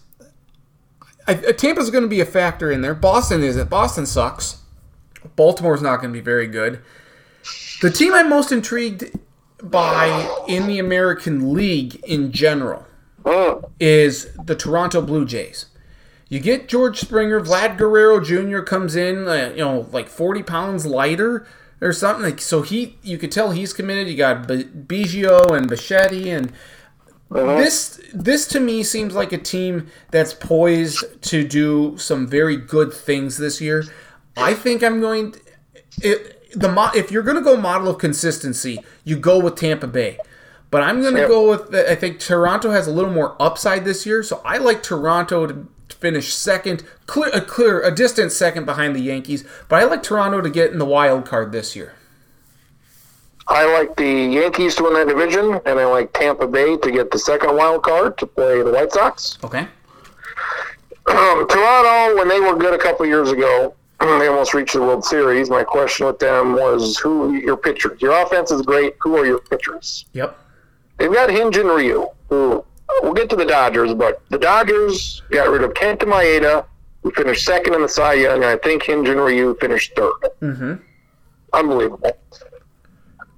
I, 1.29 1.35
Tampa's 1.35 1.91
going 1.91 2.03
to 2.03 2.09
be 2.09 2.21
a 2.21 2.27
factor 2.27 2.71
in 2.73 2.81
there. 2.81 2.95
Boston 2.95 3.43
isn't. 3.43 3.71
Boston 3.71 4.07
sucks. 4.07 4.59
Baltimore's 5.37 5.83
not 5.83 6.01
going 6.01 6.13
to 6.13 6.19
be 6.19 6.25
very 6.25 6.49
good. 6.49 6.81
The 7.81 7.91
team 7.91 8.13
I'm 8.13 8.29
most 8.29 8.51
intrigued 8.51 9.05
by 9.63 10.29
in 10.49 10.67
the 10.67 10.79
American 10.81 11.53
League 11.55 11.97
in 12.05 12.33
general 12.33 12.87
Mm. 13.23 13.71
is 13.79 14.33
the 14.45 14.57
Toronto 14.57 15.01
Blue 15.01 15.25
Jays. 15.25 15.67
You 16.33 16.41
get 16.41 16.67
George 16.67 16.99
Springer, 16.99 17.43
Vlad 17.43 17.77
Guerrero 17.77 18.19
Jr. 18.19 18.61
comes 18.61 18.97
in, 18.97 19.29
uh, 19.29 19.53
you 19.55 19.59
know, 19.59 19.87
like 19.93 20.09
40 20.09 20.43
pounds 20.43 20.87
lighter 20.87 21.47
or 21.83 21.93
something. 21.93 22.25
Like, 22.25 22.41
so 22.41 22.63
he, 22.63 22.97
you 23.03 23.19
could 23.19 23.31
tell 23.31 23.51
he's 23.51 23.75
committed. 23.75 24.09
You 24.09 24.17
got 24.17 24.49
B- 24.49 24.65
Biggio 24.65 25.55
and 25.55 25.69
Bichetti, 25.71 26.35
and 26.35 26.51
this, 27.59 28.01
this 28.15 28.49
to 28.49 28.61
me 28.61 28.83
seems 28.83 29.15
like 29.15 29.35
a 29.35 29.37
team 29.37 29.89
that's 30.11 30.33
poised 30.33 31.05
to 31.21 31.47
do 31.47 31.99
some 31.99 32.27
very 32.27 32.57
good 32.57 32.95
things 32.95 33.37
this 33.37 33.61
year. 33.61 33.85
I 34.35 34.55
think 34.55 34.83
I'm 34.83 35.03
going. 35.03 35.33
To, 35.33 35.41
it, 36.01 36.59
the 36.59 36.71
mo- 36.71 36.93
if 36.95 37.11
you're 37.11 37.25
going 37.25 37.37
to 37.37 37.43
go 37.43 37.59
model 37.59 37.89
of 37.89 37.99
consistency, 37.99 38.83
you 39.05 39.19
go 39.19 39.39
with 39.39 39.57
Tampa 39.57 39.87
Bay. 39.87 40.17
But 40.71 40.83
I'm 40.83 41.03
going 41.03 41.17
to 41.17 41.29
go 41.29 41.51
with. 41.51 41.75
I 41.75 41.95
think 41.95 42.21
Toronto 42.21 42.71
has 42.71 42.87
a 42.87 42.91
little 42.91 43.13
more 43.13 43.37
upside 43.39 43.85
this 43.85 44.07
year, 44.07 44.23
so 44.23 44.41
I 44.47 44.57
like 44.57 44.83
Toronto 44.83 45.47
to 45.47 45.69
finish 45.93 46.33
second, 46.33 46.85
clear 47.07 47.31
a 47.33 47.41
clear 47.41 47.83
a 47.83 47.95
distant 47.95 48.33
second 48.33 48.65
behind 48.65 48.97
the 48.97 49.01
Yankees. 49.01 49.45
But 49.69 49.81
I 49.81 49.85
like 49.85 50.03
Toronto 50.03 50.41
to 50.41 50.51
get 50.51 50.73
in 50.73 50.79
the 50.79 50.85
wild 50.85 51.25
card 51.27 51.53
this 51.53 51.77
year. 51.77 51.95
I 53.49 53.71
like 53.73 53.97
the 53.97 54.05
Yankees 54.05 54.77
to 54.77 54.85
win 54.85 54.95
that 54.95 55.09
division, 55.09 55.61
and 55.67 55.79
I 55.79 55.85
like 55.87 56.13
Tampa 56.13 56.47
Bay 56.47 56.77
to 56.77 56.91
get 56.91 57.11
the 57.11 57.19
second 57.19 57.57
wild 57.57 57.83
card 57.83 58.17
to 58.19 58.27
play 58.27 58.63
the 58.63 58.71
White 58.71 58.93
Sox. 58.93 59.39
Okay. 59.43 59.67
Um, 61.07 61.49
Toronto, 61.49 62.17
when 62.17 62.29
they 62.29 62.41
were 62.41 62.57
good 62.57 62.73
a 62.73 62.79
couple 62.79 63.05
years 63.05 63.33
ago, 63.33 63.75
they 64.01 64.29
almost 64.29 64.55
reached 64.55 64.75
the 64.75 64.81
World 64.81 65.05
Series. 65.05 65.51
My 65.51 65.65
question 65.65 66.07
with 66.07 66.19
them 66.19 66.53
was, 66.53 66.97
who 66.99 67.31
are 67.31 67.37
your 67.37 67.57
pitchers? 67.57 68.01
Your 68.01 68.23
offense 68.23 68.51
is 68.51 68.63
great. 68.63 68.95
Who 69.01 69.17
are 69.17 69.27
your 69.27 69.41
pitchers? 69.41 70.05
Yep. 70.13 70.39
They've 70.99 71.13
got 71.13 71.29
Hyun-jin 71.29 71.67
Ryu, 71.67 72.07
who 72.29 72.65
we'll 73.03 73.15
get 73.15 73.31
to 73.31 73.37
the 73.37 73.45
Dodgers, 73.45 73.95
but 73.95 74.23
the 74.29 74.39
Dodgers 74.39 75.23
got 75.31 75.49
rid 75.49 75.63
of 75.63 75.73
Kenta 75.75 76.03
Maeda, 76.03 76.67
who 77.03 77.11
finished 77.13 77.45
second 77.45 77.75
in 77.75 77.83
the 77.83 77.89
Cy 77.89 78.15
Young, 78.15 78.37
and 78.37 78.45
I 78.45 78.57
think 78.59 78.85
Hyun-jin 78.85 79.19
Ryu 79.19 79.57
finished 79.61 79.95
third. 79.97 80.13
Mm-hmm. 80.41 80.75
Unbelievable. 81.53 82.17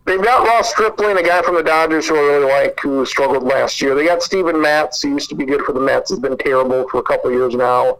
They've 0.07 0.23
got 0.23 0.47
Ross 0.47 0.71
Stripling, 0.71 1.17
a 1.17 1.23
guy 1.23 1.41
from 1.43 1.55
the 1.55 1.63
Dodgers 1.63 2.09
who 2.09 2.17
I 2.17 2.21
really 2.21 2.47
like, 2.47 2.79
who 2.81 3.07
struggled 3.07 3.43
last 3.43 3.81
year. 3.81 3.95
They 3.95 4.05
got 4.05 4.23
Steven 4.23 4.61
Matz, 4.61 5.01
who 5.03 5.11
used 5.11 5.31
to 5.31 5.35
be 5.35 5.47
good 5.47 5.63
for 5.63 5.73
the 5.73 5.81
Mets, 5.81 6.11
has 6.11 6.19
been 6.19 6.37
terrible 6.37 6.87
for 6.91 6.99
a 6.99 7.03
couple 7.03 7.31
of 7.31 7.37
years 7.37 7.55
now. 7.55 7.99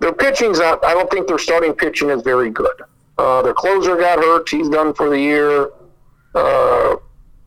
Their 0.00 0.12
pitching's 0.12 0.58
not, 0.58 0.84
I 0.84 0.94
don't 0.94 1.08
think 1.10 1.28
their 1.28 1.38
starting 1.38 1.74
pitching 1.74 2.10
is 2.10 2.22
very 2.22 2.50
good. 2.50 2.82
Uh, 3.18 3.42
their 3.42 3.54
closer 3.54 3.96
got 3.96 4.18
hurt. 4.18 4.48
He's 4.48 4.68
done 4.68 4.94
for 4.94 5.10
the 5.10 5.18
year. 5.18 5.70
Uh, 6.34 6.96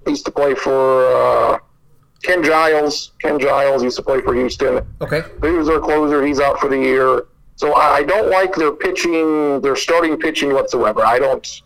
he 0.06 0.12
used 0.12 0.26
to 0.26 0.32
play 0.32 0.56
for 0.56 1.06
uh, 1.06 1.60
Ken 2.24 2.44
Giles. 2.44 3.12
Ken 3.20 3.40
Giles 3.40 3.84
used 3.84 3.98
to 3.98 4.04
play 4.04 4.22
for 4.22 4.34
Houston. 4.34 4.86
Okay. 5.02 5.24
He 5.42 5.50
was 5.52 5.68
their 5.68 5.80
closer. 5.80 6.26
He's 6.26 6.40
out 6.40 6.60
for 6.60 6.70
the 6.70 6.78
year. 6.78 7.26
So 7.56 7.76
I 7.76 8.04
don't 8.04 8.30
like 8.30 8.56
their 8.56 8.72
pitching, 8.72 9.62
their 9.62 9.76
starting 9.76 10.18
pitching 10.18 10.54
whatsoever. 10.54 11.04
I 11.06 11.20
don't, 11.20 11.62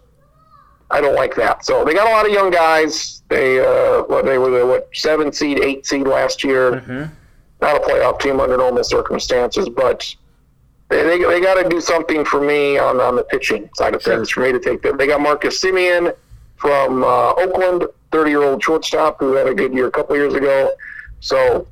I 0.91 0.99
don't 1.01 1.15
like 1.15 1.35
that. 1.35 1.65
So 1.65 1.83
they 1.85 1.93
got 1.93 2.07
a 2.07 2.11
lot 2.11 2.25
of 2.25 2.31
young 2.31 2.51
guys. 2.51 3.23
They, 3.29 3.59
uh, 3.59 4.03
what 4.03 4.25
they 4.25 4.37
were 4.37 4.49
the 4.51 4.65
what 4.65 4.89
seven 4.93 5.31
seed, 5.31 5.59
eight 5.59 5.85
seed 5.85 6.05
last 6.07 6.43
year. 6.43 6.71
Mm-hmm. 6.73 7.13
Not 7.61 7.77
a 7.77 7.79
playoff 7.79 8.19
team 8.19 8.39
under 8.39 8.57
normal 8.57 8.83
circumstances, 8.83 9.69
but 9.69 10.13
they 10.89 11.01
they, 11.03 11.23
they 11.23 11.41
got 11.41 11.61
to 11.61 11.67
do 11.69 11.79
something 11.81 12.25
for 12.25 12.41
me 12.41 12.77
on 12.77 12.99
on 12.99 13.15
the 13.15 13.23
pitching 13.23 13.69
side 13.75 13.95
of 13.95 14.01
Sure. 14.03 14.15
things 14.17 14.29
for 14.29 14.41
me 14.41 14.51
to 14.51 14.59
take 14.59 14.81
them. 14.81 14.97
They 14.97 15.07
got 15.07 15.21
Marcus 15.21 15.63
Semien 15.63 16.13
from 16.57 17.03
uh, 17.03 17.33
Oakland, 17.33 17.85
thirty 18.15 18.31
year 18.31 18.43
old 18.43 18.63
shortstop 18.63 19.19
who 19.19 19.33
had 19.33 19.47
a 19.47 19.53
good 19.53 19.73
year 19.73 19.87
a 19.87 19.91
couple 19.91 20.15
years 20.15 20.33
ago. 20.33 20.71
So 21.19 21.67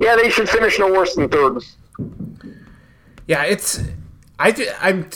yeah, 0.00 0.16
they 0.16 0.28
should 0.28 0.48
finish 0.48 0.78
no 0.78 0.92
worse 0.92 1.14
than 1.14 1.28
third. 1.28 1.62
Yeah, 3.26 3.44
it's 3.44 3.80
I 4.38 4.54
I'm 4.80 5.08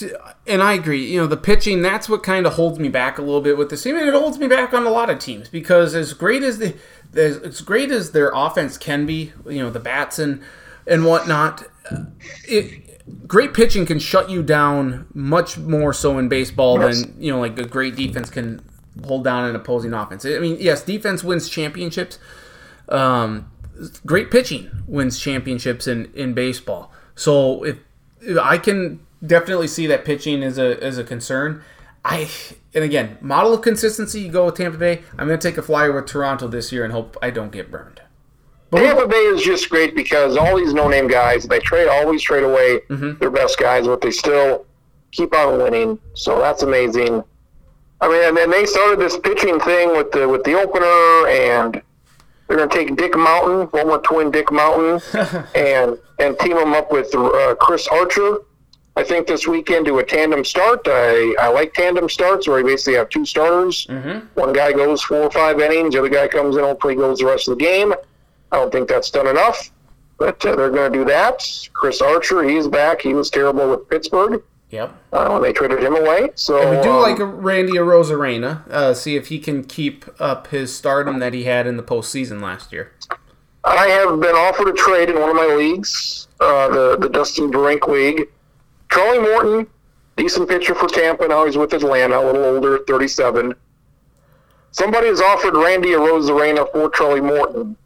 and 0.47 0.63
I 0.63 0.73
agree. 0.73 1.05
You 1.13 1.21
know, 1.21 1.27
the 1.27 1.37
pitching 1.37 1.83
that's 1.83 2.09
what 2.09 2.23
kind 2.23 2.47
of 2.47 2.55
holds 2.55 2.79
me 2.79 2.89
back 2.89 3.19
a 3.19 3.23
little 3.23 3.41
bit 3.41 3.59
with 3.59 3.71
this 3.71 3.83
team, 3.83 3.97
and 3.97 4.09
it 4.09 4.15
holds 4.15 4.39
me 4.39 4.49
back 4.49 4.73
on 4.73 4.87
a 4.87 4.91
lot 4.91 5.11
of 5.11 5.19
teams 5.19 5.49
because 5.49 5.95
as 5.95 6.15
great 6.15 6.43
as 6.43 6.59
the 6.59 6.75
as, 7.15 7.37
as 7.39 7.61
great 7.61 7.91
as 7.91 8.13
their 8.13 8.31
offense 8.35 8.79
can 8.79 9.05
be, 9.05 9.33
you 9.47 9.63
know, 9.63 9.71
the 9.71 9.81
bats 9.81 10.19
and 10.19 10.43
and 10.87 11.05
whatnot, 11.05 11.65
uh, 11.91 12.05
it 12.49 13.27
great 13.27 13.53
pitching 13.53 13.85
can 13.85 13.99
shut 13.99 14.31
you 14.31 14.43
down 14.43 15.07
much 15.13 15.59
more 15.59 15.93
so 15.93 16.19
in 16.19 16.29
baseball 16.29 16.79
Yes. 16.81 17.03
than 17.03 17.15
you 17.21 17.33
know 17.33 17.41
like 17.41 17.59
a 17.59 17.65
great 17.65 17.97
defense 17.97 18.31
can 18.31 18.61
hold 19.05 19.25
down 19.25 19.49
an 19.49 19.57
opposing 19.57 19.93
offense. 19.93 20.25
I 20.25 20.39
mean, 20.39 20.57
yes, 20.61 20.83
defense 20.83 21.25
wins 21.25 21.49
championships. 21.49 22.19
Um, 22.89 23.51
great 24.05 24.31
pitching 24.31 24.71
wins 24.87 25.19
championships 25.19 25.87
in, 25.87 26.13
in 26.15 26.35
baseball. 26.35 26.93
So 27.15 27.65
if, 27.65 27.79
if 28.21 28.39
I 28.39 28.59
can 28.59 29.01
definitely 29.25 29.69
see 29.69 29.87
that 29.87 30.05
pitching 30.05 30.43
is 30.43 30.59
a 30.59 30.79
is 30.85 30.99
a 30.99 31.05
concern. 31.05 31.63
I 32.05 32.29
and 32.75 32.85
again, 32.85 33.19
model 33.21 33.55
of 33.55 33.63
consistency. 33.63 34.23
You 34.23 34.33
go 34.33 34.47
with 34.47 34.57
Tampa 34.57 34.79
Bay. 34.79 35.03
I'm 35.19 35.29
going 35.29 35.39
to 35.39 35.49
take 35.49 35.59
a 35.59 35.63
flyer 35.63 35.93
with 35.93 36.07
Toronto 36.07 36.49
this 36.49 36.73
year 36.73 36.85
and 36.85 36.93
hope 36.93 37.17
I 37.23 37.31
don't 37.31 37.53
get 37.53 37.71
burned. 37.71 38.01
Tampa 38.75 39.07
Bay 39.07 39.17
is 39.17 39.43
just 39.43 39.69
great 39.69 39.95
because 39.95 40.37
all 40.37 40.57
these 40.57 40.73
no-name 40.73 41.07
guys 41.07 41.47
they 41.47 41.59
trade 41.59 41.89
always 41.89 42.23
trade 42.23 42.43
away 42.43 42.81
their 42.89 43.31
best 43.31 43.59
guys, 43.59 43.87
but 43.87 44.01
they 44.01 44.11
still 44.11 44.67
keep 45.11 45.35
on 45.35 45.59
winning. 45.59 45.99
So 46.15 46.39
that's 46.39 46.63
amazing. 46.63 47.23
I 48.03 48.09
mean, 48.09 48.29
and 48.29 48.37
then 48.37 48.51
they 48.51 48.67
started 48.67 48.99
this 48.99 49.17
pitching 49.17 49.61
thing 49.61 49.91
with 49.97 50.11
the 50.11 50.29
with 50.29 50.43
the 50.43 50.55
opener, 50.55 51.29
and 51.29 51.81
they're 52.49 52.57
going 52.57 52.69
to 52.69 52.75
take 52.75 52.97
Dick 52.97 53.17
Mountain, 53.17 53.59
one 53.59 53.69
former 53.69 53.99
twin 53.99 54.33
Dick 54.33 54.51
Mountain, 54.51 55.01
and 55.55 55.97
and 56.19 56.37
team 56.41 56.57
him 56.59 56.73
up 56.73 56.91
with 56.91 57.15
uh, 57.15 57.55
Chris 57.61 57.87
Archer. 57.87 58.39
I 58.97 59.05
think 59.05 59.29
this 59.29 59.47
weekend 59.47 59.87
do 59.87 60.01
a 60.01 60.05
tandem 60.05 60.45
start. 60.45 60.81
I, 60.87 61.35
I 61.41 61.49
like 61.49 61.75
tandem 61.75 62.11
starts 62.11 62.47
where 62.47 62.59
you 62.59 62.67
basically 62.67 62.95
have 62.95 63.09
two 63.09 63.25
starters. 63.25 63.87
Mm-hmm. 63.87 64.27
One 64.35 64.53
guy 64.53 64.73
goes 64.73 65.03
four 65.03 65.23
or 65.23 65.31
five 65.31 65.61
innings, 65.61 65.95
the 65.95 66.01
other 66.01 66.11
guy 66.11 66.29
comes 66.29 66.57
in, 66.57 66.63
hopefully 66.63 66.97
goes 66.97 67.21
the 67.21 67.27
rest 67.27 67.49
of 67.49 67.57
the 67.57 67.65
game. 67.65 67.95
I 68.51 68.57
don't 68.57 68.71
think 68.71 68.89
that's 68.89 69.11
done 69.11 69.29
enough, 69.29 69.71
but 70.19 70.45
uh, 70.45 70.57
they're 70.57 70.71
going 70.71 70.93
to 70.93 70.99
do 70.99 71.05
that. 71.07 71.43
Chris 71.73 72.03
Archer, 72.03 72.43
he's 72.43 72.69
back. 72.69 73.01
He 73.01 73.15
was 73.15 73.31
terrible 73.31 73.71
with 73.71 73.89
Pittsburgh 73.89 74.43
Yep. 74.73 74.97
uh, 75.13 75.39
they 75.39 75.53
traded 75.53 75.83
him 75.83 75.95
away. 75.95 76.31
So 76.35 76.59
And 76.59 76.79
we 76.79 76.83
do 76.83 76.91
um, 76.91 77.03
like 77.03 77.19
Randy 77.21 77.75
Arozarena. 77.75 78.67
Uh, 78.69 78.95
see 78.95 79.17
if 79.17 79.29
he 79.29 79.39
can 79.39 79.65
keep 79.65 80.07
up 80.19 80.47
his 80.47 80.75
stardom 80.75 81.19
that 81.19 81.35
he 81.35 81.45
had 81.45 81.67
in 81.67 81.77
the 81.77 81.83
postseason 81.83 82.41
last 82.41 82.73
year. 82.73 82.93
I 83.65 83.87
have 83.89 84.19
been 84.19 84.35
offered 84.35 84.69
a 84.69 84.73
trade 84.73 85.11
in 85.11 85.21
one 85.21 85.29
of 85.29 85.37
my 85.37 85.55
leagues, 85.55 86.27
uh, 86.41 86.69
the 86.69 86.97
the 86.97 87.09
Dustin 87.11 87.51
Brink 87.51 87.87
League. 87.87 88.29
Charlie 88.91 89.21
Morton, 89.21 89.67
decent 90.17 90.49
pitcher 90.49 90.75
for 90.75 90.89
Tampa. 90.89 91.29
Now 91.29 91.45
he's 91.45 91.57
with 91.59 91.75
Atlanta, 91.75 92.19
a 92.19 92.25
little 92.25 92.45
older, 92.45 92.79
37. 92.89 93.55
Somebody 94.71 95.09
has 95.09 95.21
offered 95.21 95.55
Randy 95.55 95.91
Arozarena 95.91 96.71
for 96.73 96.89
Charlie 96.91 97.21
Morton. 97.21 97.77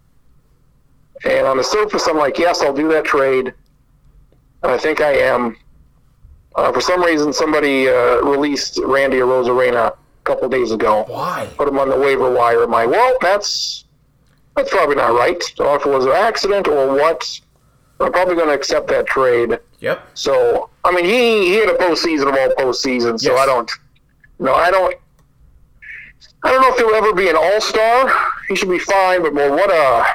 And 1.24 1.46
on 1.46 1.56
the 1.56 1.64
surface, 1.64 2.06
I'm 2.06 2.16
like, 2.16 2.38
yes, 2.38 2.62
I'll 2.62 2.72
do 2.72 2.88
that 2.88 3.04
trade. 3.04 3.52
And 4.62 4.72
I 4.72 4.78
think 4.78 5.00
I 5.00 5.12
am. 5.12 5.56
Uh, 6.56 6.72
for 6.72 6.80
some 6.80 7.02
reason, 7.02 7.32
somebody 7.32 7.88
uh, 7.88 8.16
released 8.22 8.78
Randy 8.82 9.18
Arozarena 9.18 9.88
a 9.92 9.96
couple 10.24 10.48
days 10.48 10.72
ago 10.72 11.04
Why? 11.06 11.46
put 11.56 11.68
him 11.68 11.78
on 11.78 11.90
the 11.90 11.96
waiver 11.98 12.30
wire. 12.32 12.62
I'm 12.64 12.70
like, 12.70 12.88
well, 12.88 13.16
that's 13.20 13.84
that's 14.56 14.70
probably 14.70 14.96
not 14.96 15.12
right. 15.14 15.40
So 15.54 15.74
if 15.74 15.84
it 15.84 15.90
was 15.90 16.06
an 16.06 16.12
accident 16.12 16.66
or 16.66 16.88
what, 16.94 17.40
I'm 18.00 18.10
probably 18.10 18.34
going 18.36 18.48
to 18.48 18.54
accept 18.54 18.88
that 18.88 19.06
trade. 19.06 19.58
Yep. 19.80 20.02
So 20.14 20.70
I 20.82 20.92
mean, 20.92 21.04
he 21.04 21.46
he 21.48 21.54
had 21.56 21.68
a 21.68 21.74
postseason 21.76 22.28
of 22.28 22.34
all 22.34 22.54
postseasons. 22.72 23.20
So 23.20 23.32
Yes. 23.34 23.40
I 23.42 23.46
don't, 23.46 23.70
no, 24.38 24.54
I 24.54 24.70
don't. 24.70 24.94
I 26.42 26.50
don't 26.52 26.62
know 26.62 26.68
if 26.72 26.76
he'll 26.78 26.94
ever 26.94 27.12
be 27.12 27.28
an 27.28 27.36
all 27.36 27.60
star. 27.60 28.10
He 28.48 28.56
should 28.56 28.70
be 28.70 28.78
fine, 28.78 29.22
but 29.22 29.34
more 29.34 29.50
what 29.50 29.70
a 29.70 30.06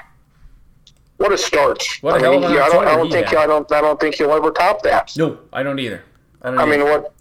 what 1.18 1.32
a 1.32 1.38
start. 1.38 1.84
What 2.02 2.16
I 2.24 2.30
mean, 2.32 2.42
he- 2.42 2.58
I 2.58 2.70
don't, 2.70 2.88
I 2.88 2.96
don't 2.96 3.12
think. 3.12 3.28
I 3.36 3.46
don't 3.46 3.72
I 3.72 3.82
don't 3.82 4.00
think 4.00 4.16
he'll 4.16 4.32
ever 4.32 4.50
top 4.52 4.82
that. 4.84 5.12
No, 5.16 5.38
I 5.54 5.62
don't 5.62 5.78
either. 5.78 6.04
I. 6.44 6.50
I 6.50 6.66
mean, 6.66 6.84
what? 6.84 7.14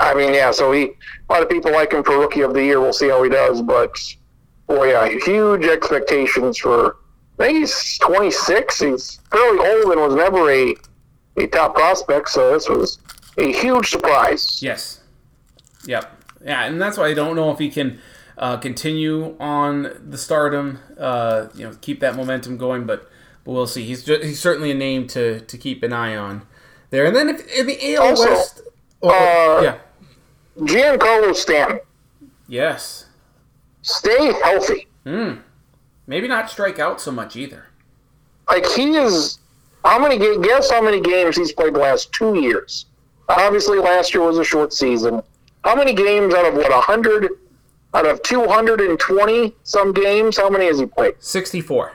I 0.00 0.14
mean, 0.14 0.34
yeah. 0.34 0.50
So 0.50 0.72
he, 0.72 0.92
a 1.28 1.32
lot 1.32 1.42
of 1.42 1.48
people 1.48 1.72
like 1.72 1.92
him 1.92 2.04
for 2.04 2.18
rookie 2.18 2.42
of 2.42 2.54
the 2.54 2.62
year. 2.62 2.80
We'll 2.80 2.92
see 2.92 3.08
how 3.08 3.22
he 3.22 3.30
does, 3.30 3.62
but 3.62 3.96
boy, 4.66 4.90
yeah, 4.90 5.08
huge 5.24 5.64
expectations 5.66 6.58
for. 6.58 6.96
I 7.40 7.46
think 7.46 7.58
he's 7.58 7.98
26. 7.98 8.80
He's 8.80 9.20
fairly 9.30 9.58
old 9.60 9.92
and 9.92 10.00
was 10.00 10.14
never 10.14 10.50
a 10.50 10.74
a 11.36 11.46
top 11.46 11.74
prospect. 11.74 12.28
So 12.30 12.52
this 12.52 12.68
was 12.68 12.98
a 13.38 13.52
huge 13.52 13.90
surprise. 13.90 14.60
Yes. 14.62 15.00
Yep. 15.86 16.12
Yeah, 16.44 16.64
and 16.64 16.80
that's 16.80 16.98
why 16.98 17.06
I 17.08 17.14
don't 17.14 17.36
know 17.36 17.50
if 17.50 17.58
he 17.58 17.70
can 17.70 17.98
uh, 18.36 18.56
continue 18.56 19.36
on 19.40 19.90
the 20.04 20.18
stardom. 20.18 20.80
Uh, 20.98 21.48
you 21.54 21.64
know, 21.64 21.76
keep 21.80 22.00
that 22.00 22.16
momentum 22.16 22.56
going, 22.56 22.86
but 22.86 23.08
but 23.44 23.52
we'll 23.52 23.66
see. 23.66 23.84
He's 23.84 24.04
ju- 24.04 24.20
he's 24.20 24.40
certainly 24.40 24.70
a 24.70 24.74
name 24.74 25.06
to 25.08 25.40
to 25.40 25.58
keep 25.58 25.82
an 25.82 25.92
eye 25.92 26.16
on 26.16 26.42
there. 26.90 27.06
And 27.06 27.14
then 27.16 27.28
if, 27.28 27.46
in 27.48 27.66
the 27.66 27.94
AL 27.96 28.02
Also, 28.02 28.30
West, 28.30 28.60
oh, 29.02 29.08
uh, 29.10 29.62
yeah, 29.62 29.78
Giancarlo 30.58 31.34
Stanton, 31.34 31.80
yes, 32.46 33.06
stay 33.82 34.32
healthy. 34.42 34.86
mm. 35.06 35.40
maybe 36.06 36.28
not 36.28 36.50
strike 36.50 36.78
out 36.78 37.00
so 37.00 37.10
much 37.10 37.36
either. 37.36 37.66
Like 38.48 38.66
he 38.66 38.96
is. 38.96 39.38
How 39.84 39.98
many? 39.98 40.18
Guess 40.18 40.70
how 40.70 40.82
many 40.82 41.00
games 41.00 41.36
he's 41.36 41.52
played 41.52 41.74
the 41.74 41.78
last 41.78 42.12
two 42.12 42.40
years? 42.40 42.86
Obviously, 43.28 43.78
last 43.78 44.12
year 44.14 44.22
was 44.24 44.38
a 44.38 44.44
short 44.44 44.72
season. 44.72 45.22
How 45.64 45.74
many 45.76 45.92
games 45.92 46.34
out 46.34 46.46
of 46.46 46.54
what 46.54 46.72
hundred? 46.72 47.28
Out 47.94 48.04
of 48.06 48.22
two 48.22 48.46
hundred 48.46 48.80
and 48.82 48.98
twenty 48.98 49.54
some 49.62 49.92
games, 49.92 50.36
how 50.36 50.50
many 50.50 50.66
has 50.66 50.78
he 50.78 50.86
played? 50.86 51.14
Sixty-four. 51.20 51.92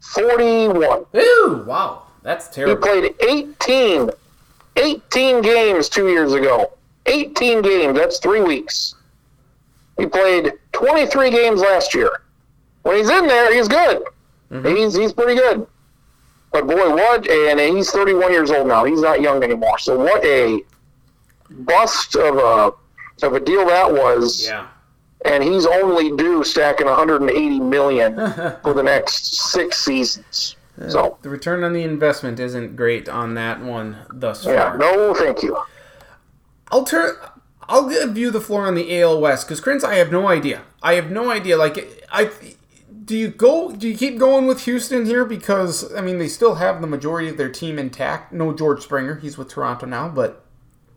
Forty-one. 0.00 1.04
Ooh, 1.16 1.64
wow, 1.66 2.03
that's 2.24 2.48
terrible. 2.48 2.74
He 2.74 2.80
played 2.80 3.14
18, 3.60 4.10
18 4.76 5.42
games 5.42 5.88
two 5.88 6.08
years 6.08 6.32
ago. 6.32 6.72
18 7.06 7.62
games. 7.62 7.96
That's 7.96 8.18
three 8.18 8.40
weeks. 8.40 8.94
He 9.98 10.06
played 10.06 10.54
23 10.72 11.30
games 11.30 11.60
last 11.60 11.94
year. 11.94 12.22
When 12.82 12.96
he's 12.96 13.10
in 13.10 13.26
there, 13.26 13.54
he's 13.54 13.68
good. 13.68 14.02
Mm-hmm. 14.50 14.74
He's 14.74 14.94
he's 14.94 15.12
pretty 15.12 15.34
good. 15.34 15.66
But 16.50 16.66
boy, 16.66 16.94
what? 16.94 17.28
And 17.28 17.60
he's 17.60 17.90
31 17.90 18.32
years 18.32 18.50
old 18.50 18.66
now. 18.66 18.84
He's 18.84 19.00
not 19.00 19.20
young 19.20 19.42
anymore. 19.42 19.78
So 19.78 19.98
what 19.98 20.24
a 20.24 20.60
bust 21.50 22.16
of 22.16 22.36
a 22.36 23.26
of 23.26 23.34
a 23.34 23.40
deal 23.40 23.66
that 23.66 23.90
was. 23.90 24.46
Yeah. 24.46 24.68
And 25.24 25.42
he's 25.42 25.66
only 25.66 26.14
due 26.16 26.44
stacking 26.44 26.86
180 26.86 27.60
million 27.60 28.16
for 28.62 28.74
the 28.74 28.82
next 28.82 29.50
six 29.52 29.84
seasons. 29.84 30.56
Uh, 30.80 30.88
so 30.88 31.18
The 31.22 31.28
return 31.28 31.62
on 31.64 31.72
the 31.72 31.82
investment 31.82 32.40
isn't 32.40 32.76
great 32.76 33.08
on 33.08 33.34
that 33.34 33.60
one 33.60 33.98
thus 34.12 34.44
yeah, 34.44 34.70
far. 34.70 34.78
no, 34.78 35.14
thank 35.14 35.42
you. 35.42 35.56
I'll 36.70 36.84
turn. 36.84 37.14
I'll 37.68 37.88
give 37.88 38.18
you 38.18 38.30
the 38.30 38.40
floor 38.40 38.66
on 38.66 38.74
the 38.74 39.00
AL 39.00 39.20
West 39.20 39.46
because 39.46 39.60
Prince, 39.60 39.84
I 39.84 39.94
have 39.94 40.10
no 40.10 40.28
idea. 40.28 40.62
I 40.82 40.94
have 40.94 41.10
no 41.10 41.30
idea. 41.30 41.56
Like, 41.56 42.04
I 42.12 42.30
do 43.04 43.16
you 43.16 43.28
go? 43.28 43.72
Do 43.72 43.88
you 43.88 43.96
keep 43.96 44.18
going 44.18 44.46
with 44.46 44.64
Houston 44.64 45.06
here 45.06 45.24
because 45.24 45.94
I 45.94 46.00
mean 46.00 46.18
they 46.18 46.28
still 46.28 46.56
have 46.56 46.80
the 46.80 46.86
majority 46.86 47.28
of 47.28 47.36
their 47.36 47.50
team 47.50 47.78
intact. 47.78 48.32
No 48.32 48.52
George 48.52 48.82
Springer, 48.82 49.16
he's 49.16 49.38
with 49.38 49.48
Toronto 49.48 49.86
now, 49.86 50.08
but 50.08 50.44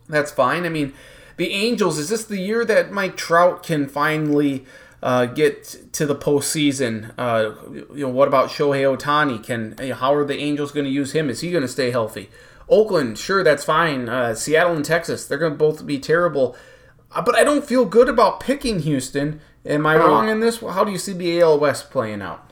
that's 0.07 0.31
fine. 0.31 0.65
I 0.65 0.69
mean, 0.69 0.93
the 1.37 1.51
Angels. 1.51 1.97
Is 1.97 2.09
this 2.09 2.25
the 2.25 2.39
year 2.39 2.65
that 2.65 2.91
Mike 2.91 3.17
Trout 3.17 3.63
can 3.63 3.87
finally? 3.87 4.65
Uh, 5.01 5.25
get 5.25 5.63
to 5.93 6.05
the 6.05 6.15
postseason. 6.15 7.13
Uh, 7.17 7.51
you 7.93 8.01
know, 8.01 8.09
what 8.09 8.27
about 8.27 8.49
Shohei 8.49 8.97
Otani? 8.97 9.43
Can 9.43 9.77
how 9.93 10.13
are 10.13 10.25
the 10.25 10.37
Angels 10.37 10.71
going 10.71 10.85
to 10.85 10.91
use 10.91 11.11
him? 11.11 11.29
Is 11.29 11.41
he 11.41 11.51
going 11.51 11.61
to 11.61 11.67
stay 11.67 11.91
healthy? 11.91 12.29
Oakland, 12.69 13.17
sure, 13.17 13.43
that's 13.43 13.63
fine. 13.63 14.09
Uh, 14.09 14.35
Seattle 14.35 14.75
and 14.75 14.83
Texas, 14.83 15.25
they're 15.25 15.37
going 15.37 15.53
to 15.53 15.57
both 15.57 15.85
be 15.85 15.99
terrible. 15.99 16.55
Uh, 17.11 17.21
but 17.21 17.35
I 17.35 17.43
don't 17.43 17.63
feel 17.63 17.85
good 17.85 18.09
about 18.09 18.39
picking 18.39 18.79
Houston. 18.79 19.39
Am 19.65 19.85
I 19.85 19.97
wrong 19.97 20.29
in 20.29 20.39
this? 20.39 20.59
How 20.59 20.83
do 20.83 20.91
you 20.91 20.97
see 20.97 21.13
the 21.13 21.41
AL 21.41 21.59
West 21.59 21.91
playing 21.91 22.21
out? 22.21 22.51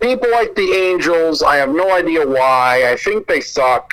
People 0.00 0.30
like 0.30 0.54
the 0.54 0.72
Angels. 0.72 1.42
I 1.42 1.56
have 1.56 1.70
no 1.70 1.92
idea 1.92 2.26
why. 2.26 2.90
I 2.90 2.96
think 2.96 3.26
they 3.26 3.40
suck. 3.40 3.92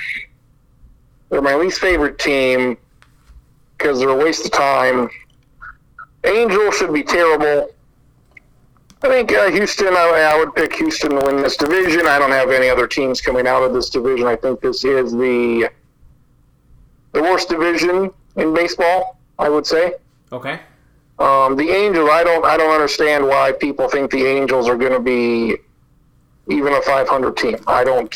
They're 1.28 1.42
my 1.42 1.54
least 1.56 1.80
favorite 1.80 2.18
team 2.18 2.76
because 3.76 3.98
they're 3.98 4.10
a 4.10 4.16
waste 4.16 4.44
of 4.44 4.52
time. 4.52 5.08
Angels 6.24 6.76
should 6.76 6.92
be 6.92 7.02
terrible. 7.02 7.70
I 9.02 9.08
think 9.08 9.32
uh, 9.32 9.50
Houston. 9.50 9.88
I, 9.88 10.32
I 10.32 10.38
would 10.38 10.54
pick 10.54 10.74
Houston 10.76 11.10
to 11.10 11.26
win 11.26 11.36
this 11.42 11.56
division. 11.56 12.06
I 12.06 12.18
don't 12.18 12.30
have 12.30 12.50
any 12.50 12.68
other 12.68 12.86
teams 12.86 13.20
coming 13.20 13.46
out 13.46 13.62
of 13.62 13.74
this 13.74 13.90
division. 13.90 14.26
I 14.26 14.36
think 14.36 14.60
this 14.60 14.84
is 14.84 15.12
the 15.12 15.70
the 17.12 17.22
worst 17.22 17.48
division 17.50 18.10
in 18.36 18.54
baseball. 18.54 19.18
I 19.38 19.48
would 19.48 19.66
say. 19.66 19.94
Okay. 20.32 20.60
Um, 21.18 21.56
the 21.56 21.70
Angels, 21.70 22.10
I 22.10 22.24
don't, 22.24 22.44
I 22.44 22.56
don't 22.56 22.72
understand 22.72 23.26
why 23.26 23.52
people 23.52 23.88
think 23.88 24.10
the 24.10 24.26
Angels 24.26 24.68
are 24.68 24.76
going 24.76 24.92
to 24.92 25.00
be 25.00 25.56
even 26.48 26.72
a 26.72 26.82
500 26.82 27.36
team. 27.36 27.56
I 27.66 27.84
don't. 27.84 28.14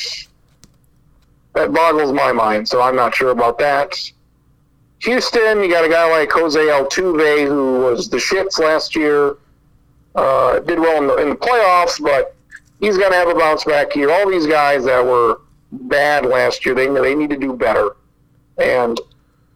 That 1.55 1.73
boggles 1.73 2.13
my 2.13 2.33
mind, 2.33 2.69
so 2.69 2.83
I'm 2.83 2.97
not 2.97 3.15
sure 3.15 3.31
about 3.31 3.59
that. 3.59 3.99
Houston, 5.01 5.62
you 5.62 5.70
got 5.70 5.85
a 5.85 5.89
guy 5.89 6.11
like 6.11 6.31
Jose 6.33 6.59
Altuve 6.59 7.47
who 7.47 7.81
was 7.81 8.09
the 8.09 8.16
shits 8.16 8.59
last 8.59 8.97
year. 8.97 9.37
Uh, 10.15 10.59
did 10.61 10.81
well 10.81 11.01
in 11.01 11.07
the, 11.07 11.16
in 11.16 11.31
the 11.31 11.37
playoffs, 11.37 12.03
but 12.03 12.35
he's 12.81 12.99
going 12.99 13.12
to 13.12 13.16
have 13.16 13.29
a 13.29 13.35
bounce 13.35 13.65
back 13.65 13.95
year. 13.95 14.11
All 14.11 14.29
these 14.29 14.47
guys 14.47 14.85
that 14.85 15.05
were 15.05 15.43
bad 15.70 16.27
last 16.27 16.66
year, 16.66 16.75
they 16.75 16.89
they 16.89 17.15
need 17.15 17.31
to 17.31 17.37
do 17.37 17.53
better. 17.53 17.91
And 18.57 19.01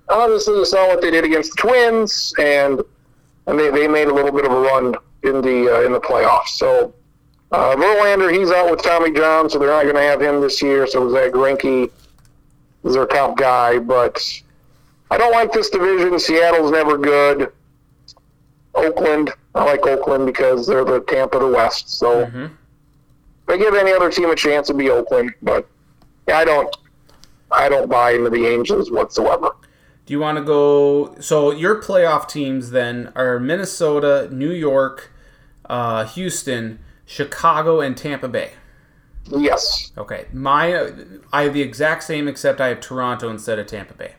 obviously, 0.09 0.55
you 0.55 0.65
saw 0.65 0.87
what 0.89 1.01
they 1.01 1.11
did 1.11 1.25
against 1.25 1.57
the 1.57 1.63
Twins, 1.63 2.33
and 2.39 2.81
and 3.47 3.59
they, 3.59 3.71
they 3.71 3.89
made 3.89 4.07
a 4.07 4.15
little 4.15 4.31
bit 4.31 4.45
of 4.45 4.53
a 4.53 4.61
run 4.61 4.95
in 5.25 5.41
the 5.41 5.75
uh, 5.75 5.81
in 5.83 5.93
the 5.93 6.01
playoffs. 6.01 6.51
So 6.51 6.95
uh, 7.51 7.75
Verlander, 7.75 8.33
he's 8.33 8.51
out 8.51 8.71
with 8.71 8.83
Tommy 8.83 9.11
John, 9.13 9.51
so 9.51 9.59
they're 9.59 9.69
not 9.69 9.83
going 9.83 9.97
to 9.97 10.03
have 10.03 10.23
him 10.23 10.41
this 10.41 10.63
year. 10.63 10.87
So 10.87 11.11
Zack 11.11 11.33
Greinke 11.33 11.91
is 12.85 12.95
their 12.95 13.07
top 13.07 13.37
guy, 13.37 13.79
but 13.79 14.23
I 15.13 15.19
don't 15.19 15.33
like 15.33 15.53
this 15.53 15.69
division. 15.69 16.19
Seattle's 16.19 16.71
never 16.71 16.97
good. 16.97 17.53
Oakland, 18.75 19.31
I 19.55 19.65
like 19.65 19.87
Oakland 19.87 20.25
because 20.27 20.67
they're 20.67 20.85
the 20.85 21.01
Tampa 21.01 21.37
of 21.39 21.43
the 21.51 21.55
West. 21.57 21.91
So 21.99 22.25
Mhm. 22.25 22.47
if 22.47 23.49
I 23.49 23.57
give 23.59 23.75
any 23.75 23.93
other 23.93 24.11
team 24.11 24.31
a 24.31 24.35
chance, 24.35 24.71
it'd 24.71 24.79
be 24.79 24.89
Oakland. 24.91 25.35
But 25.43 25.67
yeah, 26.27 26.39
I 26.39 26.45
don't, 26.47 26.75
I 27.51 27.69
don't 27.69 27.91
buy 27.91 28.13
into 28.13 28.31
the 28.31 28.47
Angels 28.47 28.91
whatsoever. 28.91 29.51
Do 30.07 30.15
you 30.15 30.19
want 30.21 30.39
to 30.39 30.45
go? 30.45 31.15
So 31.21 31.51
your 31.53 31.77
playoff 31.83 32.27
teams 32.27 32.71
then 32.71 33.13
are 33.15 33.39
Minnesota, 33.39 34.29
New 34.33 34.51
York, 34.51 35.11
uh, 35.69 36.05
Houston, 36.07 36.79
Chicago, 37.05 37.81
and 37.81 37.97
Tampa 37.97 38.29
Bay. 38.29 38.53
Yes. 39.27 39.93
Okay, 39.99 40.25
my 40.33 40.91
I 41.33 41.43
have 41.43 41.53
the 41.55 41.61
exact 41.63 42.03
same 42.05 42.27
except 42.27 42.61
I 42.61 42.69
have 42.69 42.81
Toronto 42.81 43.29
instead 43.29 43.59
of 43.59 43.67
Tampa 43.67 43.93
Bay. 43.95 44.15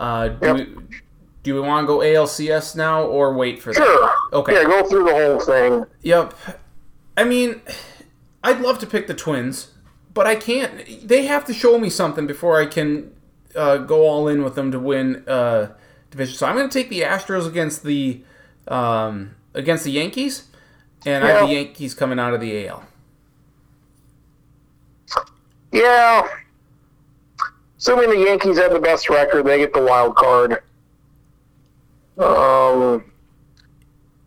Uh, 0.00 0.28
do, 0.28 0.46
Yep. 0.46 0.56
we, 0.56 0.66
do 1.42 1.54
we 1.54 1.60
want 1.60 1.84
to 1.84 1.86
go 1.86 1.98
ALCS 1.98 2.74
now 2.74 3.02
or 3.02 3.34
wait 3.34 3.60
for 3.62 3.72
that? 3.72 3.76
Sure. 3.82 4.10
Okay. 4.32 4.54
Yeah, 4.54 4.64
go 4.64 4.88
through 4.88 5.04
the 5.04 5.12
whole 5.12 5.38
thing. 5.40 5.84
Yep. 6.02 6.32
I 7.18 7.24
mean, 7.24 7.60
I'd 8.42 8.60
love 8.60 8.78
to 8.78 8.86
pick 8.86 9.06
the 9.08 9.14
Twins, 9.14 9.72
but 10.14 10.26
I 10.26 10.36
can't. 10.36 11.06
They 11.06 11.26
have 11.26 11.44
to 11.44 11.52
show 11.52 11.78
me 11.78 11.90
something 11.90 12.26
before 12.26 12.58
I 12.60 12.64
can 12.66 13.12
uh, 13.54 13.76
go 13.78 14.06
all 14.06 14.26
in 14.26 14.42
with 14.42 14.54
them 14.54 14.72
to 14.72 14.78
win 14.78 15.22
uh, 15.28 15.72
division. 16.10 16.34
So 16.34 16.46
I'm 16.46 16.56
going 16.56 16.68
to 16.68 16.72
take 16.72 16.88
the 16.88 17.02
Astros 17.02 17.46
against 17.46 17.82
the 17.82 18.22
um, 18.68 19.34
against 19.52 19.84
the 19.84 19.90
Yankees, 19.92 20.44
and 21.04 21.24
I 21.24 21.28
have 21.28 21.48
the 21.48 21.54
Yankees 21.54 21.92
coming 21.92 22.18
out 22.18 22.32
of 22.32 22.40
the 22.40 22.66
AL. 22.68 22.84
Yeah. 25.72 26.26
Assuming 27.80 28.10
the 28.10 28.26
Yankees 28.26 28.58
have 28.58 28.72
the 28.72 28.78
best 28.78 29.08
record, 29.08 29.46
they 29.46 29.56
get 29.56 29.72
the 29.72 29.82
wild 29.82 30.14
card. 30.14 30.62
Um, 32.18 33.02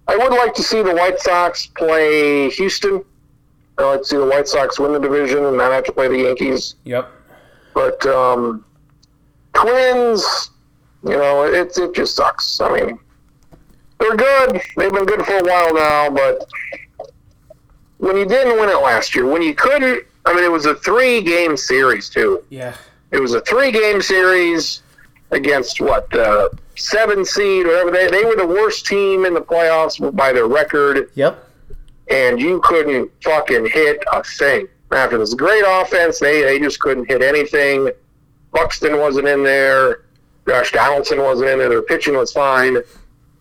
I 0.08 0.18
would 0.18 0.32
like 0.32 0.56
to 0.56 0.64
see 0.64 0.82
the 0.82 0.96
White 0.96 1.20
Sox 1.20 1.68
play 1.68 2.50
Houston. 2.50 3.06
I'd 3.78 3.84
like 3.84 4.00
to 4.02 4.06
see 4.06 4.18
the 4.18 4.26
White 4.26 4.48
Sox 4.48 4.80
win 4.80 4.92
the 4.92 5.00
division 5.00 5.46
and 5.46 5.56
not 5.56 5.72
have 5.72 5.84
to 5.84 5.92
play 5.92 6.08
the 6.08 6.18
Yankees. 6.18 6.76
Yep. 6.86 7.12
But 7.76 8.04
um, 8.08 8.66
Twins, 9.54 10.50
you 11.04 11.12
know, 11.12 11.44
it 11.44 11.78
it 11.78 11.94
just 11.94 12.16
sucks. 12.16 12.60
I 12.60 12.74
mean, 12.74 13.00
they're 14.00 14.16
good. 14.16 14.62
They've 14.78 14.92
been 14.92 15.06
good 15.06 15.24
for 15.24 15.38
a 15.38 15.44
while 15.44 15.76
now, 15.76 16.10
but 16.10 16.50
when 18.00 18.18
you 18.18 18.26
didn't 18.26 18.60
win 18.60 18.70
it 18.70 18.82
last 18.82 19.14
year, 19.14 19.28
when 19.28 19.44
you 19.44 19.54
couldn't, 19.54 20.06
I 20.26 20.34
mean, 20.34 20.44
it 20.44 20.52
was 20.52 20.66
a 20.66 20.74
three-game 20.74 21.56
series 21.56 22.10
too. 22.10 22.44
Yeah. 22.50 22.76
It 23.14 23.20
was 23.22 23.34
a 23.36 23.42
three-game 23.42 24.02
series 24.02 24.82
against 25.32 25.80
what 25.80 26.10
the 26.10 26.50
seven 26.76 27.24
seed, 27.24 27.66
whatever 27.66 27.92
they 27.92 28.08
they 28.10 28.26
were 28.26 28.36
the 28.36 28.48
worst 28.48 28.86
team 28.86 29.26
in 29.26 29.34
the 29.34 29.42
playoffs 29.42 29.98
by 30.16 30.34
their 30.34 30.48
record 30.48 31.10
Yep. 31.16 31.48
and 32.10 32.40
you 32.42 32.60
couldn't 32.64 33.10
fucking 33.24 33.68
hit 33.68 34.04
a 34.12 34.24
thing. 34.24 34.68
After 34.92 35.18
this 35.18 35.34
great 35.34 35.64
offense, 35.66 36.20
they, 36.20 36.42
they 36.44 36.60
just 36.60 36.80
couldn't 36.80 37.06
hit 37.06 37.22
anything. 37.24 37.90
Buxton 38.52 38.98
wasn't 39.00 39.28
in 39.28 39.44
there. 39.44 40.02
Josh 40.48 40.72
Donaldson 40.72 41.20
wasn't 41.22 41.50
in 41.50 41.58
there. 41.60 41.70
Their 41.70 41.82
pitching 41.82 42.16
was 42.16 42.32
fine. 42.32 42.78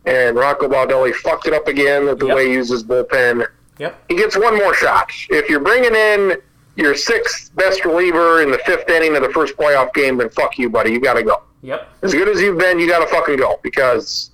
And 0.06 0.36
Rocco 0.36 0.68
Baldelli 0.68 1.14
fucked 1.14 1.46
it 1.46 1.52
up 1.52 1.68
again 1.68 2.06
with 2.06 2.18
the 2.20 2.26
Yep. 2.28 2.36
way 2.36 2.46
he 2.48 2.54
uses 2.54 2.82
bullpen. 2.84 3.46
Yep. 3.78 4.04
He 4.08 4.16
gets 4.16 4.36
one 4.36 4.56
more 4.56 4.72
shot. 4.74 5.10
If 5.28 5.48
you're 5.50 5.60
bringing 5.60 5.94
in 5.94 6.36
your 6.76 6.94
sixth 6.96 7.54
best 7.56 7.84
reliever 7.84 8.42
in 8.42 8.50
the 8.50 8.58
fifth 8.58 8.88
inning 8.88 9.14
of 9.16 9.22
the 9.22 9.28
first 9.30 9.56
playoff 9.56 9.92
game, 9.94 10.16
then 10.16 10.30
fuck 10.30 10.58
you, 10.58 10.70
buddy. 10.70 10.90
You 10.92 11.00
got 11.00 11.14
to 11.14 11.22
go 11.22 11.42
Yep. 11.62 11.88
as 12.02 12.12
good 12.12 12.28
as 12.28 12.40
you've 12.40 12.58
been, 12.58 12.78
you 12.78 12.88
got 12.88 13.00
to 13.00 13.06
fucking 13.06 13.36
go 13.36 13.60
because 13.62 14.30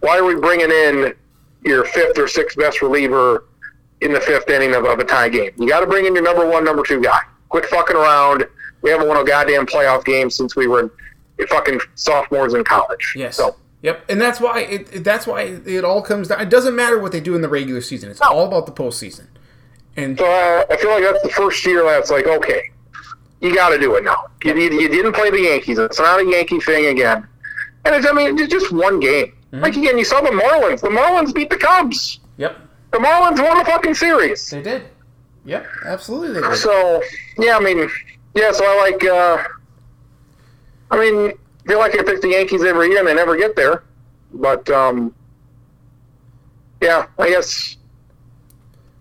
why 0.00 0.18
are 0.18 0.24
we 0.24 0.34
bringing 0.34 0.70
in 0.70 1.14
your 1.64 1.84
fifth 1.84 2.18
or 2.18 2.26
sixth 2.28 2.56
best 2.56 2.82
reliever 2.82 3.44
in 4.00 4.12
the 4.12 4.20
fifth 4.20 4.48
inning 4.50 4.74
of, 4.74 4.84
of 4.84 4.98
a 4.98 5.04
tie 5.04 5.28
game? 5.28 5.50
You 5.58 5.68
got 5.68 5.80
to 5.80 5.86
bring 5.86 6.06
in 6.06 6.14
your 6.14 6.24
number 6.24 6.48
one, 6.48 6.64
number 6.64 6.82
two 6.82 7.00
guy. 7.00 7.20
Quit 7.50 7.66
fucking 7.66 7.96
around. 7.96 8.44
We 8.82 8.90
haven't 8.90 9.08
won 9.08 9.16
a 9.16 9.24
goddamn 9.24 9.66
playoff 9.66 10.04
game 10.04 10.30
since 10.30 10.56
we 10.56 10.66
were 10.66 10.92
fucking 11.48 11.80
sophomores 11.94 12.54
in 12.54 12.64
college. 12.64 13.14
Yes. 13.16 13.36
So 13.36 13.56
Yep, 13.82 14.06
and 14.08 14.20
that's 14.20 14.40
why 14.40 14.62
it, 14.62 15.04
that's 15.04 15.26
why 15.26 15.42
it 15.42 15.84
all 15.84 16.02
comes 16.02 16.28
down. 16.28 16.40
It 16.40 16.48
doesn't 16.50 16.74
matter 16.74 16.98
what 16.98 17.12
they 17.12 17.20
do 17.20 17.36
in 17.36 17.42
the 17.42 17.48
regular 17.48 17.80
season; 17.82 18.10
it's 18.10 18.20
all 18.20 18.46
about 18.46 18.66
the 18.66 18.72
postseason. 18.72 19.26
And 19.96 20.18
So 20.18 20.24
uh, 20.26 20.64
I 20.70 20.76
feel 20.76 20.90
like 20.90 21.02
that's 21.02 21.22
the 21.22 21.30
first 21.30 21.64
year 21.64 21.82
that's 21.84 22.10
like, 22.10 22.26
okay, 22.26 22.70
you 23.40 23.54
got 23.54 23.70
to 23.70 23.78
do 23.78 23.94
it 23.96 24.04
now. 24.04 24.26
You, 24.44 24.54
you, 24.54 24.70
you 24.80 24.88
didn't 24.88 25.14
play 25.14 25.30
the 25.30 25.40
Yankees. 25.40 25.78
It's 25.78 25.98
not 25.98 26.20
a 26.20 26.24
Yankee 26.24 26.60
thing 26.60 26.86
again. 26.86 27.26
And 27.84 27.94
it's, 27.94 28.06
I 28.06 28.12
mean, 28.12 28.38
it's 28.38 28.52
just 28.52 28.72
one 28.72 29.00
game. 29.00 29.32
Like, 29.52 29.74
again, 29.76 29.96
you 29.96 30.04
saw 30.04 30.20
the 30.20 30.30
Marlins. 30.30 30.80
The 30.82 30.88
Marlins 30.88 31.34
beat 31.34 31.48
the 31.48 31.56
Cubs. 31.56 32.20
yep, 32.36 32.58
The 32.90 32.98
Marlins 32.98 33.42
won 33.42 33.56
the 33.58 33.64
fucking 33.64 33.94
series. 33.94 34.50
they 34.50 34.60
did. 34.60 34.88
Yep, 35.46 35.66
absolutely 35.86 36.32
they 36.40 36.46
did. 36.46 36.56
So, 36.58 37.02
yeah, 37.38 37.56
I 37.56 37.60
mean, 37.60 37.88
yeah, 38.34 38.52
so 38.52 38.64
I 38.66 38.90
like, 38.90 39.04
uh, 39.04 39.44
I 40.90 40.98
mean, 40.98 41.30
I 41.30 41.68
feel 41.68 41.78
like 41.78 41.98
I 41.98 42.02
pick 42.02 42.20
the 42.20 42.28
Yankees 42.30 42.64
every 42.64 42.88
year 42.88 42.98
and 42.98 43.08
they 43.08 43.14
never 43.14 43.36
get 43.36 43.56
there. 43.56 43.84
But, 44.34 44.68
um, 44.68 45.14
yeah, 46.82 47.06
I 47.18 47.30
guess 47.30 47.75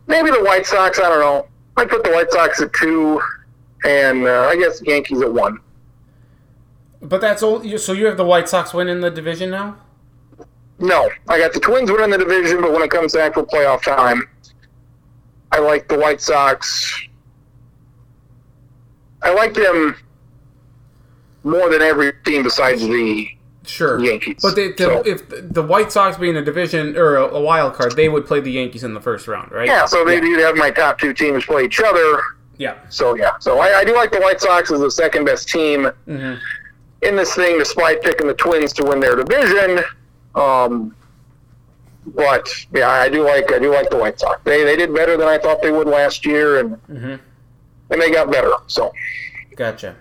maybe 0.07 0.31
the 0.31 0.43
White 0.43 0.65
Sox, 0.65 0.99
I 0.99 1.09
don't 1.09 1.19
know. 1.19 1.47
I'd 1.77 1.89
put 1.89 2.03
the 2.03 2.11
White 2.11 2.31
Sox 2.31 2.61
at 2.61 2.73
two 2.73 3.21
and 3.85 4.25
uh, 4.25 4.47
I 4.49 4.55
guess 4.55 4.79
the 4.79 4.87
Yankees 4.87 5.21
at 5.21 5.31
one. 5.31 5.59
But 7.01 7.21
that's 7.21 7.43
all. 7.43 7.63
So 7.77 7.93
you 7.93 8.05
have 8.07 8.17
the 8.17 8.25
White 8.25 8.49
Sox 8.49 8.73
winning 8.73 9.01
the 9.01 9.11
division 9.11 9.49
now. 9.51 9.77
No, 10.79 11.09
I 11.27 11.37
got 11.39 11.53
the 11.53 11.59
Twins 11.59 11.91
winning 11.91 12.09
the 12.09 12.17
division, 12.17 12.61
but 12.61 12.71
when 12.71 12.81
it 12.81 12.89
comes 12.89 13.13
to 13.13 13.21
actual 13.21 13.45
playoff 13.45 13.83
time, 13.83 14.27
I 15.51 15.59
like 15.59 15.87
the 15.87 15.97
White 15.97 16.19
Sox. 16.19 17.07
I 19.21 19.33
like 19.33 19.53
them 19.53 19.95
more 21.43 21.69
than 21.69 21.81
every 21.81 22.11
team 22.25 22.43
besides 22.43 22.81
the 22.81 23.29
Sure, 23.67 23.99
Yankees. 24.03 24.39
But 24.41 24.55
they, 24.55 24.71
the, 24.71 24.77
So- 24.83 25.03
if 25.05 25.27
the 25.53 25.61
White 25.63 25.91
Sox 25.91 26.17
being 26.17 26.35
a 26.37 26.41
division 26.43 26.95
or 26.97 27.17
a, 27.17 27.23
a 27.35 27.41
wild 27.41 27.73
card, 27.73 27.95
they 27.95 28.09
would 28.09 28.25
play 28.25 28.39
the 28.39 28.51
Yankees 28.51 28.83
in 28.83 28.93
the 28.93 29.01
first 29.01 29.27
round, 29.27 29.51
right? 29.51 29.67
yeah. 29.67 29.85
So 29.85 30.03
they 30.05 30.15
yeah. 30.15 30.21
do 30.21 30.37
have 30.39 30.55
my 30.55 30.71
top 30.71 30.99
two 30.99 31.13
teams 31.13 31.45
play 31.45 31.65
each 31.65 31.79
other. 31.81 32.21
Yeah. 32.57 32.75
So 32.89 33.15
yeah, 33.15 33.37
so 33.39 33.59
I, 33.59 33.79
I 33.79 33.83
do 33.83 33.93
like 33.95 34.11
the 34.11 34.19
White 34.21 34.39
Sox 34.39 34.71
as 34.71 34.79
the 34.79 34.89
second 34.91 35.25
best 35.25 35.49
team 35.49 35.85
hmm 36.05 36.35
in 37.01 37.15
this 37.15 37.35
thing, 37.35 37.59
despite 37.59 38.01
picking 38.01 38.25
the 38.25 38.33
Twins 38.33 38.73
to 38.73 38.83
win 38.83 38.99
their 38.99 39.15
division. 39.15 39.83
Um, 40.33 40.95
but 42.07 42.47
yeah, 42.73 42.89
I 42.89 43.09
do 43.09 43.23
like 43.23 43.51
I 43.51 43.59
do 43.59 43.71
like 43.71 43.89
the 43.89 43.97
White 43.97 44.19
Sox. 44.19 44.39
They 44.43 44.63
they 44.63 44.75
did 44.75 44.93
better 44.93 45.17
than 45.17 45.27
I 45.27 45.37
thought 45.37 45.61
they 45.61 45.71
would 45.71 45.87
last 45.87 46.25
year, 46.25 46.59
and 46.59 46.75
hmm 46.87 47.15
and 47.91 48.01
they 48.01 48.09
got 48.11 48.31
better. 48.31 48.51
So 48.67 48.91
Gotcha. 49.55 49.95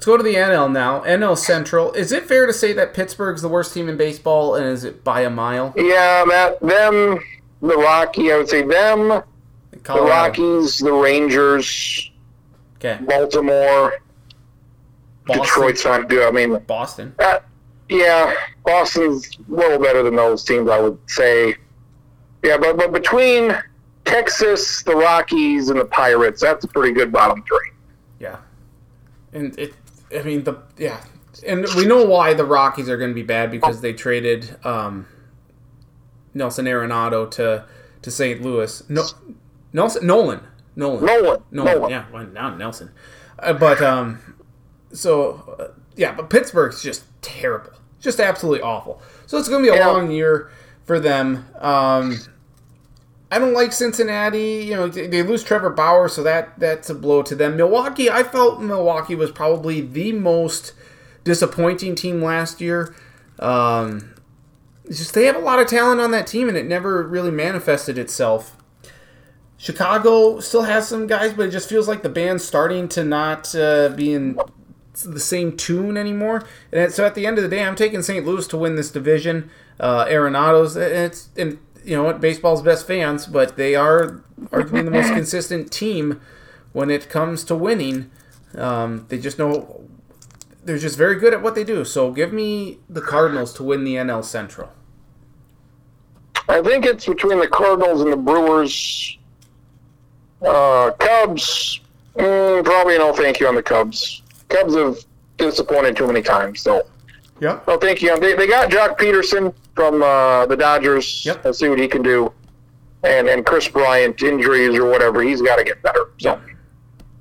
Let's 0.00 0.06
go 0.06 0.16
to 0.16 0.22
the 0.22 0.36
NL 0.36 0.72
now. 0.72 1.00
NL 1.02 1.36
Central. 1.36 1.92
Is 1.92 2.10
it 2.10 2.24
fair 2.24 2.46
to 2.46 2.54
say 2.54 2.72
that 2.72 2.94
Pittsburgh's 2.94 3.42
the 3.42 3.50
worst 3.50 3.74
team 3.74 3.86
in 3.86 3.98
baseball, 3.98 4.54
and 4.54 4.64
is 4.64 4.82
it 4.82 5.04
by 5.04 5.20
a 5.20 5.28
mile? 5.28 5.74
yeah, 5.76 6.24
Matt, 6.26 6.58
them, 6.60 7.18
the 7.60 7.76
Rocky, 7.76 8.32
I 8.32 8.38
would 8.38 8.48
say 8.48 8.62
them, 8.62 9.08
the 9.08 10.00
Rockies, 10.00 10.78
the 10.78 10.90
Rangers, 10.90 12.10
Okay. 12.78 12.98
Baltimore, 13.04 13.92
Boston. 15.26 15.44
Detroit's 15.44 15.84
not 15.84 16.08
good. 16.08 16.26
I 16.26 16.30
mean, 16.30 16.58
Boston. 16.60 17.14
uh, 17.18 17.40
yeah, 17.90 18.32
Boston's 18.64 19.28
a 19.36 19.54
little 19.54 19.78
better 19.78 20.02
than 20.02 20.16
those 20.16 20.44
teams, 20.44 20.70
I 20.70 20.80
would 20.80 20.98
say. 21.08 21.56
Yeah, 22.42 22.56
but 22.56 22.78
but 22.78 22.90
between 22.94 23.54
Texas, 24.06 24.82
the 24.82 24.96
Rockies, 24.96 25.68
and 25.68 25.78
the 25.78 25.84
Pirates, 25.84 26.40
that's 26.40 26.64
a 26.64 26.68
pretty 26.68 26.94
good 26.94 27.12
bottom 27.12 27.42
three. 27.42 27.70
Yeah. 28.18 28.38
And 29.34 29.56
it. 29.58 29.74
I 30.16 30.22
mean 30.22 30.44
the 30.44 30.56
yeah. 30.76 31.02
And 31.46 31.66
we 31.76 31.86
know 31.86 32.04
why 32.04 32.34
the 32.34 32.44
Rockies 32.44 32.88
are 32.88 32.96
going 32.96 33.10
to 33.10 33.14
be 33.14 33.22
bad 33.22 33.50
because 33.50 33.80
they 33.80 33.92
traded 33.92 34.56
um, 34.66 35.06
Nelson 36.34 36.66
Arenado 36.66 37.30
to 37.32 37.64
to 38.02 38.10
St. 38.10 38.42
Louis. 38.42 38.82
No, 38.88 39.04
Nelson 39.72 40.06
Nolan. 40.06 40.40
Nolan. 40.76 41.04
Nolan, 41.04 41.42
Nolan. 41.50 41.74
Nolan. 41.74 41.90
Yeah, 41.90 42.04
well, 42.12 42.26
not 42.26 42.58
Nelson. 42.58 42.90
Uh, 43.38 43.52
but 43.52 43.80
um, 43.82 44.36
so 44.92 45.56
uh, 45.58 45.68
yeah, 45.96 46.12
but 46.14 46.30
Pittsburgh's 46.30 46.82
just 46.82 47.04
terrible, 47.22 47.72
just 48.00 48.20
absolutely 48.20 48.62
awful. 48.62 49.00
So 49.26 49.38
it's 49.38 49.48
going 49.48 49.64
to 49.64 49.70
be 49.70 49.76
a 49.76 49.80
Yeah. 49.80 49.88
long 49.88 50.10
year 50.10 50.50
for 50.84 50.98
them. 50.98 51.46
Um, 51.60 52.16
I 53.30 53.38
don't 53.38 53.54
like 53.54 53.72
Cincinnati. 53.72 54.64
You 54.64 54.74
know, 54.74 54.88
they 54.88 55.22
lose 55.22 55.44
Trevor 55.44 55.70
Bauer, 55.70 56.08
so 56.08 56.22
that 56.24 56.58
that's 56.58 56.90
a 56.90 56.94
blow 56.94 57.22
to 57.22 57.34
them. 57.34 57.56
Milwaukee, 57.56 58.10
I 58.10 58.24
felt 58.24 58.60
Milwaukee 58.60 59.14
was 59.14 59.30
probably 59.30 59.80
the 59.80 60.12
most 60.12 60.72
disappointing 61.22 61.94
team 61.94 62.22
last 62.22 62.60
year. 62.60 62.94
Um, 63.38 64.14
just 64.88 65.14
they 65.14 65.26
have 65.26 65.36
a 65.36 65.40
lot 65.40 65.60
of 65.60 65.68
talent 65.68 66.00
on 66.00 66.10
that 66.10 66.26
team, 66.26 66.48
and 66.48 66.56
it 66.56 66.66
never 66.66 67.06
really 67.06 67.30
manifested 67.30 67.98
itself. 67.98 68.56
Chicago 69.56 70.40
still 70.40 70.62
has 70.62 70.88
some 70.88 71.06
guys, 71.06 71.34
but 71.34 71.48
it 71.48 71.50
just 71.50 71.68
feels 71.68 71.86
like 71.86 72.02
the 72.02 72.08
band's 72.08 72.44
starting 72.44 72.88
to 72.88 73.04
not 73.04 73.54
uh, 73.54 73.90
be 73.90 74.12
in 74.12 74.38
the 75.04 75.20
same 75.20 75.56
tune 75.56 75.96
anymore. 75.96 76.42
And 76.72 76.90
so 76.92 77.04
at 77.04 77.14
the 77.14 77.26
end 77.26 77.38
of 77.38 77.44
the 77.44 77.50
day, 77.50 77.62
I'm 77.62 77.76
taking 77.76 78.02
St. 78.02 78.26
Louis 78.26 78.46
to 78.48 78.56
win 78.56 78.76
this 78.76 78.90
division. 78.90 79.50
Uh, 79.78 80.06
Arenado's, 80.08 80.76
and 80.76 80.92
it's 80.92 81.28
and 81.36 81.58
you 81.84 81.96
know 81.96 82.04
what, 82.04 82.20
baseball's 82.20 82.62
best 82.62 82.86
fans, 82.86 83.26
but 83.26 83.56
they 83.56 83.74
are 83.74 84.22
arguably 84.46 84.84
the 84.84 84.90
most 84.90 85.08
consistent 85.12 85.70
team 85.72 86.20
when 86.72 86.90
it 86.90 87.08
comes 87.08 87.44
to 87.44 87.54
winning. 87.54 88.10
Um, 88.56 89.06
they 89.08 89.18
just 89.18 89.38
know 89.38 89.82
they're 90.64 90.78
just 90.78 90.98
very 90.98 91.18
good 91.18 91.32
at 91.32 91.42
what 91.42 91.54
they 91.54 91.64
do. 91.64 91.84
So 91.84 92.10
give 92.12 92.32
me 92.32 92.78
the 92.88 93.00
Cardinals 93.00 93.52
to 93.54 93.62
win 93.62 93.84
the 93.84 93.94
NL 93.96 94.24
Central. 94.24 94.70
I 96.48 96.60
think 96.62 96.84
it's 96.84 97.06
between 97.06 97.38
the 97.38 97.46
Cardinals 97.48 98.00
and 98.02 98.12
the 98.12 98.16
Brewers. 98.16 99.18
Uh, 100.42 100.90
Cubs, 100.98 101.80
mm, 102.16 102.64
probably 102.64 102.98
no 102.98 103.12
thank 103.12 103.38
you 103.40 103.46
on 103.46 103.54
the 103.54 103.62
Cubs. 103.62 104.22
Cubs 104.48 104.74
have 104.74 104.96
disappointed 105.36 105.96
too 105.96 106.06
many 106.06 106.22
times, 106.22 106.60
so 106.60 106.82
Yeah. 107.40 107.60
no 107.68 107.76
thank 107.78 108.02
you. 108.02 108.18
They, 108.18 108.34
they 108.34 108.46
got 108.48 108.70
Joc 108.70 108.98
Pederson 108.98 109.54
from 109.74 110.02
uh, 110.02 110.46
the 110.46 110.56
Dodgers. 110.56 111.24
Yep. 111.24 111.44
Let's 111.44 111.58
see 111.58 111.68
what 111.68 111.78
he 111.78 111.88
can 111.88 112.02
do. 112.02 112.32
And 113.02 113.28
and 113.28 113.46
Kris 113.46 113.66
Bryant 113.68 114.22
injuries 114.22 114.76
or 114.78 114.88
whatever, 114.90 115.22
he's 115.22 115.40
got 115.40 115.56
to 115.56 115.64
get 115.64 115.82
better. 115.82 116.10
So 116.18 116.40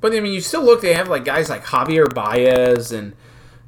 But 0.02 0.14
I 0.14 0.20
mean, 0.20 0.34
you 0.34 0.42
still 0.42 0.64
look. 0.64 0.82
They 0.82 0.94
have 0.94 1.08
like 1.08 1.24
guys 1.26 1.50
like 1.50 1.64
Javier 1.64 2.14
Baez 2.14 2.92
and 2.92 3.14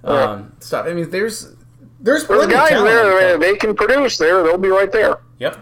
um, 0.03 0.15
Yeah. 0.15 0.41
stuff. 0.59 0.85
I 0.87 0.93
mean, 0.93 1.09
there's 1.09 1.53
there's 2.01 2.27
there's 2.27 2.47
guys 2.47 2.71
there. 2.71 3.37
They, 3.37 3.51
they 3.53 3.57
can 3.57 3.75
produce 3.75 4.17
there. 4.17 4.43
They'll 4.43 4.57
be 4.57 4.69
right 4.69 4.91
there. 4.91 5.19
Yep. 5.39 5.57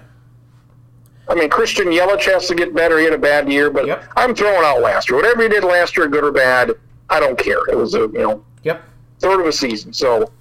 I 1.27 1.35
mean, 1.35 1.49
Christian 1.49 1.87
Yelich 1.87 2.23
has 2.25 2.47
to 2.47 2.55
get 2.55 2.73
better. 2.73 2.97
He 2.97 3.03
had 3.03 3.13
a 3.13 3.17
bad 3.19 3.51
year, 3.51 3.69
but 3.69 3.85
Yep. 3.85 4.03
I'm 4.17 4.33
throwing 4.33 4.63
out 4.65 4.81
last 4.81 5.09
year. 5.09 5.17
Whatever 5.17 5.43
he 5.43 5.49
did 5.49 5.63
last 5.63 5.95
year, 5.95 6.07
good 6.07 6.23
or 6.23 6.31
bad, 6.31 6.71
I 7.11 7.19
don't 7.19 7.37
care. 7.37 7.59
It 7.69 7.77
was 7.77 7.93
a 7.93 7.99
you 7.99 8.19
know 8.19 8.43
Yep. 8.63 8.83
third 9.19 9.39
of 9.41 9.45
a 9.45 9.51
season. 9.51 9.93
So 9.93 10.31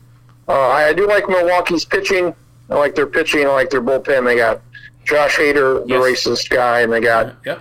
uh, 0.48 0.52
I 0.68 0.94
do 0.94 1.06
like 1.06 1.28
Milwaukee's 1.28 1.84
pitching. 1.84 2.34
I 2.70 2.74
like 2.76 2.94
their 2.94 3.06
pitching. 3.06 3.46
I 3.46 3.50
like 3.50 3.70
their 3.70 3.80
bullpen. 3.82 4.24
They 4.24 4.36
got 4.36 4.60
Josh 5.04 5.36
Hader, 5.36 5.82
the 5.86 5.94
Yes. 5.94 6.02
racist 6.26 6.50
guy, 6.50 6.80
and 6.80 6.92
they 6.92 7.00
got 7.00 7.36
Yep. 7.46 7.60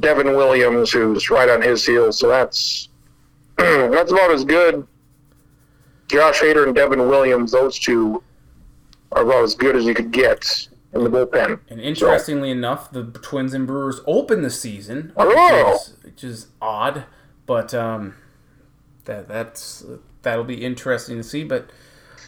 Devin 0.00 0.28
Williams, 0.36 0.90
who's 0.92 1.30
right 1.30 1.48
on 1.48 1.60
his 1.62 1.84
heels. 1.84 2.18
So 2.18 2.28
that's 2.28 2.88
that's 3.58 4.12
about 4.12 4.30
as 4.30 4.44
good. 4.44 4.86
Josh 6.08 6.40
Hader 6.40 6.64
and 6.66 6.74
Devin 6.74 7.00
Williams, 7.08 7.52
those 7.52 7.78
two 7.78 8.22
are 9.12 9.22
about 9.22 9.44
as 9.44 9.54
good 9.54 9.76
as 9.76 9.84
you 9.84 9.94
could 9.94 10.10
get 10.10 10.68
in 10.92 11.04
the 11.04 11.10
bullpen. 11.10 11.60
And 11.68 11.80
interestingly 11.80 12.50
enough, 12.50 12.90
the 12.90 13.04
Twins 13.04 13.54
and 13.54 13.66
Brewers 13.66 14.00
open 14.06 14.42
the 14.42 14.50
season, 14.50 15.12
which, 15.16 15.28
Oh. 15.38 15.74
is, 15.74 15.94
which 16.02 16.24
is 16.24 16.48
odd, 16.60 17.04
but 17.46 17.72
um, 17.74 18.14
that 19.04 19.28
that's 19.28 19.84
that'll 20.22 20.44
be 20.44 20.64
interesting 20.64 21.16
to 21.16 21.22
see. 21.22 21.44
But 21.44 21.70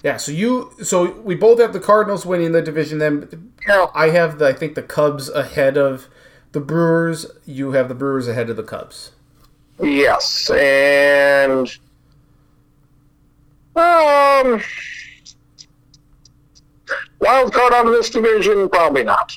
yeah, 0.03 0.17
so 0.17 0.33
you 0.33 0.73
so 0.83 1.13
we 1.21 1.35
both 1.35 1.61
have 1.61 1.73
the 1.73 1.81
Cardinals 1.81 2.27
winning 2.27 2.53
the 2.53 2.63
division. 2.63 2.99
Then 2.99 3.53
Yeah. 3.67 3.87
I 3.95 4.11
have 4.11 4.39
the, 4.39 4.49
I 4.49 4.53
think 4.53 4.75
the 4.75 4.83
Cubs 4.83 5.29
ahead 5.29 5.77
of 5.77 6.09
the 6.53 6.61
Brewers. 6.61 7.27
You 7.47 7.73
have 7.73 7.89
the 7.89 7.95
Brewers 7.95 8.27
ahead 8.29 8.51
of 8.51 8.57
the 8.57 8.63
Cubs. 8.65 9.13
Yes, 9.81 10.51
and 10.51 11.69
um, 13.75 14.63
wild 17.21 17.53
card 17.53 17.73
out 17.73 17.87
of 17.87 17.93
this 17.93 18.11
division, 18.11 18.69
probably 18.69 19.05
not. 19.05 19.37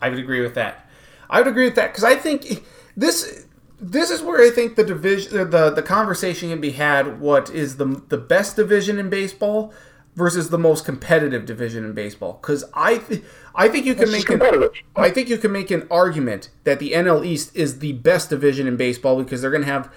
I 0.00 0.10
would 0.10 0.18
agree 0.18 0.40
with 0.42 0.54
that. 0.54 0.88
I 1.28 1.38
would 1.40 1.48
agree 1.48 1.64
with 1.64 1.74
that 1.76 1.92
because 1.92 2.04
I 2.04 2.14
think 2.14 2.64
this 2.96 3.46
this 3.80 4.10
is 4.10 4.22
where 4.22 4.40
I 4.40 4.50
think 4.50 4.76
the 4.76 4.84
division 4.84 5.50
the 5.50 5.70
the 5.70 5.82
conversation 5.82 6.50
can 6.50 6.60
be 6.60 6.72
had. 6.72 7.20
What 7.20 7.50
is 7.50 7.76
the 7.78 8.02
the 8.08 8.18
best 8.18 8.56
division 8.56 8.98
in 8.98 9.10
baseball 9.10 9.72
versus 10.16 10.50
the 10.50 10.58
most 10.58 10.84
competitive 10.84 11.44
division 11.46 11.84
in 11.84 11.92
baseball? 11.92 12.38
Because 12.40 12.64
I 12.74 12.98
th- 12.98 13.22
I 13.54 13.68
think 13.68 13.86
you 13.86 13.94
can 13.94 14.10
make 14.10 14.28
an. 14.30 14.42
I 14.96 15.10
think 15.10 15.28
you 15.28 15.38
can 15.38 15.52
make 15.52 15.70
an 15.70 15.86
argument 15.90 16.50
that 16.64 16.78
the 16.78 16.92
NL 16.92 17.24
East 17.24 17.54
is 17.54 17.78
the 17.80 17.92
best 17.92 18.30
division 18.30 18.66
in 18.66 18.76
baseball 18.76 19.22
because 19.22 19.42
they're 19.42 19.50
going 19.50 19.62
to 19.64 19.68
have 19.72 19.92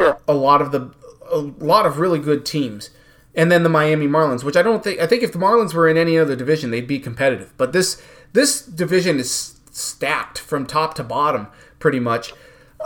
Sure. 0.00 0.18
a 0.26 0.34
lot 0.34 0.60
of 0.60 0.72
the 0.72 0.90
a 1.30 1.38
lot 1.38 1.86
of 1.86 1.98
really 1.98 2.18
good 2.18 2.44
teams. 2.44 2.90
And 3.36 3.50
then 3.50 3.64
the 3.64 3.68
Miami 3.68 4.06
Marlins, 4.06 4.44
which 4.44 4.56
I 4.56 4.62
don't 4.62 4.84
think 4.84 5.00
I 5.00 5.06
think 5.06 5.22
if 5.22 5.32
the 5.32 5.38
Marlins 5.38 5.74
were 5.74 5.88
in 5.88 5.96
any 5.96 6.16
other 6.18 6.36
division, 6.36 6.70
they'd 6.70 6.86
be 6.86 6.98
competitive. 7.00 7.52
But 7.56 7.72
this 7.72 8.00
this 8.32 8.62
division 8.62 9.18
is 9.18 9.58
stacked 9.72 10.38
from 10.38 10.66
top 10.66 10.94
to 10.94 11.04
bottom, 11.04 11.48
pretty 11.80 11.98
much. 12.00 12.32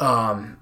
Um, 0.00 0.58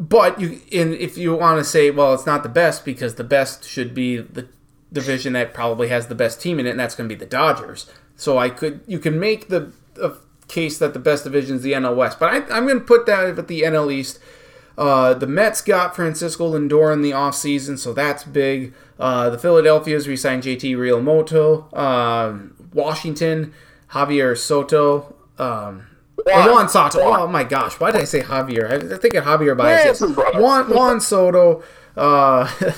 but 0.00 0.40
you 0.40 0.60
in 0.70 0.92
if 0.94 1.16
you 1.16 1.34
want 1.36 1.58
to 1.58 1.64
say, 1.64 1.90
well, 1.90 2.12
it's 2.14 2.26
not 2.26 2.42
the 2.42 2.48
best 2.48 2.84
because 2.84 3.14
the 3.14 3.24
best 3.24 3.64
should 3.64 3.94
be 3.94 4.16
the 4.16 4.48
division 4.94 5.34
that 5.34 5.52
probably 5.52 5.88
has 5.88 6.06
the 6.06 6.14
best 6.14 6.40
team 6.40 6.58
in 6.58 6.66
it, 6.66 6.70
and 6.70 6.80
that's 6.80 6.94
going 6.94 7.08
to 7.08 7.14
be 7.14 7.18
the 7.18 7.26
Dodgers. 7.26 7.90
So 8.16 8.38
I 8.38 8.48
could 8.48 8.80
you 8.86 8.98
can 8.98 9.20
make 9.20 9.48
the 9.48 9.72
case 10.48 10.78
that 10.78 10.92
the 10.92 10.98
best 10.98 11.24
division 11.24 11.56
is 11.56 11.62
the 11.62 11.72
NL 11.72 11.96
West, 11.96 12.18
but 12.18 12.30
I, 12.30 12.36
I'm 12.56 12.66
going 12.66 12.78
to 12.78 12.84
put 12.84 13.06
that 13.06 13.38
at 13.38 13.48
the 13.48 13.62
NL 13.62 13.92
East. 13.92 14.18
Uh, 14.76 15.14
the 15.14 15.26
Mets 15.26 15.60
got 15.60 15.94
Francisco 15.94 16.52
Lindor 16.52 16.92
in 16.92 17.02
the 17.02 17.12
offseason, 17.12 17.78
so 17.78 17.92
that's 17.92 18.24
big. 18.24 18.74
Uh, 18.98 19.30
the 19.30 19.38
Philadelphia's 19.38 20.08
re-signed 20.08 20.42
JT 20.42 20.76
Realmuto. 20.76 21.76
Um, 21.76 22.54
Washington, 22.72 23.52
Javier 23.90 24.36
Soto. 24.36 25.14
Um, 25.38 25.86
Juan. 26.26 26.50
Juan 26.50 26.68
Soto. 26.68 27.00
Oh 27.00 27.26
my 27.28 27.44
gosh, 27.44 27.78
why 27.78 27.92
did 27.92 28.00
I 28.00 28.04
say 28.04 28.20
Javier? 28.20 28.70
I, 28.70 28.94
I 28.94 28.98
think 28.98 29.14
of 29.14 29.24
Javier 29.24 29.56
Baez. 29.56 29.84
Yeah, 29.84 29.90
it's 29.90 30.00
his 30.00 30.12
brother. 30.12 30.40
Juan, 30.40 30.68
Juan 30.70 31.00
Soto. 31.00 31.62
Uh, 31.96 32.50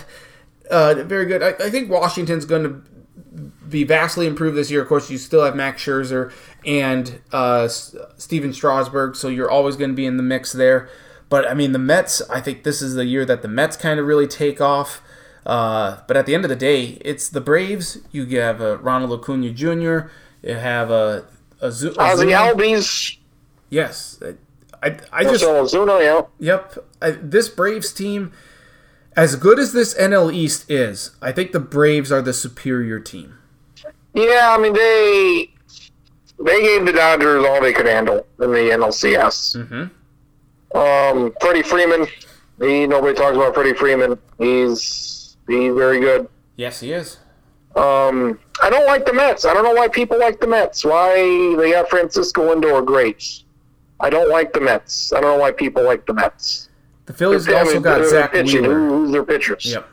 uh, 0.70 0.94
very 1.04 1.26
good. 1.26 1.42
I, 1.42 1.50
I 1.64 1.70
think 1.70 1.90
Washington's 1.90 2.44
going 2.44 2.62
to 2.62 3.50
be 3.68 3.84
vastly 3.84 4.26
improved 4.26 4.56
this 4.56 4.70
year. 4.70 4.82
Of 4.82 4.88
course, 4.88 5.10
you 5.10 5.18
still 5.18 5.44
have 5.44 5.56
Max 5.56 5.82
Scherzer 5.82 6.32
and 6.64 7.20
uh, 7.32 7.64
S- 7.64 7.94
Stephen 8.16 8.52
Strasburg, 8.52 9.16
so 9.16 9.28
you're 9.28 9.50
always 9.50 9.76
going 9.76 9.90
to 9.90 9.96
be 9.96 10.06
in 10.06 10.16
the 10.16 10.22
mix 10.22 10.52
there. 10.52 10.88
But 11.28 11.48
I 11.48 11.54
mean, 11.54 11.72
the 11.72 11.78
Mets. 11.78 12.22
I 12.30 12.40
think 12.40 12.62
this 12.62 12.80
is 12.80 12.94
the 12.94 13.04
year 13.04 13.24
that 13.24 13.42
the 13.42 13.48
Mets 13.48 13.76
kind 13.76 13.98
of 13.98 14.06
really 14.06 14.26
take 14.26 14.60
off. 14.60 15.02
Uh, 15.44 15.98
but 16.08 16.16
at 16.16 16.26
the 16.26 16.34
end 16.34 16.44
of 16.44 16.48
the 16.48 16.56
day, 16.56 16.98
it's 17.00 17.28
the 17.28 17.40
Braves. 17.40 17.98
You 18.10 18.26
have 18.40 18.60
uh, 18.60 18.78
Ronald 18.78 19.20
Acuna 19.20 19.50
Jr. 19.50 20.08
You 20.42 20.54
have 20.54 20.90
a, 20.90 21.26
a, 21.60 21.66
a 21.66 21.94
Ozzie 21.98 22.32
Albies, 22.32 23.18
Yes, 23.68 24.20
I, 24.22 24.88
I, 24.88 24.98
I 25.12 25.24
just 25.24 25.44
Ozuna, 25.44 26.00
yeah. 26.00 26.22
Yep. 26.38 26.84
I, 27.02 27.10
this 27.10 27.48
Braves 27.48 27.92
team, 27.92 28.32
as 29.16 29.34
good 29.34 29.58
as 29.58 29.72
this 29.72 29.94
NL 29.94 30.32
East 30.32 30.70
is, 30.70 31.16
I 31.22 31.32
think 31.32 31.52
the 31.52 31.60
Braves 31.60 32.12
are 32.12 32.22
the 32.22 32.34
superior 32.34 33.00
team. 33.00 33.38
Yeah, 34.14 34.54
I 34.56 34.58
mean 34.58 34.72
they 34.72 35.50
they 36.38 36.62
gave 36.62 36.86
the 36.86 36.92
Dodgers 36.92 37.44
all 37.44 37.60
they 37.60 37.72
could 37.72 37.86
handle 37.86 38.26
in 38.40 38.50
the 38.50 38.70
NLCS. 38.70 39.56
Mm-hmm. 39.56 40.76
Um, 40.76 41.32
Freddie 41.40 41.62
Freeman, 41.62 42.06
he 42.60 42.86
nobody 42.86 43.14
talks 43.14 43.36
about 43.36 43.54
Freddie 43.54 43.74
Freeman. 43.74 44.18
He's 44.38 45.36
he's 45.48 45.74
very 45.74 46.00
good. 46.00 46.28
Yes, 46.56 46.80
he 46.80 46.92
is. 46.92 47.18
Um, 47.74 48.38
I 48.62 48.70
don't 48.70 48.86
like 48.86 49.04
the 49.04 49.12
Mets. 49.12 49.44
I 49.44 49.52
don't 49.52 49.64
know 49.64 49.74
why 49.74 49.88
people 49.88 50.18
like 50.18 50.40
the 50.40 50.46
Mets. 50.46 50.84
Why 50.84 51.14
they 51.56 51.72
got 51.72 51.90
Francisco 51.90 52.54
Lindor, 52.54 52.84
great. 52.84 53.42
I 54.00 54.08
don't 54.08 54.30
like 54.30 54.52
the 54.52 54.60
Mets. 54.60 55.12
I 55.12 55.20
don't 55.20 55.36
know 55.36 55.42
why 55.42 55.52
people 55.52 55.84
like 55.84 56.06
the 56.06 56.14
Mets. 56.14 56.70
The 57.06 57.12
Phillies 57.12 57.48
I 57.48 57.60
also 57.60 57.74
mean, 57.74 57.82
got 57.82 58.04
Zach 58.06 58.32
pitching. 58.32 58.62
Wheeler. 58.62 58.74
Who, 58.78 58.88
who's 58.98 59.12
their 59.12 59.24
pitchers? 59.24 59.64
Yep. 59.66 59.88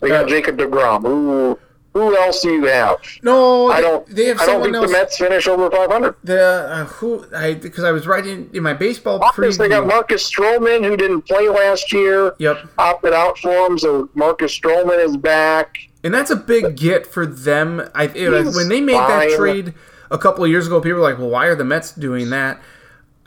They 0.00 0.08
got 0.08 0.24
Uh, 0.24 0.28
Jacob 0.28 0.56
Degrom. 0.58 1.02
Who 1.02 1.58
who 1.92 2.14
else 2.18 2.42
do 2.42 2.50
you 2.50 2.66
have? 2.66 2.96
No, 3.22 3.70
I 3.70 3.80
don't. 3.80 4.06
They 4.06 4.26
have 4.26 4.38
I 4.40 4.44
don't 4.46 4.62
think 4.62 4.74
else. 4.76 4.86
the 4.86 4.92
Mets 4.92 5.16
finish 5.16 5.46
over 5.46 5.70
500. 5.70 6.14
The 6.24 6.42
uh, 6.70 6.84
who 6.84 7.24
I 7.34 7.54
because 7.54 7.84
I 7.84 7.92
was 7.92 8.06
writing 8.06 8.50
in 8.52 8.62
my 8.62 8.74
baseball 8.74 9.18
Marcus, 9.18 9.56
they 9.56 9.68
got. 9.68 9.86
Marcus 9.86 10.30
Stroman, 10.30 10.84
who 10.84 10.96
didn't 10.96 11.22
play 11.22 11.48
last 11.48 11.92
year, 11.92 12.34
Yep, 12.38 12.68
opted 12.78 13.12
out 13.14 13.38
for 13.38 13.50
him, 13.66 13.78
so 13.78 14.10
Marcus 14.14 14.58
Stroman 14.58 15.02
is 15.02 15.16
back. 15.16 15.76
and 16.04 16.12
that's 16.12 16.30
a 16.30 16.36
big 16.36 16.76
get 16.76 17.06
for 17.06 17.24
them. 17.26 17.82
I 17.94 18.04
it- 18.04 18.30
when 18.54 18.68
they 18.68 18.80
made 18.82 18.94
that 18.96 19.30
trade 19.36 19.72
a 20.10 20.18
couple 20.18 20.44
of 20.44 20.50
years 20.50 20.66
ago, 20.66 20.80
people 20.80 20.98
were 21.00 21.02
like, 21.10 21.18
"Well, 21.18 21.30
why 21.30 21.46
are 21.46 21.54
the 21.54 21.64
Mets 21.64 21.92
doing 21.92 22.28
that?" 22.30 22.60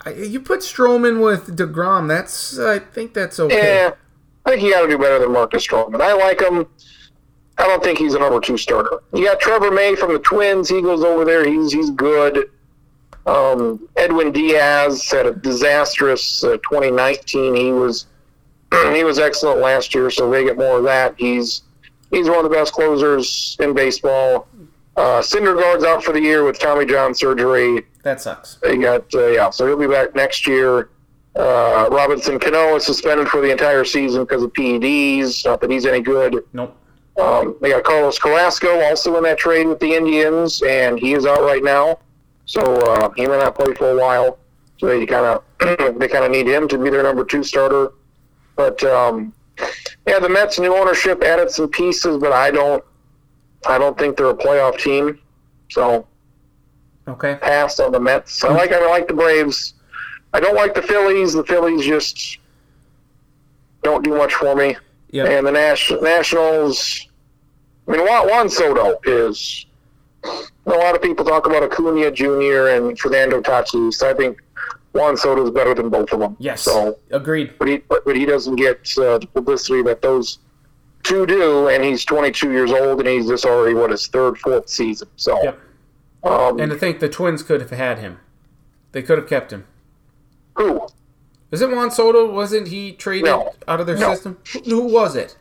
I, 0.05 0.11
you 0.13 0.39
put 0.39 0.61
Stroman 0.61 1.23
with 1.23 1.57
Degrom. 1.57 2.07
That's 2.07 2.57
I 2.57 2.79
think 2.79 3.13
that's 3.13 3.39
okay. 3.39 3.83
Yeah, 3.83 3.91
I 4.45 4.51
think 4.51 4.63
you 4.63 4.71
got 4.71 4.81
to 4.81 4.87
do 4.87 4.97
better 4.97 5.19
than 5.19 5.31
Marcus 5.31 5.65
Stroman. 5.65 6.01
I 6.01 6.13
like 6.13 6.41
him. 6.41 6.67
I 7.57 7.67
don't 7.67 7.83
think 7.83 7.99
he's 7.99 8.13
a 8.13 8.19
number 8.19 8.39
two 8.39 8.57
starter. 8.57 8.99
You 9.13 9.25
got 9.25 9.41
Trevor 9.41 9.71
May 9.71 9.95
from 9.95 10.13
the 10.13 10.19
Twins. 10.19 10.69
He 10.69 10.81
goes 10.81 11.03
over 11.03 11.25
there. 11.25 11.45
He's 11.45 11.71
he's 11.71 11.89
good. 11.89 12.49
Um, 13.25 13.87
Edwin 13.97 14.31
Diaz 14.31 15.09
had 15.11 15.25
a 15.25 15.33
disastrous 15.33 16.43
uh, 16.43 16.57
2019. 16.57 17.55
He 17.55 17.71
was 17.71 18.07
he 18.93 19.03
was 19.03 19.19
excellent 19.19 19.59
last 19.59 19.93
year, 19.93 20.09
so 20.09 20.29
they 20.29 20.45
get 20.45 20.57
more 20.57 20.77
of 20.77 20.83
that. 20.85 21.15
He's 21.17 21.63
he's 22.11 22.29
one 22.29 22.37
of 22.37 22.43
the 22.43 22.55
best 22.55 22.73
closers 22.73 23.57
in 23.59 23.73
baseball. 23.73 24.47
Uh, 24.99 25.21
Guards 25.21 25.85
out 25.85 26.03
for 26.03 26.11
the 26.11 26.19
year 26.19 26.43
with 26.43 26.59
Tommy 26.59 26.85
John 26.85 27.15
surgery. 27.15 27.85
That 28.03 28.19
sucks. 28.19 28.55
They 28.55 28.75
got 28.75 29.13
uh, 29.15 29.27
yeah, 29.27 29.49
so 29.49 29.65
he'll 29.65 29.79
be 29.79 29.87
back 29.87 30.13
next 30.13 30.45
year. 30.45 30.89
Uh, 31.37 31.87
Robinson 31.89 32.37
Cano 32.37 32.75
is 32.75 32.85
suspended 32.85 33.29
for 33.29 33.39
the 33.39 33.49
entire 33.49 33.85
season 33.85 34.23
because 34.23 34.43
of 34.43 34.51
PEDs. 34.51 35.45
Not 35.45 35.61
that 35.61 35.71
he's 35.71 35.85
any 35.85 36.01
good. 36.01 36.43
Nope. 36.51 36.75
Um, 37.17 37.55
they 37.61 37.69
got 37.69 37.85
Carlos 37.85 38.19
Carrasco 38.19 38.81
also 38.81 39.15
in 39.15 39.23
that 39.23 39.37
trade 39.37 39.67
with 39.67 39.79
the 39.79 39.93
Indians, 39.93 40.61
and 40.63 40.99
he 40.99 41.13
is 41.13 41.25
out 41.25 41.43
right 41.43 41.63
now. 41.63 41.99
So 42.45 42.61
uh, 42.61 43.09
he 43.15 43.25
may 43.25 43.37
not 43.37 43.55
play 43.55 43.73
for 43.75 43.91
a 43.91 43.97
while. 43.97 44.37
So 44.79 44.87
they 44.87 45.05
kind 45.05 45.25
of 45.25 45.43
they 45.97 46.09
kind 46.09 46.25
of 46.25 46.31
need 46.31 46.47
him 46.47 46.67
to 46.67 46.77
be 46.77 46.89
their 46.89 47.03
number 47.03 47.23
two 47.23 47.43
starter. 47.43 47.93
But 48.57 48.83
um, 48.83 49.33
yeah, 50.05 50.19
the 50.19 50.29
Mets 50.29 50.59
new 50.59 50.75
ownership 50.75 51.23
added 51.23 51.51
some 51.51 51.69
pieces, 51.69 52.17
but 52.17 52.33
I 52.33 52.51
don't 52.51 52.83
I 53.67 53.77
don't 53.77 53.97
think 53.97 54.17
they're 54.17 54.29
a 54.29 54.35
playoff 54.35 54.77
team. 54.79 55.19
So 55.69 56.07
Okay. 57.07 57.35
Passed 57.41 57.79
on 57.79 57.91
the 57.91 57.99
Mets. 57.99 58.43
I 58.43 58.53
like 58.53 58.71
I 58.71 58.85
like 58.87 59.07
the 59.07 59.13
Braves. 59.13 59.73
I 60.33 60.39
don't 60.39 60.55
like 60.55 60.75
the 60.75 60.81
Phillies. 60.81 61.33
The 61.33 61.43
Phillies 61.43 61.85
just 61.85 62.37
don't 63.81 64.03
do 64.03 64.15
much 64.15 64.35
for 64.35 64.55
me. 64.55 64.77
Yeah. 65.09 65.25
And 65.25 65.47
the 65.47 65.51
Nash, 65.51 65.91
Nationals. 66.01 67.07
I 67.87 67.91
mean, 67.93 68.01
Juan, 68.05 68.27
Juan 68.27 68.49
Soto 68.49 68.99
is. 69.05 69.65
A 70.23 70.69
lot 70.69 70.95
of 70.95 71.01
people 71.01 71.25
talk 71.25 71.47
about 71.47 71.63
Acuna 71.63 72.11
Jr. 72.11 72.67
and 72.67 72.99
Fernando 72.99 73.41
Tatis. 73.41 74.03
I 74.03 74.13
think 74.13 74.39
Juan 74.93 75.17
Soto 75.17 75.45
is 75.45 75.49
better 75.51 75.73
than 75.73 75.89
both 75.89 76.11
of 76.11 76.19
them. 76.19 76.35
Yes. 76.39 76.61
So, 76.61 76.99
Agreed. 77.09 77.53
but 77.57 77.67
he 77.67 77.77
but, 77.77 78.05
but 78.05 78.15
he 78.15 78.25
doesn't 78.25 78.57
get 78.57 78.77
uh, 78.97 79.17
the 79.17 79.27
publicity 79.33 79.81
that 79.83 80.01
those 80.03 80.39
two 81.03 81.25
do, 81.25 81.67
and 81.69 81.83
he's 81.83 82.03
22 82.05 82.51
years 82.51 82.71
old, 82.71 82.99
and 82.99 83.07
he's 83.07 83.27
just 83.27 83.45
already 83.45 83.73
what 83.75 83.91
his 83.91 84.07
third, 84.07 84.37
fourth 84.37 84.69
season. 84.69 85.07
So, 85.15 85.41
Yep. 85.43 85.59
um, 86.23 86.59
And 86.59 86.71
to 86.71 86.77
think 86.77 86.99
the 86.99 87.09
Twins 87.09 87.43
could 87.43 87.61
have 87.61 87.71
had 87.71 87.99
him. 87.99 88.19
They 88.91 89.01
could 89.01 89.17
have 89.17 89.27
kept 89.27 89.51
him. 89.51 89.65
who? 90.55 90.87
Was 91.51 91.61
it 91.61 91.69
Juan 91.71 91.89
Soto? 91.89 92.29
Wasn't 92.31 92.67
he 92.67 92.91
traded 92.91 93.25
No. 93.25 93.53
out 93.67 93.79
of 93.79 93.87
their 93.87 93.97
No. 93.97 94.13
system? 94.13 94.37
Who- 94.65 94.81
was 94.87 95.15
it? 95.15 95.37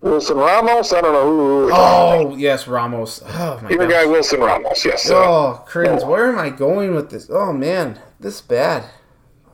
Wilson 0.00 0.36
Ramos? 0.36 0.92
I 0.92 1.00
don't 1.00 1.12
know 1.12 1.24
who. 1.24 1.70
Oh, 1.72 2.34
yes, 2.36 2.66
Ramos. 2.68 3.22
Oh, 3.26 3.60
my 3.62 3.74
God. 3.74 3.90
guy 3.90 4.04
Wilson 4.06 4.40
Ramos. 4.40 4.84
Yes. 4.84 5.08
Oh, 5.10 5.64
Crins, 5.68 6.06
where 6.06 6.26
am 6.28 6.38
I 6.38 6.50
going 6.50 6.94
with 6.94 7.10
this? 7.10 7.28
Oh, 7.32 7.52
man. 7.52 7.98
This 8.20 8.36
is 8.36 8.40
bad. 8.42 8.84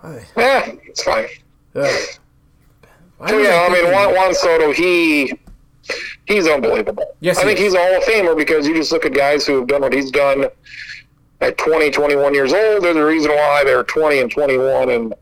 Eh, 0.03 0.73
it's 0.87 1.03
fine. 1.03 1.27
Ugh. 1.75 1.91
So 3.29 3.39
yeah, 3.39 3.67
I 3.69 3.73
mean 3.73 3.91
Juan, 3.93 4.15
Juan 4.15 4.35
Soto, 4.35 4.73
he 4.73 5.33
he's 6.27 6.47
unbelievable. 6.49 7.15
Yes, 7.21 7.39
I 7.39 7.45
think 7.45 7.59
is. 7.59 7.65
he's 7.67 7.75
a 7.75 7.79
Hall 7.79 7.97
of 7.97 8.03
Famer 8.05 8.37
because 8.37 8.67
you 8.67 8.75
just 8.75 8.93
look 8.93 9.05
at 9.07 9.13
guys 9.15 9.47
who 9.47 9.59
have 9.59 9.67
done 9.67 9.83
what 9.83 9.93
he's 9.93 10.11
done 10.11 10.47
at 11.41 11.59
20, 11.59 11.91
21 11.91 12.35
years 12.35 12.53
old. 12.53 12.85
There's 12.85 12.97
a 12.97 13.05
reason 13.05 13.31
why 13.33 13.63
they're 13.65 13.85
20 13.85 14.19
and 14.21 14.31
21 14.31 14.91
and 14.91 15.15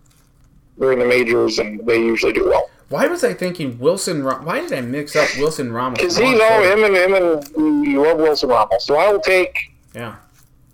they're 0.79 0.93
in 0.93 0.99
the 0.99 1.05
majors 1.07 1.59
and 1.59 1.85
they 1.87 1.99
usually 1.99 2.33
do 2.33 2.49
well. 2.49 2.71
Why 2.89 3.07
was 3.07 3.25
I 3.25 3.33
thinking 3.35 3.79
Wilson? 3.79 4.23
Why 4.23 4.61
did 4.61 4.73
I 4.73 4.81
mix 4.83 5.17
up 5.17 5.29
Wilson 5.39 5.73
Ramos? 5.73 5.99
Because 5.99 6.17
he's 6.17 6.39
all 6.41 6.63
him 6.63 6.85
and 6.85 6.95
him 6.95 7.15
and 7.15 7.87
you 7.87 8.03
love 8.03 8.19
Wilson 8.19 8.51
Ramos. 8.51 8.85
So 8.85 8.97
I 8.97 9.11
will 9.11 9.21
take 9.21 9.73
Yeah. 9.95 10.17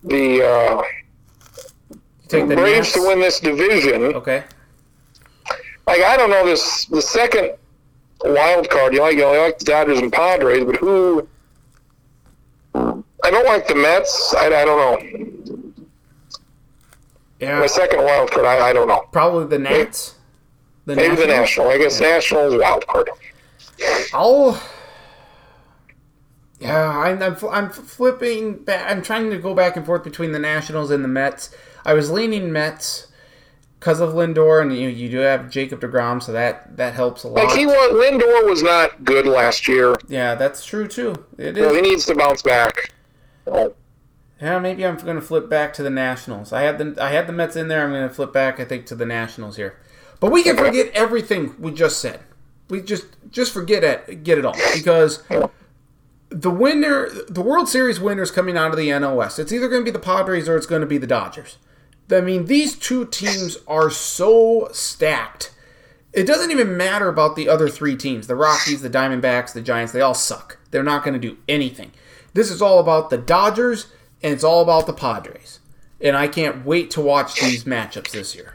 the 0.02 0.44
uh, 0.44 0.82
take 2.28 2.48
the 2.48 2.56
Braves 2.56 2.88
Nats. 2.88 2.92
to 2.94 3.00
win 3.06 3.20
this 3.20 3.38
division. 3.40 4.02
Okay. 4.16 4.44
Like 5.88 6.02
I 6.02 6.18
don't 6.18 6.28
know 6.28 6.44
this 6.44 6.84
the 6.84 7.00
second 7.00 7.52
wild 8.22 8.68
card. 8.68 8.92
You 8.92 9.00
like 9.00 9.16
you 9.16 9.24
like 9.24 9.58
the 9.58 9.64
Dodgers 9.64 9.98
and 10.00 10.12
Padres, 10.12 10.62
but 10.66 10.76
who? 10.76 11.26
I 12.74 13.30
don't 13.30 13.46
like 13.46 13.66
the 13.66 13.74
Mets. 13.74 14.34
I, 14.36 14.48
I 14.48 14.64
don't 14.66 14.78
know. 14.78 15.56
Yeah. 17.40 17.60
My 17.60 17.66
second 17.66 18.04
wild 18.04 18.30
card. 18.30 18.44
I, 18.44 18.68
I 18.68 18.72
don't 18.74 18.86
know. 18.86 19.00
Probably 19.12 19.46
the 19.46 19.58
Nats. 19.58 20.16
The 20.84 20.94
Maybe 20.94 21.16
the 21.16 21.26
Nationals? 21.26 21.38
National. 21.38 21.68
I 21.70 21.78
guess 21.78 22.00
Nationals 22.00 22.54
wild 22.60 22.86
card. 22.86 23.10
I'll. 24.12 24.62
Yeah, 26.60 26.98
I'm, 26.98 27.22
I'm, 27.22 27.36
I'm 27.50 27.70
flipping 27.70 28.58
back. 28.58 28.90
I'm 28.90 29.00
trying 29.00 29.30
to 29.30 29.38
go 29.38 29.54
back 29.54 29.76
and 29.76 29.86
forth 29.86 30.04
between 30.04 30.32
the 30.32 30.38
Nationals 30.38 30.90
and 30.90 31.02
the 31.02 31.08
Mets. 31.08 31.54
I 31.86 31.94
was 31.94 32.10
leaning 32.10 32.52
Mets 32.52 33.07
because 33.78 34.00
of 34.00 34.10
Lindor, 34.10 34.60
and 34.62 34.76
you, 34.76 34.88
you 34.88 35.08
do 35.08 35.18
have 35.18 35.50
Jacob 35.50 35.80
DeGrom, 35.80 36.22
so 36.22 36.32
that, 36.32 36.76
that 36.76 36.94
helps 36.94 37.24
a 37.24 37.28
lot. 37.28 37.44
Like 37.44 37.56
he 37.56 37.66
was 37.66 37.92
Lindor 37.92 38.48
was 38.48 38.62
not 38.62 39.04
good 39.04 39.26
last 39.26 39.68
year. 39.68 39.94
yeah, 40.08 40.34
that's 40.34 40.64
true 40.64 40.88
too. 40.88 41.14
It 41.36 41.56
So 41.56 41.74
he 41.74 41.80
needs 41.80 42.04
to 42.06 42.14
bounce 42.14 42.42
back. 42.42 42.92
Yeah, 44.40 44.58
maybe 44.60 44.86
I'm 44.86 44.96
going 44.96 45.16
to 45.16 45.22
flip 45.22 45.48
back 45.48 45.72
to 45.74 45.82
the 45.82 45.90
Nationals. 45.90 46.52
I 46.52 46.62
had 46.62 46.78
the 46.78 47.02
I 47.02 47.10
had 47.10 47.26
the 47.26 47.32
Mets 47.32 47.56
in 47.56 47.68
there. 47.68 47.84
I'm 47.84 47.90
going 47.90 48.08
to 48.08 48.14
flip 48.14 48.32
back, 48.32 48.60
I 48.60 48.64
think, 48.64 48.86
to 48.86 48.94
the 48.94 49.06
Nationals 49.06 49.56
here. 49.56 49.78
But 50.20 50.32
we 50.32 50.42
can 50.42 50.56
forget 50.56 50.90
everything 50.94 51.54
we 51.58 51.72
just 51.72 52.00
said. 52.00 52.20
We 52.68 52.82
just 52.82 53.06
just 53.30 53.52
forget 53.52 53.84
it, 53.84 54.24
get 54.24 54.38
it 54.38 54.44
all 54.44 54.56
because 54.74 55.22
the 56.30 56.50
winner, 56.50 57.08
the 57.28 57.40
World 57.40 57.68
Series 57.68 57.98
winners 57.98 58.30
coming 58.30 58.56
out 58.56 58.70
of 58.70 58.76
the 58.76 58.88
NL 58.88 59.16
West. 59.16 59.38
It's 59.38 59.52
either 59.52 59.68
going 59.68 59.82
to 59.82 59.84
be 59.84 59.90
the 59.90 59.98
Padres 59.98 60.48
or 60.48 60.56
it's 60.56 60.66
going 60.66 60.82
to 60.82 60.86
be 60.86 60.98
the 60.98 61.06
Dodgers. 61.06 61.56
I 62.10 62.20
mean, 62.20 62.46
these 62.46 62.74
two 62.74 63.06
teams 63.06 63.58
are 63.66 63.90
so 63.90 64.68
stacked. 64.72 65.52
It 66.12 66.26
doesn't 66.26 66.50
even 66.50 66.76
matter 66.76 67.08
about 67.08 67.36
the 67.36 67.48
other 67.48 67.68
three 67.68 67.96
teams 67.96 68.26
the 68.26 68.34
Rockies, 68.34 68.82
the 68.82 68.90
Diamondbacks, 68.90 69.52
the 69.52 69.60
Giants. 69.60 69.92
They 69.92 70.00
all 70.00 70.14
suck. 70.14 70.58
They're 70.70 70.82
not 70.82 71.04
going 71.04 71.14
to 71.14 71.20
do 71.20 71.36
anything. 71.48 71.92
This 72.34 72.50
is 72.50 72.62
all 72.62 72.78
about 72.78 73.10
the 73.10 73.18
Dodgers 73.18 73.88
and 74.22 74.32
it's 74.32 74.44
all 74.44 74.62
about 74.62 74.86
the 74.86 74.92
Padres. 74.92 75.60
And 76.00 76.16
I 76.16 76.28
can't 76.28 76.64
wait 76.64 76.90
to 76.92 77.00
watch 77.00 77.40
these 77.40 77.64
matchups 77.64 78.10
this 78.10 78.34
year. 78.34 78.54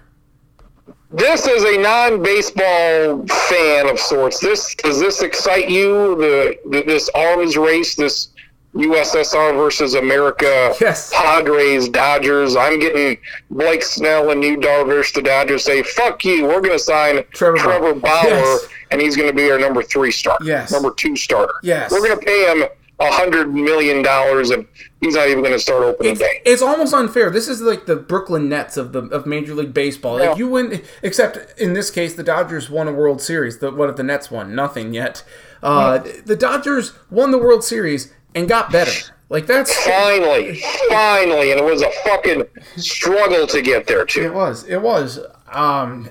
this 1.11 1.45
is 1.45 1.63
a 1.63 1.81
non-baseball 1.81 3.27
fan 3.27 3.89
of 3.89 3.99
sorts. 3.99 4.39
This 4.39 4.73
does 4.75 4.99
this 4.99 5.21
excite 5.21 5.69
you? 5.69 6.15
The, 6.15 6.57
the 6.69 6.83
this 6.83 7.09
arms 7.13 7.55
race, 7.57 7.95
this 7.95 8.29
USSR 8.75 9.55
versus 9.55 9.93
America, 9.95 10.73
Yes. 10.81 11.11
Padres, 11.13 11.89
Dodgers. 11.89 12.55
I'm 12.55 12.79
getting 12.79 13.17
Blake 13.51 13.83
Snell 13.83 14.31
and 14.31 14.43
Yu 14.43 14.57
Darvish. 14.57 15.13
The 15.13 15.21
Dodgers 15.21 15.63
say, 15.63 15.83
"Fuck 15.83 16.25
you, 16.25 16.45
we're 16.45 16.61
going 16.61 16.77
to 16.77 16.79
sign 16.79 17.23
Trevor 17.33 17.57
Trevor, 17.57 17.93
Bauer." 17.93 18.23
Yes. 18.27 18.67
and 18.91 19.01
he's 19.01 19.15
going 19.15 19.29
to 19.29 19.35
be 19.35 19.49
our 19.51 19.59
number 19.59 19.81
three 19.83 20.11
starter, 20.11 20.43
Yes. 20.43 20.71
number 20.71 20.91
two 20.91 21.15
starter. 21.15 21.53
Yes. 21.63 21.91
we're 21.91 22.05
going 22.05 22.19
to 22.19 22.25
pay 22.25 22.51
him 22.51 22.63
a 22.99 23.11
hundred 23.11 23.53
million 23.53 24.01
dollars, 24.03 24.49
and 24.51 24.65
he's 25.01 25.15
not 25.15 25.27
even 25.27 25.41
going 25.43 25.53
to 25.53 25.59
start 25.59 25.83
opening 25.83 26.13
It's, 26.13 26.21
day." 26.21 26.41
it's 26.45 26.61
almost 26.61 26.93
unfair. 26.93 27.29
This 27.29 27.47
is 27.47 27.61
like 27.61 27.85
the 27.85 27.95
Brooklyn 27.95 28.49
Nets 28.49 28.75
of 28.77 28.91
the 28.91 29.03
of 29.09 29.25
Major 29.27 29.53
League 29.53 29.73
Baseball. 29.73 30.13
Like 30.15 30.23
Yeah. 30.29 30.35
you 30.35 30.47
win, 30.47 30.81
except 31.03 31.59
in 31.59 31.73
this 31.73 31.91
case, 31.91 32.13
the 32.15 32.23
Dodgers 32.23 32.69
won 32.71 32.87
a 32.87 32.91
World 32.93 33.21
Series. 33.21 33.59
The, 33.59 33.69
what 33.71 33.89
if 33.89 33.97
the 33.97 34.03
Nets 34.03 34.31
won? 34.31 34.55
Nothing 34.55 34.93
yet. 34.93 35.23
Uh, 35.61 35.99
The 36.25 36.35
Dodgers 36.35 36.93
won 37.09 37.31
the 37.31 37.37
World 37.37 37.63
Series 37.63 38.11
and 38.35 38.47
got 38.47 38.71
better. 38.71 38.91
Like 39.29 39.47
that's 39.47 39.73
Finally, 39.83 40.61
finally, 40.89 41.51
and 41.51 41.59
it 41.59 41.63
was 41.63 41.81
a 41.81 41.89
fucking 42.03 42.43
struggle 42.77 43.47
to 43.47 43.61
get 43.61 43.87
there 43.87 44.05
too. 44.05 44.21
It 44.25 44.33
was. 44.33 44.63
It 44.65 44.81
was. 44.81 45.19
Um, 45.51 46.09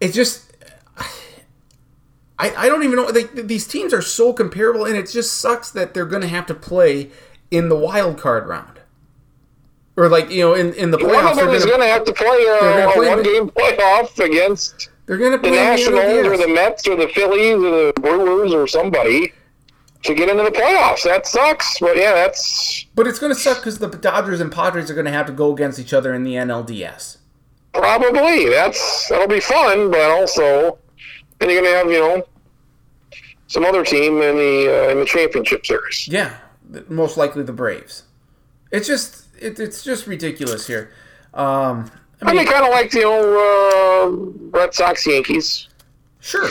it 0.00 0.12
just. 0.12 0.46
I, 2.38 2.54
I 2.56 2.68
don't 2.68 2.82
even 2.84 2.96
know. 2.96 3.04
Like, 3.04 3.34
these 3.34 3.68
teams 3.68 3.92
are 3.92 4.00
so 4.02 4.32
comparable, 4.32 4.86
and 4.86 4.96
it 4.96 5.10
just 5.10 5.34
sucks 5.34 5.70
that 5.72 5.92
they're 5.92 6.06
going 6.06 6.22
to 6.22 6.28
have 6.28 6.46
to 6.46 6.54
play 6.54 7.10
in 7.50 7.68
the 7.68 7.76
wild 7.76 8.18
card 8.18 8.48
round, 8.48 8.80
or 9.96 10.08
like 10.08 10.30
you 10.30 10.40
know, 10.40 10.54
in, 10.54 10.72
in 10.74 10.90
the 10.90 10.96
playoffs. 10.96 11.12
One 11.12 11.26
of 11.26 11.36
They're 11.36 11.46
them 11.46 11.54
is 11.54 11.64
going 11.66 11.78
going 11.78 11.88
to 11.88 11.92
have 11.92 12.04
to 12.06 12.12
play 12.14 12.44
They're 12.44 12.88
a, 12.88 12.92
play 12.92 13.04
the- 13.04 13.10
one-game 13.10 13.50
playoff 13.50 14.18
against 14.24 14.88
to 15.06 15.16
the 15.16 15.16
play 15.18 15.26
in 15.26 15.42
the 15.42 15.50
Nationals 15.50 16.26
or 16.26 16.36
the 16.38 16.48
Mets 16.48 16.88
or 16.88 16.96
the 16.96 17.08
Phillies 17.08 17.56
or 17.62 17.86
the 17.86 17.92
Brewers 18.00 18.52
or 18.54 18.66
somebody 18.66 19.32
to 20.02 20.14
get 20.14 20.28
into 20.28 20.42
the 20.42 20.50
playoffs. 20.50 21.02
That 21.04 21.26
sucks, 21.26 21.78
but 21.80 21.96
yeah, 21.96 22.12
that's 22.12 22.86
But 22.94 23.06
it's 23.06 23.18
going 23.18 23.32
to 23.34 23.38
suck 23.38 23.58
because 23.58 23.78
the 23.78 23.88
Dodgers 23.88 24.40
and 24.40 24.50
Padres 24.52 24.90
are 24.90 24.94
going 24.94 25.06
to 25.06 25.12
have 25.12 25.26
to 25.26 25.32
go 25.32 25.52
against 25.52 25.78
each 25.78 25.92
other 25.92 26.14
in 26.14 26.24
the 26.24 26.34
NLDS. 26.34 27.18
probably 27.72 28.48
that's 28.48 29.08
that'll 29.08 29.28
be 29.28 29.40
fun, 29.40 29.90
but 29.90 30.10
also 30.10 30.78
then 31.38 31.50
you're 31.50 31.62
going 31.62 31.72
to 31.72 31.78
have 31.78 31.90
you 31.90 31.98
know 32.00 32.26
some 33.46 33.64
other 33.64 33.84
team 33.84 34.20
in 34.22 34.36
the 34.36 34.86
uh, 34.88 34.90
in 34.92 34.98
the 34.98 35.04
championship 35.06 35.66
series. 35.66 36.08
Yeah, 36.08 36.36
most 36.88 37.16
likely 37.16 37.42
the 37.42 37.52
Braves. 37.52 38.04
It's 38.70 38.86
just 38.86 39.26
it, 39.38 39.58
it's 39.58 39.82
just 39.82 40.06
ridiculous 40.06 40.66
here. 40.66 40.92
Um, 41.34 41.90
I 42.22 42.26
I 42.30 42.32
mean, 42.32 42.44
mean, 42.44 42.46
kind 42.46 42.64
of 42.64 42.70
like 42.70 42.90
the 42.90 43.04
old 43.04 43.24
uh, 43.24 44.58
Red 44.58 44.74
Sox 44.74 45.06
Yankees. 45.06 45.68
sure. 46.20 46.48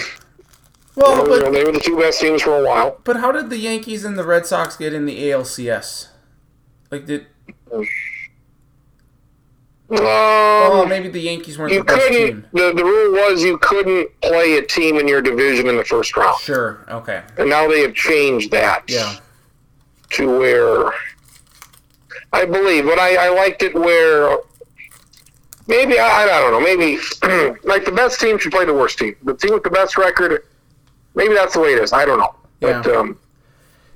Well, 0.99 1.17
You 1.17 1.23
know, 1.39 1.43
but 1.45 1.51
they 1.53 1.63
were 1.63 1.71
the 1.71 1.79
two 1.79 1.97
best 1.97 2.19
teams 2.19 2.41
for 2.41 2.57
a 2.59 2.63
while. 2.65 2.99
But 3.03 3.17
how 3.17 3.31
did 3.31 3.49
the 3.49 3.57
Yankees 3.57 4.03
and 4.05 4.17
the 4.17 4.23
Red 4.25 4.45
Sox 4.45 4.75
get 4.75 4.93
in 4.93 5.05
the 5.05 5.17
ALCS? 5.29 6.07
Like 6.91 7.05
did 7.05 7.27
oh 7.71 7.85
Um, 10.81 10.89
maybe 10.89 11.07
the 11.09 11.19
Yankees 11.19 11.57
weren't 11.57 11.71
you 11.73 11.79
the 11.79 11.83
best 11.85 12.01
couldn't. 12.07 12.27
team. 12.27 12.45
The, 12.53 12.73
the 12.73 12.83
rule 12.83 13.13
was 13.13 13.41
you 13.43 13.57
couldn't 13.57 14.09
play 14.21 14.57
a 14.57 14.61
team 14.61 14.97
in 14.97 15.07
your 15.07 15.21
division 15.21 15.67
in 15.67 15.77
the 15.77 15.83
first 15.85 16.15
round, 16.15 16.39
Sure. 16.41 16.85
Okay. 16.89 17.23
and 17.37 17.49
now 17.49 17.67
they 17.67 17.81
have 17.81 17.93
changed 17.95 18.51
that 18.51 18.83
Yeah. 18.87 19.15
to 20.11 20.39
where 20.39 20.91
I 22.33 22.45
believe. 22.45 22.85
But 22.85 22.99
I, 22.99 23.27
I 23.27 23.29
liked 23.29 23.63
it 23.63 23.73
where 23.73 24.37
maybe 25.67 25.97
I, 25.99 26.23
I 26.23 26.25
don't 26.41 26.51
know. 26.51 26.59
Maybe 26.61 26.97
like 27.63 27.85
the 27.85 27.91
best 27.95 28.19
team 28.19 28.37
should 28.37 28.51
play 28.51 28.65
the 28.65 28.73
worst 28.73 28.99
team. 28.99 29.15
The 29.23 29.33
team 29.35 29.53
with 29.53 29.63
the 29.63 29.71
best 29.71 29.97
record. 29.97 30.43
Maybe 31.15 31.33
that's 31.33 31.53
the 31.53 31.59
way 31.61 31.73
it 31.73 31.79
is. 31.79 31.93
I 31.93 32.05
don't 32.05 32.19
know. 32.19 32.35
But 32.59 32.85
Yeah. 32.85 32.93
um, 32.93 33.17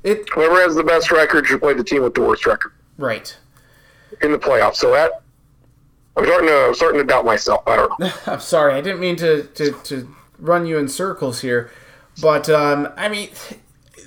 It 0.04 0.28
whoever 0.34 0.56
has 0.62 0.76
the 0.76 0.84
best 0.84 1.12
record 1.12 1.48
should 1.48 1.62
play 1.62 1.74
the 1.74 1.84
team 1.84 2.04
with 2.04 2.14
the 2.14 2.22
worst 2.22 2.46
record 2.46 2.74
right. 2.98 3.36
in 4.22 4.32
the 4.32 4.38
playoffs. 4.40 4.76
So 4.76 4.92
that 4.92 5.22
I'm 6.18 6.26
starting 6.26 6.48
to 6.50 6.66
I'm 6.68 6.74
starting 6.76 7.00
to 7.02 7.06
doubt 7.08 7.26
myself. 7.26 7.64
I 7.68 7.76
don't 7.78 8.00
know. 8.00 8.12
I'm 8.28 8.40
sorry. 8.42 8.74
I 8.74 8.82
didn't 8.82 9.00
mean 9.00 9.16
to 9.18 9.44
to, 9.44 9.72
to 9.86 10.16
run 10.40 10.66
you 10.66 10.78
in 10.78 10.88
circles 10.90 11.42
here, 11.42 11.72
but 12.22 12.50
um, 12.50 12.90
I 12.98 13.08
mean, 13.08 13.30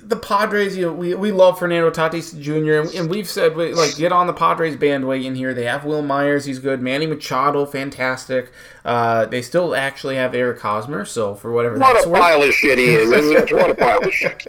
the 0.07 0.15
Padres, 0.15 0.77
you 0.77 0.85
know, 0.85 0.93
we, 0.93 1.13
we 1.15 1.31
love 1.33 1.59
Fernando 1.59 1.89
Tatis 1.91 2.39
Jr. 2.39 2.81
and, 2.81 2.89
and 2.95 3.09
we've 3.09 3.27
said 3.27 3.55
we, 3.57 3.73
like 3.73 3.97
get 3.97 4.11
on 4.13 4.25
the 4.25 4.33
Padres 4.33 4.77
bandwagon 4.77 5.35
here. 5.35 5.53
They 5.53 5.65
have 5.65 5.83
Wil 5.83 6.01
Myers, 6.01 6.45
he's 6.45 6.59
good. 6.59 6.81
Manny 6.81 7.05
Machado, 7.05 7.65
fantastic. 7.65 8.51
Uh, 8.85 9.25
they 9.25 9.41
still 9.41 9.75
actually 9.75 10.15
have 10.15 10.33
Eric 10.33 10.61
Hosmer, 10.61 11.03
so 11.03 11.35
for 11.35 11.51
whatever 11.51 11.77
What 11.77 11.93
that's 11.93 12.05
a 12.05 12.09
worth. 12.09 12.21
pile 12.21 12.41
of 12.41 12.53
shit 12.53 12.77
he 12.77 12.85
is. 12.85 13.51
What 13.51 13.69
a 13.71 13.75
pile 13.75 14.03
of 14.03 14.13
shit. 14.13 14.47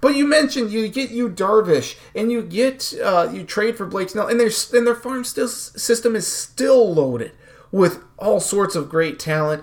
But 0.00 0.16
you 0.16 0.26
mentioned 0.26 0.72
you 0.72 0.88
get 0.88 1.10
Yu 1.10 1.28
Darvish 1.28 1.96
and 2.14 2.32
you 2.32 2.42
get 2.42 2.92
uh, 3.04 3.28
you 3.32 3.44
trade 3.44 3.76
for 3.76 3.86
Blake 3.86 4.08
Snell 4.08 4.26
and 4.26 4.40
their 4.40 4.50
and 4.74 4.86
their 4.86 4.94
farm 4.96 5.22
still 5.24 5.46
system 5.46 6.16
is 6.16 6.26
still 6.26 6.92
loaded 6.92 7.32
with 7.70 8.02
all 8.18 8.40
sorts 8.40 8.74
of 8.74 8.88
great 8.88 9.18
talent. 9.20 9.62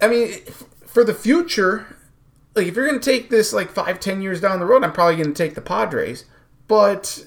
I 0.00 0.08
mean, 0.08 0.32
for 0.86 1.04
the 1.04 1.12
future, 1.14 1.97
like 2.58 2.66
if 2.66 2.76
you're 2.76 2.86
going 2.86 3.00
to 3.00 3.10
take 3.10 3.30
this 3.30 3.52
like 3.52 3.70
five 3.70 4.00
ten 4.00 4.20
years 4.20 4.40
down 4.40 4.60
the 4.60 4.66
road, 4.66 4.84
I'm 4.84 4.92
probably 4.92 5.16
going 5.16 5.32
to 5.32 5.42
take 5.42 5.54
the 5.54 5.60
Padres. 5.60 6.24
But 6.66 7.26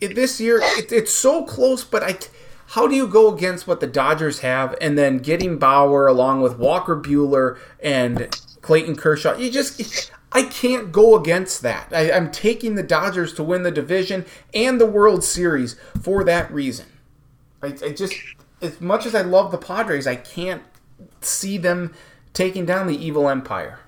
it, 0.00 0.14
this 0.14 0.40
year, 0.40 0.60
it, 0.62 0.92
it's 0.92 1.12
so 1.12 1.44
close. 1.44 1.82
But 1.82 2.02
I, 2.02 2.18
how 2.68 2.86
do 2.86 2.94
you 2.94 3.08
go 3.08 3.34
against 3.34 3.66
what 3.66 3.80
the 3.80 3.86
Dodgers 3.86 4.40
have 4.40 4.76
and 4.80 4.96
then 4.96 5.18
getting 5.18 5.58
Bauer 5.58 6.06
along 6.06 6.42
with 6.42 6.58
Walker 6.58 6.94
Buehler 6.96 7.58
and 7.82 8.36
Clayton 8.62 8.96
Kershaw? 8.96 9.36
You 9.36 9.50
just 9.50 10.12
I 10.32 10.42
can't 10.42 10.92
go 10.92 11.16
against 11.16 11.62
that. 11.62 11.88
I, 11.92 12.12
I'm 12.12 12.30
taking 12.30 12.76
the 12.76 12.82
Dodgers 12.82 13.32
to 13.34 13.42
win 13.42 13.62
the 13.62 13.70
division 13.70 14.24
and 14.54 14.80
the 14.80 14.86
World 14.86 15.24
Series 15.24 15.76
for 16.00 16.22
that 16.24 16.52
reason. 16.52 16.86
I, 17.62 17.68
I 17.84 17.90
just, 17.90 18.14
as 18.62 18.80
much 18.80 19.06
as 19.06 19.14
I 19.14 19.22
love 19.22 19.50
the 19.50 19.58
Padres, 19.58 20.06
I 20.06 20.16
can't 20.16 20.62
see 21.20 21.58
them 21.58 21.94
taking 22.32 22.64
down 22.64 22.86
the 22.86 22.96
evil 22.96 23.28
empire. 23.28 23.80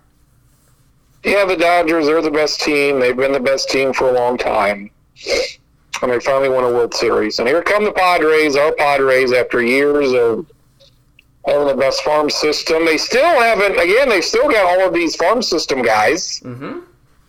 Yeah, 1.25 1.45
the 1.45 1.57
Dodgers 1.57 2.09
are 2.09 2.21
the 2.21 2.31
best 2.31 2.61
team. 2.61 2.99
They've 2.99 3.17
been 3.17 3.33
the 3.33 3.41
best 3.41 3.69
team 3.71 3.93
for 3.93 4.09
a 4.09 4.13
long 4.13 4.37
time. 4.37 4.91
And 6.03 6.11
they 6.11 6.19
finally 6.19 6.49
won 6.49 6.65
a 6.65 6.69
World 6.69 6.95
Series. 6.95 7.39
And 7.39 7.47
here 7.47 7.63
come 7.63 7.85
the 7.85 7.93
Padres, 7.93 8.57
our 8.57 8.73
Padres, 8.73 9.33
after 9.33 9.63
years 9.63 10.13
of 10.13 10.47
having 11.47 11.69
the 11.69 11.77
best 11.77 12.03
farm 12.03 12.29
system. 12.29 12.85
They 12.85 12.97
still 12.97 13.41
haven't, 13.41 13.79
again, 13.79 14.09
they've 14.09 14.25
still 14.25 14.49
got 14.49 14.65
all 14.65 14.87
of 14.87 14.95
these 14.95 15.15
farm 15.15 15.43
system 15.43 15.83
guys. 15.83 16.41
Mm-hmm. 16.41 16.81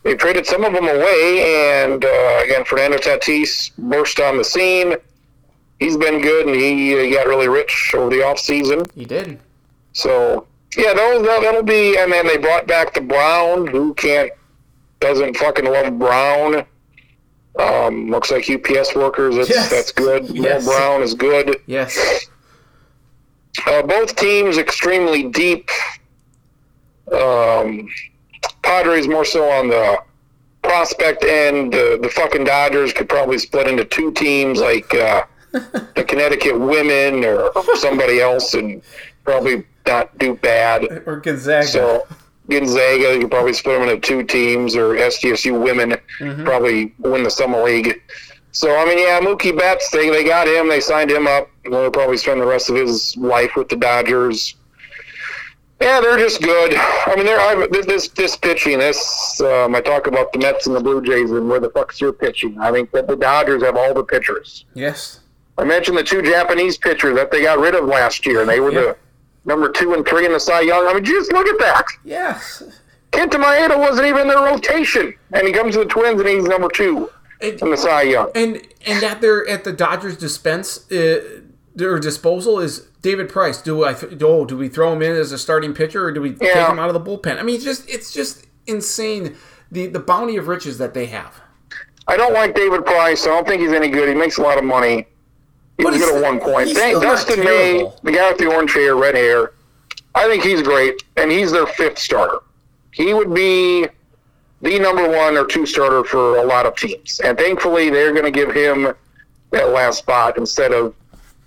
They 0.04 0.16
traded 0.16 0.46
some 0.48 0.64
of 0.64 0.74
them 0.74 0.86
away. 0.86 1.82
And 1.84 2.04
uh, 2.04 2.42
again, 2.44 2.66
Fernando 2.66 2.98
Tatis 2.98 3.72
burst 3.78 4.20
on 4.20 4.38
the 4.38 4.44
scene. 4.44 4.96
He's 5.80 5.98
been 5.98 6.22
good, 6.22 6.48
and 6.48 6.56
he 6.56 6.94
uh, 6.96 7.14
got 7.16 7.28
really 7.28 7.48
rich 7.48 7.94
over 7.96 8.10
the 8.10 8.22
offseason. 8.22 8.90
He 8.96 9.06
did. 9.06 9.40
So 9.92 10.48
yeah, 10.78 10.94
those 10.94 11.26
that, 11.26 11.42
that'll 11.42 11.64
be. 11.64 11.98
And 11.98 12.12
then 12.12 12.28
they 12.28 12.38
brought 12.38 12.68
back 12.68 12.94
the 12.94 13.02
Brown. 13.02 13.68
Who 13.68 13.94
can't 13.96 14.32
doesn't 15.00 15.36
fucking 15.38 15.66
love 15.66 15.98
Brown? 16.00 16.66
Um, 17.60 18.10
looks 18.10 18.32
like 18.32 18.50
UPS 18.50 18.96
workers. 18.96 19.36
That's 19.36 19.50
Yes. 19.50 19.70
that's 19.70 19.92
good. 19.92 20.30
Yes. 20.36 20.66
Mo 20.66 20.72
Brown 20.72 21.02
is 21.04 21.14
good. 21.14 21.58
Yes. 21.68 22.26
Uh, 23.68 23.82
both 23.84 24.16
teams 24.16 24.58
extremely 24.58 25.24
deep. 25.30 25.70
Um, 27.12 27.88
Padres 28.64 29.08
more 29.08 29.26
so 29.26 29.48
on 29.50 29.68
the 29.70 29.98
prospect 30.64 31.24
end. 31.24 31.76
Uh, 31.76 31.98
the 31.98 32.10
fucking 32.10 32.46
Dodgers 32.46 32.94
could 32.94 33.08
probably 33.10 33.38
split 33.38 33.68
into 33.68 33.86
two 33.86 34.12
teams, 34.14 34.60
like 34.60 34.92
uh, 34.96 35.24
the 35.52 36.06
Connecticut 36.08 36.60
Women 36.60 37.24
or 37.26 37.52
somebody 37.76 38.20
else, 38.22 38.54
and 38.56 38.82
probably 39.24 39.64
not 39.86 40.18
do 40.18 40.36
bad. 40.36 41.04
Or 41.06 41.20
Gonzaga. 41.20 41.68
So 41.68 42.08
Gonzaga, 42.50 43.18
you 43.20 43.28
probably 43.28 43.54
split 43.54 43.80
them 43.80 43.90
into 43.90 44.00
two 44.02 44.24
teams, 44.24 44.76
or 44.76 44.96
SDSU 44.96 45.62
women 45.62 45.96
probably 46.46 46.94
win 47.00 47.24
the 47.24 47.32
summer 47.32 47.64
league. 47.64 48.02
So 48.52 48.76
I 48.76 48.86
mean, 48.86 49.00
yeah, 49.00 49.20
Mookie 49.20 49.58
Betts, 49.58 49.90
they 49.92 50.10
they 50.10 50.24
got 50.24 50.48
him, 50.48 50.70
they 50.70 50.80
signed 50.80 51.10
him 51.12 51.26
up. 51.28 51.50
He'll 51.64 51.90
probably 51.92 52.18
spend 52.18 52.42
the 52.42 52.46
rest 52.46 52.70
of 52.70 52.76
his 52.76 53.16
life 53.18 53.56
with 53.56 53.70
the 53.70 53.76
Dodgers. 53.78 54.56
Yeah, 55.82 56.00
they're 56.00 56.18
just 56.18 56.42
good. 56.42 56.74
I 56.76 57.14
mean, 57.16 57.26
they're 57.26 57.40
I, 57.40 57.68
this 57.72 57.86
this 57.86 58.08
this 58.10 58.36
pitching. 58.38 58.80
This 58.80 59.42
um, 59.42 59.76
I 59.76 59.82
talk 59.82 60.08
about 60.08 60.32
the 60.32 60.40
Mets 60.40 60.68
and 60.68 60.76
the 60.76 60.80
Blue 60.80 61.02
Jays 61.02 61.32
and 61.32 61.50
where 61.50 61.60
the 61.60 61.70
fuck's 61.72 62.00
your 62.00 62.14
pitching. 62.14 62.58
I 62.60 62.72
think 62.72 62.92
that 62.92 63.08
the 63.08 63.16
Dodgers 63.16 63.64
have 63.64 63.76
all 63.76 63.94
the 63.94 64.04
pitchers. 64.04 64.66
yes. 64.76 65.20
I 65.56 65.64
mentioned 65.64 65.96
the 66.00 66.04
two 66.04 66.24
Japanese 66.24 66.80
pitchers 66.80 67.16
that 67.16 67.30
they 67.30 67.44
got 67.44 67.60
rid 67.60 67.76
of 67.76 67.86
last 67.86 68.26
year, 68.26 68.42
and 68.42 68.50
they 68.50 68.60
were 68.60 68.72
Yeah. 68.72 68.80
the 68.82 68.98
number 69.46 69.72
two 69.72 69.94
and 69.94 70.08
three 70.08 70.26
in 70.26 70.32
the 70.34 70.40
Cy 70.40 70.62
Young. 70.62 70.88
I 70.88 70.94
mean, 70.94 71.04
just 71.04 71.32
look 71.32 71.48
at 71.48 71.60
that. 71.60 71.86
Yes. 72.04 72.64
Kenta 73.12 73.34
Maeda 73.42 73.78
wasn't 73.78 74.08
even 74.08 74.22
in 74.24 74.28
their 74.30 74.40
rotation, 74.40 75.14
and 75.34 75.46
he 75.48 75.54
comes 75.54 75.74
to 75.76 75.80
the 75.80 75.86
Twins 75.86 76.20
and 76.20 76.28
he's 76.30 76.46
number 76.46 76.68
two 76.70 77.10
And, 77.42 77.62
in 77.62 77.70
the 77.70 77.78
Cy 77.78 78.04
Young. 78.04 78.32
and 78.34 78.62
and 78.88 79.04
at 79.04 79.22
their 79.22 79.48
at 79.48 79.64
the 79.64 79.72
Dodgers 79.72 80.18
dispense 80.18 80.92
uh, 80.92 81.42
their 81.76 82.00
disposal 82.00 82.60
is 82.60 82.88
David 83.02 83.30
Price. 83.30 83.62
Do 83.62 83.84
I 83.84 83.96
oh 84.22 84.46
do 84.46 84.58
we 84.58 84.68
throw 84.68 84.94
him 84.94 85.02
in 85.04 85.16
as 85.16 85.32
a 85.32 85.38
starting 85.38 85.74
pitcher 85.74 86.06
or 86.06 86.12
do 86.12 86.22
we 86.22 86.34
take 86.34 86.56
him 86.56 86.80
out 86.80 86.90
of 86.90 86.94
the 86.96 87.02
bullpen? 87.02 87.38
I 87.40 87.44
mean, 87.44 87.56
it's 87.56 87.64
just 87.64 87.88
it's 87.90 88.12
just 88.14 88.48
insane 88.66 89.36
the 89.72 89.86
the 89.88 90.00
bounty 90.00 90.36
of 90.38 90.48
riches 90.48 90.78
that 90.80 90.94
they 90.96 91.06
have. 91.08 91.40
I 92.08 92.18
don't 92.18 92.34
like 92.34 92.54
David 92.56 92.86
Price. 92.86 93.24
I 93.26 93.30
don't 93.30 93.48
think 93.48 93.62
he's 93.62 93.72
any 93.72 93.90
good. 93.90 94.10
He 94.10 94.16
makes 94.16 94.38
a 94.38 94.42
lot 94.42 94.58
of 94.58 94.64
money. 94.64 95.08
He 95.78 95.84
But 95.84 95.94
was 95.94 95.96
he's- 96.02 96.10
good 96.12 96.18
at 96.18 96.24
one 96.24 96.40
point. 96.40 96.68
he's 96.68 96.78
Dang, 96.78 97.00
Dustin 97.00 97.44
May, 97.44 97.90
the 98.04 98.12
guy 98.12 98.30
with 98.30 98.38
the 98.38 98.48
orange 98.48 98.74
hair, 98.74 98.96
red 98.96 99.16
hair, 99.16 99.52
I 100.16 100.28
think 100.28 100.44
he's 100.44 100.62
great, 100.62 101.02
and 101.18 101.32
he's 101.32 101.52
their 101.52 101.66
fifth 101.66 101.98
starter. 101.98 102.40
He 102.92 103.14
would 103.14 103.34
be 103.34 103.88
the 104.62 104.78
number 104.80 105.10
one 105.10 105.36
or 105.36 105.46
two 105.46 105.66
starter 105.66 106.04
for 106.04 106.38
a 106.38 106.44
lot 106.44 106.66
of 106.68 106.76
teams, 106.76 107.20
and 107.24 107.38
thankfully 107.38 107.90
they're 107.90 108.12
going 108.12 108.24
to 108.24 108.32
give 108.32 108.54
him 108.54 108.94
that 109.52 109.70
last 109.70 110.00
spot 110.00 110.38
instead 110.38 110.72
of 110.72 110.94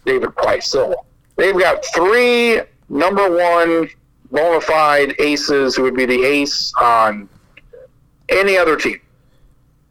David 0.05 0.35
Price. 0.37 0.67
So 0.69 1.05
they've 1.37 1.57
got 1.57 1.85
three 1.95 2.61
number 2.89 3.31
one 3.31 3.89
bona 4.33 4.61
fide 4.61 5.15
aces 5.21 5.77
who 5.77 5.85
would 5.85 5.95
be 5.97 6.05
the 6.07 6.25
ace 6.25 6.73
on 6.81 7.29
any 8.29 8.57
other 8.59 8.77
team 8.77 9.01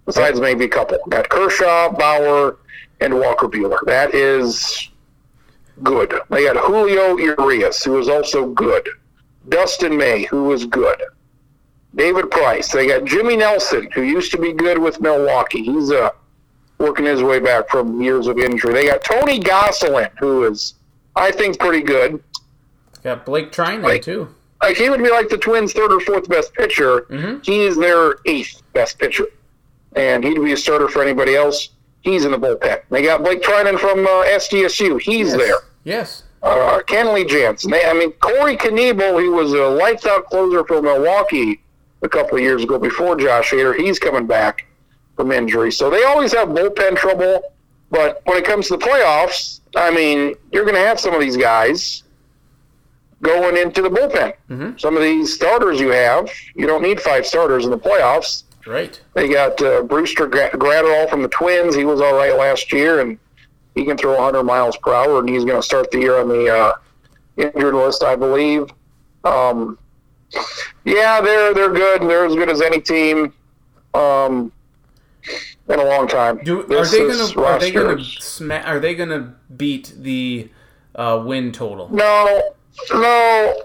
besides 0.06 0.40
maybe 0.42 0.66
a 0.66 0.70
couple. 0.70 0.98
Got 1.10 1.30
Kershaw, 1.30 1.90
Bauer, 1.92 2.58
and 3.02 3.14
Walker 3.20 3.48
Buehler. 3.48 3.80
That 3.86 4.14
is 4.14 4.90
good. 5.84 6.14
They 6.30 6.46
got 6.46 6.58
Julio 6.58 7.18
Urias, 7.18 7.84
who 7.84 7.98
is 8.00 8.08
also 8.08 8.48
good. 8.50 8.88
Dustin 9.50 9.96
May, 9.98 10.24
who 10.26 10.52
is 10.54 10.66
good. 10.66 11.02
David 11.96 12.30
Price. 12.32 12.72
They 12.72 12.88
got 12.88 13.06
Jimmy 13.06 13.38
Nelson, 13.38 13.90
who 13.94 14.02
used 14.02 14.32
to 14.32 14.38
be 14.38 14.54
good 14.54 14.78
with 14.78 15.00
Milwaukee. 15.00 15.64
He's 15.64 15.92
uh, 15.92 16.10
working 16.78 17.06
his 17.06 17.24
way 17.24 17.40
back 17.40 17.70
from 17.70 18.02
years 18.02 18.28
of 18.28 18.38
injury. 18.38 18.74
They 18.74 18.88
got 18.88 19.04
Tony 19.04 19.40
Gonsolin, 19.40 20.10
who 20.20 20.44
is, 20.46 20.74
I 21.16 21.32
think, 21.32 21.60
pretty 21.60 21.82
good. 21.84 22.22
Got 23.04 23.26
Blake 23.26 23.52
Treinen 23.52 23.84
Like- 23.84 24.02
too. 24.02 24.28
Like 24.64 24.78
he 24.78 24.90
would 24.90 25.04
be 25.04 25.12
like 25.12 25.30
the 25.30 25.38
Twins' 25.38 25.74
third 25.74 25.92
or 25.92 26.00
fourth 26.00 26.28
best 26.28 26.52
pitcher. 26.54 27.02
Mhm. 27.02 27.46
He's 27.46 27.76
their 27.76 28.16
eighth 28.26 28.64
best 28.74 28.98
pitcher, 28.98 29.26
and 29.96 30.24
he'd 30.24 30.42
be 30.42 30.54
a 30.54 30.58
starter 30.58 30.88
for 30.88 31.04
anybody 31.04 31.36
else. 31.36 31.70
He's 32.06 32.24
in 32.24 32.32
the 32.32 32.38
bullpen. 32.38 32.82
They 32.92 33.02
got 33.02 33.24
Blake 33.24 33.42
Treinen 33.42 33.80
from 33.80 34.06
uh, 34.06 34.24
SDSU. 34.26 35.02
He's 35.02 35.30
Yes. 35.30 35.38
there. 35.38 35.56
Yes. 35.84 36.24
Uh, 36.44 36.80
Kenley 36.88 37.28
Jansen. 37.28 37.72
They, 37.72 37.84
I 37.84 37.94
mean, 37.94 38.12
Corey 38.14 38.56
Knebel, 38.56 39.20
he 39.22 39.28
was 39.28 39.52
a 39.54 39.64
lights 39.68 40.06
out 40.06 40.26
closer 40.28 40.64
for 40.64 40.82
Milwaukee 40.84 41.60
a 42.04 42.08
couple 42.10 42.38
of 42.38 42.44
years 42.44 42.64
ago 42.64 42.78
before 42.78 43.16
Josh 43.16 43.50
Hader. 43.50 43.76
He's 43.76 43.98
coming 43.98 44.28
back 44.28 44.68
from 45.16 45.32
injury. 45.32 45.72
So 45.72 45.90
they 45.90 46.04
always 46.04 46.32
have 46.34 46.50
bullpen 46.50 46.96
trouble. 46.96 47.42
But 47.90 48.22
when 48.26 48.38
it 48.38 48.46
comes 48.46 48.68
to 48.68 48.78
the 48.78 48.86
playoffs, 48.86 49.62
I 49.76 49.90
mean, 49.90 50.36
you're 50.52 50.64
going 50.66 50.76
to 50.76 50.82
have 50.82 51.00
some 51.00 51.16
of 51.16 51.22
these 51.22 51.38
guys 51.38 52.04
going 53.24 53.58
into 53.58 53.82
the 53.82 53.90
bullpen. 53.90 54.34
Mhm. 54.52 54.80
Some 54.80 54.96
of 54.96 55.02
these 55.02 55.34
starters 55.34 55.80
you 55.80 55.90
have, 55.90 56.30
you 56.56 56.68
don't 56.68 56.84
need 56.84 57.02
five 57.02 57.26
starters 57.26 57.66
in 57.66 57.72
the 57.72 57.78
playoffs. 57.80 58.44
Right. 58.66 59.00
They 59.14 59.30
got 59.30 59.62
uh, 59.62 59.84
Brusdar 59.84 60.30
Gra- 60.30 60.52
Graterol 60.52 61.10
from 61.10 61.22
the 61.22 61.28
Twins. 61.28 61.76
He 61.76 61.86
was 61.86 62.02
all 62.02 62.16
right 62.16 62.36
last 62.36 62.74
year, 62.74 63.00
and 63.02 63.18
he 63.76 63.86
can 63.86 63.98
throw 63.98 64.16
100 64.16 64.44
miles 64.44 64.76
per 64.78 64.94
hour, 64.94 65.20
and 65.20 65.30
he's 65.30 65.46
going 65.46 65.60
to 65.60 65.64
start 65.66 65.92
the 65.92 66.00
year 66.00 66.20
on 66.20 66.28
the 66.28 66.50
uh, 66.50 66.74
injured 67.38 67.76
list, 67.76 68.04
I 68.04 68.16
believe. 68.16 68.70
Um, 69.24 69.78
yeah, 70.84 71.22
they're 71.22 71.54
they're 71.54 71.72
good. 71.74 72.02
They're 72.04 72.26
as 72.26 72.36
good 72.36 72.50
as 72.50 72.62
any 72.62 72.82
team 72.82 73.34
um, 73.94 74.52
in 75.70 75.80
a 75.80 75.84
long 75.84 76.08
time. 76.08 76.38
Do 76.44 76.62
are 76.76 76.86
they 76.86 77.08
gonna 77.08 77.42
are 77.42 77.60
they 77.60 77.72
gonna 77.72 78.04
sma- 78.04 78.64
are 78.66 78.80
they 78.80 78.96
gonna 78.96 79.36
beat 79.56 79.94
the 79.98 80.50
uh, 80.96 81.24
win 81.26 81.52
total? 81.52 81.90
No, 81.90 82.52
no. 82.92 83.64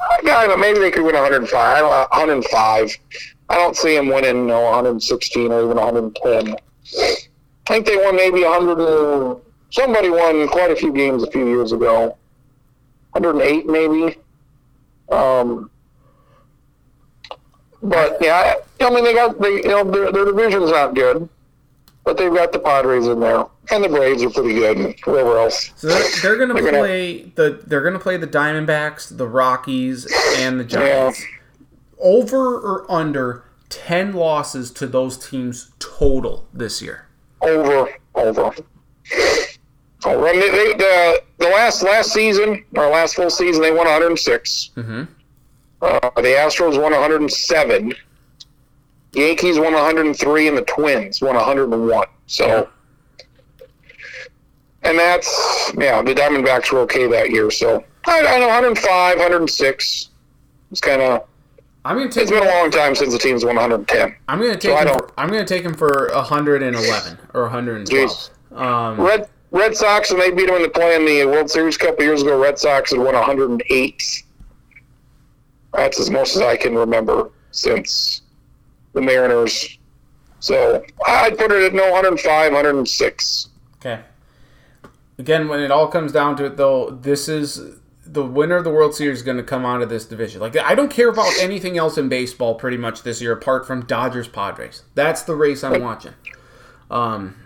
I 0.00 0.22
got 0.24 0.50
it. 0.50 0.58
Maybe 0.58 0.78
they 0.78 0.90
could 0.90 1.04
win 1.04 1.14
105. 1.14 1.54
I 1.54 1.78
don't 1.80 1.90
know, 1.90 2.06
105. 2.10 2.98
I 3.48 3.56
don't 3.56 3.76
see 3.76 3.96
them 3.96 4.08
winning 4.08 4.46
no, 4.46 4.62
116 4.62 5.52
or 5.52 5.64
even 5.64 5.76
110. 5.76 6.54
I 6.54 7.16
think 7.68 7.86
they 7.86 7.96
won 7.96 8.16
maybe 8.16 8.42
100. 8.44 8.78
and- 8.78 9.40
Somebody 9.70 10.10
won 10.10 10.48
quite 10.48 10.70
a 10.70 10.76
few 10.76 10.92
games 10.92 11.22
a 11.22 11.30
few 11.30 11.46
years 11.48 11.72
ago. 11.72 12.16
108 13.12 13.66
maybe. 13.66 14.18
Um, 15.10 15.70
But 17.82 18.18
yeah, 18.20 18.54
I, 18.80 18.84
I 18.84 18.90
mean 18.90 19.04
they 19.04 19.14
got 19.14 19.40
they 19.40 19.54
you 19.56 19.68
know 19.68 19.82
their, 19.84 20.12
their 20.12 20.24
division's 20.26 20.70
not 20.70 20.94
good, 20.94 21.28
but 22.04 22.16
they've 22.16 22.32
got 22.32 22.52
the 22.52 22.58
Padres 22.58 23.06
in 23.08 23.18
there, 23.20 23.44
and 23.70 23.82
the 23.82 23.88
Braves 23.88 24.22
are 24.22 24.30
pretty 24.30 24.54
good, 24.54 24.94
whoever 25.04 25.38
else. 25.38 25.72
So 25.76 25.88
they're, 25.88 26.04
they're 26.22 26.36
gonna 26.38 26.54
They're 26.54 26.64
gonna- 26.70 26.78
play 26.84 27.22
the 27.34 27.60
they're 27.66 27.82
gonna 27.82 27.98
play 27.98 28.16
the 28.18 28.26
Diamondbacks, 28.28 29.16
the 29.16 29.26
Rockies, 29.26 30.06
and 30.36 30.60
the 30.60 30.64
Giants. 30.64 31.22
Over 32.02 32.58
or 32.58 32.90
under 32.90 33.44
ten 33.68 34.12
losses 34.12 34.70
to 34.72 34.86
those 34.86 35.16
teams 35.16 35.70
total 35.78 36.46
this 36.52 36.82
year. 36.82 37.06
Over, 37.40 37.88
over. 38.14 38.54
Oh, 40.04 40.24
and 40.26 40.42
they, 40.42 40.50
they, 40.50 40.72
the 40.74 41.22
the 41.38 41.48
last 41.48 41.82
last 41.82 42.12
season, 42.12 42.64
or 42.76 42.88
last 42.88 43.14
full 43.14 43.30
season, 43.30 43.62
they 43.62 43.70
won 43.70 43.86
106. 43.86 44.70
Mhm. 44.76 45.06
Uh, 45.80 45.98
the 46.16 46.22
Astros 46.22 46.80
won 46.80 46.92
107. 46.92 47.94
Yankees 49.12 49.58
won 49.58 49.74
103, 49.74 50.48
and 50.48 50.56
the 50.58 50.62
Twins 50.62 51.20
won 51.20 51.34
101. 51.36 52.06
So, 52.26 52.68
and 54.82 54.98
that's 54.98 55.72
yeah, 55.78 56.02
the 56.02 56.14
Diamondbacks 56.14 56.72
were 56.72 56.80
okay 56.80 57.06
that 57.08 57.30
year. 57.30 57.50
So 57.50 57.84
I, 58.06 58.20
I 58.26 58.38
know 58.40 58.46
105, 58.48 59.16
106. 59.18 60.08
It's 60.70 60.80
kind 60.80 61.02
of 61.02 61.26
I'm 61.84 61.96
gonna 61.96 62.10
take 62.10 62.22
it's 62.22 62.30
been 62.30 62.42
a 62.42 62.46
long 62.46 62.70
time 62.70 62.94
since 62.94 63.12
the 63.12 63.18
team's 63.18 63.44
won 63.44 63.56
110. 63.56 64.14
I'm 64.28 64.38
gonna 64.40 64.52
take 64.54 64.70
So 64.70 64.74
I 64.76 64.80
him 64.82 64.86
don't- 64.88 65.10
I'm 65.18 65.28
gonna 65.28 65.44
take 65.44 65.64
him 65.64 65.74
for 65.74 66.10
111 66.14 67.18
or 67.34 67.42
112. 67.42 68.28
Um, 68.54 69.00
Red 69.00 69.28
Red 69.50 69.76
Sox, 69.76 70.10
and 70.10 70.20
they 70.20 70.30
beat 70.30 70.46
them 70.46 70.56
in 70.56 70.62
the 70.62 70.68
play 70.68 70.94
in 70.96 71.04
the 71.04 71.26
World 71.26 71.50
Series 71.50 71.76
a 71.76 71.78
couple 71.78 72.04
years 72.04 72.22
ago. 72.22 72.40
Red 72.40 72.58
Sox 72.58 72.90
had 72.90 73.00
won 73.00 73.14
108. 73.14 74.22
That's 75.74 75.98
as 76.00 76.08
most 76.10 76.36
as 76.36 76.42
I 76.42 76.56
can 76.56 76.74
remember 76.74 77.30
since 77.50 78.22
the 78.94 79.00
Mariners. 79.00 79.78
So 80.40 80.82
I'd 81.06 81.36
put 81.38 81.50
it 81.52 81.62
at 81.64 81.74
no 81.74 81.90
105, 81.90 82.52
106. 82.52 83.48
Okay. 83.80 84.00
Again, 85.18 85.48
when 85.48 85.60
it 85.60 85.70
all 85.70 85.88
comes 85.88 86.12
down 86.12 86.36
to 86.36 86.44
it, 86.46 86.56
though, 86.56 86.90
this 87.02 87.28
is 87.28 87.76
the 88.12 88.24
winner 88.24 88.56
of 88.56 88.64
the 88.64 88.70
World 88.70 88.94
Series 88.94 89.18
is 89.18 89.22
going 89.22 89.38
to 89.38 89.42
come 89.42 89.64
out 89.64 89.80
of 89.80 89.88
this 89.88 90.04
division. 90.04 90.40
Like 90.40 90.56
I 90.56 90.74
don't 90.74 90.90
care 90.90 91.08
about 91.08 91.32
anything 91.40 91.78
else 91.78 91.96
in 91.96 92.08
baseball 92.08 92.54
pretty 92.54 92.76
much 92.76 93.02
this 93.02 93.22
year 93.22 93.32
apart 93.32 93.66
from 93.66 93.86
Dodgers 93.86 94.28
Padres. 94.28 94.82
That's 94.94 95.22
the 95.22 95.34
race 95.34 95.64
I'm 95.64 95.80
watching. 95.80 96.12
Um, 96.90 97.36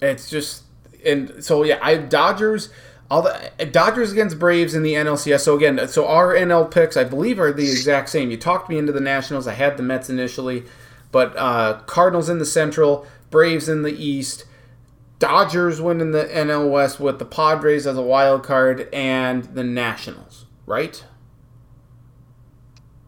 it's 0.00 0.30
just 0.30 0.62
and 1.04 1.44
so 1.44 1.64
yeah, 1.64 1.78
I 1.82 1.96
Dodgers. 1.96 2.70
All 3.10 3.22
the 3.22 3.50
Dodgers 3.72 4.12
against 4.12 4.38
Braves 4.38 4.72
in 4.72 4.84
the 4.84 4.94
NLCS. 4.94 5.40
So 5.40 5.56
again, 5.56 5.88
so 5.88 6.06
our 6.06 6.32
NL 6.32 6.70
picks, 6.70 6.96
I 6.96 7.02
believe, 7.02 7.40
are 7.40 7.52
the 7.52 7.68
exact 7.68 8.08
same. 8.08 8.30
You 8.30 8.36
talked 8.36 8.68
me 8.68 8.78
into 8.78 8.92
the 8.92 9.00
Nationals. 9.00 9.48
I 9.48 9.54
had 9.54 9.76
the 9.76 9.82
Mets 9.82 10.08
initially, 10.08 10.62
but 11.10 11.36
uh, 11.36 11.80
Cardinals 11.86 12.28
in 12.28 12.38
the 12.38 12.46
Central, 12.46 13.04
Braves 13.28 13.68
in 13.68 13.82
the 13.82 13.90
East. 13.90 14.44
Dodgers 15.20 15.82
win 15.82 16.00
in 16.00 16.10
the 16.12 16.24
NL 16.24 16.70
West 16.70 16.98
with 16.98 17.18
the 17.18 17.26
Padres 17.26 17.86
as 17.86 17.96
a 17.96 18.02
wild 18.02 18.42
card 18.42 18.88
and 18.92 19.44
the 19.44 19.62
Nationals, 19.62 20.46
right? 20.64 21.04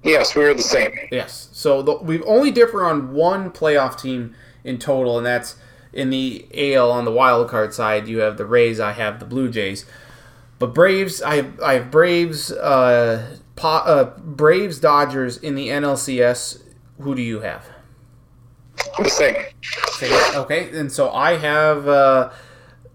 Yes, 0.02 0.36
we 0.36 0.44
are 0.44 0.52
the 0.52 0.62
same. 0.62 0.92
Yes. 1.10 1.48
So 1.52 1.80
the, 1.80 1.96
we 1.96 2.22
only 2.24 2.50
differ 2.50 2.84
on 2.84 3.14
one 3.14 3.50
playoff 3.50 3.98
team 4.00 4.34
in 4.62 4.78
total, 4.78 5.16
and 5.16 5.26
that's 5.26 5.56
in 5.92 6.10
the 6.10 6.46
AL 6.54 6.90
on 6.90 7.06
the 7.06 7.12
wild 7.12 7.48
card 7.48 7.72
side. 7.72 8.06
You 8.08 8.18
have 8.18 8.36
the 8.36 8.46
Rays. 8.46 8.78
I 8.78 8.92
have 8.92 9.18
the 9.18 9.26
Blue 9.26 9.50
Jays. 9.50 9.86
But 10.58 10.74
Braves, 10.74 11.22
I 11.22 11.36
have, 11.36 11.60
I 11.60 11.74
have 11.74 11.90
Braves, 11.90 12.52
uh, 12.52 13.36
po, 13.56 13.68
uh, 13.68 14.18
Braves, 14.18 14.78
Dodgers 14.78 15.38
in 15.38 15.54
the 15.54 15.68
NLCS. 15.68 16.62
Who 17.00 17.14
do 17.14 17.22
you 17.22 17.40
have? 17.40 17.71
Same. 19.06 19.36
Okay, 19.96 20.36
okay, 20.36 20.78
and 20.78 20.90
so 20.90 21.10
I 21.10 21.36
have. 21.36 21.86
Uh, 21.88 22.30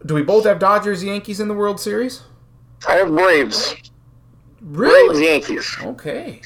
do 0.05 0.13
we 0.13 0.21
both 0.23 0.45
have 0.45 0.59
Dodgers, 0.59 1.03
Yankees 1.03 1.39
in 1.39 1.47
the 1.47 1.53
World 1.53 1.79
Series? 1.79 2.23
I 2.87 2.95
have 2.95 3.07
Braves. 3.09 3.75
Braves, 4.61 5.09
Really? 5.09 5.25
Yankees. 5.25 5.77
Okay. 5.81 6.41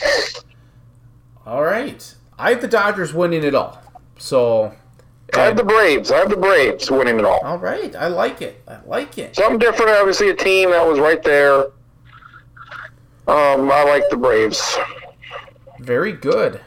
All 1.46 1.64
right. 1.64 2.16
I 2.38 2.52
have 2.52 2.62
the 2.62 2.68
Dodgers 2.68 3.14
winning 3.14 3.44
it 3.44 3.56
all. 3.56 3.82
So. 4.18 4.74
I 5.34 5.42
have 5.44 5.56
the 5.58 5.64
Braves. 5.64 6.12
I 6.12 6.18
have 6.18 6.30
the 6.30 6.36
Braves 6.38 6.92
winning 6.92 7.18
it 7.18 7.24
all. 7.26 7.40
All 7.40 7.58
right. 7.58 7.96
I 7.96 8.08
like 8.08 8.42
it. 8.42 8.62
I 8.68 8.80
like 8.86 9.18
it. 9.18 9.36
Something 9.36 9.60
different, 9.60 9.92
obviously, 9.92 10.30
a 10.30 10.36
team 10.36 10.72
that 10.72 10.86
was 10.86 11.00
right 11.00 11.24
there. 11.24 11.68
Um, 13.28 13.72
I 13.72 13.84
like 13.84 14.04
the 14.10 14.18
Braves. 14.18 14.78
Very 15.80 16.12
good. 16.12 16.60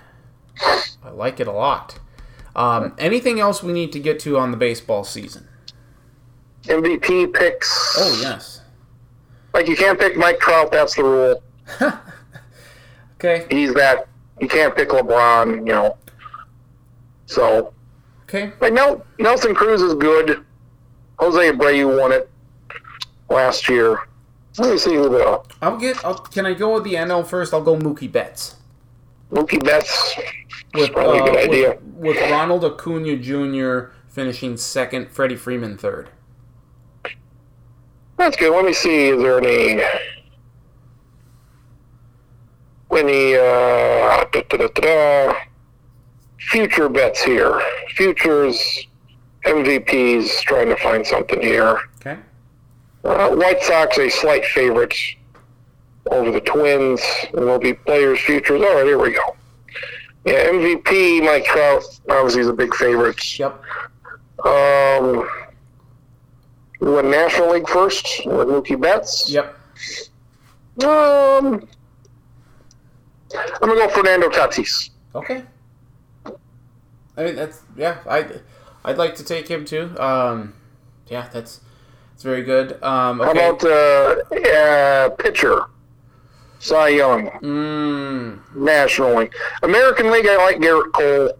I 0.61 1.11
like 1.13 1.41
it 1.41 1.47
a 1.47 1.53
lot. 1.53 1.99
Um, 2.57 2.95
anything 2.99 3.41
else 3.41 3.63
we 3.63 3.73
need 3.73 3.93
to 3.93 3.99
get 4.01 4.19
to 4.21 4.39
on 4.39 4.51
the 4.51 4.57
baseball 4.57 5.05
season? 5.05 5.49
MVP 6.65 7.33
picks. 7.35 7.97
Oh 7.99 8.19
yes. 8.23 8.61
Like 9.53 9.69
you 9.69 9.77
can't 9.77 9.99
pick 9.99 10.17
Mike 10.17 10.39
Trout. 10.41 10.71
That's 10.73 10.95
the 10.95 11.05
rule. 11.05 11.43
Okay. 13.19 13.47
He's 13.49 13.73
that. 13.75 14.07
You 14.39 14.49
can't 14.49 14.77
pick 14.77 14.91
LeBron. 14.91 15.59
You 15.67 15.73
know. 15.73 15.97
So 17.27 17.73
Okay. 18.25 18.53
like 18.61 18.73
Nel- 18.75 19.05
Nelson 19.19 19.55
Cruz 19.55 19.81
is 19.81 19.95
good. 19.95 20.45
Jose 21.19 21.39
Abreu 21.53 21.99
won 22.01 22.13
it 22.13 22.29
last 23.31 23.69
year. 23.69 23.99
Let 24.59 24.73
me 24.73 24.79
see 24.79 24.95
who 24.95 25.09
the 25.09 25.41
I'll 25.63 25.79
get. 25.79 26.05
I'll, 26.05 26.15
can 26.17 26.45
I 26.45 26.53
go 26.55 26.75
with 26.75 26.85
the 26.85 26.95
NL 26.95 27.27
first? 27.27 27.55
I'll 27.55 27.63
go 27.63 27.77
Mookie 27.77 28.11
Betts 28.13 28.57
Mookie 29.31 29.63
Betts. 29.63 30.17
with 30.75 30.93
Probably 30.93 31.19
a 31.19 31.23
uh, 31.23 31.27
good 31.27 31.51
idea. 31.51 31.79
with, 31.97 32.17
with 32.17 32.31
Ronald 32.31 32.65
Acuna 32.65 33.17
Jr. 33.17 33.93
finishing 34.09 34.57
second, 34.57 35.11
Freddie 35.11 35.37
Freeman 35.37 35.77
third. 35.77 36.11
That's 38.17 38.37
good. 38.37 38.55
Let 38.55 38.65
me 38.65 38.73
see. 38.73 39.09
Is 39.09 39.21
there 39.23 39.39
any 39.39 39.83
any 42.97 43.35
uh, 43.35 44.25
da, 44.33 44.43
da, 44.49 44.57
da, 44.57 44.69
da, 44.69 44.81
da, 44.81 45.35
future 46.39 46.89
bets 46.89 47.23
here? 47.23 47.61
Futures 47.97 48.87
MVPs. 49.45 50.43
Trying 50.43 50.69
to 50.69 50.77
find 50.77 51.05
something 51.05 51.41
here. 51.43 51.81
Okay. 51.97 52.19
Uh, 53.05 53.31
White 53.31 53.63
Sox 53.63 53.99
a 53.99 54.09
slight 54.09 54.45
favorite 54.47 54.95
over 56.11 56.31
the 56.31 56.41
Twins. 56.41 57.01
And 57.33 57.43
there'll 57.43 57.59
be 57.59 57.75
players' 57.75 58.21
futures. 58.21 58.61
All 58.63 58.75
right, 58.75 58.85
here 58.85 58.99
we 58.99 59.13
go. 59.13 59.37
Yeah, 60.25 60.47
MVP 60.47 61.25
Mike 61.25 61.45
Trout. 61.45 61.83
Obviously, 62.09 62.41
he's 62.41 62.49
a 62.49 62.53
big 62.53 62.75
favorite. 62.75 63.39
Yep. 63.39 63.63
Um, 64.45 65.29
we 66.81 66.91
went 66.91 67.09
National 67.09 67.53
League 67.53 67.69
first 67.69 68.07
with 68.27 68.49
Mookie 68.49 68.81
Betts. 68.81 69.31
Yep. 69.31 69.57
Um, 70.83 71.69
I'm 73.35 73.69
gonna 73.69 73.75
go 73.75 73.89
Fernando 73.89 74.29
Tatis. 74.29 74.91
Okay. 75.15 75.45
I 77.17 77.25
mean 77.25 77.37
that's 77.37 77.63
yeah. 77.77 77.99
I 78.09 78.27
I'd 78.85 78.99
like 78.99 79.15
to 79.17 79.25
take 79.25 79.49
him 79.49 79.65
too. 79.65 79.95
Um, 79.99 80.55
yeah, 81.09 81.29
that's 81.33 81.61
that's 82.11 82.23
very 82.23 82.43
good. 82.43 82.83
Um, 82.83 83.21
How 83.21 83.31
about 83.31 83.65
uh, 83.65 84.17
uh, 84.37 85.09
pitcher? 85.11 85.67
Cy 86.65 86.89
Young, 86.89 87.28
Mm, 87.43 88.39
National 88.57 89.19
League, 89.19 89.35
American 89.62 90.11
League. 90.11 90.27
I 90.27 90.36
like 90.39 90.57
Gerrit 90.59 90.93
Cole. 90.93 91.32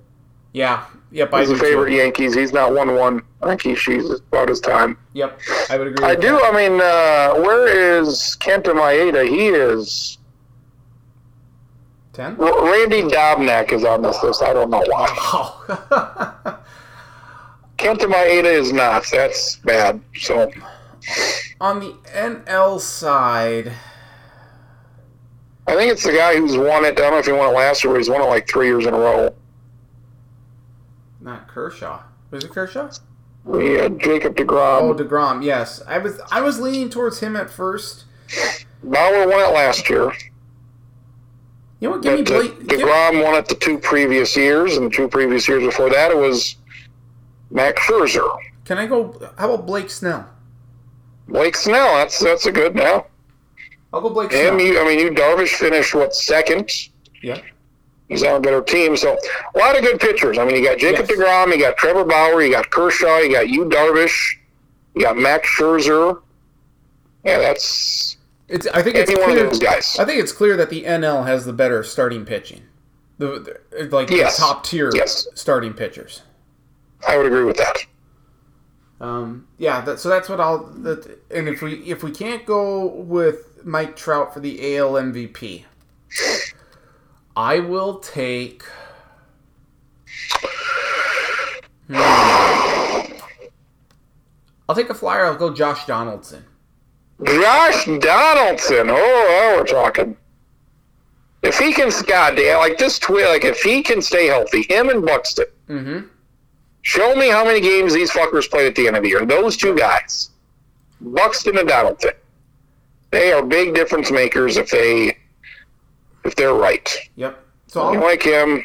yeah. 0.53 0.85
Yep. 1.13 1.33
I 1.33 1.41
He's 1.41 1.49
do 1.51 1.55
a 1.55 1.59
favorite 1.59 1.91
too. 1.91 1.97
Yankees. 1.97 2.35
He's 2.35 2.53
not 2.53 2.73
one 2.75 2.97
one. 2.97 3.23
I 3.41 3.47
think 3.47 3.63
he 3.63 3.75
she's 3.77 4.11
about 4.11 4.49
his 4.49 4.59
time. 4.61 4.99
Yep. 5.13 5.41
I 5.71 5.79
would 5.79 5.87
agree. 5.87 6.05
I 6.05 6.17
do. 6.17 6.33
that. 6.33 6.53
I 6.53 6.57
mean, 6.69 6.81
uh, 6.81 7.41
where 7.41 7.69
is 8.01 8.37
Kenta 8.41 8.75
Maeda? 8.75 9.25
He 9.29 9.47
is. 9.47 10.19
Ten. 12.15 12.37
R- 12.41 12.65
Randy 12.65 13.03
Dobnak 13.03 13.73
is 13.73 13.85
on 13.85 14.03
this 14.03 14.21
list. 14.25 14.43
I 14.43 14.53
don't 14.53 14.71
know 14.71 14.83
why. 14.89 15.07
Oh. 15.09 16.59
Kenta 17.79 18.07
Maeda 18.13 18.45
is 18.47 18.73
not. 18.73 19.05
That's 19.13 19.57
bad. 19.59 20.01
So 20.17 20.51
On 21.61 21.79
the 21.79 21.93
NL 22.13 22.81
side, 22.81 23.73
I 25.67 25.75
think 25.75 25.91
it's 25.93 26.05
the 26.05 26.13
guy 26.13 26.37
who's 26.37 26.57
won 26.57 26.85
it. 26.85 26.89
I 26.89 27.03
don't 27.03 27.13
know 27.13 27.19
if 27.19 27.27
he 27.27 27.33
won 27.33 27.49
it 27.51 27.57
last 27.57 27.83
year, 27.83 27.93
but 27.93 27.99
he's 27.99 28.11
won 28.11 28.21
it 28.21 28.25
like 28.27 28.49
three 28.49 28.67
years 28.67 28.85
in 28.87 28.93
a 28.95 28.99
row. 28.99 29.35
not 31.21 31.49
Kershaw. 31.49 32.03
Was 32.31 32.45
it 32.45 32.51
Kershaw? 32.51 32.91
Yeah, 33.47 33.89
Jacob 33.89 34.37
DeGrom. 34.37 34.83
Oh, 34.83 34.95
DeGrom. 34.95 35.45
Yes, 35.45 35.83
I 35.87 35.99
was. 35.99 36.21
I 36.31 36.41
was 36.41 36.59
leaning 36.61 36.91
towards 36.91 37.21
him 37.21 37.37
at 37.37 37.51
first. 37.51 38.05
Bauer 38.83 39.27
won 39.29 39.41
it 39.41 39.55
last 39.55 39.89
year. 39.89 40.13
You 41.81 41.89
know 41.89 41.97
what? 41.97 42.03
Give 42.03 42.19
me 42.19 42.23
But, 42.25 42.33
uh, 42.33 42.39
Blake. 42.41 42.59
DeGrom 42.69 43.23
won 43.23 43.35
it 43.35 43.47
the 43.47 43.55
two 43.55 43.79
previous 43.79 44.37
years, 44.37 44.77
and 44.77 44.87
the 44.87 44.91
two 44.95 45.09
previous 45.09 45.47
years 45.47 45.63
before 45.63 45.91
that, 45.91 46.11
it 46.11 46.17
was 46.17 46.57
Max 47.51 47.83
Scherzer. 47.83 48.27
Can 48.65 48.79
I 48.79 48.87
go? 48.87 49.13
How 49.39 49.53
about 49.53 49.67
Blake 49.67 49.91
Snell? 49.91 50.27
Blake 51.29 51.57
Snell, 51.57 51.95
that's 51.97 52.19
that's 52.19 52.47
a 52.47 52.53
good 52.53 52.75
now. 52.75 53.07
I'll 53.95 54.01
go 54.01 54.11
Blake 54.11 54.33
Him, 54.33 54.59
you, 54.59 54.79
I 54.81 54.85
mean, 54.85 54.99
Yu 54.99 55.11
Darvish 55.13 55.55
finished 55.55 55.95
what 55.95 56.15
second? 56.15 56.71
Yeah. 57.23 57.41
He's 58.09 58.23
on 58.23 58.37
a 58.37 58.41
better 58.41 58.61
team. 58.61 58.97
So 58.97 59.17
a 59.55 59.59
lot 59.59 59.77
of 59.77 59.83
good 59.83 59.99
pitchers. 60.01 60.37
I 60.37 60.45
mean, 60.45 60.57
you 60.57 60.65
got 60.65 60.79
Jacob 60.79 61.07
Yes. 61.09 61.19
DeGrom, 61.19 61.53
you 61.55 61.61
got 61.61 61.77
Trevor 61.77 62.05
Bauer, 62.05 62.43
you 62.43 62.51
got 62.53 62.71
Kershaw, 62.71 63.19
you 63.19 63.33
got 63.33 63.49
Yu 63.49 63.65
Darvish, 63.67 64.35
you 64.95 65.03
got 65.03 65.17
Max 65.17 65.49
Scherzer. 65.49 66.21
Yeah, 67.25 67.39
that's 67.39 68.19
It's. 68.49 68.67
I 68.67 68.83
think 68.83 68.97
it's 68.97 69.11
any 69.11 69.19
one 69.21 69.31
of 69.31 69.37
clear. 69.37 69.47
those 69.49 69.59
guys. 69.59 69.97
I 69.99 70.05
think 70.05 70.21
it's 70.21 70.33
clear 70.33 70.57
that 70.59 70.69
the 70.69 70.85
NL 70.85 71.25
has 71.25 71.47
the 71.47 71.53
better 71.55 71.83
starting 71.83 72.27
pitching. 72.27 72.61
The, 73.19 73.59
the 73.71 73.89
like 73.97 74.11
Yes. 74.11 74.37
the 74.37 74.43
top 74.43 74.65
tier 74.65 74.91
Yes. 74.95 75.27
starting 75.35 75.73
pitchers. 75.73 76.23
I 77.09 77.17
would 77.17 77.27
agree 77.27 77.45
with 77.45 77.57
that. 77.57 77.79
Um, 79.01 79.47
yeah, 79.59 79.81
that, 79.83 79.99
so 80.01 80.09
that's 80.09 80.29
what 80.29 80.41
I'll. 80.41 80.65
That, 80.67 81.19
and 81.31 81.49
if 81.49 81.63
we 81.63 81.75
if 81.85 82.03
we 82.03 82.11
can't 82.11 82.45
go 82.45 82.87
with 82.87 83.54
Mike 83.65 83.97
Trout 83.97 84.33
for 84.33 84.41
the 84.41 84.77
AL 84.77 84.93
MVP, 84.93 85.65
I 87.37 87.59
will 87.59 87.99
take. 87.99 88.63
Hmm. 91.89 91.97
I'll 94.69 94.75
take 94.75 94.91
a 94.91 94.95
flyer. 94.95 95.27
I'll 95.27 95.37
go 95.37 95.53
Josh 95.53 95.87
Donaldson. 95.87 96.45
Josh 97.23 97.85
Donaldson. 97.85 98.91
Oh, 98.91 99.55
now 99.55 99.59
we're 99.59 99.67
talking. 99.67 100.17
If 101.43 101.59
he 101.59 101.73
can, 101.75 101.91
goddamn, 102.07 102.59
like 102.59 102.79
this 102.79 102.99
twin, 102.99 103.27
like 103.27 103.45
if 103.45 103.61
he 103.61 103.83
can 103.83 104.01
stay 104.01 104.27
healthy, 104.27 104.63
him 104.63 104.89
and 104.89 105.05
Buxton. 105.05 105.45
Mm-hmm. 105.69 106.07
Show 106.83 107.15
me 107.17 107.29
how 107.29 107.45
many 107.45 107.61
games 107.61 107.93
these 107.93 108.11
fuckers 108.11 108.51
played 108.51 108.67
at 108.67 108.75
the 108.75 108.87
end 108.87 108.97
of 108.97 109.03
the 109.03 109.11
year. 109.11 109.25
Those 109.25 109.57
two 109.57 109.77
guys, 109.77 110.31
Buxton 111.01 111.59
and 111.59 111.69
Donaldson, 111.69 112.13
they 113.15 113.33
are 113.33 113.43
big 113.45 113.75
difference 113.75 114.11
makers 114.11 114.57
if 114.57 114.71
they 114.71 115.17
if 116.25 116.35
they're 116.37 116.55
right. 116.55 116.93
Yep. 117.17 117.39
So 117.69 117.83
I 117.83 117.97
like 117.99 118.23
him. 118.23 118.63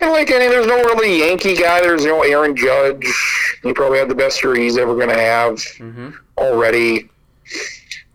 And 0.00 0.10
like 0.10 0.30
any, 0.30 0.48
there's 0.48 0.66
no 0.66 0.76
really 0.76 1.20
Yankee 1.20 1.56
guy. 1.56 1.80
There's 1.80 2.04
no 2.04 2.22
Aaron 2.22 2.54
Judge. 2.56 3.06
He 3.62 3.72
probably 3.72 3.98
had 3.98 4.08
the 4.08 4.14
best 4.14 4.42
year 4.42 4.54
he's 4.54 4.76
ever 4.76 4.94
going 4.96 5.08
to 5.08 5.18
have 5.20 5.54
Mhm. 5.78 6.14
already. 6.36 7.08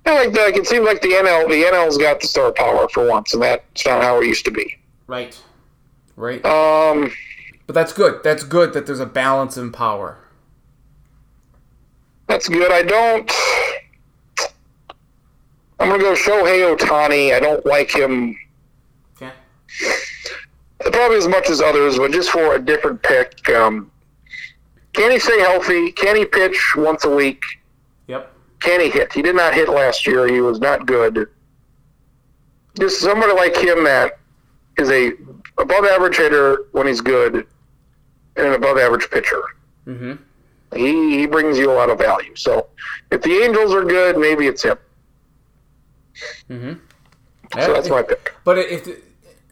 And 0.05 0.15
like 0.15 0.33
the, 0.33 0.45
it 0.47 0.67
seems 0.67 0.85
like 0.85 1.01
the 1.01 1.09
NL, 1.13 1.47
the 1.49 1.63
NL's 1.65 1.97
got 1.97 2.19
the 2.21 2.27
star 2.27 2.51
power 2.51 2.87
for 2.89 3.07
once, 3.07 3.33
and 3.33 3.41
that's 3.43 3.85
not 3.85 4.01
how 4.03 4.21
it 4.21 4.25
used 4.27 4.45
to 4.45 4.51
be. 4.51 4.77
right, 5.07 5.37
right. 6.15 6.45
Um, 6.45 7.11
But 7.65 7.73
that's 7.73 7.91
good. 7.93 8.21
That's 8.23 8.43
good 8.43 8.73
that 8.73 8.85
there's 8.85 8.99
a 9.01 9.05
balance 9.05 9.57
in 9.57 9.71
power. 9.71 10.17
that's 12.27 12.47
good. 12.49 12.71
I 12.71 12.83
don't. 12.83 13.31
I'm 15.79 15.89
gonna 15.89 16.01
go 16.01 16.13
Shohei 16.13 16.75
Ohtani. 16.75 17.33
I 17.33 17.39
don't 17.39 17.65
like 17.65 17.91
him 17.93 18.35
Okay. 19.15 19.31
probably 20.91 21.17
as 21.17 21.27
much 21.27 21.49
as 21.49 21.61
others, 21.61 21.97
but 21.97 22.11
just 22.11 22.29
for 22.31 22.55
a 22.55 22.59
different 22.59 23.01
pick. 23.03 23.47
Um, 23.49 23.91
can 24.93 25.11
he 25.11 25.19
stay 25.19 25.39
healthy? 25.39 25.91
Can 25.91 26.15
he 26.15 26.25
pitch 26.25 26.73
once 26.75 27.05
a 27.05 27.09
week? 27.09 27.41
Yep. 28.07 28.33
Can 28.59 28.79
he 28.81 28.89
hit? 28.89 29.13
He 29.13 29.21
did 29.21 29.35
not 29.35 29.53
hit 29.53 29.69
last 29.69 30.07
year. 30.07 30.27
He 30.27 30.41
was 30.41 30.59
not 30.59 30.85
good. 30.87 31.29
Just 32.79 32.99
somebody 33.01 33.33
like 33.33 33.55
him 33.55 33.83
that 33.83 34.19
is 34.79 34.89
a 34.89 35.11
above 35.59 35.85
average 35.85 36.17
hitter 36.17 36.65
when 36.71 36.87
he's 36.87 37.01
good, 37.01 37.45
and 38.35 38.47
an 38.47 38.53
above 38.53 38.77
average 38.77 39.09
pitcher. 39.09 39.41
Mm-hmm. 39.87 40.13
He 40.75 41.19
he 41.19 41.25
brings 41.27 41.57
you 41.57 41.71
a 41.71 41.73
lot 41.73 41.89
of 41.89 41.97
value. 41.99 42.35
So 42.35 42.67
if 43.11 43.21
the 43.21 43.31
Angels 43.43 43.73
are 43.73 43.83
good, 43.83 44.17
maybe 44.17 44.47
it's 44.47 44.63
him. 44.63 44.77
Mm-hmm. 46.49 46.73
So 47.59 47.73
that's 47.73 47.89
my 47.89 48.03
pick. 48.03 48.33
But 48.43 48.57
if 48.57 48.87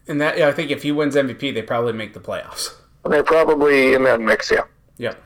and 0.08 0.20
that, 0.22 0.38
yeah, 0.38 0.48
I 0.48 0.52
think 0.52 0.72
if 0.72 0.84
he 0.84 0.92
wins 0.92 1.16
MVP, 1.16 1.54
they 1.54 1.62
probably 1.62 1.94
make 1.94 2.14
the 2.14 2.20
playoffs. 2.20 2.74
They're 3.04 3.24
probably 3.24 3.94
in 3.94 4.04
that 4.04 4.20
mix. 4.20 4.52
Yeah. 4.52 4.64
Yep. 4.98 5.22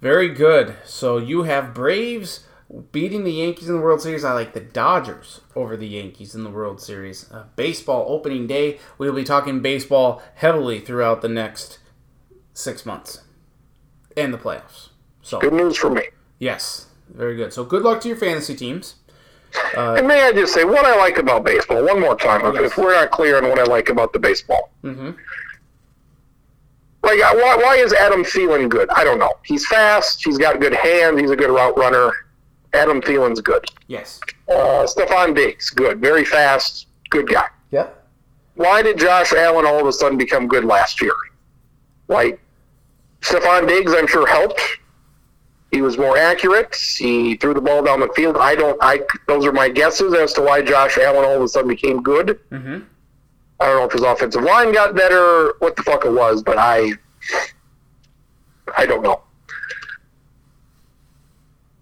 Very 0.00 0.28
good. 0.28 0.76
So 0.84 1.18
you 1.18 1.44
have 1.44 1.72
Braves 1.74 2.44
beating 2.92 3.24
the 3.24 3.32
Yankees 3.32 3.68
in 3.68 3.76
the 3.76 3.80
World 3.80 4.00
Series. 4.02 4.24
I 4.24 4.32
like 4.32 4.52
the 4.52 4.60
Dodgers 4.60 5.40
over 5.54 5.76
the 5.76 5.86
Yankees 5.88 6.34
in 6.34 6.44
the 6.44 6.50
World 6.50 6.80
Series. 6.80 7.30
Uh, 7.32 7.44
baseball 7.56 8.04
opening 8.08 8.46
day. 8.46 8.78
We 8.98 9.08
will 9.08 9.16
be 9.16 9.24
talking 9.24 9.60
baseball 9.60 10.22
heavily 10.36 10.80
throughout 10.80 11.22
the 11.22 11.28
next 11.28 11.78
six 12.52 12.84
months 12.84 13.22
and 14.16 14.32
the 14.32 14.38
playoffs. 14.38 14.88
So 15.22 15.38
Good 15.40 15.52
news 15.54 15.76
for 15.76 15.90
me. 15.90 16.02
yes, 16.38 16.86
very 17.08 17.36
good. 17.36 17.52
So 17.52 17.64
good 17.64 17.82
luck 17.82 18.00
to 18.02 18.08
your 18.08 18.16
fantasy 18.16 18.54
teams. 18.54 18.96
And 19.76 20.06
may 20.08 20.22
I 20.22 20.32
just 20.32 20.52
say 20.54 20.64
what 20.64 20.84
I 20.84 20.96
like 20.96 21.18
about 21.18 21.44
baseball 21.44 21.84
one 21.84 22.00
more 22.00 22.16
time, 22.16 22.44
if- 22.46 22.54
Yes. 22.54 22.64
if 22.72 22.78
we're 22.78 22.94
not 22.94 23.10
clear 23.10 23.36
on 23.38 23.48
what 23.48 23.58
I 23.58 23.64
like 23.64 23.88
about 23.88 24.12
the 24.12 24.18
baseball. 24.18 24.70
Mm-hmm. 24.84 25.10
Like, 27.02 27.20
uh, 27.20 27.34
why, 27.34 27.56
why 27.56 27.76
is 27.76 27.92
Adam 27.92 28.24
Thielen 28.24 28.68
good? 28.68 28.88
I 28.90 29.04
don't 29.04 29.18
know. 29.18 29.32
He's 29.44 29.66
fast. 29.66 30.24
He's 30.24 30.38
got 30.38 30.60
good 30.60 30.74
hands. 30.74 31.20
He's 31.20 31.30
a 31.30 31.36
good 31.36 31.50
route 31.50 31.76
runner. 31.78 32.10
Adam 32.72 33.00
Thielen's 33.00 33.40
good. 33.40 33.64
Yes. 33.86 34.20
Uh, 34.48 34.86
Stefon 34.86 35.34
Diggs, 35.34 35.70
good. 35.70 36.00
Very 36.00 36.24
fast. 36.24 36.88
Good 37.10 37.28
guy. 37.28 37.46
Yep. 37.70 38.04
Why 38.56 38.82
did 38.82 38.98
Josh 38.98 39.32
Allen 39.32 39.64
all 39.66 39.78
of 39.80 39.86
a 39.86 39.92
sudden 39.92 40.18
become 40.18 40.48
good 40.48 40.64
last 40.64 41.00
year? 41.00 41.12
Like, 42.08 42.40
Stefon 43.20 43.68
Diggs, 43.68 43.92
I'm 43.94 44.06
sure 44.08 44.26
helped. 44.26 44.60
He 45.70 45.82
was 45.82 45.98
more 45.98 46.16
accurate. 46.16 46.74
He 46.74 47.36
threw 47.36 47.52
the 47.52 47.60
ball 47.60 47.82
down 47.82 48.00
the 48.00 48.08
field. 48.14 48.36
I 48.38 48.54
don't. 48.54 48.78
I 48.80 49.00
those 49.26 49.44
are 49.44 49.52
my 49.52 49.68
guesses 49.68 50.14
as 50.14 50.32
to 50.34 50.42
why 50.42 50.62
Josh 50.62 50.96
Allen 50.98 51.24
all 51.24 51.36
of 51.36 51.42
a 51.42 51.48
sudden 51.48 51.68
became 51.68 52.02
good. 52.02 52.40
Mm-hmm. 52.50 52.80
I 53.58 53.66
don't 53.66 53.76
know 53.78 53.84
if 53.84 53.92
his 53.92 54.02
offensive 54.02 54.42
line 54.42 54.72
got 54.72 54.94
better, 54.94 55.54
what 55.60 55.76
the 55.76 55.82
fuck 55.82 56.04
it 56.04 56.12
was, 56.12 56.42
but 56.42 56.58
I, 56.58 56.92
I 58.76 58.84
don't 58.84 59.02
know. 59.02 59.22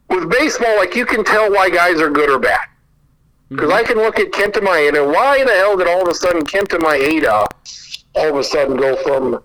With 0.09 0.31
baseball, 0.31 0.77
like 0.77 0.94
you 0.94 1.05
can 1.05 1.24
tell 1.24 1.52
why 1.52 1.70
guys 1.70 2.01
are 2.01 2.11
good 2.11 2.31
or 2.31 2.39
bad. 2.39 2.69
Because 3.48 3.70
I 3.70 3.82
can 3.82 3.97
look 3.97 4.19
at 4.20 4.31
Kenta 4.31 4.61
Maeda. 4.61 5.12
Why 5.12 5.44
the 5.44 5.52
hell 5.52 5.77
did 5.77 5.89
all 5.89 6.02
of 6.02 6.09
a 6.09 6.15
sudden 6.15 6.44
Kenta 6.44 6.78
Maeda 6.78 7.47
all 8.15 8.28
of 8.28 8.36
a 8.36 8.44
sudden 8.44 8.77
go 8.77 8.97
from 9.02 9.43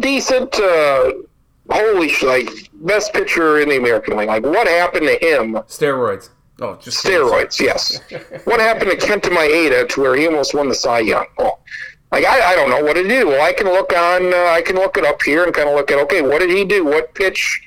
decent 0.00 0.52
to 0.52 1.26
holy 1.70 2.12
like 2.22 2.48
best 2.74 3.12
pitcher 3.12 3.60
in 3.60 3.68
the 3.68 3.76
American 3.76 4.16
League? 4.16 4.28
Like 4.28 4.44
what 4.44 4.66
happened 4.66 5.06
to 5.06 5.18
him? 5.24 5.54
Steroids. 5.66 6.30
Oh, 6.60 6.76
just 6.76 7.04
Steroids, 7.04 7.58
yes. 7.60 8.00
what 8.44 8.60
happened 8.60 8.90
to 8.90 8.96
Kenta 8.96 9.30
Maeda 9.30 9.88
to 9.88 10.00
where 10.00 10.14
he 10.14 10.26
almost 10.26 10.54
won 10.54 10.68
the 10.68 10.74
Cy 10.74 11.00
Young? 11.00 11.26
Well, 11.38 11.60
like 12.12 12.24
I, 12.24 12.52
I 12.52 12.54
don't 12.54 12.70
know 12.70 12.82
what 12.84 12.94
to 12.94 13.08
do. 13.08 13.28
Well, 13.28 13.42
I 13.42 13.52
can 13.52 13.66
look 13.66 13.92
on, 13.92 14.32
uh, 14.32 14.46
I 14.50 14.62
can 14.62 14.76
look 14.76 14.96
it 14.96 15.04
up 15.04 15.22
here 15.22 15.44
and 15.44 15.54
kind 15.54 15.68
of 15.68 15.74
look 15.74 15.90
at 15.90 15.98
okay, 16.04 16.22
what 16.22 16.40
did 16.40 16.50
he 16.50 16.64
do? 16.64 16.84
What 16.84 17.14
pitch 17.14 17.60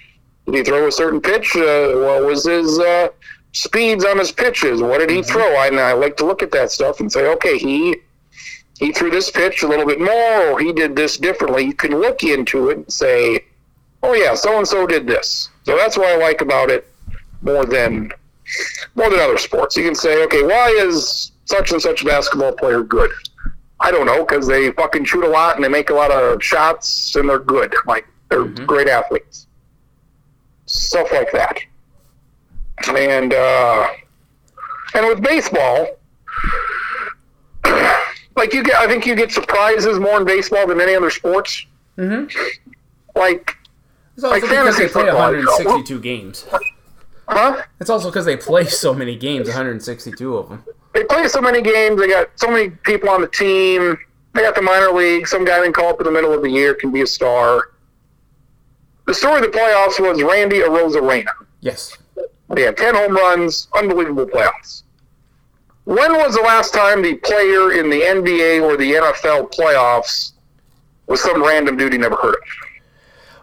did 0.45 0.55
he 0.55 0.63
throw? 0.63 0.87
A 0.87 0.91
certain 0.91 1.19
pitch? 1.19 1.55
Uh, 1.55 1.91
what 1.93 2.25
was 2.25 2.45
his 2.45 2.79
uh, 2.79 3.09
speeds 3.53 4.05
on 4.05 4.19
his 4.19 4.31
pitches? 4.31 4.81
What 4.81 4.99
did 4.99 5.09
he 5.09 5.23
throw? 5.23 5.55
I, 5.55 5.67
and 5.67 5.79
I 5.79 5.93
like 5.93 6.15
to 6.17 6.25
look 6.25 6.43
at 6.43 6.51
that 6.51 6.71
stuff 6.71 6.99
and 6.99 7.11
say, 7.11 7.27
okay, 7.31 7.57
he 7.57 7.97
he 8.77 8.91
threw 8.91 9.09
this 9.09 9.31
pitch 9.31 9.63
a 9.63 9.67
little 9.67 9.85
bit 9.85 9.99
more, 9.99 10.51
or 10.51 10.59
he 10.59 10.71
did 10.71 10.95
this 10.95 11.17
differently. 11.17 11.65
You 11.65 11.73
can 11.73 11.91
look 11.99 12.23
into 12.23 12.69
it 12.69 12.77
and 12.77 12.93
say, 12.93 13.45
oh 14.05 14.13
yeah, 14.13 14.35
so 14.35 14.57
and 14.57 14.67
so 14.67 14.85
did 14.85 15.07
this. 15.07 15.49
So 15.63 15.75
that's 15.75 15.97
what 15.97 16.07
I 16.07 16.17
like 16.17 16.41
about 16.41 16.69
it 16.69 16.87
more 17.41 17.65
than 17.65 18.11
more 18.95 19.09
than 19.09 19.19
other 19.19 19.37
sports. 19.37 19.75
You 19.75 19.83
can 19.83 19.95
say, 19.95 20.23
okay, 20.25 20.43
why 20.43 20.69
is 20.69 21.31
such 21.45 21.71
and 21.71 21.81
such 21.81 22.03
a 22.03 22.05
basketball 22.05 22.53
player 22.53 22.83
good? 22.83 23.11
I 23.79 23.91
don't 23.91 24.05
know, 24.05 24.25
because 24.25 24.47
they 24.47 24.71
fucking 24.71 25.05
shoot 25.05 25.23
a 25.23 25.27
lot 25.27 25.55
and 25.55 25.63
they 25.63 25.69
make 25.69 25.89
a 25.89 25.93
lot 25.93 26.11
of 26.11 26.41
shots 26.43 27.15
and 27.15 27.27
they're 27.27 27.39
good. 27.39 27.73
Like 27.85 28.07
they're 28.29 28.45
great 28.45 28.87
athletes. 28.87 29.47
Stuff 30.65 31.11
like 31.11 31.31
that. 31.31 31.59
And 32.87 33.33
uh, 33.33 33.87
and 34.93 35.07
with 35.07 35.21
baseball, 35.21 35.87
like 38.35 38.53
you 38.53 38.63
get, 38.63 38.75
I 38.75 38.87
think 38.87 39.05
you 39.05 39.15
get 39.15 39.31
surprises 39.31 39.99
more 39.99 40.17
in 40.17 40.25
baseball 40.25 40.67
than 40.67 40.79
any 40.79 40.95
other 40.95 41.09
sports. 41.09 41.65
Mm-hmm. 41.97 42.37
Like, 43.17 43.55
It's 44.15 44.23
also 44.23 44.33
Like 44.33 44.41
because 44.43 44.77
they 44.77 44.87
play 44.87 45.03
football. 45.05 45.31
162 45.31 45.99
games. 45.99 46.45
huh? 47.27 47.61
It's 47.79 47.89
also 47.89 48.09
because 48.09 48.25
they 48.25 48.37
play 48.37 48.65
so 48.65 48.93
many 48.93 49.15
games, 49.15 49.47
162 49.47 50.37
of 50.37 50.49
them. 50.49 50.63
they 50.93 51.03
play 51.03 51.27
so 51.27 51.41
many 51.41 51.61
games. 51.61 51.99
They 51.99 52.07
got 52.07 52.29
so 52.35 52.49
many 52.49 52.69
people 52.69 53.09
on 53.09 53.21
the 53.21 53.27
team. 53.27 53.97
They 54.33 54.41
got 54.41 54.55
the 54.55 54.61
minor 54.61 54.91
league. 54.91 55.27
Some 55.27 55.43
guy 55.45 55.59
they 55.61 55.71
call 55.71 55.89
up 55.89 55.99
in 55.99 56.05
the 56.05 56.11
middle 56.11 56.33
of 56.33 56.41
the 56.41 56.49
year 56.49 56.73
can 56.73 56.91
be 56.91 57.01
a 57.01 57.07
star. 57.07 57.71
The 59.05 59.13
story 59.13 59.35
of 59.45 59.51
the 59.51 59.57
playoffs 59.57 59.99
was 59.99 60.21
Randy 60.23 60.59
Arozarena. 60.59 61.31
Yes. 61.61 61.97
They 62.49 62.61
had 62.63 62.77
10 62.77 62.95
home 62.95 63.15
runs, 63.15 63.67
unbelievable 63.75 64.25
playoffs. 64.25 64.83
When 65.85 66.13
was 66.13 66.35
the 66.35 66.41
last 66.41 66.73
time 66.73 67.01
the 67.03 67.15
player 67.15 67.73
in 67.73 67.89
the 67.89 68.01
NBA 68.01 68.61
or 68.63 68.75
the 68.77 68.93
NFL 68.93 69.53
playoffs 69.53 70.31
was 71.07 71.21
some 71.21 71.43
random 71.43 71.77
dude 71.77 71.93
you 71.93 71.99
never 71.99 72.15
heard 72.15 72.33
of? 72.35 72.39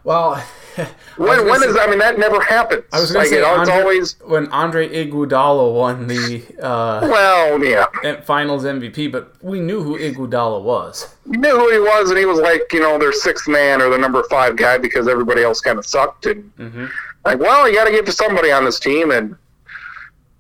Well, 0.05 0.44
when 1.16 1.47
when 1.47 1.62
is 1.62 1.77
I 1.78 1.86
mean 1.89 1.99
that 1.99 2.19
never 2.19 2.40
happens. 2.40 2.85
I 2.93 3.01
was 3.01 3.12
going 3.12 3.24
like, 3.24 3.31
to 3.31 3.35
say 3.35 3.40
it's 3.40 3.69
Andre, 3.69 3.74
always 3.74 4.20
when 4.20 4.47
Andre 4.49 4.89
Iguodala 4.89 5.74
won 5.74 6.07
the 6.07 6.43
uh, 6.62 7.01
well, 7.03 7.62
yeah. 7.62 8.20
Finals 8.23 8.65
MVP, 8.65 9.11
but 9.12 9.35
we 9.43 9.61
knew 9.61 9.82
who 9.82 9.99
Iguodala 9.99 10.62
was. 10.62 11.15
We 11.27 11.36
knew 11.36 11.57
who 11.59 11.70
he 11.73 11.78
was, 11.78 12.11
and 12.11 12.19
he 12.19 12.27
was 12.27 12.39
like 12.40 12.62
you 12.73 12.81
know 12.81 12.99
their 12.99 13.12
sixth 13.12 13.49
man 13.49 13.82
or 13.82 13.90
the 13.90 13.99
number 13.99 14.23
five 14.31 14.57
guy 14.57 14.78
because 14.78 15.09
everybody 15.09 15.43
else 15.43 15.61
kind 15.61 15.78
of 15.78 15.86
sucked. 15.86 16.27
And 16.27 16.51
Mm-hmm. 16.59 16.86
like, 17.24 17.39
well, 17.39 17.69
you 17.69 17.74
got 17.74 17.85
to 17.85 17.90
give 17.90 18.05
to 18.07 18.12
somebody 18.12 18.51
on 18.53 18.65
this 18.65 18.78
team, 18.81 19.11
and 19.11 19.36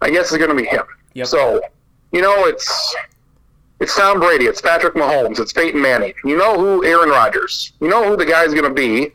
I 0.00 0.10
guess 0.10 0.32
it's 0.32 0.38
going 0.38 0.56
to 0.56 0.62
be 0.62 0.68
him. 0.68 0.84
Yep. 1.14 1.26
So, 1.26 1.60
you 2.12 2.22
know, 2.22 2.46
it's 2.46 2.96
it's 3.80 3.96
Tom 3.96 4.20
Brady, 4.20 4.44
it's 4.46 4.60
Patrick 4.60 4.94
Mahomes, 4.94 5.40
it's 5.40 5.52
Peyton 5.52 5.80
Manning. 5.80 6.12
You 6.24 6.36
know 6.38 6.56
who 6.58 6.84
Aaron 6.84 7.08
Rodgers. 7.10 7.72
You 7.80 7.88
know 7.88 8.08
who 8.08 8.16
the 8.16 8.24
guy's 8.24 8.52
going 8.54 8.64
to 8.64 8.70
be 8.74 9.12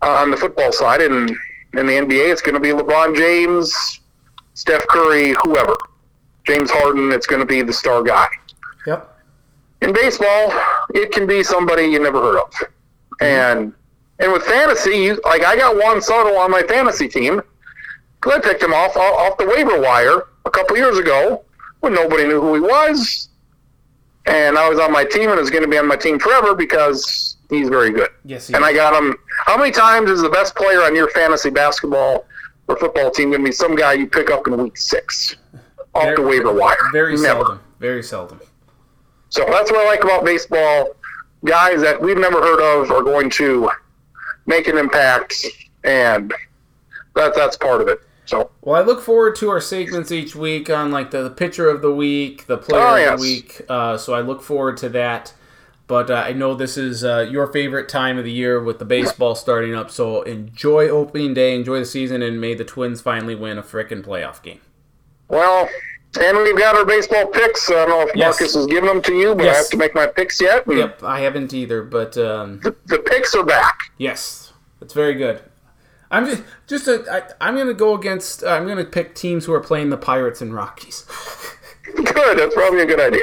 Uh, 0.00 0.22
on 0.22 0.30
the 0.30 0.36
football 0.36 0.70
side, 0.72 1.00
and 1.00 1.30
in 1.74 1.86
the 1.86 1.92
NBA, 1.92 2.30
it's 2.30 2.40
going 2.40 2.54
to 2.54 2.60
be 2.60 2.68
LeBron 2.68 3.16
James, 3.16 4.00
Steph 4.54 4.86
Curry, 4.86 5.34
whoever. 5.42 5.76
James 6.46 6.70
Harden, 6.70 7.12
it's 7.12 7.26
going 7.26 7.40
to 7.40 7.46
be 7.46 7.62
the 7.62 7.72
star 7.72 8.02
guy. 8.02 8.26
Yep. 8.86 9.16
In 9.82 9.92
baseball, 9.92 10.52
it 10.94 11.12
can 11.12 11.26
be 11.26 11.42
somebody 11.42 11.84
you 11.84 11.98
never 12.00 12.20
heard 12.20 12.38
of, 12.38 12.50
mm-hmm. 12.50 13.24
and 13.24 13.74
and 14.18 14.32
with 14.32 14.42
fantasy, 14.42 14.96
you, 14.96 15.20
like 15.24 15.44
I 15.44 15.56
got 15.56 15.76
Juan 15.76 16.00
Soto 16.00 16.36
on 16.36 16.50
my 16.50 16.62
fantasy 16.62 17.08
team. 17.08 17.40
I 18.26 18.40
picked 18.40 18.62
him 18.62 18.72
off 18.72 18.96
off 18.96 19.38
the 19.38 19.46
waiver 19.46 19.80
wire 19.80 20.22
a 20.44 20.50
couple 20.50 20.76
years 20.76 20.98
ago 20.98 21.44
when 21.80 21.94
nobody 21.94 22.24
knew 22.24 22.40
who 22.40 22.54
he 22.54 22.60
was, 22.60 23.28
and 24.26 24.58
I 24.58 24.68
was 24.68 24.78
on 24.78 24.90
my 24.90 25.04
team 25.04 25.30
and 25.30 25.38
is 25.38 25.50
going 25.50 25.62
to 25.62 25.68
be 25.68 25.78
on 25.78 25.86
my 25.86 25.96
team 25.96 26.18
forever 26.18 26.54
because 26.54 27.36
he's 27.50 27.68
very 27.68 27.90
good. 27.90 28.10
Yes, 28.24 28.48
he 28.48 28.54
And 28.54 28.62
is. 28.62 28.68
I 28.70 28.72
got 28.74 28.94
him. 29.00 29.16
How 29.46 29.56
many 29.56 29.70
times 29.70 30.10
is 30.10 30.22
the 30.22 30.28
best 30.30 30.54
player 30.54 30.82
on 30.82 30.94
your 30.94 31.08
fantasy 31.10 31.50
basketball 31.50 32.26
or 32.68 32.76
football 32.76 33.10
team 33.10 33.30
going 33.30 33.42
to 33.42 33.46
be 33.48 33.52
some 33.52 33.74
guy 33.76 33.94
you 33.94 34.06
pick 34.06 34.30
up 34.30 34.46
in 34.46 34.56
week 34.62 34.76
six 34.76 35.36
off 35.94 36.14
the 36.16 36.22
waiver 36.22 36.52
wire? 36.52 36.76
Very 36.92 37.12
Never. 37.16 37.24
seldom. 37.44 37.60
Very 37.80 38.02
seldom. 38.02 38.40
So 39.30 39.44
that's 39.46 39.70
what 39.70 39.80
I 39.80 39.86
like 39.86 40.04
about 40.04 40.24
baseball. 40.24 40.94
Guys 41.44 41.80
that 41.82 42.00
we've 42.00 42.16
never 42.18 42.40
heard 42.40 42.60
of 42.60 42.90
are 42.90 43.02
going 43.02 43.30
to 43.30 43.70
make 44.46 44.66
an 44.66 44.76
impact, 44.76 45.36
and 45.84 46.32
that 47.14 47.34
that's 47.36 47.56
part 47.56 47.80
of 47.80 47.88
it. 47.88 48.00
So 48.24 48.50
Well, 48.62 48.80
I 48.80 48.84
look 48.84 49.00
forward 49.00 49.36
to 49.36 49.48
our 49.50 49.60
segments 49.60 50.10
each 50.12 50.34
week 50.34 50.68
on 50.68 50.90
like 50.90 51.10
the, 51.12 51.22
the 51.22 51.30
pitcher 51.30 51.68
of 51.70 51.80
the 51.80 51.92
week, 51.92 52.46
the 52.46 52.58
player 52.58 52.82
Oh, 52.82 53.12
of 53.14 53.18
the 53.20 53.22
week. 53.22 53.62
Uh, 53.68 53.96
so 53.96 54.14
I 54.14 54.20
look 54.20 54.42
forward 54.42 54.76
to 54.78 54.88
that. 54.90 55.32
But 55.88 56.10
uh, 56.10 56.22
I 56.26 56.32
know 56.34 56.54
this 56.54 56.76
is 56.76 57.02
uh, 57.02 57.26
your 57.30 57.46
favorite 57.48 57.88
time 57.88 58.18
of 58.18 58.24
the 58.24 58.30
year 58.30 58.62
with 58.62 58.78
the 58.78 58.84
baseball 58.84 59.34
starting 59.34 59.74
up. 59.74 59.90
So 59.90 60.22
enjoy 60.22 60.88
opening 60.88 61.34
day, 61.34 61.54
enjoy 61.56 61.80
the 61.80 61.86
season, 61.86 62.22
and 62.22 62.40
may 62.40 62.54
the 62.54 62.64
Twins 62.64 63.00
finally 63.00 63.34
win 63.34 63.58
a 63.58 63.62
frickin' 63.62 64.04
playoff 64.04 64.40
game. 64.42 64.60
well, 65.28 65.68
and 66.20 66.36
we've 66.38 66.56
got 66.58 66.74
our 66.76 66.84
baseball 66.86 67.26
picks. 67.26 67.68
I 67.70 67.74
don't 67.74 67.88
know 67.90 68.00
if 68.02 68.14
Yes. 68.14 68.38
Marcus 68.38 68.54
has 68.54 68.66
given 68.66 68.86
them 68.88 69.02
to 69.02 69.12
you, 69.14 69.34
but 69.34 69.48
I 69.48 69.54
have 69.54 69.68
to 69.70 69.76
make 69.76 69.94
my 69.94 70.06
picks 70.06 70.40
yet. 70.40 70.64
Yep, 70.66 71.02
I 71.02 71.20
haven't 71.20 71.52
either, 71.52 71.82
but 71.82 72.16
um, 72.18 72.60
the, 72.60 72.74
the 72.86 72.98
picks 72.98 73.34
are 73.34 73.44
back. 73.44 73.78
yes, 73.98 74.52
it's 74.80 74.92
very 74.94 75.14
good. 75.14 75.40
I'm 76.10 76.24
just 76.26 76.42
just 76.66 76.88
a, 76.88 77.04
I, 77.40 77.46
I'm 77.46 77.56
gonna 77.56 77.74
go 77.74 77.94
against. 77.94 78.42
I'm 78.42 78.66
gonna 78.66 78.84
pick 78.86 79.14
teams 79.14 79.44
who 79.44 79.52
are 79.52 79.60
playing 79.60 79.90
the 79.90 79.98
Pirates 79.98 80.40
and 80.40 80.54
Rockies. 80.54 81.04
Good. 81.84 82.38
That's 82.38 82.54
probably 82.54 82.80
a 82.82 82.86
good 82.86 83.00
idea. 83.00 83.22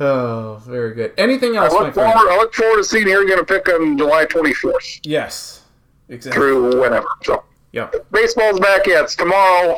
Oh, 0.00 0.60
very 0.66 0.94
good. 0.94 1.12
Anything 1.16 1.56
else, 1.56 1.72
I 1.72 1.84
look 1.84 1.94
forward. 1.94 2.30
I 2.30 2.36
look 2.36 2.52
forward 2.54 2.78
to 2.78 2.84
seeing 2.84 3.06
you're 3.06 3.26
going 3.26 3.38
to 3.38 3.44
pick 3.44 3.68
on 3.68 3.96
July 3.96 4.26
24th 4.26 5.00
Yes, 5.04 5.62
exactly. 6.08 6.40
through 6.40 6.80
whenever. 6.80 7.06
So 7.22 7.44
Yep. 7.72 8.06
baseball's 8.12 8.60
back. 8.60 8.86
Yeah, 8.86 9.02
it's 9.02 9.16
tomorrow. 9.16 9.76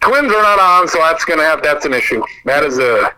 Twins 0.00 0.32
are 0.32 0.42
not 0.42 0.58
on, 0.58 0.88
so 0.88 0.98
that's 0.98 1.24
going 1.24 1.38
to 1.38 1.44
have 1.44 1.62
that's 1.62 1.84
an 1.84 1.92
issue. 1.92 2.22
That 2.44 2.64
is 2.64 2.78
a 2.78 3.12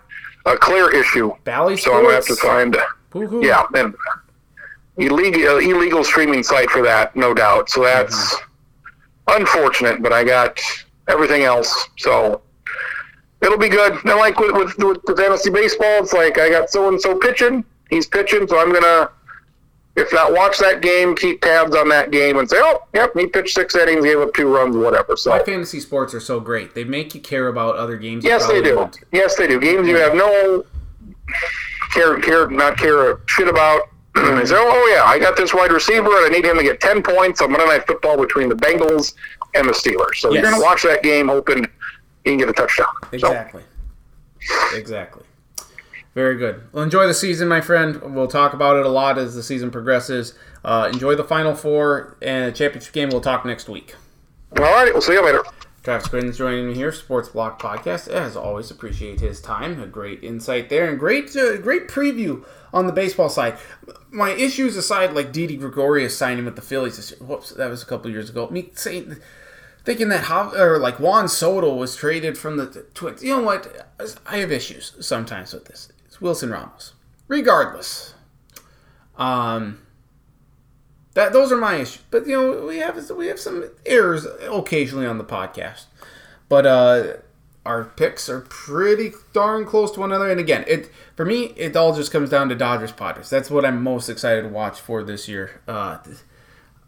a 0.45 0.57
clear 0.57 0.91
issue. 0.93 1.33
Bally 1.45 1.77
So 1.77 1.95
I'm 1.95 2.03
going 2.03 2.11
to 2.11 2.15
have 2.17 2.27
to 2.27 2.37
find. 2.37 2.77
Woo-hoo. 3.13 3.45
Yeah, 3.45 3.65
and 3.75 3.95
illegal 4.97 5.57
uh, 5.57 5.59
illegal 5.59 6.05
streaming 6.05 6.43
site 6.43 6.71
for 6.71 6.83
that, 6.83 7.15
no 7.15 7.35
doubt. 7.35 7.69
So 7.71 7.83
that's 7.83 8.35
mm-hmm. 8.35 9.41
unfortunate, 9.41 10.03
but 10.03 10.13
I 10.13 10.25
got 10.25 10.61
everything 11.09 11.43
else, 11.43 11.89
so 11.99 12.43
it'll 13.43 13.59
be 13.59 13.69
good. 13.69 13.93
And 13.93 14.17
like 14.19 14.39
with 14.39 14.53
with, 14.55 14.79
with 14.79 15.03
the 15.05 15.17
fantasy 15.17 15.51
baseball, 15.51 15.99
it's 16.03 16.13
like 16.13 16.39
I 16.39 16.49
got 16.51 16.71
so 16.71 16.89
and 16.89 17.01
so 17.01 17.19
pitching, 17.19 17.65
he's 17.91 18.07
pitching, 18.07 18.47
so 18.49 18.59
I'm 18.59 18.73
gonna. 18.73 19.11
If 19.95 20.11
not, 20.11 20.33
watch 20.33 20.57
that 20.57 20.81
game, 20.81 21.15
keep 21.15 21.43
tabs 21.43 21.77
on 21.77 21.87
that 21.91 22.11
game, 22.11 22.39
and 22.39 22.49
say, 22.49 22.57
"Oh, 22.59 22.83
yep, 22.95 23.13
he 23.15 23.27
pitched 23.27 23.55
six 23.55 23.77
innings, 23.77 24.03
gave 24.07 24.19
up 24.21 24.33
two 24.33 24.47
runs, 24.49 24.75
whatever." 24.75 25.19
So, 25.19 25.29
My 25.29 25.41
fantasy 25.43 25.81
sports 25.81 26.15
are 26.15 26.21
so 26.21 26.41
great. 26.41 26.75
They 26.75 26.85
make 26.85 27.15
you 27.15 27.21
care 27.21 27.49
about 27.49 27.77
other 27.77 27.99
games. 27.99 28.25
yes, 28.25 28.47
they 28.47 28.63
do. 28.63 28.77
won't. 28.77 28.99
Yes, 29.13 29.37
they 29.37 29.47
do. 29.47 29.61
Games 29.61 29.87
you 29.87 29.97
have 29.99 30.15
no 30.15 30.65
care, 31.93 32.19
care, 32.21 32.49
not 32.49 32.79
care 32.79 33.13
a 33.13 33.21
shit 33.27 33.49
about. 33.49 33.83
they 34.15 34.45
say, 34.47 34.55
"Oh 34.57 34.93
yeah, 34.95 35.05
I 35.05 35.19
got 35.19 35.37
this 35.37 35.53
wide 35.53 35.73
receiver, 35.73 36.09
and 36.09 36.27
I 36.27 36.29
need 36.29 36.47
him 36.47 36.57
to 36.57 36.63
get 36.63 36.81
ten 36.81 37.03
points 37.03 37.43
on 37.43 37.51
Monday 37.53 37.67
Night 37.67 37.87
Football 37.87 38.17
between 38.19 38.49
the 38.49 38.55
Bengals 38.55 39.13
and 39.55 39.69
the 39.69 39.73
Steelers." 39.73 40.17
So 40.17 40.33
Yes. 40.33 40.43
you're 40.43 40.51
gonna 40.53 40.63
watch 40.63 40.83
that 40.85 41.03
game, 41.03 41.29
hoping 41.29 41.67
he 42.25 42.31
can 42.31 42.39
get 42.39 42.49
a 42.49 42.53
touchdown. 42.53 42.87
So, 43.03 43.09
Exactly. 43.13 43.63
Exactly. 44.75 45.25
Very 46.15 46.37
good. 46.37 46.63
Well, 46.73 46.83
enjoy 46.85 47.07
the 47.07 47.15
season, 47.15 47.49
my 47.49 47.61
friend. 47.63 48.01
We'll 48.15 48.27
talk 48.29 48.53
about 48.53 48.77
it 48.77 48.85
a 48.85 48.89
lot 48.91 49.17
as 49.19 49.35
the 49.35 49.43
season 49.43 49.71
progresses. 49.71 50.35
Uh, 50.65 50.91
enjoy 50.93 51.15
the 51.15 51.25
Final 51.25 51.55
Four 51.55 52.19
and 52.21 52.55
championship 52.55 52.93
game. 52.93 53.09
We'll 53.09 53.23
talk 53.23 53.47
next 53.47 53.69
week. 53.69 53.95
all 54.59 54.63
right, 54.65 54.93
we'll 54.93 55.01
see 55.01 55.15
you 55.15 55.25
later. 55.25 55.43
Travis 55.83 56.07
Quinn 56.09 56.33
joining 56.33 56.69
me 56.69 56.75
here, 56.75 56.93
Sports 56.93 57.31
Block 57.31 57.61
Podcast. 57.61 58.07
As 58.09 58.37
always, 58.37 58.71
appreciate 58.71 59.19
his 59.21 59.41
time. 59.41 59.81
A 59.83 59.87
great 59.87 60.23
insight 60.23 60.69
there, 60.69 60.89
and 60.89 60.99
great, 60.99 61.35
uh, 61.35 61.57
great 61.57 61.89
preview 61.89 62.45
on 62.73 62.87
the 62.87 62.93
baseball 62.93 63.29
side. 63.29 63.57
My 64.11 64.31
issues 64.31 64.77
aside, 64.77 65.15
like 65.15 65.33
Didi 65.33 65.57
Gregorius 65.57 66.17
signing 66.17 66.45
with 66.45 66.55
the 66.57 66.63
Phillies. 66.63 66.97
This 66.99 67.11
year. 67.11 67.21
Whoops, 67.27 67.51
that 67.51 67.69
was 67.69 67.83
a 67.83 67.87
couple 67.87 68.11
years 68.11 68.31
ago. 68.31 68.49
Me 68.51 68.71
saying, 68.75 69.17
thinking 69.85 70.09
that 70.09 70.25
how 70.25 70.51
or 70.55 70.79
like 70.79 70.99
Juan 70.99 71.29
Soto 71.29 71.75
was 71.75 71.97
traded 71.97 72.39
from 72.39 72.57
the 72.57 72.67
Twins. 72.95 73.23
You 73.23 73.37
know 73.37 73.43
what? 73.43 73.89
I 74.27 74.39
have 74.39 74.53
issues 74.53 74.95
sometimes 75.01 75.53
with 75.53 75.67
this. 75.67 75.93
It's 76.07 76.21
Wilson 76.21 76.51
Ramos. 76.51 76.93
Regardless, 77.29 78.15
um, 79.17 79.81
that 81.15 81.33
those 81.33 81.53
are 81.53 81.57
my 81.57 81.77
issues. 81.77 82.03
But 82.11 82.27
you 82.27 82.33
know, 82.33 82.67
we 82.67 82.79
have 82.79 83.11
we 83.11 83.27
have 83.27 83.41
some 83.41 83.71
errors 83.87 84.27
occasionally 84.43 85.07
on 85.07 85.19
the 85.19 85.25
podcast. 85.25 85.87
But 86.49 86.67
uh 86.67 87.13
our 87.65 87.85
picks 87.85 88.29
are 88.29 88.41
pretty 88.41 89.13
darn 89.33 89.65
close 89.65 89.93
to 89.93 90.01
one 90.01 90.11
another. 90.11 90.31
And 90.31 90.41
again, 90.41 90.65
it 90.67 90.91
for 91.15 91.25
me, 91.25 91.47
it 91.57 91.77
all 91.77 91.95
just 91.95 92.11
comes 92.11 92.29
down 92.29 92.49
to 92.49 92.55
Dodgers 92.55 92.93
Padres. 92.93 93.31
That's 93.31 93.51
what 93.51 93.65
I'm 93.65 93.83
most 93.83 94.09
excited 94.09 94.43
to 94.43 94.49
watch 94.49 94.81
for 94.81 95.05
this 95.05 95.29
year. 95.29 95.61
Uh, 95.69 95.99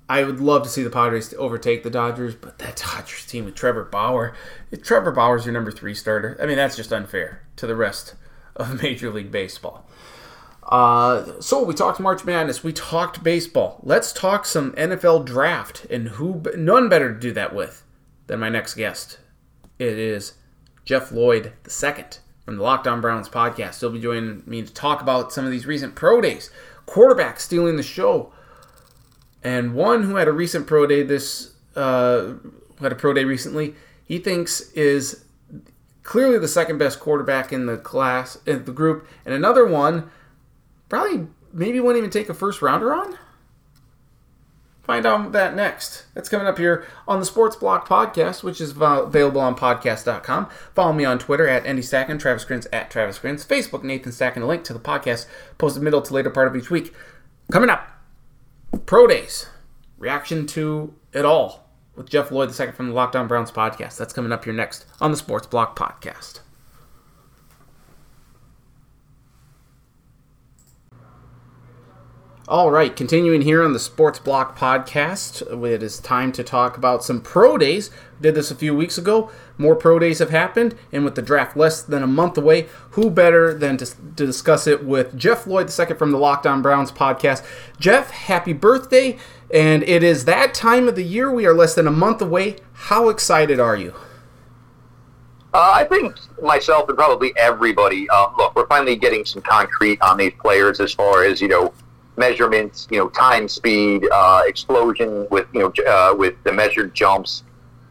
I 0.09 0.23
would 0.25 0.41
love 0.41 0.63
to 0.65 0.69
see 0.69 0.83
the 0.83 0.91
Padres 0.91 1.33
overtake 1.39 1.83
the 1.83 1.91
Dodgers, 1.91 2.35
but 2.35 2.59
that 2.59 2.77
Dodgers 2.77 3.25
team 3.27 3.47
with 3.47 3.55
Trevor 3.55 3.85
Bauer, 3.85 4.35
if 4.71 4.83
Trevor 4.83 5.13
Bauer's 5.13 5.47
your 5.47 5.55
number 5.55 5.71
three 5.71 5.95
starter, 5.95 6.37
I 6.41 6.47
mean 6.47 6.57
that's 6.57 6.77
just 6.77 6.93
unfair 6.93 7.43
to 7.57 7.67
the 7.67 7.77
rest 7.77 8.15
of 8.57 8.83
Major 8.83 9.11
League 9.11 9.33
Baseball. 9.33 9.87
Uh, 10.63 11.41
so 11.41 11.63
we 11.63 11.75
talked 11.75 12.01
March 12.01 12.25
Madness, 12.25 12.65
we 12.65 12.73
talked 12.73 13.23
baseball. 13.23 13.81
Let's 13.83 14.13
talk 14.13 14.47
some 14.47 14.73
NFL 14.73 15.27
draft, 15.27 15.87
and 15.91 16.09
who 16.09 16.43
none 16.57 16.89
better 16.89 17.13
to 17.13 17.19
do 17.21 17.33
that 17.33 17.55
with 17.55 17.85
than 18.27 18.41
my 18.41 18.49
next 18.49 18.75
guest. 18.75 19.19
It 19.79 19.99
is 19.99 20.35
Jeff 20.85 21.13
Lloyd 21.13 21.53
II 21.67 22.05
from 22.45 22.57
the 22.57 22.63
Lockdown 22.63 23.01
Browns 23.01 23.29
podcast. 23.29 23.81
He'll 23.81 23.91
be 23.91 24.01
joining 24.01 24.43
me 24.47 24.63
to 24.63 24.73
talk 24.73 25.01
about 25.01 25.33
some 25.33 25.45
of 25.45 25.51
these 25.51 25.67
recent 25.67 25.95
pro 25.95 26.21
days, 26.21 26.51
quarterbacks 26.87 27.41
stealing 27.41 27.77
the 27.77 27.83
show, 27.83 28.33
and 29.45 29.75
one 29.75 30.03
who 30.03 30.17
had 30.17 30.27
a 30.27 30.33
recent 30.33 30.67
pro 30.67 30.87
day 30.87 31.03
this 31.03 31.53
uh, 31.77 32.33
had 32.81 32.93
a 32.93 32.97
pro 32.97 33.13
day 33.13 33.25
recently. 33.25 33.75
He 34.05 34.19
thinks 34.19 34.73
is 34.73 35.25
clearly 36.03 36.39
the 36.39 36.49
second 36.49 36.79
best 36.79 36.99
quarterback 36.99 37.53
in 37.53 37.67
the 37.67 37.77
class 37.77 38.39
in 38.47 38.65
the 38.65 38.73
group, 38.73 39.07
and 39.25 39.35
another 39.35 39.67
one 39.67 40.11
probably 40.89 41.29
maybe 41.53 41.79
wouldn't 41.79 41.99
even 41.99 42.11
take 42.11 42.29
a 42.29 42.35
first 42.35 42.63
rounder 42.63 42.93
on. 42.93 43.19
Find 44.83 45.07
out 45.07 45.33
that 45.33 45.55
next. 45.57 46.05
That's 46.13 46.29
coming 46.29 46.47
up 46.47 46.59
here 46.59 46.87
on 47.09 47.19
the 47.19 47.25
Sports 47.25 47.57
Block 47.57 47.89
Podcast, 47.89 48.43
which 48.43 48.61
is 48.61 48.73
available 48.73 49.41
on 49.41 49.57
podcast.com. 49.57 50.51
Follow 50.75 50.93
me 50.93 51.07
on 51.07 51.19
Twitter 51.19 51.49
at 51.49 51.65
Andy 51.65 51.81
Stacken, 51.81 52.21
Travis 52.21 52.45
Grins 52.45 52.67
at 52.71 52.91
Travis 52.91 53.19
Grins, 53.19 53.47
Facebook 53.47 53.83
Nathan 53.83 54.13
Stacken. 54.13 54.43
A 54.43 54.47
link 54.47 54.63
to 54.65 54.75
the 54.75 54.79
podcast 54.79 55.25
posted 55.57 55.83
middle 55.83 56.03
to 56.03 56.13
later 56.13 56.29
part 56.29 56.49
of 56.49 56.55
each 56.57 56.69
week. 56.69 56.93
Coming 57.51 57.71
up, 57.71 57.94
Pro 58.79 59.07
Days. 59.07 59.49
Reaction 59.99 60.47
to 60.49 60.95
it 61.13 61.25
all 61.25 61.69
with 61.95 62.09
Jeff 62.09 62.31
Lloyd 62.31 62.51
the 62.51 62.55
second 62.55 62.75
from 62.75 62.89
the 62.89 62.95
Lockdown 62.95 63.29
Browns 63.29 63.51
podcast. 63.51 63.97
That's 63.97 64.13
coming 64.13 64.33
up 64.33 64.45
here 64.45 64.53
next 64.53 64.87
on 65.01 65.11
the 65.11 65.17
Sports 65.17 65.47
Block 65.47 65.79
Podcast. 65.79 66.41
All 72.47 72.71
right, 72.71 72.95
continuing 72.95 73.41
here 73.41 73.65
on 73.65 73.73
the 73.73 73.79
Sports 73.79 74.19
Block 74.19 74.59
podcast, 74.59 75.41
it 75.67 75.83
is 75.83 75.99
time 75.99 76.31
to 76.33 76.45
talk 76.45 76.77
about 76.77 77.03
some 77.03 77.23
pro 77.23 77.57
days. 77.57 77.91
Did 78.21 78.35
this 78.35 78.51
a 78.51 78.55
few 78.55 78.75
weeks 78.75 78.99
ago. 78.99 79.31
More 79.57 79.75
pro 79.75 79.99
days 79.99 80.19
have 80.19 80.29
happened, 80.29 80.75
and 80.93 81.07
with 81.07 81.15
the 81.15 81.23
draft 81.23 81.57
less 81.57 81.81
than 81.81 82.03
a 82.03 82.07
month 82.07 82.37
away, 82.37 82.67
who 82.91 83.09
better 83.09 83.55
than 83.55 83.79
to, 83.79 83.87
to 83.87 84.27
discuss 84.27 84.67
it 84.67 84.85
with 84.85 85.17
Jeff 85.17 85.47
Lloyd, 85.47 85.69
the 85.69 85.73
second 85.73 85.97
from 85.97 86.13
the 86.13 86.19
Lockdown 86.19 86.61
Browns 86.61 86.93
podcast. 86.93 87.43
Jeff, 87.81 88.11
happy 88.11 88.53
birthday! 88.53 89.17
And 89.51 89.83
it 89.83 90.03
is 90.03 90.27
that 90.27 90.53
time 90.53 90.87
of 90.87 90.97
the 90.97 91.03
year. 91.05 91.33
We 91.33 91.47
are 91.47 91.55
less 91.55 91.75
than 91.75 91.87
a 91.87 91.91
month 91.91 92.21
away. 92.21 92.57
How 92.75 93.09
excited 93.09 93.59
are 93.59 93.77
you? 93.77 93.95
Uh, 95.55 95.73
I 95.77 95.85
think 95.85 96.15
myself 96.43 96.91
and 96.91 96.99
probably 96.99 97.33
everybody. 97.39 98.07
Uh, 98.11 98.27
look, 98.37 98.55
we're 98.55 98.67
finally 98.67 98.97
getting 98.97 99.25
some 99.25 99.41
concrete 99.41 100.03
on 100.03 100.19
these 100.19 100.35
players 100.39 100.79
as 100.81 100.93
far 100.93 101.25
as 101.25 101.41
you 101.41 101.49
know 101.49 101.73
measurements, 102.17 102.87
you 102.91 102.99
know, 102.99 103.09
time, 103.09 103.49
speed, 103.49 104.07
uh, 104.13 104.43
explosion 104.47 105.27
with 105.31 105.47
you 105.53 105.61
know 105.61 105.73
uh, 105.87 106.15
with 106.15 106.35
the 106.45 106.53
measured 106.53 106.95
jumps. 106.95 107.45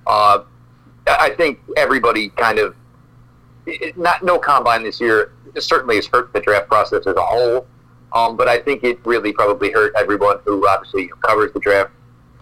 Uh, 0.07 0.43
I 1.07 1.31
think 1.31 1.59
everybody 1.75 2.29
kind 2.29 2.59
of 2.59 2.75
not 3.95 4.23
no 4.23 4.39
combine 4.39 4.83
this 4.83 4.99
year 4.99 5.33
certainly 5.59 5.95
has 5.95 6.07
hurt 6.07 6.33
the 6.33 6.39
draft 6.39 6.67
process 6.67 7.05
as 7.07 7.15
a 7.15 7.21
whole. 7.21 7.67
Um, 8.13 8.37
but 8.37 8.47
I 8.47 8.59
think 8.59 8.83
it 8.83 9.03
really 9.05 9.33
probably 9.33 9.71
hurt 9.71 9.93
everyone 9.97 10.37
who 10.45 10.67
obviously 10.67 11.09
covers 11.21 11.51
the 11.51 11.59
draft, 11.59 11.91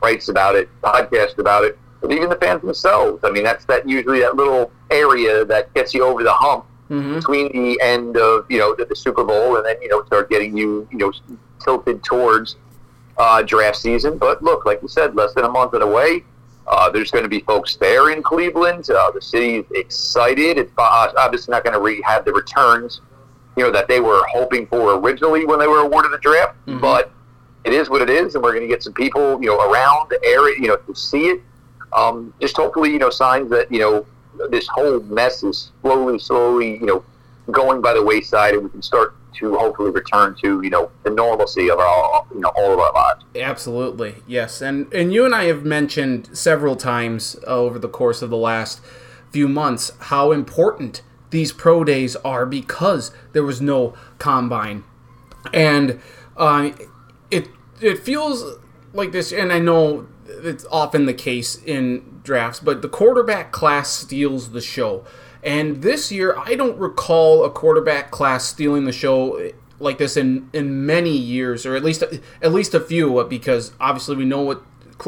writes 0.04 0.28
about 0.28 0.56
it, 0.56 0.70
podcasts 0.82 1.38
about 1.38 1.64
it, 1.64 1.80
but 2.02 2.12
even 2.12 2.30
the 2.30 2.36
fans 2.36 2.62
themselves. 2.62 3.24
I 3.24 3.32
mean, 3.32 3.44
that's 3.44 3.64
that 3.66 3.88
usually 3.88 4.20
that 4.20 4.36
little 4.36 4.72
area 4.90 5.46
that 5.46 5.74
gets 5.74 5.94
you 5.94 6.04
over 6.04 6.24
the 6.24 6.34
hump 6.34 6.66
mm-hmm. 6.90 7.16
between 7.16 7.52
the 7.54 7.80
end 7.82 8.18
of 8.18 8.46
you 8.50 8.60
know 8.60 8.76
the, 8.76 8.86
the, 8.86 8.96
Super 8.96 9.24
Bowl 9.24 9.56
and 9.56 9.66
then 9.66 9.82
you 9.82 9.88
know 9.88 10.04
start 10.06 10.30
getting 10.30 10.58
you 10.58 10.88
you 10.92 10.98
know 10.98 11.12
tilted 11.64 12.04
towards 12.04 12.58
uh, 13.18 13.42
draft 13.42 13.78
season. 13.78 14.18
But 14.18 14.44
look, 14.44 14.66
like 14.66 14.82
you 14.82 14.88
said, 14.88 15.16
less 15.16 15.34
than 15.34 15.46
a 15.46 15.50
month 15.50 15.74
away. 15.74 16.24
Uh, 16.68 16.90
there's 16.90 17.12
going 17.12 17.24
to 17.24 17.30
be 17.30 17.42
folks 17.42 17.76
there 17.76 18.12
in 18.12 18.22
Cleveland. 18.24 18.90
Uh, 18.90 19.12
the 19.12 19.22
city's 19.22 19.66
excited. 19.74 20.58
It's 20.58 20.72
obviously 20.78 21.52
not 21.52 21.64
going 21.64 21.74
to 21.74 21.82
re- 21.82 22.02
have 22.06 22.24
the 22.24 22.32
returns, 22.32 23.02
you 23.58 23.64
know, 23.64 23.72
that 23.72 23.88
they 23.88 24.00
were 24.00 24.22
hoping 24.32 24.68
for 24.68 24.96
originally 24.96 25.46
when 25.46 25.60
they 25.60 25.68
were 25.68 25.80
awarded 25.80 26.12
the 26.12 26.20
draft. 26.20 26.56
Mm-hmm. 26.68 26.80
But 26.80 27.12
it 27.64 27.74
is 27.74 27.90
what 27.90 28.02
it 28.02 28.10
is, 28.10 28.36
and 28.36 28.44
we're 28.44 28.54
going 28.54 28.64
to 28.64 28.68
get 28.68 28.84
some 28.84 28.94
people, 28.94 29.42
you 29.42 29.48
know, 29.48 29.60
around 29.60 30.10
the 30.10 30.20
area, 30.24 30.56
you 30.60 30.68
know, 30.68 30.78
to 30.78 30.96
see 30.96 31.28
it. 31.28 31.42
Um, 31.94 32.34
just 32.40 32.56
hopefully, 32.56 32.92
you 32.92 33.00
know, 33.00 33.10
signs 33.10 33.50
that 33.50 33.72
you 33.72 33.80
know 33.80 34.06
this 34.50 34.68
whole 34.68 35.02
mess 35.02 35.44
is 35.44 35.72
slowly, 35.82 36.20
slowly, 36.20 36.78
you 36.78 36.86
know, 36.86 37.04
going 37.50 37.82
by 37.82 37.94
the 37.94 38.04
wayside, 38.04 38.54
and 38.54 38.64
we 38.64 38.70
can 38.70 38.82
start 38.82 39.16
to 39.34 39.58
hopefully 39.58 39.92
return 39.92 40.36
to 40.42 40.62
you 40.62 40.70
know 40.70 40.92
the 41.04 41.10
normalcy 41.10 41.70
of 41.70 41.80
our 41.80 42.26
you 42.34 42.40
know 42.40 42.52
all 42.56 42.74
of 42.74 42.80
our 42.80 42.94
lives. 42.94 43.24
Absolutely, 43.36 44.16
yes, 44.28 44.62
and 44.62 44.92
and 44.94 45.14
you 45.14 45.26
and 45.26 45.34
I 45.34 45.46
have 45.46 45.64
mentioned 45.64 46.30
several 46.38 46.76
times 46.76 47.38
over 47.48 47.80
the 47.80 47.90
course 47.90 48.22
of 48.22 48.30
the 48.30 48.38
last 48.38 48.82
few 49.32 49.48
months 49.48 49.92
how 50.00 50.32
important 50.32 51.02
these 51.30 51.54
pro 51.54 51.86
days 51.86 52.18
are 52.18 52.46
because 52.46 53.12
there 53.32 53.44
was 53.44 53.62
no 53.62 53.94
combine, 54.18 54.84
and 55.54 56.00
uh, 56.38 56.72
it 57.30 57.48
it 57.80 58.00
feels 58.00 58.60
like 58.94 59.12
this, 59.12 59.32
and 59.32 59.52
I 59.52 59.60
know 59.60 60.08
it's 60.28 60.66
often 60.72 61.06
the 61.06 61.14
case 61.14 61.56
in 61.56 62.22
drafts, 62.24 62.60
but 62.60 62.82
the 62.82 62.90
quarterback 62.90 63.52
class 63.52 63.90
steals 63.90 64.52
the 64.52 64.62
show. 64.62 65.06
And 65.44 65.82
this 65.82 66.12
year, 66.12 66.36
I 66.38 66.56
don't 66.56 66.78
recall 66.78 67.44
a 67.44 67.50
quarterback 67.50 68.12
class 68.12 68.46
stealing 68.46 68.86
the 68.86 68.92
show 68.92 69.52
like 69.80 69.98
this 69.98 70.16
in, 70.16 70.50
in 70.54 70.86
many 70.86 71.18
years, 71.18 71.66
or 71.66 71.76
at 71.76 71.84
least 71.84 72.04
at 72.04 72.54
least 72.54 72.74
a 72.74 72.80
few, 72.80 73.24
because 73.26 73.74
obviously 73.80 74.16
we 74.16 74.26
know 74.26 74.42
what 74.42 74.64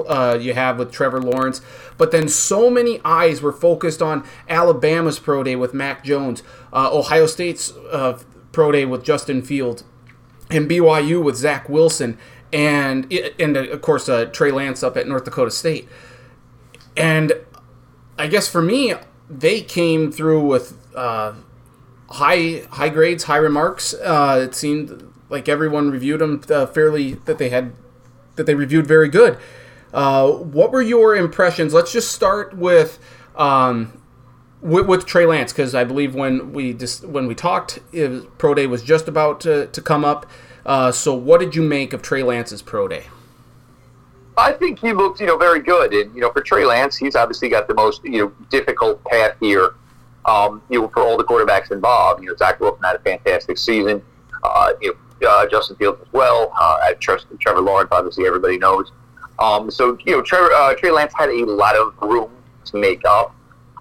uh, 0.08 0.38
you 0.40 0.54
have 0.54 0.80
with 0.80 0.92
Trevor 0.92 1.22
Lawrence. 1.22 1.62
But 1.98 2.12
then 2.12 2.28
so 2.28 2.70
many 2.70 3.00
eyes 3.06 3.42
were 3.42 3.52
focused 3.52 4.02
on 4.02 4.28
Alabama's 4.50 5.20
pro 5.20 5.44
day 5.44 5.56
with 5.56 5.74
Mac 5.74 6.04
Jones, 6.04 6.44
uh, 6.72 6.90
Ohio 6.92 7.28
State's 7.28 7.72
uh, 7.92 8.20
pro 8.52 8.72
day 8.72 8.86
with 8.86 9.04
Justin 9.04 9.42
Fields, 9.42 9.84
and 10.50 10.70
BYU 10.70 11.24
with 11.24 11.36
Zach 11.36 11.70
Wilson, 11.70 12.18
and 12.52 13.12
and 13.40 13.58
of 13.58 13.82
course 13.82 14.10
uh, 14.10 14.26
Trey 14.26 14.52
Lance 14.52 14.84
up 14.84 14.98
at 14.98 15.08
North 15.08 15.26
Dakota 15.26 15.52
State. 15.52 15.88
And 16.96 17.34
I 18.18 18.28
guess 18.28 18.48
for 18.48 18.62
me, 18.62 18.94
they 19.30 19.62
came 19.62 20.12
through 20.12 20.46
with 20.46 20.78
uh, 20.96 21.34
high 22.10 22.64
high 22.72 22.90
grades, 22.90 23.24
high 23.24 23.38
remarks. 23.38 23.94
Uh, 23.94 24.46
it 24.48 24.56
seemed 24.56 25.12
like 25.30 25.50
everyone 25.50 25.92
reviewed 25.92 26.22
them 26.22 26.42
uh, 26.50 26.66
fairly 26.66 27.14
that 27.26 27.38
they 27.38 27.50
had 27.50 27.74
that 28.36 28.46
they 28.46 28.56
reviewed 28.56 28.88
very 28.88 29.10
good. 29.10 29.38
Uh, 29.94 30.30
what 30.32 30.72
were 30.72 30.82
your 30.82 31.16
impressions? 31.16 31.74
Let's 31.74 31.92
just 31.92 32.12
start 32.12 32.56
with 32.58 33.00
um, 33.36 34.02
with, 34.62 34.88
with, 34.88 35.06
Trey 35.06 35.26
Lance 35.26 35.52
because 35.52 35.76
I 35.76 35.84
believe 35.84 36.16
when 36.16 36.54
we 36.54 36.74
just 36.74 37.06
when 37.06 37.28
we 37.28 37.36
talked, 37.36 37.80
was, 37.94 38.22
pro 38.38 38.54
day 38.54 38.68
was 38.68 38.82
just 38.84 39.08
about 39.08 39.40
to, 39.42 39.68
to 39.68 39.82
come 39.82 40.06
up. 40.06 40.26
Uh, 40.66 40.92
so, 40.92 41.14
what 41.14 41.40
did 41.40 41.56
you 41.56 41.62
make 41.62 41.94
of 41.94 42.02
Trey 42.02 42.24
Lance's 42.24 42.62
pro 42.62 42.88
day? 42.88 43.06
I 44.38 44.52
think 44.52 44.80
he 44.80 44.94
looked, 44.94 45.20
you 45.20 45.28
know, 45.28 45.38
very 45.38 45.60
good. 45.60 45.94
And 45.94 46.14
you 46.16 46.22
know, 46.22 46.32
for 46.32 46.42
Trey 46.42 46.66
Lance, 46.66 46.98
he's 46.98 47.16
obviously 47.16 47.50
got 47.50 47.68
the 47.68 47.74
most, 47.74 48.04
you 48.04 48.26
know, 48.26 48.34
difficult 48.50 49.04
path 49.06 49.36
here. 49.40 49.76
Um, 50.26 50.62
you 50.70 50.82
know, 50.82 50.88
for 50.88 51.02
all 51.02 51.18
the 51.18 51.24
quarterbacks 51.24 51.72
involved, 51.72 52.24
you 52.24 52.30
know, 52.30 52.36
Zach 52.38 52.60
Wilson 52.60 52.84
had 52.84 52.96
a 52.96 53.00
fantastic 53.00 53.58
season. 53.58 54.02
Uh, 54.44 54.74
you 54.82 54.98
know, 55.22 55.30
uh, 55.30 55.48
Justin 55.48 55.76
Fields 55.76 56.02
as 56.02 56.12
well. 56.14 56.52
Uh, 56.60 56.78
at 56.90 57.00
Trevor 57.00 57.62
Lawrence, 57.62 57.90
obviously, 57.92 58.26
everybody 58.26 58.58
knows. 58.58 58.92
Um, 59.40 59.70
so 59.70 59.98
you 60.06 60.16
know, 60.16 60.22
Trevor, 60.22 60.52
uh, 60.54 60.74
Trey 60.76 60.92
Lance 60.92 61.14
had 61.16 61.30
a 61.30 61.46
lot 61.46 61.76
of 61.76 61.94
room 62.02 62.32
to 62.66 62.78
make 62.78 63.02
up. 63.06 63.36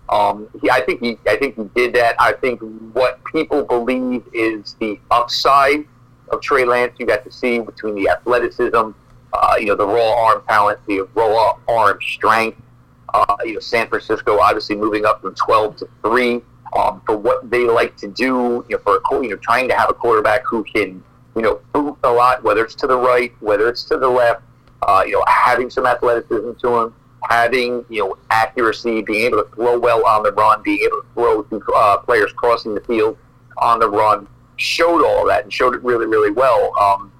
Um, 0.08 0.48
he, 0.60 0.70
I 0.70 0.80
think 0.80 1.00
he, 1.00 1.18
I 1.26 1.36
think 1.36 1.56
he 1.56 1.64
did 1.74 1.94
that. 1.94 2.16
I 2.18 2.32
think 2.32 2.60
what 2.92 3.22
people 3.24 3.62
believe 3.62 4.24
is 4.32 4.76
the 4.80 4.98
upside 5.10 5.86
of 6.30 6.40
Trey 6.40 6.64
Lance. 6.64 6.94
You 6.98 7.06
got 7.06 7.24
to 7.24 7.32
see 7.32 7.60
between 7.60 7.94
the 7.94 8.08
athleticism 8.08 8.90
uh, 9.32 9.54
you 9.58 9.66
know, 9.66 9.76
the 9.76 9.86
raw 9.86 10.26
arm 10.26 10.42
talent, 10.48 10.78
the 10.86 11.06
raw 11.14 11.56
arm 11.68 11.98
strength. 12.02 12.60
Uh, 13.14 13.36
you 13.44 13.54
know, 13.54 13.60
San 13.60 13.88
Francisco 13.88 14.38
obviously 14.38 14.74
moving 14.74 15.04
up 15.04 15.20
from 15.20 15.34
12 15.34 15.76
to 15.76 15.88
3 16.02 16.40
um, 16.78 17.02
for 17.04 17.16
what 17.16 17.50
they 17.50 17.66
like 17.66 17.96
to 17.98 18.08
do, 18.08 18.64
you 18.68 18.76
know, 18.76 18.78
for 18.78 18.96
a, 18.96 19.22
you 19.22 19.30
know, 19.30 19.36
trying 19.36 19.68
to 19.68 19.74
have 19.74 19.90
a 19.90 19.94
quarterback 19.94 20.42
who 20.46 20.64
can, 20.64 21.02
you 21.36 21.42
know, 21.42 21.60
boot 21.72 21.98
a 22.04 22.10
lot, 22.10 22.42
whether 22.42 22.64
it's 22.64 22.74
to 22.76 22.86
the 22.86 22.96
right, 22.96 23.34
whether 23.40 23.68
it's 23.68 23.84
to 23.84 23.98
the 23.98 24.08
left, 24.08 24.42
uh, 24.82 25.02
you 25.06 25.12
know, 25.12 25.24
having 25.26 25.68
some 25.68 25.86
athleticism 25.86 26.52
to 26.60 26.78
him, 26.78 26.94
having, 27.28 27.84
you 27.88 28.00
know, 28.00 28.16
accuracy, 28.30 29.02
being 29.02 29.26
able 29.26 29.42
to 29.42 29.48
throw 29.54 29.78
well 29.78 30.06
on 30.06 30.22
the 30.22 30.32
run, 30.32 30.62
being 30.62 30.80
able 30.82 31.02
to 31.02 31.06
throw 31.14 31.42
to 31.42 31.72
uh, 31.74 31.98
players 31.98 32.32
crossing 32.32 32.74
the 32.74 32.80
field 32.80 33.16
on 33.58 33.78
the 33.78 33.88
run, 33.88 34.26
showed 34.56 35.04
all 35.04 35.26
that 35.26 35.44
and 35.44 35.52
showed 35.52 35.74
it 35.74 35.82
really, 35.82 36.06
really 36.06 36.30
well. 36.30 36.72
Um, 36.78 37.12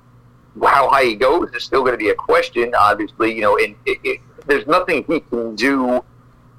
how 0.60 0.88
high 0.90 1.04
he 1.04 1.14
goes 1.14 1.50
is 1.54 1.64
still 1.64 1.80
going 1.80 1.92
to 1.92 1.98
be 1.98 2.10
a 2.10 2.14
question. 2.14 2.74
Obviously, 2.74 3.34
you 3.34 3.40
know, 3.40 3.56
and 3.56 3.74
it, 3.86 3.98
it, 4.04 4.20
there's 4.46 4.66
nothing 4.66 5.04
he 5.04 5.20
can 5.20 5.54
do 5.54 6.04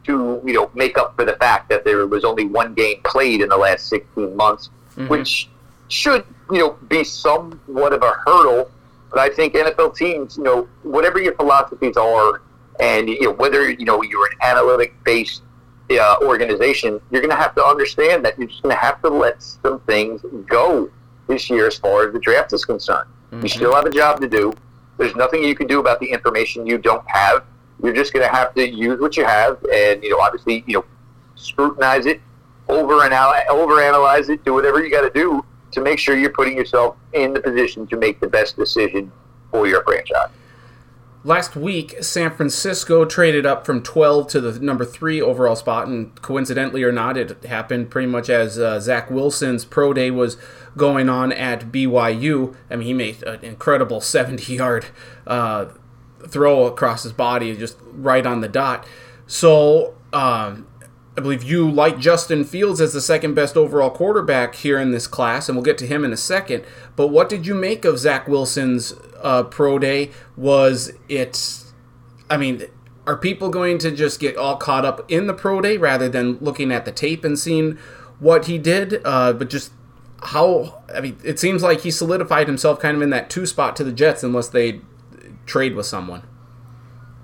to 0.05 0.41
you 0.45 0.53
know 0.53 0.69
make 0.73 0.97
up 0.97 1.15
for 1.15 1.25
the 1.25 1.33
fact 1.33 1.69
that 1.69 1.85
there 1.85 2.05
was 2.07 2.23
only 2.23 2.45
one 2.45 2.73
game 2.73 3.01
played 3.03 3.41
in 3.41 3.49
the 3.49 3.57
last 3.57 3.87
16 3.87 4.35
months, 4.35 4.69
mm-hmm. 4.91 5.07
which 5.07 5.49
should 5.87 6.25
you 6.51 6.59
know 6.59 6.71
be 6.87 7.03
somewhat 7.03 7.93
of 7.93 8.03
a 8.03 8.11
hurdle. 8.25 8.69
But 9.09 9.19
I 9.19 9.29
think 9.29 9.53
NFL 9.53 9.95
teams, 9.95 10.37
you 10.37 10.43
know, 10.43 10.67
whatever 10.81 11.21
your 11.21 11.35
philosophies 11.35 11.97
are, 11.97 12.41
and 12.79 13.07
you 13.07 13.21
know 13.21 13.31
whether 13.31 13.69
you 13.69 13.85
know 13.85 14.01
you're 14.01 14.25
an 14.25 14.37
analytic 14.41 14.95
based 15.03 15.43
uh, 15.91 16.15
organization, 16.21 16.99
you're 17.11 17.21
going 17.21 17.29
to 17.29 17.41
have 17.41 17.55
to 17.55 17.63
understand 17.63 18.25
that 18.25 18.37
you're 18.37 18.47
just 18.47 18.63
going 18.63 18.75
to 18.75 18.81
have 18.81 19.01
to 19.01 19.09
let 19.09 19.41
some 19.43 19.79
things 19.81 20.21
go 20.47 20.89
this 21.27 21.49
year 21.49 21.67
as 21.67 21.77
far 21.77 22.07
as 22.07 22.13
the 22.13 22.19
draft 22.19 22.53
is 22.53 22.65
concerned. 22.65 23.07
Mm-hmm. 23.33 23.43
You 23.43 23.49
still 23.49 23.75
have 23.75 23.85
a 23.85 23.89
job 23.89 24.21
to 24.21 24.29
do. 24.29 24.53
There's 24.97 25.15
nothing 25.15 25.43
you 25.43 25.55
can 25.55 25.65
do 25.65 25.79
about 25.79 25.99
the 25.99 26.05
information 26.05 26.67
you 26.67 26.77
don't 26.77 27.03
have. 27.09 27.43
You're 27.81 27.93
just 27.93 28.13
going 28.13 28.25
to 28.25 28.33
have 28.33 28.53
to 28.53 28.69
use 28.69 28.99
what 28.99 29.17
you 29.17 29.25
have, 29.25 29.57
and 29.73 30.03
you 30.03 30.11
know, 30.11 30.19
obviously, 30.19 30.63
you 30.67 30.75
know, 30.75 30.85
scrutinize 31.35 32.05
it, 32.05 32.21
over 32.69 32.93
overanalyze 32.93 34.29
it, 34.29 34.45
do 34.45 34.53
whatever 34.53 34.83
you 34.83 34.91
got 34.91 35.01
to 35.01 35.09
do 35.09 35.43
to 35.71 35.81
make 35.81 35.97
sure 35.97 36.15
you're 36.15 36.29
putting 36.29 36.55
yourself 36.55 36.95
in 37.13 37.33
the 37.33 37.41
position 37.41 37.87
to 37.87 37.97
make 37.97 38.19
the 38.19 38.27
best 38.27 38.55
decision 38.55 39.11
for 39.49 39.67
your 39.67 39.83
franchise. 39.83 40.29
Last 41.25 41.55
week, 41.55 42.03
San 42.03 42.31
Francisco 42.31 43.05
traded 43.05 43.45
up 43.45 43.65
from 43.65 43.81
12 43.81 44.27
to 44.27 44.41
the 44.41 44.59
number 44.59 44.83
three 44.83 45.21
overall 45.21 45.55
spot, 45.55 45.87
and 45.87 46.21
coincidentally 46.21 46.83
or 46.83 46.91
not, 46.91 47.15
it 47.17 47.45
happened 47.45 47.89
pretty 47.89 48.09
much 48.09 48.29
as 48.29 48.59
uh, 48.59 48.79
Zach 48.81 49.09
Wilson's 49.09 49.63
pro 49.63 49.93
day 49.93 50.11
was 50.11 50.35
going 50.77 51.09
on 51.09 51.31
at 51.31 51.71
BYU. 51.71 52.55
I 52.69 52.75
mean, 52.75 52.87
he 52.87 52.93
made 52.93 53.23
an 53.23 53.43
incredible 53.43 54.01
70 54.01 54.53
yard 54.53 54.85
uh, 55.27 55.65
throw 56.27 56.65
across 56.65 57.03
his 57.03 57.13
body, 57.13 57.55
just 57.55 57.77
right 57.91 58.25
on 58.25 58.41
the 58.41 58.47
dot. 58.47 58.85
So, 59.27 59.95
um, 60.11 60.67
I 61.15 61.21
believe 61.21 61.43
you 61.43 61.69
like 61.69 61.99
Justin 61.99 62.43
Fields 62.43 62.81
as 62.81 62.93
the 62.93 63.01
second 63.01 63.35
best 63.35 63.55
overall 63.55 63.91
quarterback 63.91 64.55
here 64.55 64.79
in 64.79 64.91
this 64.91 65.05
class, 65.05 65.47
and 65.47 65.55
we'll 65.55 65.63
get 65.63 65.77
to 65.79 65.87
him 65.87 66.03
in 66.03 66.11
a 66.11 66.17
second. 66.17 66.63
But 66.95 67.07
what 67.07 67.29
did 67.29 67.45
you 67.45 67.53
make 67.53 67.85
of 67.85 67.99
Zach 67.99 68.27
Wilson's 68.27 68.95
uh, 69.21 69.43
pro 69.43 69.77
day? 69.77 70.09
Was 70.35 70.91
it, 71.07 71.63
I 72.31 72.37
mean, 72.37 72.63
are 73.05 73.15
people 73.15 73.49
going 73.49 73.77
to 73.79 73.91
just 73.91 74.19
get 74.19 74.37
all 74.37 74.57
caught 74.57 74.85
up 74.85 75.09
in 75.11 75.27
the 75.27 75.35
pro 75.35 75.61
day 75.61 75.77
rather 75.77 76.09
than 76.09 76.37
looking 76.39 76.71
at 76.71 76.85
the 76.85 76.91
tape 76.91 77.23
and 77.23 77.37
seeing 77.37 77.77
what 78.19 78.47
he 78.47 78.57
did? 78.57 78.99
Uh, 79.05 79.33
but 79.33 79.51
just 79.51 79.71
how, 80.23 80.81
I 80.93 81.01
mean, 81.01 81.17
it 81.23 81.39
seems 81.39 81.63
like 81.63 81.81
he 81.81 81.91
solidified 81.91 82.47
himself 82.47 82.79
kind 82.79 82.95
of 82.95 83.01
in 83.01 83.09
that 83.11 83.29
two 83.29 83.45
spot 83.45 83.75
to 83.77 83.83
the 83.83 83.91
Jets 83.91 84.23
unless 84.23 84.47
they 84.47 84.81
trade 85.45 85.75
with 85.75 85.85
someone. 85.85 86.23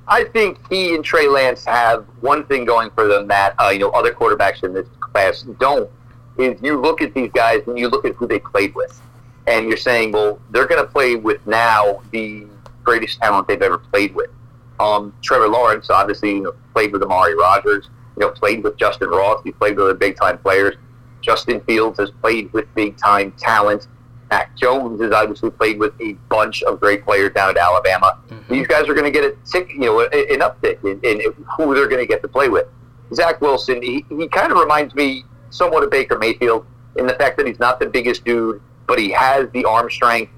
I 0.07 0.23
think 0.23 0.57
he 0.69 0.95
and 0.95 1.05
Trey 1.05 1.27
Lance 1.27 1.63
have 1.65 2.03
one 2.21 2.45
thing 2.47 2.65
going 2.65 2.89
for 2.91 3.07
them 3.07 3.27
that 3.27 3.53
uh, 3.59 3.69
you 3.69 3.79
know 3.79 3.91
other 3.91 4.11
quarterbacks 4.11 4.63
in 4.63 4.73
this 4.73 4.87
class 4.99 5.43
don't. 5.59 5.89
Is 6.37 6.59
you 6.63 6.79
look 6.79 7.01
at 7.01 7.13
these 7.13 7.31
guys 7.31 7.61
and 7.67 7.77
you 7.77 7.89
look 7.89 8.05
at 8.05 8.15
who 8.15 8.25
they 8.25 8.39
played 8.39 8.73
with, 8.73 8.99
and 9.45 9.67
you're 9.67 9.77
saying, 9.77 10.11
well, 10.11 10.39
they're 10.49 10.65
going 10.65 10.83
to 10.83 10.89
play 10.89 11.15
with 11.15 11.45
now 11.45 12.01
the 12.11 12.47
greatest 12.83 13.19
talent 13.19 13.47
they've 13.47 13.61
ever 13.61 13.77
played 13.77 14.15
with. 14.15 14.31
Um, 14.79 15.13
Trevor 15.21 15.49
Lawrence 15.49 15.89
obviously 15.89 16.31
you 16.35 16.41
know, 16.41 16.53
played 16.73 16.93
with 16.93 17.03
Amari 17.03 17.35
Rodgers, 17.35 17.89
You 18.15 18.21
know, 18.21 18.31
played 18.31 18.63
with 18.63 18.77
Justyn 18.77 19.11
Ross. 19.11 19.41
He 19.43 19.51
played 19.51 19.75
with 19.75 19.85
other 19.85 19.93
big 19.93 20.15
time 20.15 20.37
players. 20.37 20.75
Justin 21.21 21.61
Fields 21.61 21.99
has 21.99 22.11
played 22.11 22.51
with 22.53 22.73
big 22.75 22.97
time 22.97 23.31
talent. 23.33 23.87
Mac 24.29 24.55
Jones 24.55 25.01
has 25.01 25.11
obviously 25.11 25.49
played 25.49 25.79
with 25.79 25.93
a 26.01 26.13
bunch 26.29 26.61
of 26.63 26.79
great 26.79 27.03
players 27.03 27.33
down 27.33 27.49
at 27.49 27.57
Alabama. 27.57 28.19
Mm-hmm. 28.29 28.53
These 28.53 28.67
guys 28.67 28.87
are 28.87 28.93
going 28.93 29.11
to 29.11 29.11
get 29.11 29.23
a 29.23 29.35
tick, 29.43 29.69
you 29.71 29.79
know, 29.79 30.01
an 30.01 30.39
uptick 30.39 30.83
in, 30.83 30.99
in 31.03 31.33
who 31.57 31.73
they're 31.73 31.87
going 31.87 32.01
to 32.01 32.05
get 32.05 32.21
to 32.21 32.27
play 32.27 32.47
with. 32.47 32.67
Zach 33.13 33.41
Wilson, 33.41 33.81
he, 33.81 34.05
he 34.09 34.27
kind 34.27 34.51
of 34.51 34.59
reminds 34.59 34.93
me 34.93 35.23
somewhat 35.49 35.83
of 35.83 35.89
Baker 35.89 36.17
Mayfield 36.17 36.65
in 36.95 37.07
the 37.07 37.15
fact 37.15 37.37
that 37.37 37.47
he's 37.47 37.59
not 37.59 37.79
the 37.79 37.87
biggest 37.87 38.23
dude, 38.23 38.61
but 38.87 38.99
he 38.99 39.09
has 39.09 39.49
the 39.51 39.65
arm 39.65 39.89
strength, 39.89 40.31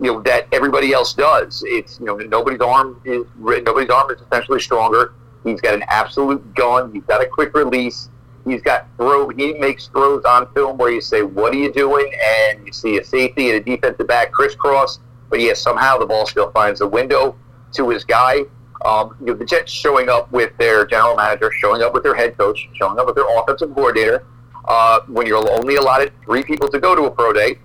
you 0.00 0.12
know, 0.12 0.22
that 0.22 0.48
everybody 0.52 0.92
else 0.92 1.14
does. 1.14 1.62
It's 1.66 2.00
you 2.00 2.06
know 2.06 2.16
nobody's 2.16 2.60
arm 2.60 3.00
is 3.04 3.24
nobody's 3.38 3.90
arm 3.90 4.10
is 4.10 4.20
essentially 4.20 4.60
stronger. 4.60 5.14
He's 5.44 5.60
got 5.60 5.74
an 5.74 5.84
absolute 5.88 6.54
gun. 6.54 6.92
He's 6.92 7.04
got 7.04 7.22
a 7.22 7.26
quick 7.26 7.54
release. 7.54 8.10
He's 8.48 8.62
got 8.62 8.86
throw. 8.96 9.28
He 9.28 9.54
makes 9.54 9.88
throws 9.88 10.24
on 10.24 10.52
film 10.54 10.78
where 10.78 10.90
you 10.90 11.00
say, 11.00 11.22
"What 11.22 11.52
are 11.52 11.58
you 11.58 11.72
doing?" 11.72 12.12
and 12.24 12.66
you 12.66 12.72
see 12.72 12.98
a 12.98 13.04
safety 13.04 13.50
and 13.50 13.56
a 13.56 13.60
defensive 13.60 14.06
back 14.06 14.32
crisscross, 14.32 15.00
but 15.30 15.40
yes, 15.40 15.60
somehow 15.60 15.98
the 15.98 16.06
ball 16.06 16.26
still 16.26 16.50
finds 16.50 16.80
a 16.80 16.86
window 16.86 17.36
to 17.72 17.88
his 17.90 18.04
guy. 18.04 18.44
Um, 18.84 19.16
you 19.20 19.26
know, 19.26 19.34
the 19.34 19.44
Jets 19.44 19.72
showing 19.72 20.08
up 20.08 20.30
with 20.32 20.56
their 20.56 20.86
general 20.86 21.16
manager, 21.16 21.50
showing 21.58 21.82
up 21.82 21.92
with 21.94 22.04
their 22.04 22.14
head 22.14 22.38
coach, 22.38 22.68
showing 22.74 22.98
up 22.98 23.06
with 23.06 23.16
their 23.16 23.26
offensive 23.38 23.74
coordinator. 23.74 24.24
Uh, 24.66 25.00
when 25.08 25.26
you're 25.26 25.50
only 25.52 25.76
allotted 25.76 26.12
three 26.24 26.42
people 26.42 26.68
to 26.68 26.78
go 26.78 26.94
to 26.94 27.04
a 27.04 27.10
pro 27.10 27.32
day, 27.32 27.58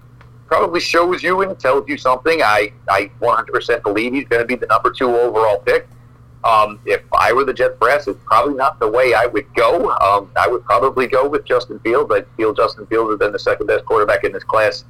probably 0.48 0.80
shows 0.80 1.22
you 1.22 1.42
and 1.42 1.60
tells 1.60 1.88
you 1.88 1.98
something. 1.98 2.42
I, 2.42 2.72
I 2.90 3.12
100% 3.22 3.84
believe 3.84 4.14
he's 4.14 4.28
going 4.28 4.42
to 4.42 4.46
be 4.46 4.56
the 4.56 4.68
number 4.68 4.92
two 4.92 5.10
overall 5.10 5.60
pick. 5.60 5.88
Um, 6.44 6.80
if 6.86 7.02
I 7.18 7.32
were 7.32 7.46
the 7.46 7.54
Jets 7.54 7.78
brass, 7.80 8.08
it's 8.08 8.20
probably 8.26 8.56
not 8.56 8.80
the 8.80 8.88
way 8.88 9.14
I 9.14 9.26
would 9.28 9.54
go. 9.54 9.90
Um, 9.92 10.30
I 10.36 10.48
would 10.48 10.66
probably 10.66 11.08
go 11.08 11.28
with 11.28 11.46
Justin 11.46 11.80
Fields. 11.80 12.12
I 12.14 12.24
feel 12.36 12.54
Justin 12.54 12.86
Fields 12.88 13.12
has 13.12 13.20
been 13.20 13.32
the 13.32 13.40
second 13.40 13.68
best 13.68 13.86
quarterback 13.86 14.24
in 14.24 14.34
this 14.34 14.44
class 14.44 14.84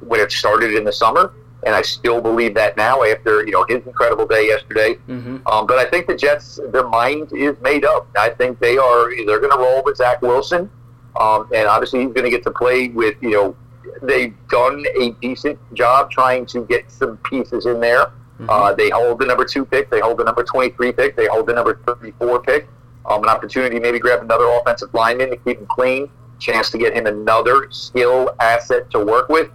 when 0.00 0.20
it 0.20 0.30
started 0.30 0.74
in 0.74 0.84
the 0.84 0.92
summer, 0.92 1.32
and 1.64 1.74
I 1.74 1.82
still 1.82 2.20
believe 2.20 2.54
that 2.54 2.76
now 2.76 3.02
after 3.02 3.44
you 3.44 3.50
know 3.50 3.64
his 3.68 3.84
incredible 3.86 4.26
day 4.26 4.46
yesterday. 4.46 4.94
Mm-hmm. 5.08 5.46
Um, 5.46 5.66
but 5.66 5.78
I 5.78 5.90
think 5.90 6.06
the 6.06 6.16
Jets, 6.16 6.60
their 6.68 6.88
mind 6.88 7.32
is 7.32 7.56
made 7.60 7.84
up. 7.84 8.06
I 8.16 8.30
think 8.30 8.60
they 8.60 8.78
are 8.78 9.10
they're 9.26 9.40
going 9.40 9.52
to 9.52 9.58
roll 9.58 9.82
with 9.84 9.96
Zach 9.96 10.22
Wilson, 10.22 10.70
um, 11.18 11.48
and 11.52 11.66
obviously 11.66 12.04
he's 12.04 12.12
going 12.12 12.24
to 12.24 12.30
get 12.30 12.44
to 12.44 12.52
play 12.52 12.88
with 12.88 13.16
you 13.20 13.30
know 13.30 13.56
they've 14.02 14.34
done 14.48 14.84
a 15.00 15.10
decent 15.20 15.58
job 15.74 16.10
trying 16.10 16.46
to 16.46 16.64
get 16.66 16.90
some 16.90 17.16
pieces 17.18 17.66
in 17.66 17.80
there. 17.80 18.12
Mm-hmm. 18.34 18.50
Uh, 18.50 18.72
they 18.74 18.90
hold 18.90 19.20
the 19.20 19.26
number 19.26 19.44
two 19.44 19.64
pick. 19.64 19.90
They 19.90 20.00
hold 20.00 20.18
the 20.18 20.24
number 20.24 20.42
23 20.42 20.92
pick. 20.92 21.16
They 21.16 21.26
hold 21.26 21.46
the 21.46 21.52
number 21.52 21.80
34 21.86 22.42
pick. 22.42 22.68
Um, 23.06 23.22
an 23.22 23.28
opportunity 23.28 23.78
maybe 23.78 23.98
grab 23.98 24.22
another 24.22 24.46
offensive 24.46 24.92
lineman 24.94 25.30
to 25.30 25.36
keep 25.36 25.58
him 25.58 25.66
clean. 25.66 26.10
Chance 26.38 26.70
to 26.70 26.78
get 26.78 26.94
him 26.94 27.06
another 27.06 27.68
skill 27.70 28.34
asset 28.40 28.90
to 28.90 28.98
work 28.98 29.28
with. 29.28 29.50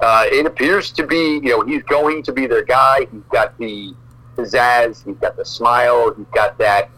Uh, 0.00 0.24
it 0.30 0.46
appears 0.46 0.90
to 0.92 1.06
be, 1.06 1.40
you 1.42 1.50
know, 1.50 1.60
he's 1.62 1.82
going 1.84 2.22
to 2.22 2.32
be 2.32 2.46
their 2.46 2.64
guy. 2.64 3.06
He's 3.12 3.22
got 3.30 3.56
the 3.58 3.94
pizzazz. 4.36 5.04
He's 5.04 5.16
got 5.16 5.36
the 5.36 5.44
smile. 5.44 6.14
He's 6.14 6.26
got 6.34 6.58
that 6.58 6.90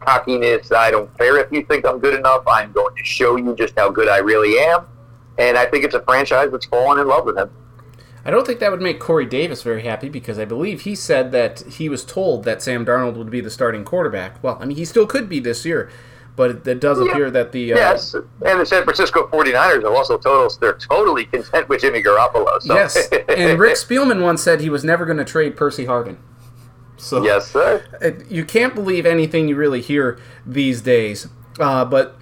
cockiness. 0.00 0.72
I 0.72 0.90
don't 0.90 1.16
care 1.18 1.38
if 1.38 1.50
you 1.52 1.64
think 1.64 1.86
I'm 1.86 1.98
good 1.98 2.18
enough. 2.18 2.42
I'm 2.46 2.72
going 2.72 2.94
to 2.96 3.04
show 3.04 3.36
you 3.36 3.54
just 3.54 3.74
how 3.78 3.90
good 3.90 4.08
I 4.08 4.18
really 4.18 4.58
am. 4.58 4.86
And 5.38 5.58
I 5.58 5.66
think 5.66 5.84
it's 5.84 5.94
a 5.94 6.02
franchise 6.02 6.50
that's 6.50 6.66
fallen 6.66 6.98
in 6.98 7.08
love 7.08 7.24
with 7.24 7.36
him. 7.36 7.50
I 8.26 8.30
don't 8.30 8.44
think 8.44 8.58
that 8.58 8.72
would 8.72 8.82
make 8.82 8.98
Corey 8.98 9.24
Davis 9.24 9.62
very 9.62 9.82
happy 9.82 10.08
because 10.08 10.36
I 10.36 10.44
believe 10.44 10.80
he 10.80 10.96
said 10.96 11.30
that 11.30 11.60
he 11.60 11.88
was 11.88 12.04
told 12.04 12.42
that 12.42 12.60
Sam 12.60 12.84
Darnold 12.84 13.14
would 13.14 13.30
be 13.30 13.40
the 13.40 13.50
starting 13.50 13.84
quarterback. 13.84 14.42
Well, 14.42 14.58
I 14.60 14.64
mean, 14.64 14.76
he 14.76 14.84
still 14.84 15.06
could 15.06 15.28
be 15.28 15.38
this 15.38 15.64
year, 15.64 15.88
but 16.34 16.66
it 16.66 16.80
does 16.80 16.98
yeah. 16.98 17.08
appear 17.08 17.30
that 17.30 17.52
the. 17.52 17.74
Uh, 17.74 17.76
yes, 17.76 18.14
and 18.14 18.60
the 18.60 18.66
San 18.66 18.82
Francisco 18.82 19.28
49ers 19.28 19.84
are 19.84 19.94
also 19.94 20.18
told 20.18 20.46
us 20.46 20.56
they're 20.56 20.74
totally 20.76 21.26
content 21.26 21.68
with 21.68 21.82
Jimmy 21.82 22.02
Garoppolo. 22.02 22.60
So. 22.60 22.74
Yes, 22.74 23.08
and 23.28 23.60
Rick 23.60 23.76
Spielman 23.76 24.20
once 24.20 24.42
said 24.42 24.60
he 24.60 24.70
was 24.70 24.82
never 24.82 25.06
going 25.06 25.18
to 25.18 25.24
trade 25.24 25.56
Percy 25.56 25.86
Harvin. 25.86 26.16
So 26.96 27.22
yes, 27.22 27.52
sir. 27.52 27.84
You 28.28 28.44
can't 28.44 28.74
believe 28.74 29.06
anything 29.06 29.46
you 29.46 29.54
really 29.54 29.82
hear 29.82 30.18
these 30.44 30.80
days. 30.80 31.28
Uh, 31.60 31.84
but 31.84 32.18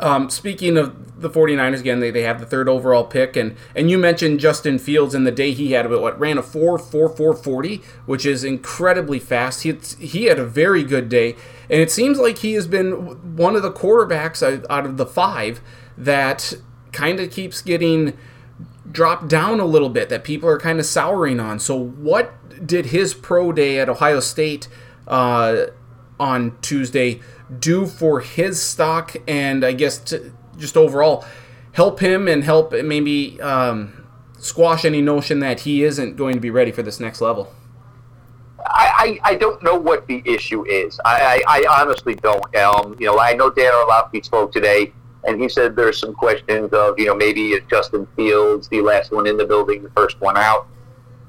um, 0.00 0.30
speaking 0.30 0.76
of 0.76 1.03
the 1.16 1.30
49ers, 1.30 1.80
again, 1.80 2.00
they, 2.00 2.10
they 2.10 2.22
have 2.22 2.40
the 2.40 2.46
third 2.46 2.68
overall 2.68 3.04
pick. 3.04 3.36
And, 3.36 3.56
and 3.74 3.90
you 3.90 3.98
mentioned 3.98 4.40
Justin 4.40 4.78
Fields 4.78 5.14
and 5.14 5.26
the 5.26 5.32
day 5.32 5.52
he 5.52 5.72
had, 5.72 5.90
what, 5.90 6.18
ran 6.18 6.38
a 6.38 6.42
4 6.42 6.78
4 6.78 7.08
4 7.08 7.34
40, 7.34 7.82
which 8.06 8.26
is 8.26 8.44
incredibly 8.44 9.18
fast. 9.18 9.62
He, 9.62 9.72
he 9.98 10.24
had 10.24 10.38
a 10.38 10.44
very 10.44 10.82
good 10.82 11.08
day. 11.08 11.36
And 11.70 11.80
it 11.80 11.90
seems 11.90 12.18
like 12.18 12.38
he 12.38 12.54
has 12.54 12.66
been 12.66 13.36
one 13.36 13.56
of 13.56 13.62
the 13.62 13.72
quarterbacks 13.72 14.42
out 14.68 14.86
of 14.86 14.96
the 14.96 15.06
five 15.06 15.60
that 15.96 16.54
kind 16.92 17.20
of 17.20 17.30
keeps 17.30 17.62
getting 17.62 18.16
dropped 18.90 19.28
down 19.28 19.60
a 19.60 19.64
little 19.64 19.88
bit, 19.88 20.08
that 20.08 20.24
people 20.24 20.48
are 20.48 20.58
kind 20.58 20.78
of 20.78 20.86
souring 20.86 21.40
on. 21.40 21.58
So, 21.58 21.76
what 21.76 22.66
did 22.66 22.86
his 22.86 23.14
pro 23.14 23.50
day 23.50 23.78
at 23.78 23.88
Ohio 23.88 24.20
State 24.20 24.68
uh, 25.08 25.66
on 26.20 26.56
Tuesday? 26.60 27.20
do 27.58 27.86
for 27.86 28.20
his 28.20 28.60
stock 28.60 29.14
and 29.26 29.64
I 29.64 29.72
guess 29.72 29.98
to 29.98 30.32
just 30.58 30.76
overall 30.76 31.24
help 31.72 32.00
him 32.00 32.28
and 32.28 32.44
help 32.44 32.72
maybe 32.72 33.40
um, 33.40 34.06
squash 34.38 34.84
any 34.84 35.02
notion 35.02 35.40
that 35.40 35.60
he 35.60 35.82
isn't 35.82 36.16
going 36.16 36.34
to 36.34 36.40
be 36.40 36.50
ready 36.50 36.70
for 36.70 36.82
this 36.82 37.00
next 37.00 37.20
level? 37.20 37.52
I, 38.66 39.18
I, 39.24 39.32
I 39.32 39.34
don't 39.34 39.62
know 39.62 39.74
what 39.74 40.06
the 40.06 40.22
issue 40.24 40.64
is. 40.66 40.98
I, 41.04 41.42
I, 41.46 41.64
I 41.66 41.80
honestly 41.82 42.14
don't. 42.14 42.56
Um, 42.56 42.96
you 42.98 43.06
know, 43.06 43.18
I 43.18 43.34
know 43.34 43.50
Dan 43.50 43.74
Orlovsky 43.74 44.22
spoke 44.22 44.52
today, 44.52 44.92
and 45.24 45.40
he 45.40 45.48
said 45.48 45.76
there's 45.76 45.98
some 45.98 46.14
questions 46.14 46.72
of, 46.72 46.98
you 46.98 47.06
know, 47.06 47.14
maybe 47.14 47.58
Justin 47.68 48.06
Fields 48.16 48.68
the 48.68 48.80
last 48.80 49.12
one 49.12 49.26
in 49.26 49.36
the 49.36 49.44
building, 49.44 49.82
the 49.82 49.90
first 49.90 50.20
one 50.20 50.36
out. 50.36 50.66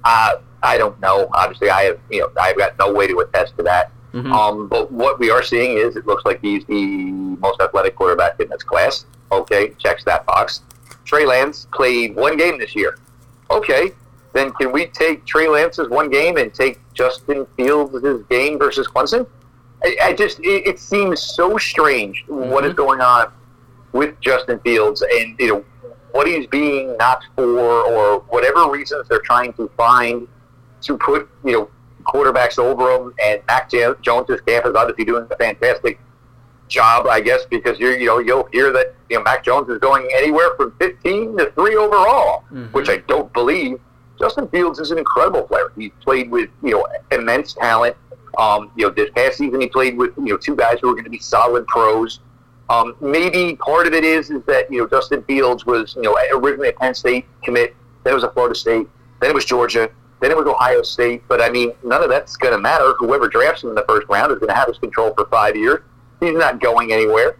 Uh, 0.03 0.37
I 0.63 0.77
don't 0.77 0.99
know. 1.01 1.27
Obviously, 1.33 1.69
I 1.69 1.83
have, 1.83 1.99
you 2.09 2.21
know, 2.21 2.31
I've 2.39 2.57
got 2.57 2.77
no 2.79 2.93
way 2.93 3.07
to 3.07 3.19
attest 3.19 3.57
to 3.57 3.63
that. 3.63 3.91
Mm-hmm. 4.13 4.31
Um, 4.31 4.67
but 4.67 4.91
what 4.91 5.19
we 5.19 5.29
are 5.29 5.43
seeing 5.43 5.77
is 5.77 5.95
it 5.95 6.07
looks 6.07 6.23
like 6.23 6.39
he's 6.41 6.63
the 6.65 6.75
most 6.75 7.59
athletic 7.59 7.95
quarterback 7.95 8.39
in 8.39 8.47
this 8.49 8.63
class. 8.63 9.05
Okay, 9.31 9.73
checks 9.77 10.03
that 10.05 10.25
box. 10.25 10.61
Trey 11.03 11.25
Lance 11.25 11.67
played 11.73 12.15
one 12.15 12.37
game 12.37 12.57
this 12.57 12.75
year. 12.75 12.97
Okay, 13.51 13.91
then 14.33 14.51
can 14.53 14.71
we 14.71 14.87
take 14.87 15.25
Trey 15.25 15.47
Lance's 15.47 15.89
one 15.89 16.09
game 16.09 16.37
and 16.37 16.53
take 16.53 16.79
Justin 16.93 17.45
Fields' 17.55 18.23
game 18.29 18.57
versus 18.57 18.87
Clemson? 18.87 19.27
I, 19.83 19.97
I 20.03 20.13
just 20.13 20.39
it, 20.39 20.67
it, 20.67 20.79
seems 20.79 21.21
so 21.21 21.57
strange 21.57 22.23
mm-hmm. 22.27 22.49
what 22.49 22.65
is 22.65 22.71
mm-hmm. 22.71 22.77
going 22.77 23.01
on 23.01 23.31
with 23.91 24.19
Justin 24.21 24.59
Fields 24.59 25.01
and 25.01 25.39
you 25.39 25.47
know 25.47 25.65
what 26.11 26.27
he's 26.27 26.47
being 26.47 26.95
not 26.97 27.23
for 27.35 27.43
or 27.43 28.19
whatever 28.29 28.69
reasons 28.69 29.07
they're 29.07 29.19
trying 29.19 29.53
to 29.53 29.69
find 29.77 30.27
to 30.81 30.97
put 30.97 31.29
you 31.43 31.51
know 31.51 31.69
quarterbacks 32.05 32.57
over 32.59 32.91
him, 32.91 33.13
and 33.23 33.41
Mac 33.47 33.69
Jones's 33.69 34.41
camp 34.41 34.65
is 34.65 34.75
obviously 34.75 35.05
doing 35.05 35.27
a 35.29 35.35
fantastic 35.35 35.99
job, 36.67 37.07
I 37.07 37.21
guess, 37.21 37.45
because 37.45 37.79
you 37.79 37.89
you 37.89 38.07
know 38.07 38.19
you'll 38.19 38.47
hear 38.51 38.71
that 38.73 38.95
you 39.09 39.17
know 39.17 39.23
Mac 39.23 39.43
Jones 39.43 39.69
is 39.69 39.79
going 39.79 40.09
anywhere 40.15 40.55
from 40.55 40.73
15 40.79 41.37
to 41.37 41.51
three 41.51 41.75
overall, 41.75 42.43
mm-hmm. 42.51 42.65
which 42.67 42.89
I 42.89 42.97
don't 42.97 43.31
believe. 43.33 43.79
Justin 44.17 44.47
Fields 44.47 44.79
is 44.79 44.91
an 44.91 44.97
incredible 44.97 45.43
player. 45.43 45.71
He 45.77 45.89
played 45.89 46.31
with 46.31 46.49
you 46.63 46.71
know 46.71 46.87
immense 47.11 47.53
talent. 47.53 47.95
Um, 48.37 48.71
you 48.75 48.85
know, 48.85 48.93
this 48.93 49.09
past 49.15 49.37
season 49.37 49.61
he 49.61 49.67
played 49.67 49.97
with 49.97 50.11
you 50.17 50.25
know 50.25 50.37
two 50.37 50.55
guys 50.55 50.77
who 50.81 50.89
are 50.89 50.93
going 50.93 51.05
to 51.05 51.09
be 51.09 51.19
solid 51.19 51.67
pros. 51.67 52.19
Um, 52.69 52.95
maybe 52.99 53.55
part 53.57 53.85
of 53.85 53.93
it 53.93 54.03
is 54.03 54.31
is 54.31 54.43
that 54.45 54.71
you 54.71 54.79
know 54.79 54.87
Justin 54.87 55.23
Fields 55.23 55.65
was 55.65 55.95
you 55.95 56.03
know 56.03 56.17
originally 56.33 56.69
a 56.69 56.73
Penn 56.73 56.93
State 56.93 57.25
commit, 57.43 57.75
then 58.03 58.11
it 58.11 58.15
was 58.15 58.23
a 58.23 58.31
Florida 58.31 58.55
State, 58.55 58.87
then 59.21 59.29
it 59.29 59.33
was 59.33 59.45
Georgia, 59.45 59.89
then 60.19 60.31
it 60.31 60.37
was 60.37 60.47
Ohio 60.47 60.81
State. 60.81 61.23
But 61.27 61.41
I 61.41 61.49
mean, 61.49 61.73
none 61.83 62.01
of 62.03 62.09
that's 62.09 62.35
going 62.37 62.53
to 62.53 62.59
matter. 62.59 62.93
Whoever 62.97 63.27
drafts 63.27 63.63
him 63.63 63.69
in 63.69 63.75
the 63.75 63.85
first 63.87 64.07
round 64.09 64.31
is 64.31 64.39
going 64.39 64.49
to 64.49 64.55
have 64.55 64.67
his 64.67 64.79
control 64.79 65.13
for 65.13 65.25
five 65.27 65.55
years. 65.55 65.81
He's 66.19 66.37
not 66.37 66.59
going 66.59 66.91
anywhere. 66.91 67.37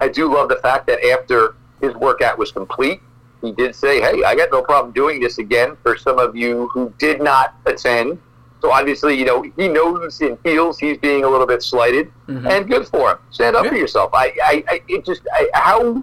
I 0.00 0.08
do 0.08 0.32
love 0.32 0.48
the 0.48 0.56
fact 0.56 0.86
that 0.88 1.04
after 1.04 1.54
his 1.80 1.94
workout 1.94 2.38
was 2.38 2.50
complete, 2.52 3.00
he 3.40 3.52
did 3.52 3.74
say, 3.74 4.00
"Hey, 4.00 4.22
I 4.24 4.34
got 4.34 4.50
no 4.50 4.62
problem 4.62 4.92
doing 4.92 5.20
this 5.20 5.38
again." 5.38 5.76
For 5.82 5.96
some 5.96 6.18
of 6.18 6.36
you 6.36 6.68
who 6.68 6.92
did 6.98 7.20
not 7.20 7.54
attend, 7.66 8.18
so 8.62 8.70
obviously, 8.70 9.18
you 9.18 9.24
know, 9.24 9.42
he 9.42 9.66
knows 9.66 10.20
and 10.20 10.38
feels 10.40 10.78
he's 10.78 10.96
being 10.96 11.24
a 11.24 11.28
little 11.28 11.48
bit 11.48 11.62
slighted, 11.64 12.12
mm-hmm. 12.28 12.46
and 12.46 12.68
good 12.68 12.86
for 12.86 13.10
him. 13.10 13.18
Stand 13.30 13.56
up 13.56 13.64
yeah. 13.64 13.70
for 13.70 13.76
yourself. 13.76 14.10
I, 14.14 14.32
I, 14.42 14.64
I 14.68 14.82
it 14.88 15.04
just 15.04 15.22
I, 15.32 15.48
how 15.52 16.02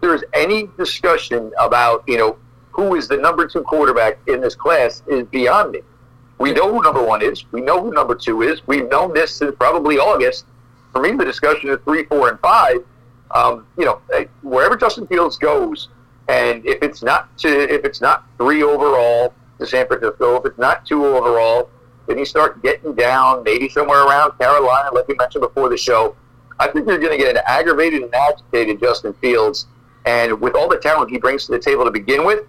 there's 0.00 0.24
any 0.34 0.68
discussion 0.76 1.52
about 1.60 2.02
you 2.08 2.18
know 2.18 2.36
who 2.72 2.96
is 2.96 3.06
the 3.06 3.16
number 3.16 3.46
two 3.46 3.62
quarterback 3.62 4.18
in 4.26 4.40
this 4.40 4.56
class 4.56 5.04
is 5.06 5.24
beyond 5.28 5.70
me. 5.70 5.82
We 6.38 6.52
know 6.52 6.72
who 6.72 6.82
number 6.82 7.02
one 7.02 7.22
is. 7.22 7.44
We 7.52 7.60
know 7.60 7.80
who 7.80 7.92
number 7.92 8.16
two 8.16 8.42
is. 8.42 8.66
We've 8.66 8.88
known 8.88 9.14
this 9.14 9.32
since 9.36 9.54
probably 9.56 9.98
August. 9.98 10.46
For 10.92 11.00
me, 11.00 11.12
the 11.12 11.24
discussion 11.24 11.70
of 11.70 11.82
three, 11.84 12.04
four, 12.04 12.28
and 12.28 12.38
five. 12.40 12.84
Um, 13.32 13.66
you 13.78 13.84
know, 13.84 14.00
wherever 14.42 14.76
Justin 14.76 15.06
Fields 15.06 15.36
goes, 15.36 15.88
and 16.28 16.66
if 16.66 16.82
it's 16.82 17.02
not 17.02 17.36
to, 17.38 17.48
if 17.48 17.84
it's 17.84 18.00
not 18.00 18.24
three 18.38 18.62
overall 18.62 19.32
to 19.58 19.66
San 19.66 19.86
Francisco, 19.86 20.36
if 20.36 20.46
it's 20.46 20.58
not 20.58 20.84
two 20.84 21.06
overall, 21.06 21.70
then 22.06 22.18
you 22.18 22.24
start 22.24 22.60
getting 22.62 22.94
down, 22.94 23.44
maybe 23.44 23.68
somewhere 23.68 24.04
around 24.04 24.36
Carolina, 24.38 24.92
like 24.92 25.06
we 25.06 25.14
mentioned 25.14 25.42
before 25.42 25.68
the 25.68 25.76
show. 25.76 26.16
I 26.58 26.66
think 26.66 26.88
you're 26.88 26.98
going 26.98 27.16
to 27.16 27.18
get 27.18 27.36
an 27.36 27.42
aggravated 27.46 28.02
and 28.02 28.14
agitated 28.14 28.80
Justin 28.80 29.12
Fields, 29.14 29.66
and 30.06 30.40
with 30.40 30.54
all 30.54 30.68
the 30.68 30.78
talent 30.78 31.10
he 31.10 31.18
brings 31.18 31.46
to 31.46 31.52
the 31.52 31.58
table 31.58 31.84
to 31.84 31.90
begin 31.90 32.24
with, 32.24 32.46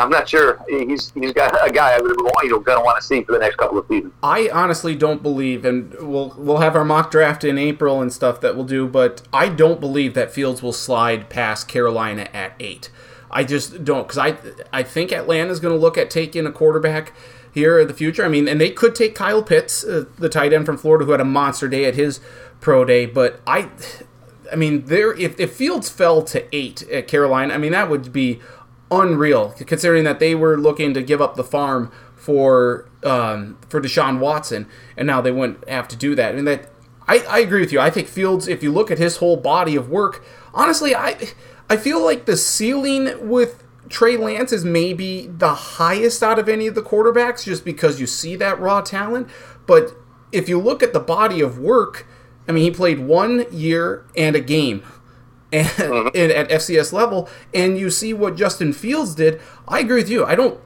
I'm 0.00 0.10
not 0.10 0.28
sure 0.28 0.60
he's 0.68 1.10
he's 1.12 1.32
got 1.32 1.54
a 1.66 1.70
guy 1.70 1.94
I 1.96 2.00
would 2.00 2.16
you 2.42 2.50
know 2.50 2.62
to 2.62 2.80
want 2.80 3.00
to 3.00 3.06
see 3.06 3.22
for 3.22 3.32
the 3.32 3.38
next 3.38 3.56
couple 3.56 3.78
of 3.78 3.86
seasons. 3.86 4.12
I 4.22 4.48
honestly 4.52 4.94
don't 4.94 5.22
believe, 5.22 5.64
and 5.64 5.94
we'll 6.00 6.34
we'll 6.36 6.58
have 6.58 6.74
our 6.74 6.84
mock 6.84 7.10
draft 7.10 7.44
in 7.44 7.58
April 7.58 8.00
and 8.00 8.12
stuff 8.12 8.40
that 8.40 8.56
we'll 8.56 8.64
do, 8.64 8.86
but 8.86 9.22
I 9.32 9.48
don't 9.48 9.80
believe 9.80 10.14
that 10.14 10.32
Fields 10.32 10.62
will 10.62 10.72
slide 10.72 11.28
past 11.28 11.68
Carolina 11.68 12.28
at 12.32 12.54
eight. 12.58 12.90
I 13.30 13.44
just 13.44 13.84
don't 13.84 14.08
because 14.08 14.18
I 14.18 14.36
I 14.72 14.82
think 14.82 15.12
Atlanta's 15.12 15.60
going 15.60 15.74
to 15.74 15.80
look 15.80 15.98
at 15.98 16.10
taking 16.10 16.46
a 16.46 16.52
quarterback 16.52 17.12
here 17.52 17.78
in 17.78 17.88
the 17.88 17.94
future. 17.94 18.24
I 18.24 18.28
mean, 18.28 18.48
and 18.48 18.60
they 18.60 18.70
could 18.70 18.94
take 18.94 19.14
Kyle 19.14 19.42
Pitts, 19.42 19.84
uh, 19.84 20.04
the 20.18 20.28
tight 20.28 20.52
end 20.52 20.66
from 20.66 20.78
Florida, 20.78 21.04
who 21.04 21.12
had 21.12 21.20
a 21.20 21.24
monster 21.24 21.68
day 21.68 21.84
at 21.84 21.94
his 21.94 22.20
pro 22.60 22.84
day, 22.84 23.06
but 23.06 23.40
I. 23.46 23.70
I 24.52 24.56
mean, 24.56 24.86
there 24.86 25.12
if, 25.12 25.38
if 25.38 25.52
Fields 25.54 25.88
fell 25.88 26.22
to 26.22 26.44
eight 26.52 26.82
at 26.90 27.06
Carolina, 27.06 27.54
I 27.54 27.58
mean 27.58 27.70
that 27.70 27.88
would 27.88 28.12
be 28.12 28.40
unreal, 28.90 29.54
considering 29.66 30.04
that 30.04 30.18
they 30.18 30.34
were 30.34 30.56
looking 30.56 30.94
to 30.94 31.02
give 31.02 31.20
up 31.20 31.36
the 31.36 31.44
farm 31.44 31.90
for 32.16 32.88
um, 33.02 33.58
for 33.68 33.80
Deshaun 33.80 34.18
Watson, 34.18 34.68
and 34.96 35.06
now 35.06 35.20
they 35.20 35.32
wouldn't 35.32 35.68
have 35.68 35.88
to 35.88 35.96
do 35.96 36.14
that. 36.14 36.34
Mean 36.34 36.44
that 36.44 36.70
I, 37.08 37.24
I 37.28 37.38
agree 37.40 37.60
with 37.60 37.72
you. 37.72 37.80
I 37.80 37.90
think 37.90 38.08
Fields, 38.08 38.46
if 38.46 38.62
you 38.62 38.70
look 38.70 38.90
at 38.90 38.98
his 38.98 39.16
whole 39.16 39.36
body 39.36 39.74
of 39.74 39.88
work, 39.88 40.24
honestly, 40.52 40.94
I 40.94 41.16
I 41.68 41.76
feel 41.76 42.04
like 42.04 42.26
the 42.26 42.36
ceiling 42.36 43.28
with 43.28 43.64
Trey 43.88 44.16
Lance 44.16 44.52
is 44.52 44.64
maybe 44.64 45.26
the 45.26 45.54
highest 45.54 46.22
out 46.22 46.38
of 46.38 46.48
any 46.48 46.66
of 46.66 46.74
the 46.74 46.82
quarterbacks, 46.82 47.44
just 47.44 47.64
because 47.64 48.00
you 48.00 48.06
see 48.06 48.36
that 48.36 48.60
raw 48.60 48.80
talent. 48.80 49.28
But 49.66 49.94
if 50.30 50.48
you 50.48 50.60
look 50.60 50.82
at 50.82 50.92
the 50.92 51.00
body 51.00 51.40
of 51.40 51.58
work, 51.58 52.06
I 52.46 52.52
mean, 52.52 52.64
he 52.64 52.70
played 52.70 53.00
one 53.00 53.46
year 53.50 54.04
and 54.16 54.36
a 54.36 54.40
game 54.40 54.82
and, 55.52 55.66
mm-hmm. 55.66 56.16
at 56.16 56.48
FCS 56.48 56.92
level, 56.92 57.28
and 57.52 57.78
you 57.78 57.90
see 57.90 58.12
what 58.12 58.36
Justin 58.36 58.72
Fields 58.72 59.14
did. 59.14 59.40
I 59.66 59.80
agree 59.80 59.96
with 59.96 60.10
you. 60.10 60.24
I 60.24 60.34
don't, 60.34 60.60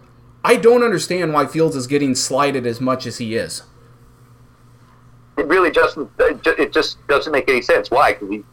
I 0.45 0.57
don't 0.57 0.83
understand 0.83 1.33
why 1.33 1.47
Fields 1.47 1.77
is 1.77 1.87
getting 1.87 2.15
slighted 2.15 2.67
as 2.67 2.81
much 2.81 3.07
as 3.07 3.19
he 3.19 3.35
is. 3.35 3.63
It 5.37 5.47
really 5.47 5.71
just, 5.71 5.99
it 6.19 6.73
just 6.73 7.05
doesn't 7.09 7.33
make 7.33 7.49
any 7.49 7.63
sense. 7.63 7.91
Why? 7.91 8.13
Because 8.13 8.31
he 8.31 8.45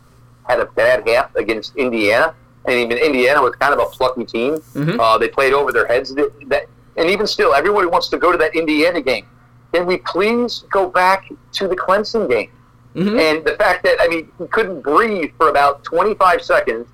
had 0.48 0.60
a 0.60 0.66
bad 0.66 1.08
half 1.08 1.36
against 1.36 1.76
Indiana, 1.76 2.34
and 2.66 2.76
even 2.76 2.98
Indiana 2.98 3.42
was 3.42 3.56
kind 3.56 3.74
of 3.74 3.80
a 3.80 3.86
plucky 3.86 4.26
team. 4.26 4.56
Mm-hmm. 4.56 5.00
Uh, 5.00 5.18
they 5.18 5.28
played 5.28 5.54
over 5.54 5.72
their 5.72 5.86
heads. 5.86 6.14
That, 6.16 6.66
and 6.98 7.10
even 7.10 7.28
still, 7.28 7.54
everybody 7.54 7.88
wants 7.88 8.10
to 8.10 8.18
go 8.18 8.32
to 8.32 8.38
that 8.38 8.56
Indiana 8.56 9.02
game. 9.02 9.28
Can 9.74 9.86
we 9.86 9.98
please 9.98 10.66
go 10.72 10.90
back 10.90 11.30
to 11.54 11.68
the 11.68 11.76
Clemson 11.76 12.30
game? 12.30 12.52
Mm-hmm. 12.96 13.20
And 13.20 13.46
the 13.46 13.54
fact 13.54 13.84
that, 13.84 13.98
I 14.00 14.08
mean, 14.08 14.32
he 14.38 14.48
couldn't 14.48 14.82
breathe 14.82 15.32
for 15.38 15.50
about 15.50 15.84
25 15.84 16.42
seconds, 16.42 16.88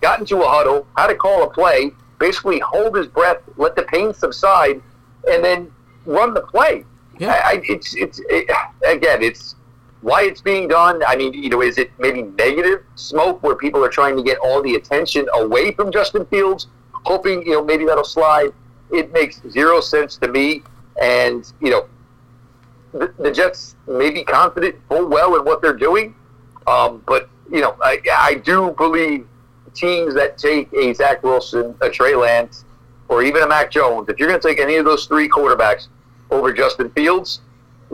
got 0.00 0.20
into 0.20 0.42
a 0.42 0.48
huddle, 0.48 0.86
had 0.96 1.08
to 1.08 1.14
call 1.14 1.42
a 1.42 1.50
play, 1.50 1.92
basically 2.18 2.58
hold 2.58 2.96
his 2.96 3.06
breath, 3.06 3.38
let 3.56 3.74
the 3.76 3.82
pain 3.82 4.12
subside, 4.12 4.82
and 5.30 5.42
then 5.42 5.72
run 6.04 6.34
the 6.34 6.42
play. 6.42 6.84
Yeah. 7.18 7.32
I, 7.32 7.50
I, 7.50 7.62
it's, 7.64 7.94
it's, 7.96 8.20
it, 8.28 8.50
again, 8.86 9.22
it's 9.22 9.56
why 10.02 10.22
it's 10.22 10.40
being 10.40 10.68
done. 10.68 11.02
I 11.06 11.16
mean, 11.16 11.32
you 11.32 11.48
know, 11.48 11.62
is 11.62 11.78
it 11.78 11.90
maybe 11.98 12.22
negative 12.22 12.84
smoke 12.94 13.42
where 13.42 13.56
people 13.56 13.84
are 13.84 13.88
trying 13.88 14.16
to 14.16 14.22
get 14.22 14.38
all 14.38 14.62
the 14.62 14.74
attention 14.74 15.26
away 15.34 15.72
from 15.72 15.90
Justin 15.90 16.26
Fields, 16.26 16.68
hoping, 16.92 17.44
you 17.46 17.52
know, 17.52 17.64
maybe 17.64 17.84
that'll 17.84 18.04
slide? 18.04 18.50
It 18.90 19.12
makes 19.12 19.42
zero 19.50 19.80
sense 19.80 20.16
to 20.18 20.28
me. 20.28 20.62
And, 21.00 21.50
you 21.60 21.70
know, 21.70 21.88
the, 22.92 23.12
the 23.18 23.30
Jets 23.30 23.76
may 23.86 24.10
be 24.10 24.24
confident 24.24 24.76
full 24.88 25.06
well 25.06 25.36
in 25.36 25.44
what 25.44 25.62
they're 25.62 25.76
doing, 25.76 26.14
um, 26.66 27.02
but 27.06 27.28
you 27.50 27.60
know 27.60 27.76
I, 27.82 28.00
I 28.18 28.34
do 28.34 28.74
believe 28.76 29.26
teams 29.74 30.14
that 30.14 30.38
take 30.38 30.72
a 30.72 30.92
Zach 30.94 31.22
Wilson, 31.22 31.74
a 31.80 31.90
Trey 31.90 32.14
Lance, 32.14 32.64
or 33.08 33.22
even 33.22 33.42
a 33.42 33.48
Mac 33.48 33.70
Jones, 33.70 34.08
if 34.08 34.18
you're 34.18 34.28
going 34.28 34.40
to 34.40 34.46
take 34.46 34.60
any 34.60 34.76
of 34.76 34.84
those 34.84 35.06
three 35.06 35.28
quarterbacks 35.28 35.88
over 36.30 36.52
Justin 36.52 36.90
Fields, 36.90 37.40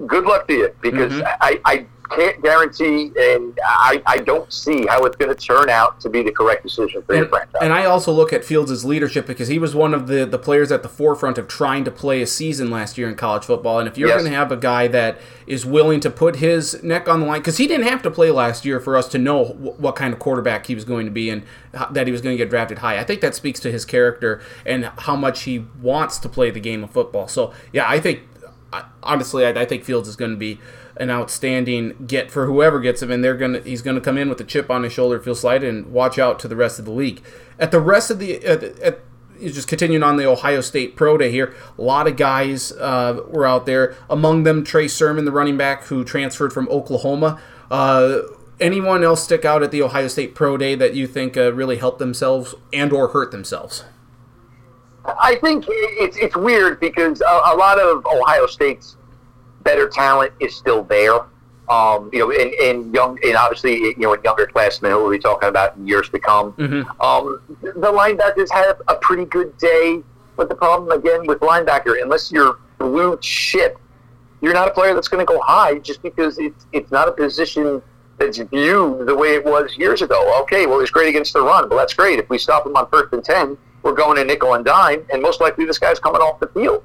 good 0.07 0.25
luck 0.25 0.49
to 0.49 0.55
you 0.55 0.75
because 0.81 1.12
mm-hmm. 1.12 1.27
I, 1.41 1.61
I 1.65 1.87
can't 2.16 2.43
guarantee, 2.43 3.12
and 3.19 3.59
I, 3.65 4.03
I 4.07 4.19
don't 4.19 4.53
see 4.53 4.86
how 4.86 5.05
it's 5.05 5.16
going 5.16 5.35
to 5.35 5.41
turn 5.41 5.69
out 5.69 6.01
to 6.01 6.09
be 6.09 6.23
the 6.23 6.32
correct 6.32 6.62
decision 6.62 7.03
for 7.03 7.12
and, 7.12 7.20
your 7.20 7.28
franchise. 7.28 7.61
And 7.61 7.73
I 7.73 7.85
also 7.85 8.12
look 8.12 8.32
at 8.32 8.45
Fields' 8.45 8.85
leadership 8.85 9.27
because 9.27 9.49
he 9.49 9.59
was 9.59 9.74
one 9.74 9.95
of 9.95 10.07
the, 10.07 10.24
the 10.24 10.39
players 10.39 10.73
at 10.73 10.82
the 10.82 10.89
forefront 10.89 11.39
of 11.39 11.49
trying 11.49 11.85
to 11.85 11.91
play 11.91 12.23
a 12.23 12.27
season 12.27 12.70
last 12.70 12.97
year 12.97 13.09
in 13.09 13.15
college 13.15 13.45
football. 13.45 13.78
And 13.78 13.89
if 13.89 13.99
you're 13.99 14.09
yes. 14.09 14.20
going 14.20 14.31
to 14.31 14.36
have 14.36 14.51
a 14.53 14.57
guy 14.57 14.89
that 14.89 15.19
is 15.47 15.66
willing 15.66 16.01
to 16.01 16.11
put 16.11 16.36
his 16.36 16.82
neck 16.82 17.09
on 17.09 17.20
the 17.20 17.27
line, 17.27 17.41
because 17.41 17.59
he 17.59 17.66
didn't 17.66 17.86
have 17.86 18.03
to 18.03 18.11
play 18.11 18.31
last 18.31 18.65
year 18.65 18.81
for 18.81 18.97
us 18.97 19.09
to 19.09 19.19
know 19.19 19.45
what 19.45 19.97
kind 19.97 20.12
of 20.12 20.19
quarterback 20.19 20.66
he 20.66 20.74
was 20.74 20.85
going 20.85 21.07
to 21.07 21.12
be 21.12 21.31
and 21.31 21.43
that 21.91 22.07
he 22.07 22.12
was 22.12 22.20
going 22.20 22.35
to 22.35 22.43
get 22.43 22.51
drafted 22.51 22.78
high. 22.78 22.99
I 22.99 23.05
think 23.05 23.20
that 23.20 23.35
speaks 23.35 23.61
to 23.61 23.73
his 23.73 23.85
character 23.85 24.43
and 24.65 24.86
how 24.99 25.16
much 25.16 25.43
he 25.43 25.66
wants 25.81 26.19
to 26.19 26.28
play 26.28 26.51
the 26.51 26.61
game 26.61 26.85
of 26.85 26.91
football. 26.91 27.28
So, 27.28 27.53
yeah, 27.73 27.89
I 27.89 28.01
think, 28.01 28.20
honestly, 29.03 29.45
I, 29.45 29.51
I 29.51 29.65
think 29.65 29.85
Fields 29.85 30.09
is 30.09 30.16
going 30.16 30.31
to 30.31 30.36
be 30.36 30.61
an 30.97 31.11
outstanding 31.11 32.05
get 32.07 32.31
for 32.31 32.47
whoever 32.47 32.81
gets 32.81 33.03
him, 33.03 33.11
and 33.11 33.23
they're 33.23 33.37
gonna 33.37 33.61
he's 33.61 33.83
gonna 33.83 34.01
come 34.01 34.19
in 34.19 34.29
with 34.29 34.41
a 34.41 34.45
chip 34.45 34.71
on 34.71 34.83
his 34.83 34.93
shoulder, 34.93 35.21
feel 35.21 35.35
slighted, 35.35 35.69
and 35.69 35.93
watch 35.93 36.19
out 36.19 36.39
to 36.41 36.49
the 36.49 36.57
rest 36.57 36.79
of 36.79 36.85
the 36.85 36.93
league. 36.93 37.23
At 37.59 37.71
the 37.71 37.81
rest 37.81 38.11
of 38.11 38.19
the 38.19 38.45
at, 38.45 38.62
at 38.81 39.01
just 39.41 39.69
continuing 39.69 40.03
on 40.03 40.16
the 40.16 40.27
Ohio 40.27 40.61
State 40.61 40.97
Pro 40.97 41.19
Day 41.19 41.31
here, 41.31 41.55
a 41.77 41.83
lot 41.83 42.07
of 42.07 42.16
guys 42.16 42.73
uh, 42.73 43.21
were 43.29 43.47
out 43.47 43.66
there. 43.66 43.97
Among 44.09 44.45
them, 44.45 44.65
Trey 44.65 44.89
Sermon, 44.89 45.25
the 45.25 45.33
running 45.33 45.57
back 45.57 45.85
who 45.85 46.05
transferred 46.05 46.53
from 46.53 46.69
Oklahoma. 46.69 47.41
Uh, 47.71 48.21
anyone 48.61 49.03
else 49.03 49.25
stick 49.25 49.45
out 49.45 49.62
at 49.62 49.71
the 49.71 49.83
Ohio 49.83 50.09
State 50.09 50.35
Pro 50.35 50.57
Day 50.57 50.75
that 50.77 50.95
you 50.95 51.07
think 51.07 51.37
uh, 51.37 51.53
really 51.53 51.77
helped 51.77 51.99
themselves 51.99 52.55
and 52.73 52.93
or 52.93 53.09
hurt 53.09 53.33
themselves? 53.33 53.85
I 55.05 55.37
think 55.37 55.66
it's 55.69 56.16
it's 56.16 56.37
weird 56.37 56.81
because 56.81 57.21
a, 57.21 57.25
a 57.25 57.55
lot 57.57 57.79
of 57.79 58.07
Ohio 58.07 58.47
State's 58.47 58.97
better 59.65 59.89
talent 59.89 60.32
is 60.41 60.55
still 60.55 60.85
there. 60.85 61.19
Um, 61.69 62.11
you 62.12 62.19
know, 62.19 62.31
in, 62.31 62.53
in 62.62 62.93
young, 62.93 63.19
and 63.24 63.36
obviously, 63.36 63.78
you 63.78 63.97
know, 63.97 64.12
in 64.12 64.23
younger 64.23 64.47
classmen 64.47 64.93
who 64.93 64.99
we'll 64.99 65.11
be 65.11 65.19
talking 65.19 65.49
about 65.49 65.77
in 65.77 65.86
years 65.89 66.11
to 66.11 66.19
come. 66.19 66.53
Mm-hmm. 66.53 67.01
Um, 67.01 67.41
the 67.62 67.91
linebackers 67.91 68.53
have 68.53 68.82
a 68.89 68.97
pretty 68.97 69.24
good 69.24 69.57
day, 69.57 70.03
but 70.36 70.51
the 70.51 70.55
problem 70.55 70.91
again 70.91 71.27
with 71.27 71.41
linebacker, 71.41 72.03
unless 72.03 72.31
you're 72.31 72.59
blue 72.77 73.16
chip, 73.23 73.78
you're 74.43 74.53
not 74.53 74.69
a 74.69 74.73
player 74.73 74.93
that's 74.93 75.09
going 75.09 75.24
to 75.27 75.32
go 75.32 75.41
high 75.41 75.78
just 75.78 76.03
because 76.03 76.39
it's 76.39 76.66
it's 76.73 76.91
not 76.93 77.09
a 77.09 77.12
position 77.12 77.81
that's 78.19 78.36
viewed 78.36 79.07
the 79.07 79.15
way 79.15 79.35
it 79.35 79.45
was 79.45 79.74
years 79.78 80.03
ago. 80.03 80.41
Okay, 80.43 80.66
well, 80.66 80.81
he's 80.81 80.91
great 80.91 81.09
against 81.09 81.32
the 81.32 81.41
run. 81.41 81.70
Well, 81.70 81.78
that's 81.78 81.95
great. 81.95 82.19
If 82.19 82.28
we 82.28 82.36
stop 82.36 82.66
him 82.66 82.77
on 82.77 82.91
first 82.91 83.12
and 83.15 83.24
ten, 83.24 83.57
we're 83.82 83.95
going 83.95 84.16
to 84.19 84.24
nickel 84.24 84.53
and 84.53 84.65
dime, 84.66 85.07
and 85.11 85.23
most 85.23 85.41
likely 85.41 85.65
this 85.65 85.78
guy's 85.78 85.99
coming 85.99 86.20
off 86.20 86.41
the 86.41 86.49
field. 86.49 86.85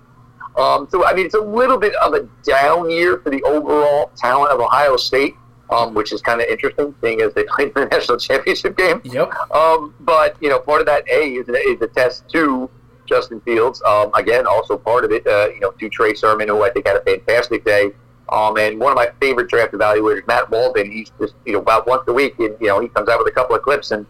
Um, 0.56 0.88
so, 0.90 1.06
I 1.06 1.14
mean, 1.14 1.26
it's 1.26 1.36
a 1.36 1.42
little 1.42 1.78
bit 1.78 1.94
of 1.96 2.14
a 2.14 2.28
down 2.44 2.90
year 2.90 3.20
for 3.20 3.30
the 3.30 3.42
overall 3.44 4.12
talent 4.16 4.52
of 4.52 4.60
Ohio 4.60 4.98
State, 4.98 5.36
um, 5.70 5.94
which 5.94 6.12
is 6.12 6.22
kind 6.22 6.42
of 6.42 6.48
interesting, 6.48 6.94
seeing 7.02 7.22
as 7.22 7.34
they 7.34 7.44
played 7.56 7.74
the 7.74 7.86
national 7.86 8.18
championship 8.18 8.78
game. 8.78 9.02
Yep. 9.04 9.34
Um, 9.52 9.94
but, 10.02 10.36
you 10.42 10.50
know, 10.50 10.60
part 10.60 10.82
of 10.82 10.88
that, 10.88 11.08
A, 11.10 11.36
is, 11.36 11.48
is 11.48 11.82
a 11.82 11.88
test 11.88 12.28
to 12.30 12.70
Justin 13.06 13.42
Fields. 13.42 13.82
Um, 13.84 14.12
again, 14.14 14.46
also 14.48 14.78
part 14.78 15.06
of 15.06 15.12
it, 15.12 15.26
uh, 15.28 15.50
you 15.54 15.60
know, 15.60 15.72
to 15.72 15.90
Trey 15.90 16.14
Sermon, 16.14 16.48
who 16.48 16.64
I 16.64 16.70
think 16.70 16.88
had 16.88 16.96
a 16.96 17.02
fantastic 17.02 17.66
day. 17.66 17.92
Um, 18.32 18.58
and 18.58 18.80
one 18.80 18.92
of 18.92 18.96
my 18.96 19.10
favorite 19.20 19.50
draft 19.50 19.74
evaluators, 19.74 20.26
Matt 20.28 20.52
Waldman, 20.52 20.92
he's 20.92 21.12
just, 21.20 21.34
you 21.46 21.54
know, 21.54 21.60
about 21.60 21.88
once 21.88 22.04
a 22.08 22.14
week, 22.14 22.38
and, 22.40 22.56
you 22.62 22.68
know, 22.68 22.80
he 22.80 22.88
comes 22.88 23.10
out 23.10 23.18
with 23.18 23.28
a 23.28 23.32
couple 23.32 23.56
of 23.56 23.64
clips, 23.64 23.90
and 23.90 24.06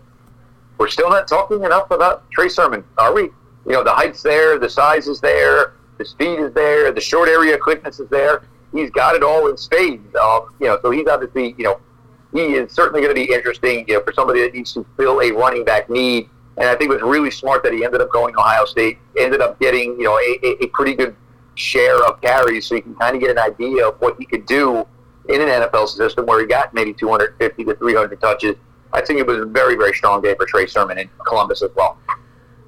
we're 0.77 0.89
still 0.89 1.09
not 1.09 1.27
talking 1.27 1.63
enough 1.63 1.89
about 1.91 2.29
Trey 2.31 2.49
Sermon, 2.49 2.83
are 2.97 3.13
we? 3.13 3.23
You 3.65 3.73
know, 3.73 3.83
the 3.83 3.93
height's 3.93 4.21
there, 4.21 4.59
the 4.59 4.69
size 4.69 5.07
is 5.07 5.21
there, 5.21 5.73
the 5.99 6.05
speed 6.05 6.39
is 6.39 6.51
there. 6.53 6.91
The 6.91 7.01
short 7.01 7.29
area 7.29 7.57
quickness 7.57 7.99
is 7.99 8.09
there. 8.09 8.41
He's 8.73 8.89
got 8.89 9.15
it 9.15 9.21
all 9.21 9.47
in 9.47 9.57
spades. 9.57 10.15
Um, 10.15 10.55
you 10.59 10.67
know, 10.67 10.79
so 10.81 10.89
he's 10.89 11.07
obviously 11.07 11.53
you 11.57 11.65
know 11.65 11.79
he 12.33 12.55
is 12.55 12.71
certainly 12.71 13.01
going 13.01 13.13
to 13.13 13.21
be 13.21 13.31
interesting, 13.31 13.85
you 13.87 13.95
know, 13.95 14.03
for 14.03 14.13
somebody 14.13 14.41
that 14.41 14.53
needs 14.53 14.73
to 14.73 14.85
fill 14.97 15.19
a 15.21 15.31
running 15.31 15.63
back 15.63 15.89
need. 15.89 16.29
And 16.57 16.67
I 16.67 16.75
think 16.75 16.91
it 16.91 16.93
was 16.93 17.01
really 17.01 17.31
smart 17.31 17.63
that 17.63 17.73
he 17.73 17.83
ended 17.85 18.01
up 18.01 18.11
going 18.11 18.33
to 18.33 18.39
Ohio 18.39 18.65
State, 18.65 18.97
ended 19.17 19.41
up 19.41 19.59
getting, 19.59 19.99
you 19.99 20.03
know, 20.03 20.17
a, 20.17 20.63
a 20.63 20.67
pretty 20.67 20.93
good 20.93 21.15
share 21.55 22.03
of 22.05 22.21
carries 22.21 22.67
so 22.67 22.75
you 22.75 22.81
can 22.81 22.95
kind 22.95 23.15
of 23.15 23.21
get 23.21 23.31
an 23.31 23.39
idea 23.39 23.87
of 23.87 23.99
what 23.99 24.15
he 24.19 24.25
could 24.25 24.45
do 24.45 24.85
in 25.29 25.41
an 25.41 25.47
NFL 25.47 25.87
system 25.87 26.25
where 26.25 26.39
he 26.39 26.45
got 26.45 26.73
maybe 26.73 26.93
250 26.93 27.63
to 27.63 27.75
300 27.75 28.21
touches. 28.21 28.55
I 28.93 29.01
think 29.01 29.19
it 29.19 29.27
was 29.27 29.39
a 29.39 29.45
very, 29.45 29.75
very 29.75 29.93
strong 29.93 30.21
day 30.21 30.35
for 30.35 30.45
Trey 30.45 30.67
Sermon 30.67 30.97
in 30.97 31.09
Columbus 31.25 31.61
as 31.61 31.71
well. 31.75 31.97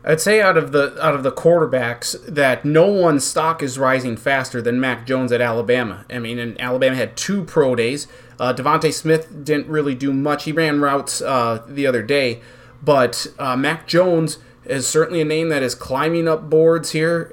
I'd 0.03 0.19
say 0.19 0.41
out 0.41 0.57
of 0.57 0.71
the 0.71 0.97
out 1.03 1.13
of 1.13 1.23
the 1.23 1.31
quarterbacks 1.31 2.23
that 2.25 2.65
no 2.65 2.87
one's 2.87 3.23
stock 3.23 3.61
is 3.61 3.77
rising 3.77 4.17
faster 4.17 4.61
than 4.61 4.79
Mac 4.79 5.05
Jones 5.05 5.31
at 5.31 5.41
Alabama. 5.41 6.05
I 6.09 6.19
mean, 6.19 6.39
and 6.39 6.59
Alabama 6.59 6.95
had 6.95 7.15
two 7.15 7.43
pro 7.43 7.75
days. 7.75 8.07
Uh, 8.39 8.53
DeVonta 8.53 8.91
Smith 8.91 9.43
didn't 9.43 9.67
really 9.67 9.93
do 9.93 10.11
much. 10.11 10.45
He 10.45 10.51
ran 10.51 10.81
routes 10.81 11.21
uh, 11.21 11.63
the 11.67 11.85
other 11.85 12.01
day, 12.01 12.41
but 12.81 13.27
uh, 13.37 13.55
Mac 13.55 13.87
Jones 13.87 14.39
is 14.65 14.87
certainly 14.87 15.21
a 15.21 15.25
name 15.25 15.49
that 15.49 15.61
is 15.61 15.75
climbing 15.75 16.27
up 16.27 16.49
boards 16.49 16.91
here. 16.91 17.29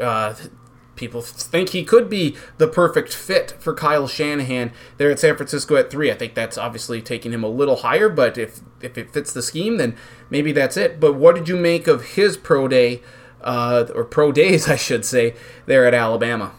People 0.99 1.23
think 1.23 1.71
he 1.71 1.85
could 1.85 2.11
be 2.11 2.37
the 2.59 2.67
perfect 2.67 3.15
fit 3.15 3.53
for 3.61 3.73
Kyle 3.73 4.09
Shanahan 4.09 4.73
there 4.97 5.11
at 5.11 5.21
San 5.21 5.37
Francisco 5.37 5.77
at 5.77 5.91
three. 5.91 6.11
I 6.11 6.15
think 6.15 6.35
that's 6.35 6.59
obviously 6.59 7.01
taking 7.01 7.33
him 7.33 7.45
a 7.45 7.49
little 7.49 7.77
higher, 7.77 8.09
but 8.09 8.37
if 8.37 8.61
if 8.81 8.99
it 8.99 9.13
fits 9.13 9.33
the 9.33 9.41
scheme, 9.41 9.77
then 9.77 9.97
maybe 10.29 10.51
that's 10.51 10.77
it. 10.77 10.99
But 10.99 11.15
what 11.15 11.37
did 11.37 11.49
you 11.49 11.57
make 11.57 11.87
of 11.87 12.05
his 12.17 12.37
pro 12.37 12.67
day, 12.67 13.01
uh, 13.43 13.87
or 13.95 14.05
pro 14.05 14.33
days, 14.33 14.69
I 14.77 14.77
should 14.77 15.05
say, 15.05 15.35
there 15.67 15.87
at 15.87 15.95
Alabama? 15.95 16.53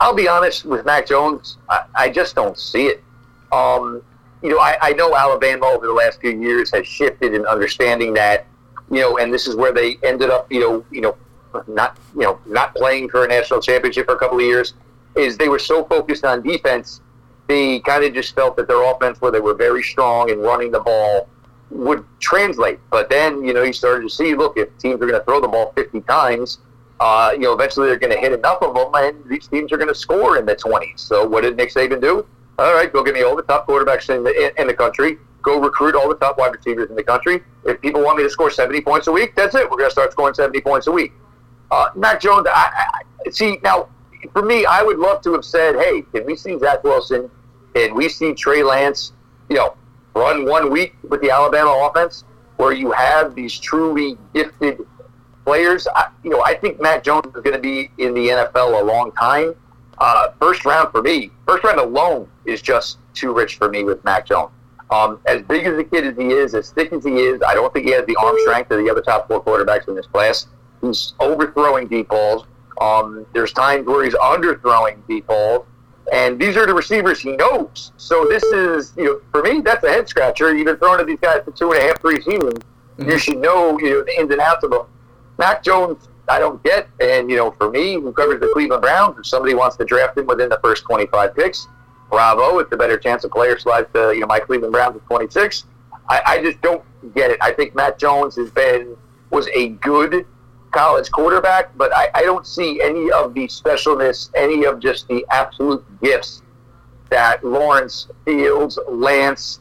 I'll 0.00 0.14
be 0.14 0.28
honest 0.28 0.64
with 0.64 0.86
Mac 0.86 1.06
Jones. 1.06 1.58
I, 1.68 1.84
I 1.94 2.08
just 2.08 2.34
don't 2.34 2.58
see 2.58 2.86
it. 2.86 3.04
Um, 3.52 4.02
you 4.42 4.48
know, 4.48 4.58
I, 4.58 4.78
I 4.80 4.92
know 4.92 5.14
Alabama 5.14 5.66
over 5.66 5.86
the 5.86 5.92
last 5.92 6.20
few 6.20 6.30
years 6.30 6.70
has 6.72 6.86
shifted 6.86 7.34
in 7.34 7.44
understanding 7.46 8.14
that, 8.14 8.46
you 8.90 9.00
know, 9.00 9.18
and 9.18 9.32
this 9.32 9.46
is 9.46 9.54
where 9.54 9.72
they 9.72 9.98
ended 10.02 10.30
up, 10.30 10.50
you 10.50 10.60
know, 10.60 10.84
you 10.90 11.00
know, 11.00 11.16
not 11.66 11.98
you 12.14 12.22
know 12.22 12.38
not 12.46 12.74
playing 12.74 13.08
for 13.08 13.24
a 13.24 13.28
national 13.28 13.60
championship 13.60 14.06
for 14.06 14.14
a 14.14 14.18
couple 14.18 14.38
of 14.38 14.44
years 14.44 14.74
is 15.16 15.36
they 15.36 15.48
were 15.48 15.58
so 15.58 15.84
focused 15.84 16.24
on 16.24 16.42
defense 16.42 17.00
they 17.48 17.80
kind 17.80 18.04
of 18.04 18.14
just 18.14 18.34
felt 18.34 18.56
that 18.56 18.68
their 18.68 18.82
offense 18.82 19.20
where 19.20 19.30
they 19.30 19.40
were 19.40 19.54
very 19.54 19.82
strong 19.82 20.30
in 20.30 20.38
running 20.38 20.70
the 20.70 20.80
ball 20.80 21.28
would 21.70 22.04
translate. 22.20 22.78
But 22.90 23.10
then 23.10 23.44
you 23.44 23.52
know 23.52 23.62
you 23.62 23.72
started 23.72 24.02
to 24.02 24.10
see 24.10 24.34
look 24.34 24.56
if 24.56 24.76
teams 24.78 24.96
are 24.96 25.06
going 25.06 25.18
to 25.18 25.24
throw 25.24 25.40
the 25.40 25.48
ball 25.48 25.72
50 25.74 26.00
times 26.02 26.58
uh, 27.00 27.32
you 27.32 27.40
know 27.40 27.52
eventually 27.52 27.88
they're 27.88 27.98
going 27.98 28.12
to 28.12 28.18
hit 28.18 28.32
enough 28.32 28.62
of 28.62 28.74
them 28.74 28.90
and 28.94 29.28
these 29.28 29.48
teams 29.48 29.72
are 29.72 29.76
going 29.76 29.88
to 29.88 29.94
score 29.94 30.38
in 30.38 30.46
the 30.46 30.54
20s 30.54 31.00
so 31.00 31.26
what 31.26 31.42
did 31.42 31.56
Nick 31.56 31.72
Saban 31.72 32.00
do? 32.00 32.26
All 32.58 32.74
right 32.74 32.92
go 32.92 33.02
get 33.02 33.14
me 33.14 33.22
all 33.22 33.36
the 33.36 33.42
top 33.42 33.66
quarterbacks 33.66 34.14
in 34.14 34.22
the, 34.22 34.60
in 34.60 34.66
the 34.66 34.74
country. 34.74 35.18
Go 35.42 35.60
recruit 35.60 35.96
all 35.96 36.08
the 36.08 36.14
top 36.14 36.38
wide 36.38 36.54
receivers 36.54 36.88
in 36.88 36.94
the 36.94 37.02
country. 37.02 37.42
If 37.64 37.80
people 37.80 38.02
want 38.02 38.16
me 38.18 38.22
to 38.22 38.30
score 38.30 38.50
70 38.50 38.80
points 38.82 39.06
a 39.08 39.12
week 39.12 39.34
that's 39.34 39.54
it. 39.54 39.70
We're 39.70 39.78
going 39.78 39.90
to 39.90 39.92
start 39.92 40.12
scoring 40.12 40.34
70 40.34 40.60
points 40.60 40.86
a 40.86 40.92
week 40.92 41.12
uh, 41.72 41.88
Mac 41.96 42.20
Jones, 42.20 42.46
I, 42.50 43.02
I, 43.26 43.30
see 43.30 43.58
now 43.62 43.88
for 44.32 44.42
me, 44.42 44.66
I 44.66 44.82
would 44.82 44.98
love 44.98 45.22
to 45.22 45.32
have 45.32 45.44
said, 45.44 45.74
"Hey, 45.74 46.02
can 46.12 46.26
we 46.26 46.36
see 46.36 46.58
Zach 46.58 46.84
Wilson? 46.84 47.30
Can 47.74 47.94
we 47.94 48.10
see 48.10 48.34
Trey 48.34 48.62
Lance? 48.62 49.12
You 49.48 49.56
know, 49.56 49.76
run 50.14 50.44
one 50.44 50.70
week 50.70 50.94
with 51.08 51.22
the 51.22 51.30
Alabama 51.30 51.88
offense 51.88 52.24
where 52.56 52.72
you 52.72 52.92
have 52.92 53.34
these 53.34 53.58
truly 53.58 54.18
gifted 54.34 54.86
players." 55.46 55.88
I, 55.96 56.08
you 56.22 56.30
know, 56.30 56.42
I 56.44 56.54
think 56.54 56.78
Mac 56.80 57.02
Jones 57.02 57.26
is 57.34 57.42
going 57.42 57.56
to 57.56 57.58
be 57.58 57.90
in 57.96 58.12
the 58.12 58.28
NFL 58.28 58.80
a 58.80 58.84
long 58.84 59.10
time. 59.12 59.54
Uh, 59.96 60.28
first 60.38 60.66
round 60.66 60.90
for 60.92 61.00
me, 61.00 61.30
first 61.46 61.64
round 61.64 61.80
alone 61.80 62.28
is 62.44 62.60
just 62.60 62.98
too 63.14 63.32
rich 63.32 63.56
for 63.56 63.70
me 63.70 63.82
with 63.82 64.04
Mac 64.04 64.26
Jones. 64.26 64.50
Um, 64.90 65.20
as 65.24 65.40
big 65.40 65.64
as 65.64 65.74
the 65.78 65.84
kid 65.84 66.06
as 66.06 66.18
he 66.18 66.32
is, 66.32 66.54
as 66.54 66.70
thick 66.70 66.92
as 66.92 67.02
he 67.02 67.12
is, 67.12 67.40
I 67.40 67.54
don't 67.54 67.72
think 67.72 67.86
he 67.86 67.92
has 67.92 68.04
the 68.04 68.16
arm 68.16 68.36
strength 68.40 68.70
of 68.70 68.84
the 68.84 68.90
other 68.90 69.00
top 69.00 69.26
four 69.26 69.42
quarterbacks 69.42 69.88
in 69.88 69.94
this 69.94 70.06
class 70.06 70.48
who's 70.82 71.14
overthrowing 71.20 71.88
deep 71.88 72.08
balls. 72.08 72.44
Um, 72.80 73.24
there's 73.32 73.52
times 73.52 73.86
where 73.86 74.04
he's 74.04 74.14
underthrowing 74.14 74.98
deep 75.08 75.26
balls. 75.26 75.64
And 76.12 76.38
these 76.38 76.56
are 76.56 76.66
the 76.66 76.74
receivers 76.74 77.20
he 77.20 77.36
knows. 77.36 77.92
So 77.96 78.26
this 78.28 78.42
is, 78.42 78.92
you 78.96 79.04
know, 79.04 79.20
for 79.30 79.42
me, 79.42 79.60
that's 79.60 79.84
a 79.84 79.88
head 79.88 80.08
scratcher. 80.08 80.54
You've 80.54 80.66
been 80.66 80.76
throwing 80.76 80.98
to 80.98 81.04
these 81.04 81.20
guys 81.20 81.42
for 81.44 81.52
two 81.52 81.70
and 81.72 81.80
a 81.80 81.86
half, 81.86 82.00
three 82.00 82.20
seasons. 82.20 82.58
Mm-hmm. 82.98 83.08
You 83.08 83.18
should 83.18 83.38
know, 83.38 83.78
you 83.78 83.90
know, 83.90 84.02
the 84.02 84.20
ins 84.20 84.30
and 84.30 84.40
outs 84.40 84.64
of 84.64 84.72
them. 84.72 84.86
Mac 85.38 85.62
Jones, 85.62 86.08
I 86.28 86.40
don't 86.40 86.62
get. 86.64 86.88
And, 87.00 87.30
you 87.30 87.36
know, 87.36 87.52
for 87.52 87.70
me, 87.70 87.94
who 87.94 88.12
covers 88.12 88.40
the 88.40 88.48
Cleveland 88.48 88.82
Browns, 88.82 89.16
if 89.18 89.26
somebody 89.26 89.54
wants 89.54 89.76
to 89.76 89.84
draft 89.84 90.18
him 90.18 90.26
within 90.26 90.48
the 90.48 90.58
first 90.62 90.84
25 90.84 91.36
picks, 91.36 91.68
bravo. 92.10 92.58
It's 92.58 92.72
a 92.72 92.76
better 92.76 92.98
chance 92.98 93.24
a 93.24 93.28
player 93.28 93.58
slides 93.58 93.88
to, 93.94 94.12
you 94.12 94.20
know, 94.20 94.26
my 94.26 94.40
Cleveland 94.40 94.72
Browns 94.72 94.96
at 94.96 95.06
26. 95.06 95.64
I, 96.08 96.22
I 96.26 96.42
just 96.42 96.60
don't 96.60 96.84
get 97.14 97.30
it. 97.30 97.38
I 97.40 97.52
think 97.52 97.74
Mac 97.74 97.98
Jones 97.98 98.36
has 98.36 98.50
been, 98.50 98.96
was 99.30 99.48
a 99.54 99.68
good 99.68 100.26
college 100.72 101.10
quarterback, 101.10 101.76
but 101.76 101.94
I, 101.94 102.08
I 102.14 102.22
don't 102.22 102.46
see 102.46 102.80
any 102.80 103.10
of 103.12 103.34
the 103.34 103.46
specialness, 103.46 104.30
any 104.34 104.64
of 104.64 104.80
just 104.80 105.06
the 105.08 105.24
absolute 105.30 105.84
gifts 106.02 106.42
that 107.10 107.44
Lawrence, 107.44 108.08
Fields, 108.24 108.78
Lance, 108.88 109.60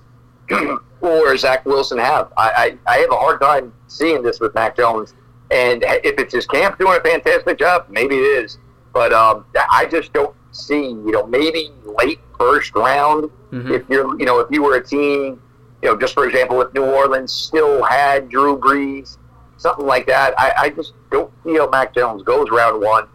or 1.02 1.38
Zach 1.38 1.66
Wilson 1.66 1.98
have. 1.98 2.32
I, 2.38 2.78
I, 2.88 2.94
I, 2.94 2.98
have 3.00 3.12
a 3.12 3.16
hard 3.16 3.42
time 3.42 3.74
seeing 3.88 4.22
this 4.22 4.40
with 4.40 4.56
Mac 4.56 4.76
Jones. 4.76 5.14
And 5.50 5.84
if 5.84 6.18
it's 6.18 6.34
his 6.34 6.46
camp 6.46 6.80
doing 6.80 6.98
a 6.98 7.02
fantastic 7.02 7.60
job, 7.60 7.88
maybe 7.90 8.16
it 8.16 8.44
is. 8.44 8.58
But 8.94 9.12
um, 9.14 9.46
I 9.72 9.86
just 9.86 10.14
don't 10.14 10.36
see, 10.52 10.90
you 10.90 11.12
know, 11.12 11.26
maybe 11.28 11.72
late 11.84 12.20
first 12.38 12.74
round. 12.76 13.30
Mm-hmm. 13.52 13.74
If 13.74 13.84
you're, 13.90 14.18
you 14.20 14.26
know, 14.26 14.40
if 14.40 14.48
you 14.50 14.64
were 14.64 14.76
a 14.76 14.84
team, 14.84 15.42
you 15.82 15.90
know, 15.90 15.98
just 15.98 16.14
for 16.14 16.26
example, 16.26 16.62
if 16.62 16.74
New 16.74 16.86
Orleans 16.86 17.32
still 17.32 17.84
had 17.84 18.30
Drew 18.30 18.58
Brees 18.58 19.18
something 19.62 19.86
like 19.86 20.08
that. 20.08 20.34
I, 20.40 20.54
I 20.58 20.70
just 20.70 20.94
don't 21.12 21.32
feel 21.44 21.70
Mac 21.70 21.94
Jones 21.94 22.24
goes 22.24 22.50
round 22.50 22.82
one. 22.82 23.08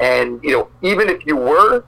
And, 0.00 0.42
you 0.44 0.52
know, 0.52 0.68
even 0.82 1.08
if 1.08 1.26
you 1.26 1.36
were 1.36 1.84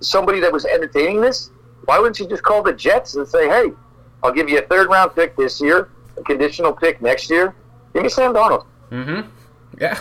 somebody 0.00 0.38
that 0.40 0.52
was 0.52 0.66
entertaining 0.66 1.22
this, 1.22 1.50
why 1.86 1.98
wouldn't 1.98 2.18
you 2.18 2.28
just 2.28 2.42
call 2.42 2.62
the 2.62 2.74
Jets 2.74 3.16
and 3.16 3.26
say, 3.26 3.48
hey, 3.48 3.72
I'll 4.22 4.32
give 4.32 4.50
you 4.50 4.58
a 4.58 4.62
third 4.62 4.90
round 4.90 5.14
pick 5.14 5.36
this 5.36 5.60
year, 5.60 5.90
a 6.18 6.22
conditional 6.22 6.72
pick 6.72 7.00
next 7.00 7.30
year? 7.30 7.54
Give 7.94 8.02
me 8.02 8.08
Sam 8.10 8.34
Darnold. 8.34 8.66
Mm 8.90 9.04
hmm. 9.04 9.30
Yeah. 9.80 10.00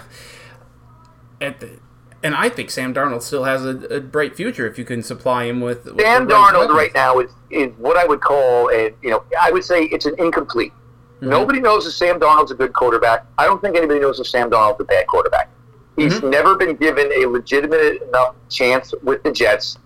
The, 1.39 1.79
and 2.21 2.35
I 2.35 2.49
think 2.49 2.69
Sam 2.69 2.93
Darnold 2.93 3.21
still 3.21 3.43
has 3.43 3.65
a, 3.65 3.77
a, 3.87 3.99
bright 3.99 4.35
future 4.35 4.65
if 4.65 4.77
you 4.77 4.85
can 4.85 5.03
supply 5.03 5.45
him 5.45 5.59
with. 5.59 5.85
with 5.85 5.99
Sam 5.99 6.25
right 6.25 6.53
Darnold 6.53 6.59
weapons. 6.59 6.77
right 6.77 6.93
now 6.93 7.19
is, 7.19 7.31
is 7.49 7.73
what 7.77 7.97
I 7.97 8.05
would 8.05 8.21
call, 8.21 8.69
a, 8.69 8.93
you 9.01 9.09
know, 9.09 9.23
I 9.39 9.51
would 9.51 9.65
say 9.65 9.83
it's 9.85 10.05
an 10.05 10.15
incomplete. 10.17 10.71
Mm-hmm. 11.23 11.31
Nobody 11.31 11.61
knows 11.61 11.87
if 11.87 11.93
Sam 11.93 12.19
Darnold's 12.19 12.51
a 12.51 12.55
good 12.55 12.73
quarterback. 12.73 13.25
I 13.37 13.45
don't 13.45 13.61
think 13.61 13.77
anybody 13.77 14.01
knows 14.01 14.19
if 14.19 14.27
Sam 14.27 14.49
Darnold's 14.49 14.81
a 14.81 14.83
bad 14.83 15.07
quarterback. 15.07 15.49
He's 15.95 16.15
mm-hmm. 16.15 16.29
never 16.29 16.57
been 16.57 16.75
given 16.75 17.09
a 17.15 17.25
legitimate 17.27 18.01
enough 18.01 18.35
chance 18.49 18.93
with 19.03 19.23
the 19.23 19.31
Jets 19.31 19.77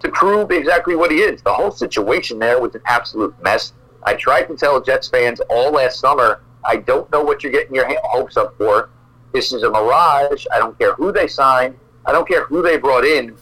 to 0.00 0.08
prove 0.08 0.50
exactly 0.50 0.96
what 0.96 1.12
he 1.12 1.18
is. 1.18 1.42
The 1.42 1.52
whole 1.52 1.70
situation 1.70 2.40
there 2.40 2.60
was 2.60 2.74
an 2.74 2.82
absolute 2.86 3.40
mess. 3.40 3.72
I 4.02 4.14
tried 4.14 4.44
to 4.44 4.56
tell 4.56 4.80
Jets 4.80 5.06
fans 5.06 5.40
all 5.48 5.70
last 5.70 6.00
summer, 6.00 6.42
I 6.64 6.78
don't 6.78 7.10
know 7.12 7.22
what 7.22 7.44
you're 7.44 7.52
getting 7.52 7.74
your 7.74 7.86
hopes 8.02 8.36
up 8.36 8.56
for. 8.58 8.90
This 9.32 9.52
is 9.52 9.62
a 9.62 9.70
mirage. 9.70 10.44
I 10.52 10.58
don't 10.58 10.76
care 10.76 10.94
who 10.94 11.12
they 11.12 11.28
signed. 11.28 11.78
I 12.04 12.10
don't 12.10 12.26
care 12.26 12.46
who 12.46 12.62
they 12.62 12.78
brought 12.78 13.04
in. 13.04 13.36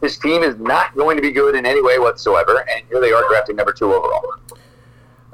This 0.00 0.18
team 0.18 0.44
is 0.44 0.56
not 0.56 0.94
going 0.94 1.16
to 1.16 1.22
be 1.22 1.32
good 1.32 1.56
in 1.56 1.66
any 1.66 1.82
way 1.82 1.98
whatsoever. 1.98 2.64
And 2.70 2.84
here 2.88 3.00
they 3.00 3.12
are 3.12 3.26
drafting 3.28 3.56
number 3.56 3.72
two 3.72 3.92
overall. 3.92 4.34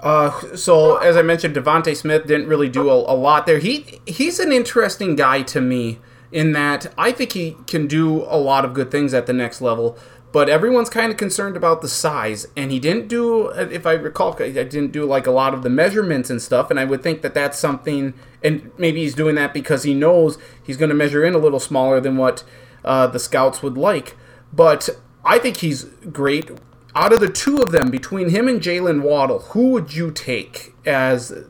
Uh, 0.01 0.55
so 0.55 0.97
as 0.99 1.17
I 1.17 1.23
mentioned, 1.23 1.57
DeVonta 1.57 1.97
Smith 1.97 2.27
didn't 2.27 2.47
really 2.47 2.69
do 2.69 2.89
a, 2.89 2.95
a, 2.95 3.17
lot 3.17 3.47
there. 3.47 3.59
He 3.59 4.01
he's 4.07 4.39
an 4.39 4.53
interesting 4.53 5.17
guy 5.17 5.43
to 5.43 5.61
me 5.61 5.99
in 6.31 6.53
that 6.53 6.93
I 6.97 7.11
think 7.11 7.33
he 7.33 7.57
can 7.67 7.87
do 7.87 8.23
a 8.25 8.39
lot 8.39 8.65
of 8.65 8.75
good 8.75 8.91
things 8.91 9.13
at 9.13 9.27
the 9.27 9.33
next 9.33 9.61
level. 9.61 9.99
But 10.31 10.51
everyone's 10.51 10.91
kind 10.91 11.11
of 11.11 11.17
concerned 11.17 11.57
about 11.57 11.81
the 11.81 11.89
size, 11.89 12.47
and 12.55 12.71
he 12.71 12.79
didn't 12.79 13.09
do, 13.09 13.49
if 13.49 13.87
I 13.87 13.95
recall, 13.95 14.37
I 14.43 14.51
didn't 14.51 14.93
do 14.93 15.07
like 15.07 15.27
a 15.27 15.31
lot 15.31 15.55
of 15.55 15.63
the 15.63 15.71
measurements 15.71 16.29
and 16.29 16.41
stuff. 16.41 16.71
And 16.71 16.79
I 16.79 16.85
would 16.85 17.03
think 17.03 17.23
that 17.23 17.33
that's 17.33 17.59
something, 17.59 18.13
and 18.45 18.71
maybe 18.77 19.01
he's 19.01 19.15
doing 19.15 19.37
that 19.37 19.55
because 19.55 19.85
he 19.85 19.95
knows 19.95 20.37
he's 20.63 20.77
going 20.77 20.91
to 20.91 20.95
measure 20.95 21.25
in 21.25 21.35
a 21.35 21.39
little 21.39 21.59
smaller 21.59 21.99
than 21.99 22.19
what 22.19 22.45
uh, 22.85 23.07
the 23.07 23.19
scouts 23.19 23.63
would 23.63 23.79
like. 23.79 24.17
But 24.53 24.91
I 25.25 25.39
think 25.39 25.59
he's 25.59 25.85
great 26.13 26.51
out 26.99 27.13
of 27.13 27.21
the 27.21 27.29
two 27.29 27.59
of 27.59 27.71
them, 27.71 27.91
between 27.91 28.31
him 28.31 28.49
and 28.49 28.61
Jaylen 28.61 29.03
Waddle, 29.03 29.39
who 29.39 29.71
would 29.71 29.95
you 29.95 30.11
take 30.11 30.75
as 30.85 31.45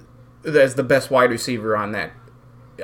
as 0.45 0.75
the 0.75 0.83
best 0.83 1.11
wide 1.11 1.31
receiver 1.31 1.75
on 1.77 1.93
that 1.93 2.13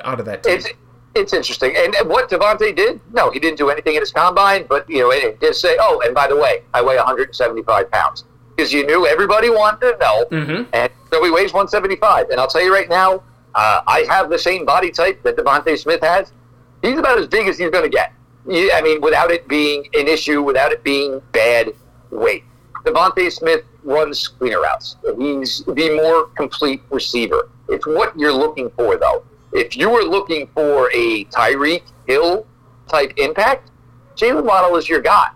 out 0.03 0.19
of 0.19 0.25
that 0.25 0.43
team? 0.43 0.55
It's, 0.55 0.69
it's 1.13 1.33
interesting. 1.33 1.75
And 1.77 1.95
what 2.09 2.29
DeVonta 2.29 2.75
did, 2.75 2.99
no, 3.13 3.29
he 3.29 3.39
didn't 3.39 3.59
do 3.59 3.69
anything 3.69 3.93
in 3.93 4.01
his 4.01 4.11
combine, 4.11 4.65
but 4.67 4.89
you 4.89 4.99
know, 4.99 5.11
it 5.11 5.39
did 5.39 5.55
say, 5.55 5.77
oh, 5.79 6.01
and 6.03 6.15
by 6.15 6.27
the 6.27 6.35
way, 6.35 6.63
I 6.73 6.81
weigh 6.81 6.97
175 6.97 7.91
pounds 7.91 8.25
because 8.55 8.73
you 8.73 8.85
knew 8.85 9.05
everybody 9.05 9.49
wanted 9.51 9.91
to 9.91 9.97
know, 9.99 10.25
mm-hmm. 10.31 10.63
and 10.73 10.91
so 11.11 11.23
he 11.23 11.29
weighs 11.29 11.53
175. 11.53 12.31
And 12.31 12.39
I'll 12.39 12.47
tell 12.47 12.63
you 12.63 12.73
right 12.73 12.89
now, 12.89 13.21
uh, 13.53 13.81
I 13.85 14.05
have 14.09 14.29
the 14.31 14.39
same 14.39 14.65
body 14.65 14.89
type 14.89 15.21
that 15.23 15.37
DeVonta 15.37 15.77
Smith 15.77 16.01
has. 16.01 16.33
He's 16.81 16.97
about 16.97 17.19
as 17.19 17.27
big 17.27 17.47
as 17.47 17.59
he's 17.59 17.69
going 17.69 17.89
to 17.89 17.89
get. 17.89 18.11
I 18.47 18.81
mean, 18.83 19.01
without 19.01 19.31
it 19.31 19.47
being 19.47 19.87
an 19.93 20.07
issue, 20.07 20.41
without 20.41 20.71
it 20.71 20.83
being 20.83 21.21
bad 21.31 21.71
weight. 22.09 22.43
DeVonta 22.85 23.31
Smith, 23.31 23.63
runs 23.83 24.27
cleaner 24.27 24.61
routes. 24.61 24.97
He's 25.17 25.63
the 25.65 25.99
more 26.01 26.27
complete 26.35 26.81
receiver. 26.89 27.49
It's 27.67 27.85
what 27.85 28.17
you're 28.17 28.33
looking 28.33 28.69
for, 28.71 28.97
though. 28.97 29.23
If 29.53 29.75
you 29.75 29.89
were 29.89 30.03
looking 30.03 30.47
for 30.53 30.91
a 30.93 31.25
Tyreek 31.25 31.83
Hill 32.07 32.45
type 32.87 33.13
impact, 33.17 33.71
Jaylen 34.15 34.43
Waddle 34.43 34.75
is 34.77 34.87
your 34.87 35.01
guy. 35.01 35.29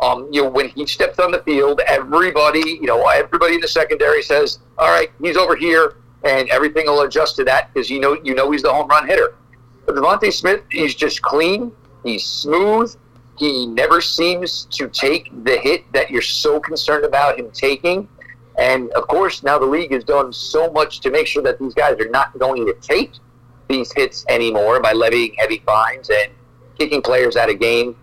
Um, 0.00 0.28
you 0.32 0.42
know, 0.42 0.48
when 0.48 0.68
he 0.68 0.86
steps 0.86 1.18
on 1.18 1.30
the 1.30 1.42
field, 1.42 1.80
everybody, 1.86 2.78
you 2.80 2.86
know, 2.86 3.06
everybody 3.08 3.54
in 3.54 3.60
the 3.60 3.68
secondary 3.68 4.22
says, 4.22 4.58
"All 4.78 4.88
right, 4.88 5.10
he's 5.20 5.36
over 5.36 5.54
here," 5.54 5.96
and 6.24 6.48
everything 6.50 6.86
will 6.86 7.02
adjust 7.02 7.36
to 7.36 7.44
that 7.44 7.72
because 7.72 7.88
you 7.88 8.00
know, 8.00 8.18
you 8.24 8.34
know, 8.34 8.50
he's 8.50 8.62
the 8.62 8.72
home 8.72 8.88
run 8.88 9.06
hitter. 9.06 9.34
But 9.86 9.94
DeVonta 9.96 10.32
Smith, 10.32 10.62
he's 10.70 10.94
just 10.94 11.22
clean. 11.22 11.72
He's 12.04 12.24
smooth. 12.24 12.94
He 13.38 13.66
never 13.66 14.00
seems 14.00 14.66
to 14.72 14.88
take 14.88 15.30
the 15.44 15.58
hit 15.58 15.90
that 15.92 16.10
you're 16.10 16.22
so 16.22 16.60
concerned 16.60 17.04
about 17.04 17.38
him 17.38 17.50
taking. 17.50 18.08
And 18.58 18.90
of 18.92 19.06
course, 19.08 19.42
now 19.42 19.58
the 19.58 19.66
league 19.66 19.92
has 19.92 20.04
done 20.04 20.32
so 20.32 20.70
much 20.70 21.00
to 21.00 21.10
make 21.10 21.26
sure 21.26 21.42
that 21.42 21.58
these 21.58 21.74
guys 21.74 21.98
are 21.98 22.08
not 22.08 22.38
going 22.38 22.66
to 22.66 22.74
take 22.74 23.12
these 23.68 23.90
hits 23.92 24.24
anymore 24.28 24.80
by 24.80 24.92
levying 24.92 25.34
heavy 25.38 25.62
fines 25.64 26.10
and 26.10 26.30
kicking 26.78 27.00
players 27.00 27.36
out 27.36 27.50
of 27.50 27.58
game. 27.58 27.96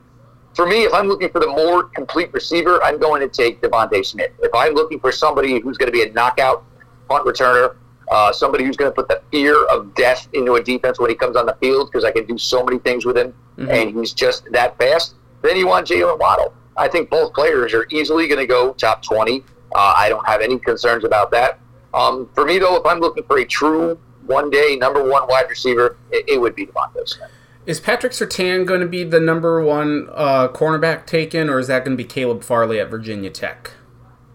For 0.56 0.66
me, 0.66 0.84
if 0.84 0.94
I'm 0.94 1.08
looking 1.08 1.30
for 1.30 1.40
the 1.40 1.48
more 1.48 1.84
complete 1.84 2.34
receiver, 2.34 2.84
I'm 2.84 3.00
going 3.00 3.22
to 3.22 3.30
take 3.30 3.62
DeVonta 3.62 4.04
Smith. 4.04 4.32
If 4.40 4.54
I'm 4.54 4.74
looking 4.74 5.00
for 5.00 5.12
somebody 5.12 5.60
who's 5.60 5.78
going 5.78 5.92
to 5.92 5.94
be 5.94 6.04
a 6.04 6.12
knockout 6.12 6.64
punt 7.08 7.26
returner, 7.26 7.76
uh, 8.10 8.32
somebody 8.32 8.64
who's 8.64 8.78
going 8.78 8.92
to 8.92 8.96
put 8.96 9.08
the 9.08 9.22
fear 9.32 9.66
of 9.68 9.94
death 9.96 10.28
into 10.34 10.56
a 10.56 10.64
defense 10.64 11.00
when 11.00 11.10
he 11.10 11.16
comes 11.16 11.36
on 11.36 11.46
the 11.46 11.56
field 11.62 11.90
because 11.92 12.04
I 12.04 12.12
can 12.12 12.26
do 12.26 12.38
so 12.38 12.64
many 12.64 12.80
things 12.80 13.06
with 13.06 13.18
him 13.18 13.34
mm-hmm. 13.58 13.70
and 13.70 13.98
he's 13.98 14.14
just 14.14 14.52
that 14.52 14.78
fast, 14.78 15.16
then 15.42 15.58
you 15.58 15.68
want 15.68 15.88
Jaylen 15.88 16.20
Waddle. 16.20 16.54
I 16.78 16.88
think 16.88 17.10
both 17.10 17.34
players 17.34 17.74
are 17.74 17.86
easily 17.92 18.28
going 18.28 18.40
to 18.40 18.48
go 18.48 18.74
top 18.74 19.02
20. 19.04 19.44
Uh, 19.76 19.94
I 19.98 20.10
don't 20.10 20.26
have 20.28 20.42
any 20.42 20.58
concerns 20.58 21.04
about 21.04 21.30
that. 21.32 21.60
Um, 21.94 22.30
for 22.34 22.46
me, 22.46 22.58
though, 22.60 22.76
if 22.76 22.86
I'm 22.86 23.00
looking 23.00 23.24
for 23.24 23.38
a 23.38 23.46
true 23.46 24.00
one 24.26 24.50
day 24.50 24.76
number 24.76 25.04
one 25.04 25.28
wide 25.28 25.50
receiver, 25.50 25.98
it, 26.12 26.26
it 26.28 26.42
would 26.42 26.56
be 26.56 26.66
DeVonta 26.68 27.08
Smith. 27.08 27.32
Is 27.66 27.80
Patrick 27.80 28.14
Surtain 28.14 28.66
going 28.66 28.80
to 28.80 28.88
be 28.88 29.04
the 29.04 29.20
number 29.20 29.62
one 29.62 30.10
uh, 30.14 30.48
cornerback 30.48 31.06
taken, 31.06 31.50
or 31.50 31.60
is 31.60 31.68
that 31.68 31.86
going 31.86 31.98
to 31.98 32.04
be 32.04 32.08
Caleb 32.08 32.44
Farley 32.44 32.80
at 32.80 32.90
Virginia 32.90 33.30
Tech? 33.30 33.72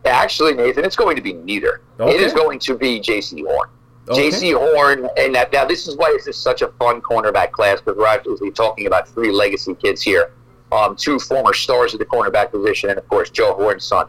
Actually, 0.04 0.54
Nathan, 0.54 0.84
it's 0.84 0.96
going 0.96 1.16
to 1.16 1.22
be 1.22 1.32
neither. 1.32 1.80
Okay. 1.98 2.14
It 2.14 2.20
is 2.20 2.32
going 2.32 2.58
to 2.60 2.76
be 2.76 3.00
Jaycee 3.00 3.44
Horn. 3.46 3.68
Okay. 4.08 4.28
Jaycee 4.28 4.54
Horn, 4.54 5.08
and 5.16 5.34
that, 5.34 5.52
now 5.52 5.64
this 5.64 5.88
is 5.88 5.96
why 5.96 6.12
this 6.12 6.26
is 6.26 6.36
such 6.36 6.60
a 6.60 6.68
fun 6.68 7.00
cornerback 7.00 7.52
class 7.52 7.80
because 7.80 7.96
we're 7.96 8.06
actually 8.06 8.50
talking 8.50 8.86
about 8.86 9.08
three 9.08 9.30
legacy 9.30 9.74
kids 9.74 10.02
here. 10.02 10.32
Um, 10.72 10.96
two 10.96 11.18
former 11.18 11.54
stars 11.54 11.94
at 11.94 12.00
the 12.00 12.06
cornerback 12.06 12.50
position, 12.50 12.90
and 12.90 12.98
of 12.98 13.08
course, 13.08 13.30
Joe 13.30 13.54
Horn's 13.54 13.84
son. 13.84 14.08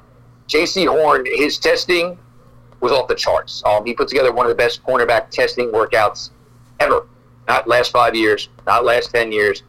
Jaycee 0.50 0.88
Horn, 0.88 1.26
his 1.26 1.58
testing 1.58 2.18
was 2.82 2.92
off 2.92 3.08
the 3.08 3.16
charts. 3.16 3.64
Um, 3.66 3.86
he 3.86 3.94
put 3.94 4.10
together 4.10 4.34
one 4.34 4.46
of 4.46 4.50
the 4.50 4.56
best 4.56 4.84
cornerback 4.84 5.30
testing 5.30 5.72
workouts 5.72 6.32
ever. 6.80 7.08
Not 7.48 7.68
last 7.68 7.92
five 7.92 8.16
years, 8.16 8.50
not 8.66 8.84
last 8.84 9.12
ten 9.12 9.32
years, 9.32 9.64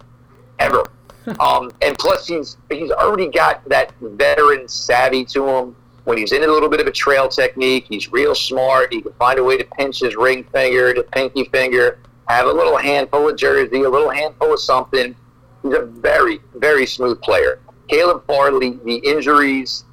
ever. 0.59 0.82
um, 1.40 1.70
and 1.82 1.97
plus, 1.98 2.27
he's 2.27 2.57
he's 2.69 2.90
already 2.90 3.28
got 3.28 3.66
that 3.69 3.93
veteran 4.01 4.66
savvy 4.66 5.24
to 5.27 5.47
him 5.47 5.77
when 6.07 6.16
he's 6.16 6.31
in 6.31 6.45
a 6.45 6.47
little 6.47 6.69
bit 6.69 6.81
of 6.81 6.87
a 6.87 6.93
trail 6.93 7.28
technique, 7.28 7.87
he's 7.89 8.12
real 8.12 8.33
smart. 8.33 8.93
He 8.93 9.01
can 9.01 9.12
find 9.15 9.41
a 9.41 9.45
way 9.45 9.57
to 9.59 9.65
pinch 9.65 10.01
his 10.01 10.15
ring 10.15 10.45
finger 10.45 10.95
to 10.95 11.03
pinky 11.03 11.47
finger, 11.47 11.99
have 12.28 12.47
a 12.47 12.53
little 12.53 12.77
handful 12.77 13.28
of 13.28 13.37
jersey, 13.37 13.83
a 13.83 13.91
little 13.91 14.11
handful 14.11 14.53
of 14.53 14.61
something. 14.61 15.16
He's 15.65 15.74
a 15.74 15.83
very, 15.83 16.39
very 16.55 16.87
smooth 16.87 17.20
player. 17.23 17.59
Caleb 17.89 18.24
Farley, 18.24 18.78
the 18.85 18.99
injuries. 18.99 19.85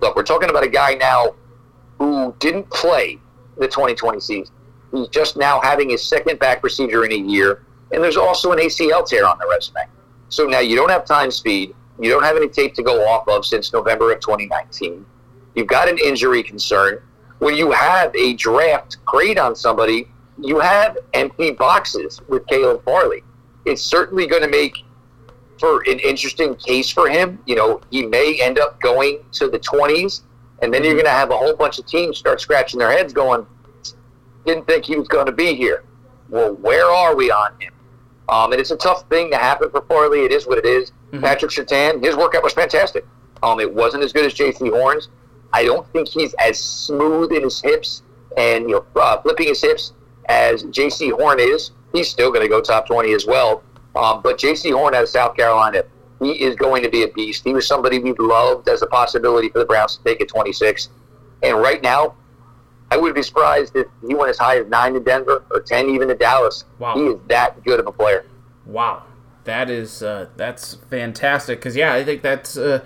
Look, 0.00 0.14
we're 0.14 0.22
talking 0.22 0.50
about 0.50 0.62
a 0.62 0.68
guy 0.68 0.94
now 0.94 1.34
who 1.98 2.32
didn't 2.38 2.70
play 2.70 3.18
the 3.58 3.66
2020 3.66 4.20
season. 4.20 4.54
He's 4.92 5.08
just 5.08 5.36
now 5.36 5.60
having 5.60 5.90
his 5.90 6.06
second 6.06 6.38
back 6.38 6.60
procedure 6.60 7.04
in 7.04 7.10
a 7.10 7.16
year, 7.16 7.64
and 7.90 8.04
there's 8.04 8.16
also 8.16 8.52
an 8.52 8.60
ACL 8.60 9.04
tear 9.04 9.26
on 9.26 9.36
the 9.38 9.48
resume. 9.50 9.80
So 10.28 10.46
now 10.46 10.60
you 10.60 10.76
don't 10.76 10.90
have 10.90 11.04
time 11.04 11.32
speed. 11.32 11.74
You 11.98 12.08
don't 12.08 12.22
have 12.22 12.36
any 12.36 12.48
tape 12.48 12.74
to 12.74 12.84
go 12.84 13.04
off 13.08 13.26
of 13.26 13.44
since 13.44 13.72
November 13.72 14.12
of 14.12 14.20
2019. 14.20 15.04
You've 15.56 15.66
got 15.66 15.88
an 15.88 15.98
injury 15.98 16.42
concern. 16.42 17.02
When 17.38 17.56
you 17.56 17.72
have 17.72 18.14
a 18.14 18.34
draft 18.34 18.98
grade 19.04 19.38
on 19.38 19.56
somebody, 19.56 20.08
you 20.38 20.60
have 20.60 20.98
empty 21.14 21.50
boxes 21.50 22.20
with 22.28 22.46
Caleb 22.46 22.84
Farley. 22.84 23.22
It's 23.64 23.82
certainly 23.82 24.26
going 24.26 24.42
to 24.42 24.48
make 24.48 24.84
for 25.58 25.80
an 25.88 25.98
interesting 26.00 26.54
case 26.56 26.90
for 26.90 27.08
him. 27.08 27.38
You 27.46 27.56
know, 27.56 27.80
he 27.90 28.04
may 28.04 28.38
end 28.40 28.58
up 28.58 28.80
going 28.80 29.24
to 29.32 29.48
the 29.48 29.58
20s, 29.58 30.22
and 30.60 30.72
then 30.72 30.84
you're 30.84 30.92
going 30.92 31.06
to 31.06 31.10
have 31.10 31.30
a 31.30 31.36
whole 31.36 31.56
bunch 31.56 31.78
of 31.78 31.86
teams 31.86 32.18
start 32.18 32.40
scratching 32.40 32.78
their 32.78 32.92
heads 32.92 33.12
going, 33.12 33.46
didn't 34.44 34.66
think 34.66 34.84
he 34.84 34.96
was 34.96 35.08
going 35.08 35.26
to 35.26 35.32
be 35.32 35.54
here. 35.54 35.84
Well, 36.28 36.54
where 36.54 36.86
are 36.86 37.16
we 37.16 37.30
on 37.30 37.58
him? 37.60 37.72
Um, 38.28 38.52
and 38.52 38.60
it's 38.60 38.72
a 38.72 38.76
tough 38.76 39.08
thing 39.08 39.30
to 39.30 39.36
happen 39.36 39.70
for 39.70 39.82
Farley. 39.82 40.24
It 40.24 40.32
is 40.32 40.46
what 40.46 40.58
it 40.58 40.66
is. 40.66 40.90
Mm-hmm. 40.90 41.24
Patrick 41.24 41.50
Surtain, 41.50 42.04
his 42.04 42.16
workout 42.16 42.42
was 42.42 42.52
fantastic. 42.52 43.06
Um, 43.42 43.60
it 43.60 43.72
wasn't 43.72 44.02
as 44.02 44.12
good 44.12 44.24
as 44.24 44.34
Jaycee 44.34 44.70
Horn's, 44.70 45.08
I 45.56 45.64
don't 45.64 45.90
think 45.90 46.06
he's 46.06 46.34
as 46.34 46.60
smooth 46.60 47.32
in 47.32 47.42
his 47.42 47.62
hips 47.62 48.02
and 48.36 48.68
you 48.68 48.76
know 48.76 49.00
uh, 49.00 49.22
flipping 49.22 49.48
his 49.48 49.62
hips 49.62 49.94
as 50.28 50.64
Jaycee 50.64 51.12
Horn 51.12 51.40
is. 51.40 51.70
He's 51.94 52.10
still 52.10 52.30
going 52.30 52.42
to 52.42 52.48
go 52.48 52.60
top 52.60 52.86
20 52.86 53.14
as 53.14 53.24
well. 53.24 53.62
Um, 53.94 54.20
but 54.20 54.36
Jaycee 54.36 54.74
Horn 54.74 54.94
out 54.94 55.04
of 55.04 55.08
South 55.08 55.34
Carolina, 55.34 55.84
he 56.20 56.42
is 56.42 56.56
going 56.56 56.82
to 56.82 56.90
be 56.90 57.04
a 57.04 57.08
beast. 57.08 57.42
He 57.42 57.54
was 57.54 57.66
somebody 57.66 57.98
we 57.98 58.12
loved 58.18 58.68
as 58.68 58.82
a 58.82 58.86
possibility 58.86 59.48
for 59.48 59.58
the 59.60 59.64
Browns 59.64 59.96
to 59.96 60.04
take 60.04 60.20
at 60.20 60.28
26. 60.28 60.90
And 61.42 61.56
right 61.58 61.82
now, 61.82 62.16
I 62.90 62.98
would 62.98 63.14
be 63.14 63.22
surprised 63.22 63.74
if 63.76 63.86
he 64.06 64.14
went 64.14 64.28
as 64.28 64.38
high 64.38 64.58
as 64.58 64.66
nine 64.66 64.92
to 64.92 65.00
Denver 65.00 65.42
or 65.50 65.60
10 65.60 65.88
even 65.88 66.08
to 66.08 66.14
Dallas. 66.14 66.66
Wow. 66.78 66.96
He 66.96 67.04
is 67.04 67.16
that 67.28 67.64
good 67.64 67.80
of 67.80 67.86
a 67.86 67.92
player. 67.92 68.26
Wow. 68.66 69.04
That 69.44 69.70
is 69.70 70.02
uh, 70.02 70.26
that's 70.36 70.74
fantastic 70.90 71.60
because 71.60 71.76
yeah, 71.76 71.94
I 71.94 72.04
think 72.04 72.20
that's 72.20 72.58
uh, 72.58 72.84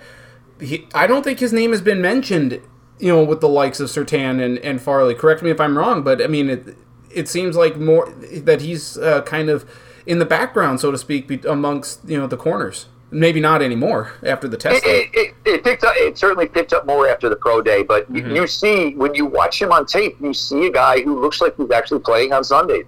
he, 0.61 0.87
I 0.93 1.07
don't 1.07 1.23
think 1.23 1.39
his 1.39 1.51
name 1.51 1.71
has 1.71 1.81
been 1.81 2.01
mentioned, 2.01 2.61
you 2.99 3.13
know, 3.13 3.23
with 3.23 3.41
the 3.41 3.49
likes 3.49 3.79
of 3.79 3.89
Surtain 3.89 4.43
and, 4.43 4.57
and 4.59 4.81
Farley. 4.81 5.15
Correct 5.15 5.41
me 5.41 5.49
if 5.49 5.59
I'm 5.59 5.77
wrong, 5.77 6.03
but 6.03 6.21
I 6.21 6.27
mean, 6.27 6.49
it, 6.49 6.77
it 7.09 7.27
seems 7.27 7.55
like 7.55 7.77
more 7.77 8.11
that 8.11 8.61
he's 8.61 8.97
uh, 8.97 9.21
kind 9.23 9.49
of 9.49 9.69
in 10.05 10.19
the 10.19 10.25
background, 10.25 10.79
so 10.79 10.91
to 10.91 10.97
speak, 10.97 11.45
amongst 11.45 12.01
you 12.07 12.17
know 12.17 12.27
the 12.27 12.37
corners. 12.37 12.87
Maybe 13.13 13.41
not 13.41 13.61
anymore 13.61 14.13
after 14.23 14.47
the 14.47 14.55
test. 14.55 14.85
It, 14.85 15.09
it, 15.13 15.35
it, 15.43 15.63
picked 15.65 15.83
up. 15.83 15.93
It 15.97 16.17
certainly 16.17 16.47
picked 16.47 16.71
up 16.71 16.85
more 16.85 17.09
after 17.09 17.27
the 17.27 17.35
pro 17.35 17.61
day. 17.61 17.83
But 17.83 18.11
mm-hmm. 18.11 18.29
you, 18.29 18.41
you 18.41 18.47
see 18.47 18.95
when 18.95 19.13
you 19.13 19.25
watch 19.25 19.61
him 19.61 19.73
on 19.73 19.85
tape, 19.85 20.15
you 20.21 20.33
see 20.33 20.67
a 20.67 20.71
guy 20.71 21.01
who 21.01 21.19
looks 21.19 21.41
like 21.41 21.57
he's 21.57 21.71
actually 21.71 21.99
playing 21.99 22.31
on 22.31 22.45
Sunday. 22.45 22.83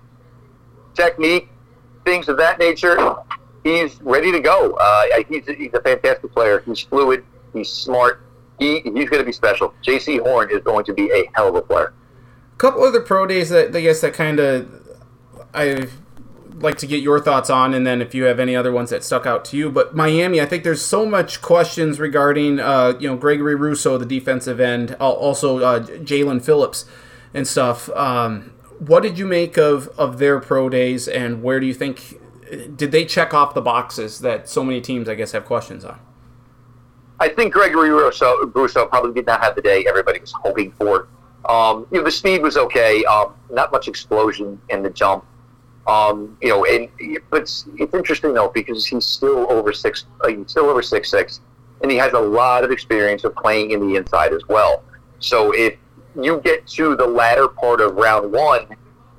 Technique, 0.94 1.50
things 2.06 2.30
of 2.30 2.38
that 2.38 2.58
nature. 2.58 3.16
He's 3.66 4.02
ready 4.02 4.32
to 4.32 4.40
go. 4.40 4.78
Uh, 4.80 5.04
he's, 5.28 5.46
he's 5.46 5.74
a 5.74 5.82
fantastic 5.82 6.32
player. 6.32 6.64
He's 6.66 6.80
fluid. 6.82 7.26
He's 7.54 7.70
smart. 7.70 8.22
He, 8.60 8.82
he's 8.82 9.10
going 9.10 9.20
to 9.20 9.24
be 9.24 9.32
special. 9.32 9.74
Jaycee 9.84 10.20
Horn 10.20 10.50
is 10.52 10.62
going 10.62 10.86
to 10.86 10.94
be 10.94 11.10
a 11.12 11.30
hell 11.36 11.50
of 11.50 11.56
a 11.56 11.62
player. 11.62 11.94
A 12.54 12.58
couple 12.58 12.84
other 12.84 13.02
pro 13.02 13.26
days 13.26 13.50
that 13.50 13.76
I 13.76 13.82
guess 13.82 14.02
that 14.02 14.14
kind 14.14 14.40
of 14.40 14.70
I 15.54 15.88
like 16.56 16.78
to 16.78 16.88
get 16.88 17.02
your 17.02 17.20
thoughts 17.20 17.50
on, 17.50 17.74
and 17.74 17.86
then 17.86 18.02
if 18.02 18.16
you 18.16 18.24
have 18.24 18.40
any 18.40 18.56
other 18.56 18.72
ones 18.72 18.90
that 18.90 19.04
stuck 19.04 19.26
out 19.26 19.44
to 19.46 19.58
you. 19.58 19.70
But 19.70 19.96
Miami, 19.96 20.40
I 20.40 20.46
think 20.46 20.64
there's 20.64 20.82
so 20.82 21.06
much 21.06 21.42
questions 21.42 22.00
regarding 22.00 22.60
uh, 22.60 22.94
you 23.00 23.08
know 23.08 23.18
Gregory 23.18 23.56
Russo, 23.56 23.98
the 23.98 24.06
defensive 24.06 24.60
end, 24.60 24.96
also 24.96 25.60
uh, 25.60 25.80
Jaelan 25.80 26.44
Phillips 26.44 26.86
and 27.34 27.48
stuff. 27.48 27.90
Um, 27.90 28.54
what 28.80 29.04
did 29.04 29.18
you 29.18 29.26
make 29.26 29.58
of 29.58 29.88
of 29.98 30.20
their 30.20 30.40
pro 30.40 30.70
days, 30.70 31.08
and 31.08 31.44
where 31.44 31.60
do 31.60 31.66
you 31.66 31.74
think 31.74 32.20
did 32.76 32.92
they 32.92 33.06
check 33.06 33.34
off 33.34 33.54
the 33.54 33.62
boxes 33.62 34.20
that 34.20 34.48
so 34.48 34.64
many 34.64 34.82
teams 34.82 35.10
I 35.10 35.16
guess 35.16 35.32
have 35.32 35.46
questions 35.46 35.84
on? 35.84 36.00
I 37.20 37.30
think 37.30 37.54
Gregory 37.54 37.90
Russo, 37.90 38.46
Rousseau 38.48 38.86
probably 38.88 39.14
did 39.14 39.26
not 39.26 39.42
have 39.42 39.56
the 39.56 39.62
day 39.62 39.86
everybody 39.88 40.20
was 40.20 40.32
hoping 40.32 40.72
for. 40.74 41.08
Um, 41.46 41.86
you 41.92 42.00
know, 42.00 42.04
the 42.04 42.12
speed 42.12 42.42
was 42.42 42.58
okay. 42.58 43.04
Um, 43.06 43.34
not 43.50 43.72
much 43.72 43.88
explosion 43.88 44.60
in 44.70 44.82
the 44.84 44.90
jump. 44.90 45.26
Um, 45.86 46.38
you 46.42 46.50
know, 46.50 46.66
and 46.66 46.90
but 47.30 47.42
it's, 47.42 47.66
it's 47.78 47.94
interesting 47.94 48.34
though 48.34 48.50
because 48.50 48.86
he's 48.86 49.06
still 49.06 49.52
over 49.52 49.74
six. 49.74 50.06
Uh, 50.22 50.30
he's 50.30 50.50
still 50.50 50.66
over 50.66 50.82
six 50.82 51.12
six, 51.12 51.42
and 51.82 51.92
he 51.92 51.98
has 51.98 52.14
a 52.14 52.20
lot 52.20 52.64
of 52.64 52.72
experience 52.72 53.26
of 53.26 53.36
playing 53.36 53.72
in 53.72 53.86
the 53.86 53.98
inside 53.98 54.34
as 54.34 54.42
well. 54.48 54.84
So 55.20 55.54
if 55.54 55.78
you 56.16 56.40
get 56.42 56.66
to 56.68 56.96
the 56.96 57.06
latter 57.06 57.50
part 57.50 57.82
of 57.82 57.96
round 57.96 58.32
one, 58.32 58.66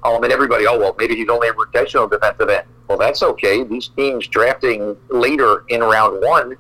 um, 0.05 0.25
and 0.25 0.33
everybody, 0.33 0.67
oh 0.67 0.79
well, 0.79 0.95
maybe 0.99 1.15
he's 1.17 1.29
only 1.29 1.49
a 1.49 1.53
rotational 1.53 2.11
defensive 2.11 2.49
end. 2.49 2.67
Well, 2.89 2.99
that's 2.99 3.23
okay. 3.23 3.63
These 3.63 3.89
teams 3.89 4.27
drafting 4.27 4.97
later 5.11 5.65
in 5.69 5.81
round 5.81 6.23
one 6.23 6.57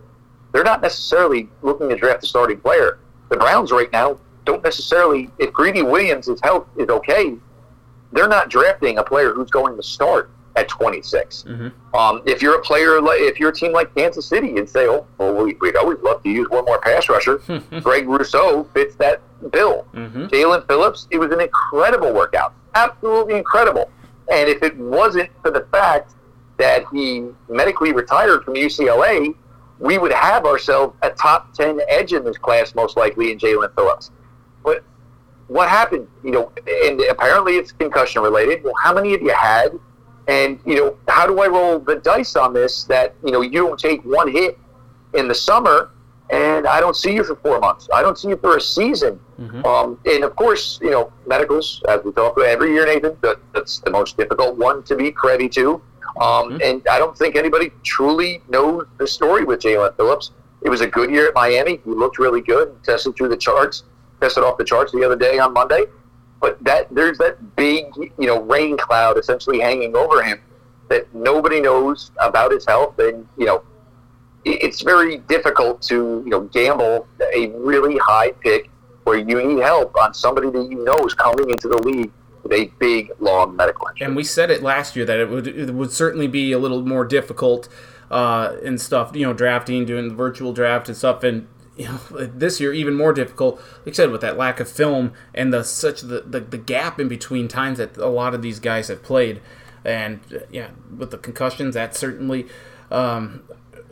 they're 0.54 0.64
not 0.64 0.80
necessarily 0.80 1.48
looking 1.62 1.88
to 1.88 1.96
draft 1.96 2.22
a 2.22 2.26
starting 2.26 2.58
player. 2.60 3.00
The 3.28 3.36
Browns 3.36 3.72
right 3.72 3.90
now 3.92 4.18
don't 4.44 4.62
necessarily, 4.62 5.28
if 5.38 5.52
Greedy 5.52 5.82
Williams' 5.82 6.30
health 6.44 6.68
is 6.76 6.88
okay, 6.88 7.34
they're 8.12 8.28
not 8.28 8.50
drafting 8.50 8.98
a 8.98 9.02
player 9.02 9.32
who's 9.34 9.50
going 9.50 9.76
to 9.76 9.82
start. 9.82 10.30
at 10.56 10.68
26. 10.68 11.42
Mm-hmm. 11.48 11.96
Um, 11.96 12.22
if 12.26 12.40
you're 12.40 12.54
a 12.54 12.62
player, 12.62 13.00
if 13.02 13.40
you're 13.40 13.50
a 13.50 13.52
team 13.52 13.72
like 13.72 13.92
Kansas 13.96 14.24
City, 14.24 14.56
and 14.56 14.68
say, 14.68 14.86
"Oh, 14.86 15.04
well, 15.18 15.34
we, 15.44 15.54
would 15.54 15.76
always 15.76 15.98
love 15.98 16.22
to 16.22 16.28
use 16.30 16.48
one 16.48 16.64
more 16.64 16.80
pass 16.80 17.08
rusher," 17.08 17.38
Greg 17.82 18.06
Rousseau 18.06 18.62
fits 18.72 18.94
that 18.96 19.20
bill. 19.50 19.84
Mm-hmm. 19.94 20.26
Jaelan 20.26 20.64
Phillips, 20.68 21.08
it 21.10 21.18
was 21.18 21.32
an 21.32 21.40
incredible 21.40 22.12
workout, 22.14 22.54
absolutely 22.76 23.34
incredible. 23.34 23.90
And 24.32 24.48
if 24.48 24.62
it 24.62 24.76
wasn't 24.76 25.28
for 25.42 25.50
the 25.50 25.66
fact 25.72 26.12
that 26.58 26.84
he 26.92 27.26
medically 27.48 27.92
retired 27.92 28.44
from 28.44 28.54
UCLA, 28.54 29.34
we 29.78 29.98
would 29.98 30.12
have 30.12 30.44
ourselves 30.46 30.96
a 31.02 31.10
top 31.10 31.52
10 31.54 31.80
edge 31.88 32.12
in 32.12 32.24
this 32.24 32.38
class, 32.38 32.74
most 32.74 32.96
likely, 32.96 33.32
in 33.32 33.38
Jaelan 33.38 33.74
Phillips. 33.74 34.10
But 34.62 34.84
what 35.48 35.68
happened? 35.68 36.08
You 36.22 36.30
know, 36.30 36.52
and 36.86 37.00
apparently 37.02 37.56
it's 37.56 37.72
concussion 37.72 38.22
related. 38.22 38.62
Well, 38.64 38.74
how 38.80 38.94
many 38.94 39.12
have 39.12 39.22
you 39.22 39.34
had? 39.34 39.78
And, 40.26 40.58
you 40.64 40.76
know, 40.76 40.96
how 41.08 41.26
do 41.26 41.40
I 41.40 41.48
roll 41.48 41.78
the 41.78 41.96
dice 41.96 42.36
on 42.36 42.54
this 42.54 42.84
that, 42.84 43.14
you 43.24 43.30
know, 43.30 43.42
you 43.42 43.50
don't 43.50 43.78
take 43.78 44.02
one 44.04 44.30
hit 44.30 44.58
in 45.12 45.28
the 45.28 45.34
summer 45.34 45.90
and 46.30 46.66
I 46.66 46.80
don't 46.80 46.96
see 46.96 47.14
you 47.14 47.22
for 47.22 47.36
four 47.36 47.60
months. 47.60 47.88
I 47.92 48.00
don't 48.00 48.18
see 48.18 48.28
you 48.28 48.36
for 48.38 48.56
a 48.56 48.60
season. 48.60 49.20
Mm-hmm. 49.38 49.64
Um, 49.66 50.00
and 50.06 50.24
of 50.24 50.34
course, 50.36 50.78
you 50.80 50.90
know, 50.90 51.12
medicals, 51.26 51.82
as 51.88 52.02
we 52.02 52.12
talk 52.12 52.36
about 52.36 52.46
every 52.46 52.72
year, 52.72 52.86
Nathan, 52.86 53.16
that, 53.20 53.38
that's 53.52 53.80
the 53.80 53.90
most 53.90 54.16
difficult 54.16 54.56
one 54.56 54.82
to 54.84 54.96
be 54.96 55.10
privy 55.10 55.48
to. 55.50 55.82
Um, 56.20 56.50
mm-hmm. 56.50 56.58
And 56.62 56.88
I 56.88 56.98
don't 56.98 57.16
think 57.16 57.36
anybody 57.36 57.72
truly 57.82 58.42
knows 58.48 58.86
the 58.98 59.06
story 59.06 59.44
with 59.44 59.60
Jaelan 59.60 59.96
Phillips. 59.96 60.30
It 60.62 60.70
was 60.70 60.80
a 60.80 60.86
good 60.86 61.10
year 61.10 61.28
at 61.28 61.34
Miami. 61.34 61.80
He 61.84 61.90
looked 61.90 62.18
really 62.18 62.40
good, 62.40 62.82
tested 62.84 63.16
through 63.16 63.28
the 63.28 63.36
charts, 63.36 63.84
tested 64.20 64.44
off 64.44 64.56
the 64.56 64.64
charts 64.64 64.92
the 64.92 65.04
other 65.04 65.16
day 65.16 65.38
on 65.38 65.52
Monday. 65.52 65.84
But 66.40 66.62
that 66.64 66.94
there's 66.94 67.18
that 67.18 67.56
big, 67.56 67.86
you 67.96 68.26
know, 68.26 68.42
rain 68.42 68.76
cloud 68.76 69.18
essentially 69.18 69.60
hanging 69.60 69.96
over 69.96 70.22
him 70.22 70.40
that 70.88 71.12
nobody 71.14 71.60
knows 71.60 72.10
about 72.20 72.52
his 72.52 72.66
health, 72.66 72.98
and 72.98 73.26
you 73.36 73.46
know, 73.46 73.62
it's 74.44 74.82
very 74.82 75.18
difficult 75.18 75.80
to 75.82 76.22
you 76.24 76.30
know 76.30 76.42
gamble 76.42 77.06
a 77.34 77.48
really 77.50 77.96
high 77.98 78.30
pick 78.32 78.70
where 79.04 79.18
you 79.18 79.42
need 79.42 79.62
help 79.62 79.96
on 79.96 80.12
somebody 80.14 80.50
that 80.50 80.70
you 80.70 80.84
know 80.84 80.98
is 81.06 81.14
coming 81.14 81.50
into 81.50 81.68
the 81.68 81.78
league 81.78 82.10
with 82.44 82.52
a 82.52 82.70
big, 82.78 83.10
long 83.18 83.56
medical. 83.56 83.88
And 84.00 84.14
we 84.14 84.22
said 84.22 84.50
it 84.50 84.62
last 84.62 84.94
year 84.94 85.04
that 85.04 85.18
it 85.18 85.28
would 85.28 85.48
it 85.48 85.74
would 85.74 85.90
certainly 85.90 86.28
be 86.28 86.52
a 86.52 86.58
little 86.58 86.86
more 86.86 87.04
difficult 87.04 87.68
uh, 88.10 88.56
and 88.64 88.80
stuff. 88.80 89.10
You 89.14 89.26
know, 89.26 89.32
drafting, 89.32 89.84
doing 89.84 90.08
the 90.08 90.14
virtual 90.14 90.52
draft 90.52 90.88
and 90.88 90.96
stuff, 90.96 91.24
and 91.24 91.48
you 91.76 91.86
know 91.86 91.98
this 92.10 92.60
year 92.60 92.72
even 92.72 92.94
more 92.94 93.12
difficult. 93.12 93.56
Like 93.84 93.88
I 93.88 93.92
said, 93.92 94.10
with 94.10 94.20
that 94.20 94.36
lack 94.36 94.60
of 94.60 94.68
film 94.68 95.12
and 95.34 95.52
the 95.52 95.64
such 95.64 96.02
the, 96.02 96.20
the, 96.20 96.40
the 96.40 96.58
gap 96.58 97.00
in 97.00 97.08
between 97.08 97.48
times 97.48 97.78
that 97.78 97.96
a 97.96 98.06
lot 98.06 98.34
of 98.34 98.42
these 98.42 98.60
guys 98.60 98.88
have 98.88 99.02
played, 99.02 99.40
and 99.84 100.20
yeah, 100.52 100.68
with 100.96 101.10
the 101.10 101.18
concussions, 101.18 101.74
that 101.74 101.96
certainly. 101.96 102.46
Um, 102.90 103.42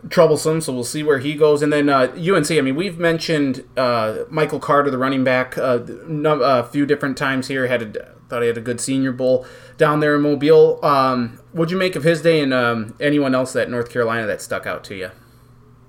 troublesome. 0.09 0.61
So 0.61 0.73
we'll 0.73 0.85
see 0.85 1.03
where 1.03 1.19
he 1.19 1.35
goes. 1.35 1.63
And 1.63 1.73
then 1.73 1.89
uh, 1.89 2.13
UNC. 2.17 2.51
I 2.51 2.61
mean, 2.61 2.75
we've 2.75 2.99
mentioned 2.99 3.65
uh, 3.77 4.25
Michael 4.29 4.59
Carter, 4.59 4.91
the 4.91 4.99
running 4.99 5.23
back, 5.23 5.57
uh, 5.57 5.79
a 5.87 6.65
few 6.65 6.87
different 6.87 7.17
times 7.17 7.49
here. 7.49 7.67
Had 7.69 7.97
a, 7.97 8.12
thought 8.33 8.43
he 8.43 8.49
had 8.49 8.57
a 8.57 8.63
good 8.63 8.81
Senior 8.81 9.13
Bowl 9.13 9.47
down 9.77 10.01
there 10.01 10.17
in 10.17 10.23
Mobile. 10.23 10.83
Um, 10.83 11.39
what'd 11.53 11.71
you 11.71 11.77
make 11.77 11.97
of 11.97 12.05
his 12.05 12.23
day, 12.23 12.41
and 12.41 12.55
um, 12.55 12.97
anyone 12.99 13.35
else 13.35 13.55
at 13.57 13.69
North 13.69 13.91
Carolina 13.91 14.27
that 14.27 14.41
stuck 14.41 14.67
out 14.67 14.83
to 14.85 14.95
you? 14.95 15.11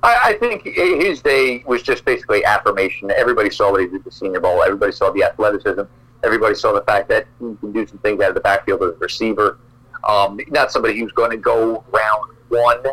I, 0.04 0.20
I 0.24 0.34
think 0.34 0.64
his 0.66 1.22
day 1.22 1.64
was 1.66 1.82
just 1.82 2.04
basically 2.04 2.44
affirmation. 2.44 3.12
Everybody 3.12 3.50
saw 3.50 3.72
what 3.72 3.82
he 3.82 3.88
did 3.88 4.04
the 4.04 4.12
Senior 4.12 4.42
Bowl. 4.42 4.62
Everybody 4.62 4.92
saw 4.92 5.12
the 5.12 5.24
athleticism. 5.24 5.84
Everybody 6.24 6.56
saw 6.56 6.74
the 6.74 6.82
fact 6.82 7.08
that 7.10 7.28
he 7.40 7.56
can 7.56 7.72
do 7.72 7.88
some 7.88 7.98
things 8.00 8.22
out 8.22 8.30
of 8.30 8.36
the 8.36 8.42
backfield 8.42 8.84
as 8.84 8.90
a 8.90 8.98
receiver. 8.98 9.60
Um, 10.08 10.40
not 10.50 10.72
somebody 10.72 11.00
who's 11.00 11.14
going 11.14 11.32
to 11.32 11.38
go 11.38 11.86
round 11.92 12.32
one 12.50 12.84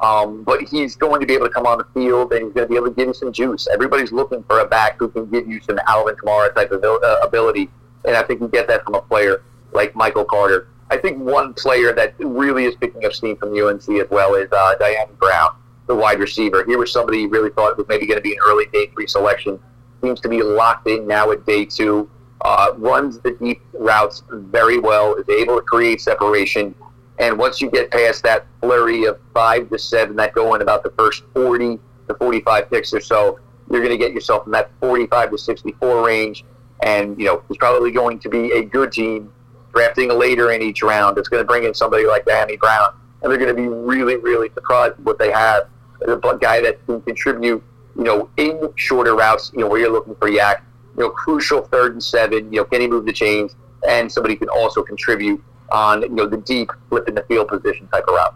um, 0.00 0.44
but 0.44 0.62
he's 0.62 0.96
going 0.96 1.20
to 1.20 1.26
be 1.26 1.34
able 1.34 1.46
to 1.46 1.52
come 1.52 1.66
on 1.66 1.78
the 1.78 1.86
field 1.94 2.32
and 2.32 2.44
he's 2.44 2.52
going 2.52 2.66
to 2.66 2.70
be 2.70 2.76
able 2.76 2.88
to 2.88 2.94
give 2.94 3.08
you 3.08 3.14
some 3.14 3.32
juice. 3.32 3.66
Everybody's 3.72 4.12
looking 4.12 4.42
for 4.44 4.60
a 4.60 4.66
back 4.66 4.96
who 4.98 5.08
can 5.08 5.26
give 5.26 5.48
you 5.48 5.60
some 5.60 5.80
Alvin 5.86 6.14
Kamara 6.14 6.54
type 6.54 6.70
of 6.70 6.84
uh, 6.84 7.16
ability, 7.22 7.68
and 8.04 8.16
I 8.16 8.22
think 8.22 8.40
you 8.40 8.48
get 8.48 8.68
that 8.68 8.84
from 8.84 8.94
a 8.94 9.02
player 9.02 9.42
like 9.72 9.94
Michael 9.94 10.24
Carter. 10.24 10.68
I 10.90 10.96
think 10.96 11.18
one 11.18 11.52
player 11.54 11.92
that 11.92 12.14
really 12.18 12.64
is 12.64 12.74
picking 12.76 13.04
up 13.04 13.12
steam 13.12 13.36
from 13.36 13.54
UNC 13.54 13.88
as 13.88 14.08
well 14.10 14.34
is 14.34 14.50
uh, 14.52 14.74
Dyami 14.80 15.18
Brown, 15.18 15.50
the 15.86 15.94
wide 15.94 16.18
receiver. 16.18 16.64
He 16.64 16.76
was 16.76 16.92
somebody 16.92 17.20
you 17.20 17.28
really 17.28 17.50
thought 17.50 17.76
was 17.76 17.86
maybe 17.88 18.06
going 18.06 18.18
to 18.18 18.22
be 18.22 18.32
an 18.32 18.38
early 18.46 18.66
day 18.66 18.86
three 18.94 19.06
selection. 19.06 19.58
Seems 20.02 20.20
to 20.20 20.28
be 20.28 20.42
locked 20.42 20.88
in 20.88 21.06
now 21.06 21.30
at 21.30 21.44
day 21.44 21.64
two. 21.64 22.08
Uh, 22.40 22.72
runs 22.76 23.18
the 23.18 23.32
deep 23.32 23.60
routes 23.72 24.22
very 24.30 24.78
well. 24.78 25.14
Is 25.14 25.28
able 25.28 25.56
to 25.56 25.62
create 25.62 26.00
separation 26.00 26.74
and 27.18 27.36
once 27.36 27.60
you 27.60 27.70
get 27.70 27.90
past 27.90 28.22
that 28.22 28.46
flurry 28.60 29.04
of 29.04 29.18
five 29.34 29.68
to 29.70 29.78
seven 29.78 30.16
that 30.16 30.34
go 30.34 30.54
in 30.54 30.62
about 30.62 30.82
the 30.82 30.90
first 30.90 31.24
40 31.34 31.78
to 32.08 32.14
45 32.14 32.70
picks 32.70 32.94
or 32.94 33.00
so, 33.00 33.40
you're 33.70 33.80
going 33.80 33.96
to 33.96 33.98
get 33.98 34.12
yourself 34.12 34.46
in 34.46 34.52
that 34.52 34.70
45 34.80 35.32
to 35.32 35.38
64 35.38 36.06
range. 36.06 36.44
And, 36.82 37.18
you 37.18 37.26
know, 37.26 37.42
it's 37.48 37.58
probably 37.58 37.90
going 37.90 38.18
to 38.20 38.28
be 38.28 38.52
a 38.52 38.64
good 38.64 38.92
team 38.92 39.32
drafting 39.74 40.10
later 40.10 40.52
in 40.52 40.62
each 40.62 40.82
round. 40.82 41.18
It's 41.18 41.28
going 41.28 41.42
to 41.42 41.46
bring 41.46 41.64
in 41.64 41.74
somebody 41.74 42.06
like 42.06 42.24
Danny 42.24 42.56
Brown. 42.56 42.94
And 43.22 43.30
they're 43.30 43.38
going 43.38 43.54
to 43.54 43.60
be 43.60 43.68
really, 43.68 44.16
really 44.16 44.50
surprised 44.54 44.94
what 45.02 45.18
they 45.18 45.32
have. 45.32 45.68
A 46.06 46.38
guy 46.40 46.60
that 46.60 46.84
can 46.86 47.00
contribute, 47.02 47.62
you 47.96 48.04
know, 48.04 48.30
in 48.36 48.72
shorter 48.76 49.16
routes, 49.16 49.50
you 49.52 49.60
know, 49.60 49.68
where 49.68 49.80
you're 49.80 49.90
looking 49.90 50.14
for 50.14 50.30
YAC, 50.30 50.60
you 50.96 51.02
know, 51.02 51.10
crucial 51.10 51.62
third 51.62 51.92
and 51.92 52.02
seven, 52.02 52.52
you 52.52 52.60
know, 52.60 52.64
can 52.64 52.80
he 52.80 52.86
move 52.86 53.04
the 53.04 53.12
chains? 53.12 53.56
And 53.88 54.10
somebody 54.10 54.36
can 54.36 54.48
also 54.48 54.82
contribute 54.84 55.42
on 55.70 56.02
you 56.02 56.08
know 56.10 56.26
the 56.26 56.36
deep 56.36 56.70
flip 56.88 57.08
in 57.08 57.14
the 57.14 57.22
field 57.22 57.48
position 57.48 57.88
type 57.88 58.04
of 58.08 58.14
route. 58.14 58.34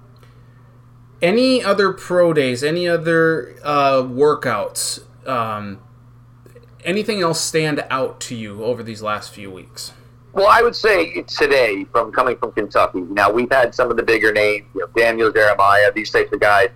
Any 1.21 1.63
other 1.63 1.93
pro 1.93 2.33
days? 2.33 2.65
Any 2.65 2.89
other 2.89 3.55
uh, 3.63 4.03
workouts? 4.03 5.05
Um, 5.27 5.81
anything 6.85 7.21
else 7.21 7.41
stand 7.41 7.85
out 7.91 8.21
to 8.21 8.35
you 8.35 8.65
over 8.65 8.83
these 8.83 9.03
last 9.03 9.33
few 9.33 9.51
weeks? 9.51 9.93
Well, 10.33 10.49
I 10.49 10.63
would 10.63 10.75
say 10.75 11.23
today, 11.23 11.85
from 11.93 12.11
coming 12.11 12.37
from 12.39 12.53
Kentucky. 12.53 13.03
Now 13.03 13.31
we've 13.31 13.51
had 13.51 13.75
some 13.75 13.91
of 13.91 13.97
the 13.97 14.03
bigger 14.03 14.33
names, 14.33 14.67
you 14.75 14.81
know, 14.81 14.87
Daniel 14.97 15.31
Jeremiah, 15.31 15.93
these 15.93 16.11
types 16.11 16.33
of 16.33 16.41
guys, 16.41 16.71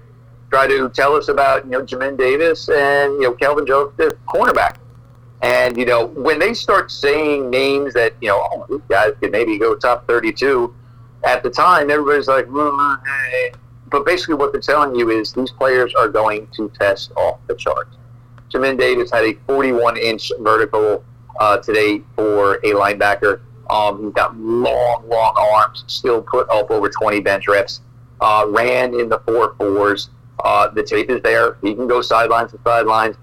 try 0.51 0.67
to 0.67 0.89
tell 0.91 1.15
us 1.15 1.29
about 1.29 1.65
you 1.65 1.71
know 1.73 1.83
Jamin 1.83 2.19
Davis 2.19 2.69
and 2.69 3.15
you 3.15 3.23
know 3.23 3.33
Kelvin 3.33 3.67
Joseph, 3.67 4.13
cornerback. 4.27 4.77
And, 5.43 5.77
you 5.77 5.85
know, 5.85 6.07
when 6.07 6.39
they 6.39 6.55
start 6.55 6.91
saying 6.91 7.51
names 7.51 7.95
that, 7.95 8.15
you 8.21 8.29
know, 8.29 8.49
oh, 8.53 8.67
these 8.69 8.81
guys 8.89 9.13
could 9.21 9.33
maybe 9.33 9.59
go 9.59 9.77
top 9.77 10.07
32, 10.07 10.75
at 11.25 11.43
the 11.43 11.51
time, 11.51 11.91
everybody's 11.91 12.29
like, 12.29 12.47
hey. 12.47 13.53
but 13.91 14.07
basically 14.07 14.35
what 14.35 14.53
they're 14.53 14.61
telling 14.61 14.95
you 14.95 15.11
is 15.11 15.33
these 15.33 15.51
players 15.51 15.95
are 15.95 16.09
going 16.09 16.47
to 16.57 16.71
test 16.79 17.13
off 17.17 17.39
the 17.49 17.55
charts. 17.55 17.97
Jamin 18.53 18.79
Davis 18.79 19.11
had 19.11 19.25
a 19.25 19.35
41 19.47 19.97
inch 19.97 20.31
vertical 20.41 21.05
uh, 21.41 21.59
today 21.59 22.03
for 22.15 22.55
a 22.57 22.73
linebacker. 22.73 23.41
Um, 23.69 24.05
he's 24.05 24.13
got 24.13 24.37
long, 24.37 25.09
long 25.09 25.35
arms, 25.37 25.85
still 25.87 26.23
put 26.23 26.49
up 26.51 26.71
over 26.71 26.89
20 26.89 27.21
bench 27.21 27.49
reps. 27.49 27.81
Uh, 28.21 28.47
ran 28.49 28.99
in 28.99 29.09
the 29.09 29.19
four 29.21 29.55
fours. 29.59 30.11
Uh, 30.43 30.69
the 30.69 30.83
tape 30.83 31.11
is 31.11 31.21
there. 31.23 31.59
He 31.63 31.75
can 31.75 31.87
go 31.87 32.01
sidelines 32.01 32.53
to 32.53 32.61
sidelines. 32.65 33.17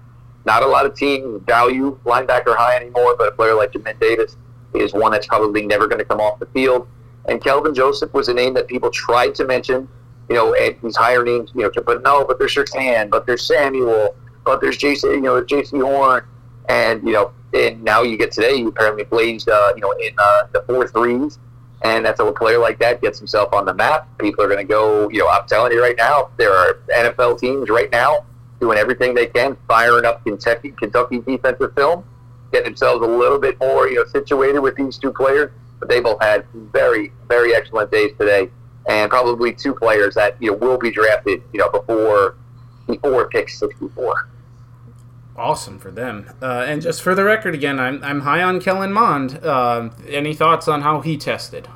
Not 0.44 0.62
a 0.62 0.66
lot 0.66 0.84
of 0.84 0.94
teams 0.94 1.42
value 1.46 1.98
linebacker 2.04 2.54
high 2.56 2.76
anymore, 2.76 3.16
but 3.16 3.28
a 3.28 3.32
player 3.32 3.54
like 3.54 3.72
Jamin 3.72 3.98
Davis 3.98 4.36
is 4.74 4.92
one 4.92 5.12
that's 5.12 5.26
probably 5.26 5.66
never 5.66 5.86
going 5.86 5.98
to 5.98 6.04
come 6.04 6.20
off 6.20 6.38
the 6.38 6.46
field. 6.46 6.86
And 7.26 7.42
Kelvin 7.42 7.74
Joseph 7.74 8.12
was 8.12 8.28
a 8.28 8.34
name 8.34 8.52
that 8.54 8.68
people 8.68 8.90
tried 8.90 9.34
to 9.36 9.46
mention, 9.46 9.88
you 10.28 10.36
know, 10.36 10.54
at 10.54 10.80
these 10.82 10.96
higher 10.96 11.24
names, 11.24 11.50
you 11.54 11.62
know, 11.62 11.70
but 11.84 12.02
no, 12.02 12.24
but 12.24 12.38
there's 12.38 12.54
Surtain, 12.54 13.08
but 13.08 13.26
there's 13.26 13.46
Samuel, 13.46 14.14
but 14.44 14.60
there's 14.60 14.76
Jason, 14.76 15.10
you 15.10 15.20
know, 15.22 15.42
Jaycee 15.42 15.80
Horn, 15.80 16.24
and 16.68 17.06
you 17.06 17.12
know, 17.12 17.32
and 17.52 17.82
now 17.82 18.02
you 18.02 18.16
get 18.16 18.32
today, 18.32 18.54
you 18.56 18.68
apparently 18.68 19.04
blazed, 19.04 19.48
uh, 19.48 19.72
you 19.74 19.80
know, 19.80 19.92
in 19.92 20.14
uh, 20.18 20.44
the 20.52 20.62
four 20.62 20.88
threes, 20.88 21.38
and 21.82 22.04
that's 22.04 22.20
a 22.20 22.32
player 22.32 22.58
like 22.58 22.78
that 22.78 23.00
gets 23.00 23.18
himself 23.18 23.52
on 23.52 23.64
the 23.64 23.74
map. 23.74 24.08
People 24.18 24.44
are 24.44 24.48
going 24.48 24.58
to 24.58 24.64
go, 24.64 25.08
you 25.10 25.20
know, 25.20 25.28
I'm 25.28 25.46
telling 25.46 25.72
you 25.72 25.82
right 25.82 25.96
now, 25.96 26.30
there 26.36 26.52
are 26.52 26.78
NFL 26.96 27.38
teams 27.38 27.68
right 27.68 27.90
now 27.90 28.24
doing 28.60 28.78
everything 28.78 29.14
they 29.14 29.26
can, 29.26 29.56
firing 29.68 30.04
up 30.04 30.24
Kentucky, 30.24 30.70
Kentucky 30.70 31.18
defensive 31.18 31.74
film, 31.74 32.04
getting 32.50 32.64
themselves 32.70 33.04
a 33.04 33.08
little 33.08 33.38
bit 33.38 33.58
more, 33.60 33.88
you 33.88 33.96
know, 33.96 34.06
situated 34.06 34.60
with 34.60 34.74
these 34.76 34.96
two 34.96 35.12
players. 35.12 35.50
But 35.78 35.88
they 35.88 36.00
both 36.00 36.22
had 36.22 36.46
very, 36.72 37.12
very 37.28 37.54
excellent 37.54 37.90
days 37.90 38.12
today, 38.18 38.48
and 38.88 39.10
probably 39.10 39.52
two 39.52 39.74
players 39.74 40.14
that 40.14 40.36
you 40.40 40.50
know 40.50 40.56
will 40.56 40.78
be 40.78 40.90
drafted, 40.90 41.42
you 41.52 41.58
know, 41.60 41.68
before 41.68 42.36
before 42.86 43.28
pick 43.28 43.50
sixty 43.50 43.88
four. 43.88 44.28
Awesome 45.36 45.78
for 45.78 45.90
them. 45.90 46.30
Uh, 46.40 46.64
and 46.66 46.80
just 46.80 47.02
for 47.02 47.14
the 47.14 47.24
record, 47.24 47.54
again, 47.54 47.80
I'm, 47.80 48.02
I'm 48.04 48.20
high 48.20 48.42
on 48.42 48.60
Kellen 48.60 48.92
Mond. 48.92 49.44
Uh, 49.44 49.90
any 50.08 50.32
thoughts 50.32 50.68
on 50.68 50.82
how 50.82 51.00
he 51.00 51.16
tested? 51.16 51.68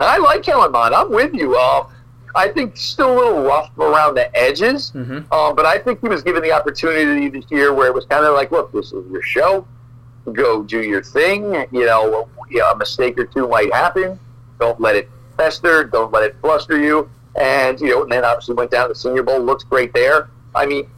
I 0.00 0.18
like 0.18 0.42
Kellen 0.42 0.72
Mond. 0.72 0.94
I'm 0.94 1.10
with 1.10 1.34
you. 1.34 1.56
Uh, 1.56 1.86
I 2.34 2.48
think 2.48 2.76
still 2.76 3.12
a 3.12 3.16
little 3.16 3.42
rough 3.42 3.70
around 3.78 4.14
the 4.14 4.34
edges. 4.36 4.92
Mm-hmm. 4.92 5.32
Um, 5.32 5.54
but 5.54 5.66
I 5.66 5.78
think 5.78 6.00
he 6.00 6.08
was 6.08 6.22
given 6.22 6.42
the 6.42 6.52
opportunity 6.52 7.28
this 7.28 7.44
year 7.50 7.72
where 7.72 7.86
it 7.86 7.94
was 7.94 8.06
kind 8.06 8.24
of 8.24 8.34
like, 8.34 8.50
look, 8.50 8.72
this 8.72 8.92
is 8.92 9.10
your 9.10 9.22
show. 9.22 9.66
Go 10.32 10.62
do 10.62 10.82
your 10.82 11.02
thing. 11.02 11.54
You 11.70 11.84
know, 11.84 12.28
a 12.72 12.76
mistake 12.76 13.18
or 13.18 13.26
two 13.26 13.46
might 13.46 13.72
happen. 13.72 14.18
Don't 14.58 14.80
let 14.80 14.96
it 14.96 15.10
fester. 15.36 15.84
Don't 15.84 16.12
let 16.12 16.22
it 16.22 16.34
fluster 16.40 16.80
you. 16.80 17.10
And 17.38 17.78
you 17.80 17.90
know, 17.90 18.02
and 18.04 18.10
then 18.10 18.24
obviously 18.24 18.54
went 18.54 18.70
down 18.70 18.84
to 18.84 18.94
the 18.94 18.98
Senior 18.98 19.22
Bowl. 19.22 19.40
Looks 19.40 19.64
great 19.64 19.92
there. 19.92 20.30
I 20.54 20.66
mean, 20.66 20.88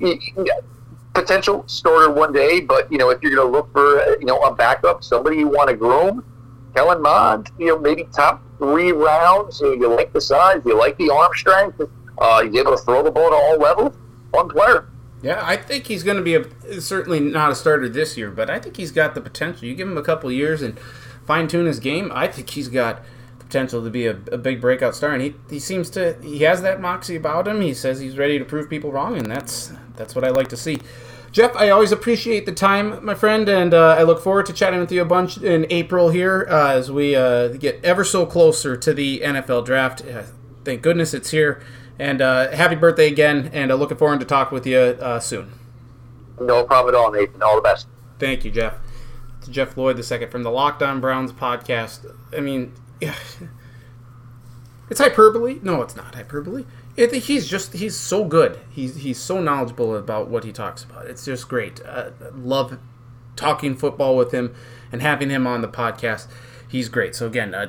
potential 1.16 1.64
starter 1.66 2.12
one 2.12 2.32
day, 2.32 2.60
but 2.60 2.90
you 2.92 2.98
know, 2.98 3.10
if 3.10 3.22
you're 3.22 3.34
going 3.34 3.46
to 3.46 3.52
look 3.52 3.72
for 3.72 4.18
you 4.18 4.26
know 4.26 4.38
a 4.42 4.54
backup, 4.54 5.02
somebody 5.02 5.38
you 5.38 5.48
want 5.48 5.70
to 5.70 5.76
groom, 5.76 6.24
Kellen 6.74 7.02
Mond, 7.02 7.50
you 7.58 7.66
know, 7.66 7.78
maybe 7.78 8.04
top 8.14 8.42
three 8.58 8.92
rounds. 8.92 9.60
You, 9.60 9.76
know, 9.76 9.90
you 9.90 9.96
like 9.96 10.12
the 10.12 10.20
size, 10.20 10.62
you 10.64 10.78
like 10.78 10.96
the 10.98 11.10
arm 11.10 11.32
strength. 11.34 11.80
Uh, 12.18 12.42
he's 12.42 12.54
able 12.56 12.76
to 12.76 12.82
throw 12.82 13.02
the 13.02 13.10
ball 13.10 13.26
at 13.26 13.32
all 13.32 13.58
levels. 13.58 13.96
Fun 14.32 14.48
player. 14.48 14.88
Yeah, 15.22 15.40
I 15.42 15.56
think 15.56 15.86
he's 15.86 16.02
going 16.02 16.18
to 16.18 16.22
be 16.22 16.34
a 16.34 16.80
certainly 16.80 17.20
not 17.20 17.50
a 17.50 17.54
starter 17.54 17.88
this 17.88 18.16
year, 18.16 18.30
but 18.30 18.50
I 18.50 18.58
think 18.58 18.76
he's 18.76 18.92
got 18.92 19.14
the 19.14 19.20
potential. 19.20 19.66
You 19.66 19.74
give 19.74 19.88
him 19.88 19.96
a 19.96 20.02
couple 20.02 20.30
years 20.30 20.62
and 20.62 20.78
fine 21.26 21.48
tune 21.48 21.66
his 21.66 21.80
game. 21.80 22.12
I 22.14 22.28
think 22.28 22.50
he's 22.50 22.68
got 22.68 23.02
the 23.38 23.46
potential 23.46 23.82
to 23.82 23.90
be 23.90 24.06
a, 24.06 24.18
a, 24.30 24.38
big 24.38 24.60
breakout 24.60 24.94
star, 24.94 25.12
and 25.12 25.22
he, 25.22 25.34
he 25.48 25.58
seems 25.58 25.88
to 25.90 26.16
he 26.22 26.40
has 26.40 26.60
that 26.62 26.80
moxie 26.80 27.16
about 27.16 27.48
him. 27.48 27.62
He 27.62 27.72
says 27.72 27.98
he's 28.00 28.18
ready 28.18 28.38
to 28.38 28.44
prove 28.44 28.68
people 28.68 28.92
wrong, 28.92 29.16
and 29.16 29.30
that's 29.30 29.72
that's 29.96 30.14
what 30.14 30.24
I 30.24 30.30
like 30.30 30.48
to 30.48 30.56
see. 30.56 30.78
Jeff, 31.32 31.54
I 31.54 31.68
always 31.68 31.92
appreciate 31.92 32.46
the 32.46 32.52
time, 32.52 33.04
my 33.04 33.14
friend, 33.14 33.46
and 33.48 33.74
uh, 33.74 33.96
I 33.98 34.04
look 34.04 34.22
forward 34.22 34.46
to 34.46 34.54
chatting 34.54 34.80
with 34.80 34.90
you 34.90 35.02
a 35.02 35.04
bunch 35.04 35.36
in 35.36 35.66
April 35.68 36.08
here 36.08 36.46
uh, 36.48 36.72
as 36.72 36.90
we 36.90 37.14
uh, 37.14 37.48
get 37.48 37.78
ever 37.84 38.04
so 38.04 38.24
closer 38.24 38.74
to 38.74 38.94
the 38.94 39.20
NFL 39.20 39.66
draft. 39.66 40.02
Uh, 40.02 40.22
thank 40.64 40.80
goodness 40.80 41.12
it's 41.12 41.30
here. 41.30 41.62
And 41.98 42.22
uh, 42.22 42.52
happy 42.52 42.74
birthday 42.74 43.08
again, 43.08 43.50
and 43.52 43.70
uh, 43.70 43.74
looking 43.74 43.98
forward 43.98 44.20
to 44.20 44.26
talk 44.26 44.50
with 44.50 44.66
you 44.66 44.96
soon. 45.20 45.52
No 46.40 46.64
problem 46.64 46.94
at 46.94 46.98
all, 46.98 47.10
Nathan. 47.10 47.42
All 47.42 47.56
the 47.56 47.62
best. 47.62 47.86
Thank 48.18 48.44
you, 48.44 48.50
Jeff. 48.50 48.74
To 49.42 49.50
Jeff 49.50 49.76
Lloyd 49.76 49.98
II 49.98 50.26
from 50.28 50.42
the 50.42 50.50
Locked 50.50 50.82
On 50.82 51.00
Browns 51.00 51.32
podcast. 51.32 52.10
I 52.34 52.40
mean, 52.40 52.72
it's 53.00 55.00
hyperbole. 55.00 55.60
No, 55.62 55.82
it's 55.82 55.96
not 55.96 56.14
hyperbole. 56.14 56.64
He's 56.96 57.46
just 57.46 57.74
he's 57.74 57.96
so 57.96 58.24
good. 58.24 58.58
He's 58.70 58.96
he's 58.96 59.18
so 59.18 59.40
knowledgeable 59.40 59.96
about 59.96 60.28
what 60.28 60.44
he 60.44 60.52
talks 60.52 60.82
about. 60.82 61.06
It's 61.06 61.24
just 61.24 61.48
great. 61.48 61.80
Uh, 61.84 62.10
love 62.34 62.78
talking 63.36 63.76
football 63.76 64.16
with 64.16 64.32
him 64.32 64.54
and 64.90 65.02
having 65.02 65.28
him 65.28 65.46
on 65.46 65.60
the 65.60 65.68
podcast. 65.68 66.26
He's 66.68 66.88
great. 66.88 67.14
So 67.14 67.26
again, 67.26 67.54
uh, 67.54 67.66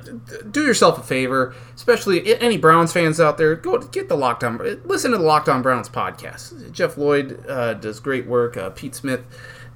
do 0.50 0.64
yourself 0.64 0.98
a 0.98 1.04
favor, 1.04 1.54
especially 1.76 2.40
any 2.40 2.58
Browns 2.58 2.92
fans 2.94 3.20
out 3.20 3.38
there. 3.38 3.56
Go 3.56 3.78
get 3.78 4.10
the 4.10 4.18
Locked 4.18 4.44
On. 4.44 4.58
Listen 4.86 5.12
to 5.12 5.18
the 5.18 5.24
Locked 5.24 5.50
On 5.50 5.62
Browns 5.62 5.90
podcast. 5.90 6.72
Jeff 6.72 6.98
Lloyd 6.98 7.46
uh, 7.48 7.76
does 7.76 8.00
great 8.00 8.26
work. 8.26 8.58
Uh, 8.58 8.70
Pete 8.72 8.96
Smith, 8.96 9.24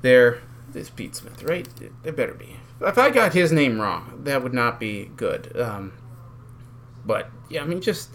there 0.01 0.41
is 0.73 0.89
Pete 0.89 1.15
Smith, 1.15 1.43
right? 1.43 1.67
It, 2.03 2.15
better 2.15 2.33
be. 2.33 2.57
If 2.79 2.97
I 2.97 3.11
got 3.11 3.33
his 3.33 3.51
name 3.51 3.79
wrong, 3.79 4.21
that 4.23 4.41
would 4.41 4.53
not 4.53 4.79
be 4.79 5.11
good. 5.15 5.55
Um, 5.59 5.93
but 7.05 7.29
yeah, 7.49 7.61
I 7.61 7.65
mean, 7.65 7.81
just 7.81 8.09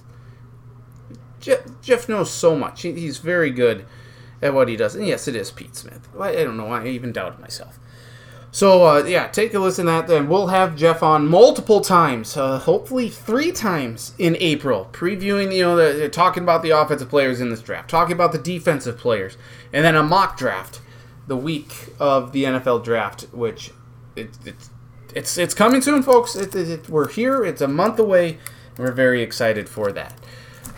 Jeff, 1.47 1.61
Jeff 1.81 2.09
knows 2.09 2.29
so 2.29 2.57
much. 2.57 2.83
He, 2.83 2.93
he's 2.93 3.19
very 3.19 3.51
good 3.53 3.87
at 4.43 4.53
what 4.53 4.67
he 4.67 4.77
does. 4.77 4.97
And 4.97 5.07
yes, 5.07 5.29
it 5.29 5.37
is 5.37 5.53
Pete 5.53 5.77
Smith. 5.77 6.09
I, 6.19 6.31
I 6.31 6.43
don't 6.43 6.57
know. 6.57 6.67
I 6.67 6.89
even 6.89 7.13
doubted 7.13 7.39
myself. 7.39 7.79
So 8.51 8.85
uh, 8.85 9.05
yeah, 9.05 9.29
take 9.29 9.55
a 9.55 9.61
listen 9.61 9.87
to 9.87 9.93
that. 9.93 10.09
Then 10.09 10.29
we'll 10.29 10.49
have 10.49 10.75
Jeff 10.75 11.05
on 11.05 11.29
multiple 11.29 11.81
times, 11.81 12.37
uh, 12.37 12.59
hopefully 12.59 13.09
three 13.09 13.53
times 13.53 14.13
in 14.19 14.37
April, 14.41 14.89
previewing 14.93 15.55
you 15.55 15.63
know 15.63 15.77
the, 15.77 16.09
talking 16.09 16.43
about 16.43 16.63
the 16.63 16.71
offensive 16.71 17.09
players 17.09 17.41
in 17.41 17.51
this 17.51 17.63
draft, 17.63 17.89
talking 17.89 18.15
about 18.15 18.33
the 18.33 18.39
defensive 18.39 18.99
players, 18.99 19.37
and 19.73 19.85
then 19.85 19.95
a 19.95 20.03
mock 20.03 20.37
draft 20.37 20.81
the 21.29 21.37
week 21.37 21.91
of 22.01 22.33
the 22.33 22.45
NFL 22.45 22.83
draft, 22.83 23.29
which 23.33 23.73
it, 24.17 24.31
it 24.45 24.57
it's 25.15 25.39
it's 25.39 25.55
coming 25.55 25.81
soon, 25.81 26.03
folks. 26.03 26.35
It, 26.35 26.89
we're 26.89 27.09
here. 27.09 27.45
It's 27.45 27.61
a 27.61 27.69
month 27.69 27.99
away. 27.99 28.39
We're 28.79 28.93
very 28.93 29.23
excited 29.23 29.69
for 29.69 29.93
that. 29.93 30.15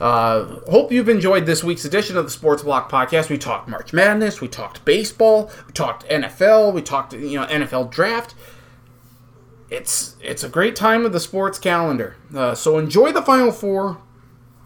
Uh, 0.01 0.61
hope 0.71 0.93
you've 0.93 1.09
enjoyed 1.09 1.47
this 1.47 1.65
week's 1.65 1.85
edition 1.85 2.17
of 2.17 2.25
the 2.25 2.31
Sports 2.31 2.63
Block 2.63 2.91
Podcast. 2.91 3.29
We 3.29 3.39
talked 3.39 3.69
March 3.69 3.93
Madness, 3.93 4.41
we 4.41 4.49
talked 4.49 4.85
baseball, 4.85 5.51
we 5.67 5.73
talked 5.73 6.07
NFL, 6.09 6.73
we 6.73 6.83
talked 6.83 7.13
you 7.13 7.39
know 7.39 7.47
NFL 7.47 7.91
draft. 7.91 8.35
It's 9.71 10.17
it's 10.21 10.45
a 10.45 10.49
great 10.49 10.77
time 10.77 11.05
of 11.05 11.13
the 11.13 11.21
sports 11.21 11.59
calendar. 11.59 12.17
Uh, 12.35 12.55
so 12.55 12.79
enjoy 12.79 13.13
the 13.13 13.23
Final 13.23 13.53
Four 13.53 13.99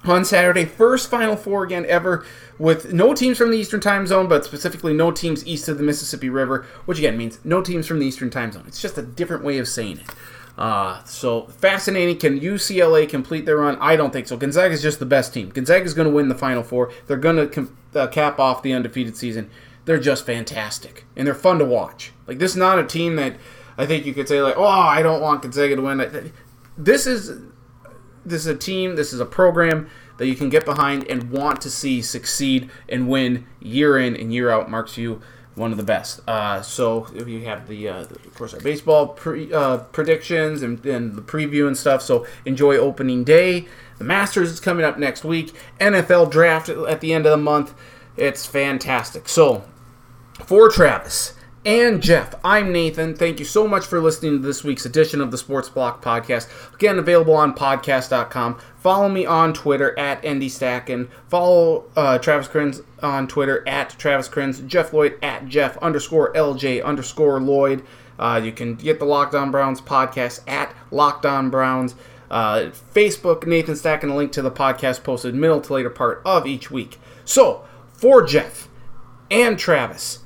on 0.04 0.24
Saturday. 0.24 0.64
First 0.64 1.10
Final 1.10 1.36
Four 1.36 1.64
again 1.64 1.86
ever 1.86 2.24
with 2.58 2.92
no 2.92 3.14
teams 3.14 3.38
from 3.38 3.50
the 3.50 3.58
Eastern 3.58 3.80
Time 3.80 4.06
Zone, 4.06 4.28
but 4.28 4.44
specifically 4.44 4.92
no 4.92 5.10
teams 5.10 5.46
east 5.46 5.68
of 5.68 5.78
the 5.78 5.84
Mississippi 5.84 6.28
River, 6.28 6.66
which 6.84 6.98
again 6.98 7.16
means 7.16 7.38
no 7.42 7.62
teams 7.62 7.86
from 7.86 7.98
the 7.98 8.06
Eastern 8.06 8.30
Time 8.30 8.52
Zone. 8.52 8.64
It's 8.66 8.82
just 8.82 8.98
a 8.98 9.02
different 9.02 9.44
way 9.44 9.58
of 9.58 9.66
saying 9.66 9.98
it. 9.98 10.10
Uh, 10.62 11.02
so 11.02 11.48
fascinating. 11.48 12.16
Can 12.16 12.38
UCLA 12.38 13.08
complete 13.08 13.46
their 13.46 13.56
run? 13.56 13.76
I 13.80 13.96
don't 13.96 14.12
think 14.12 14.28
so. 14.28 14.36
Gonzaga 14.36 14.72
is 14.72 14.80
just 14.80 15.00
the 15.00 15.04
best 15.04 15.34
team. 15.34 15.48
Gonzaga 15.48 15.84
is 15.84 15.92
going 15.92 16.06
to 16.06 16.14
win 16.14 16.28
the 16.28 16.36
Final 16.36 16.62
Four. 16.62 16.92
They're 17.08 17.16
going 17.16 17.34
to 17.34 17.48
com- 17.48 17.76
uh, 17.96 18.06
cap 18.06 18.38
off 18.38 18.62
the 18.62 18.72
undefeated 18.72 19.16
season. 19.16 19.50
They're 19.86 19.98
just 19.98 20.24
fantastic 20.24 21.04
and 21.16 21.26
they're 21.26 21.34
fun 21.34 21.58
to 21.58 21.64
watch. 21.64 22.12
Like 22.28 22.38
this 22.38 22.52
is 22.52 22.56
not 22.56 22.78
a 22.78 22.84
team 22.84 23.16
that 23.16 23.38
I 23.76 23.86
think 23.86 24.06
you 24.06 24.14
could 24.14 24.28
say 24.28 24.40
like, 24.40 24.56
oh, 24.56 24.64
I 24.64 25.02
don't 25.02 25.20
want 25.20 25.42
Gonzaga 25.42 25.74
to 25.74 25.82
win. 25.82 26.32
This 26.78 27.08
is 27.08 27.40
this 28.24 28.42
is 28.42 28.46
a 28.46 28.54
team. 28.54 28.94
This 28.94 29.12
is 29.12 29.18
a 29.18 29.26
program 29.26 29.90
that 30.18 30.28
you 30.28 30.36
can 30.36 30.48
get 30.48 30.64
behind 30.64 31.10
and 31.10 31.32
want 31.32 31.60
to 31.62 31.70
see 31.70 32.00
succeed 32.02 32.70
and 32.88 33.08
win 33.08 33.48
year 33.58 33.98
in 33.98 34.14
and 34.14 34.32
year 34.32 34.48
out. 34.48 34.70
Marks 34.70 34.96
you 34.96 35.22
one 35.54 35.70
of 35.70 35.76
the 35.76 35.84
best. 35.84 36.20
Uh, 36.26 36.62
so 36.62 37.08
if 37.14 37.28
you 37.28 37.44
have 37.44 37.68
the, 37.68 37.88
uh, 37.88 38.00
of 38.00 38.34
course, 38.34 38.54
our 38.54 38.60
baseball 38.60 39.08
pre, 39.08 39.52
uh, 39.52 39.78
predictions 39.78 40.62
and, 40.62 40.84
and, 40.86 41.14
the 41.14 41.22
preview 41.22 41.66
and 41.66 41.76
stuff. 41.76 42.02
So 42.02 42.26
enjoy 42.44 42.76
opening 42.76 43.24
day. 43.24 43.66
The 43.98 44.04
Masters 44.04 44.50
is 44.50 44.60
coming 44.60 44.84
up 44.84 44.98
next 44.98 45.24
week. 45.24 45.54
NFL 45.80 46.30
draft 46.30 46.68
at 46.68 47.00
the 47.00 47.12
end 47.12 47.26
of 47.26 47.30
the 47.30 47.36
month. 47.36 47.74
It's 48.16 48.46
fantastic. 48.46 49.28
So 49.28 49.64
for 50.44 50.68
Travis 50.68 51.34
and 51.64 52.02
Jeff. 52.02 52.34
I'm 52.44 52.72
Nathan. 52.72 53.14
Thank 53.14 53.38
you 53.38 53.44
so 53.44 53.68
much 53.68 53.86
for 53.86 54.00
listening 54.00 54.32
to 54.32 54.46
this 54.46 54.64
week's 54.64 54.84
edition 54.84 55.20
of 55.20 55.30
the 55.30 55.38
Sports 55.38 55.68
Block 55.68 56.02
Podcast. 56.02 56.48
Again, 56.74 56.98
available 56.98 57.34
on 57.34 57.54
podcast.com. 57.54 58.58
Follow 58.76 59.08
me 59.08 59.24
on 59.24 59.52
Twitter 59.52 59.96
at 59.98 60.22
Stacken. 60.22 61.08
Follow 61.28 61.84
uh, 61.94 62.18
Travis 62.18 62.48
Krins 62.48 62.82
on 63.00 63.28
Twitter 63.28 63.66
at 63.68 63.90
Travis 63.90 64.28
Krins. 64.28 64.60
Jeff 64.62 64.92
Lloyd 64.92 65.16
at 65.22 65.46
Jeff 65.46 65.76
underscore 65.78 66.32
LJ 66.32 66.84
underscore 66.84 67.40
Lloyd. 67.40 67.84
Uh, 68.18 68.40
you 68.42 68.52
can 68.52 68.74
get 68.74 68.98
the 68.98 69.04
Locked 69.04 69.34
On 69.34 69.50
Browns 69.50 69.80
podcast 69.80 70.40
at 70.48 70.74
Locked 70.90 71.26
On 71.26 71.48
Browns. 71.48 71.94
Uh, 72.30 72.70
Facebook, 72.92 73.46
Nathan 73.46 73.76
Stack, 73.76 74.02
and 74.02 74.10
a 74.10 74.14
link 74.14 74.32
to 74.32 74.42
the 74.42 74.50
podcast 74.50 75.04
posted 75.04 75.34
middle 75.34 75.60
to 75.60 75.74
later 75.74 75.90
part 75.90 76.22
of 76.24 76.46
each 76.46 76.70
week. 76.70 76.98
So, 77.24 77.64
for 77.92 78.24
Jeff 78.24 78.68
and 79.30 79.58
Travis, 79.58 80.21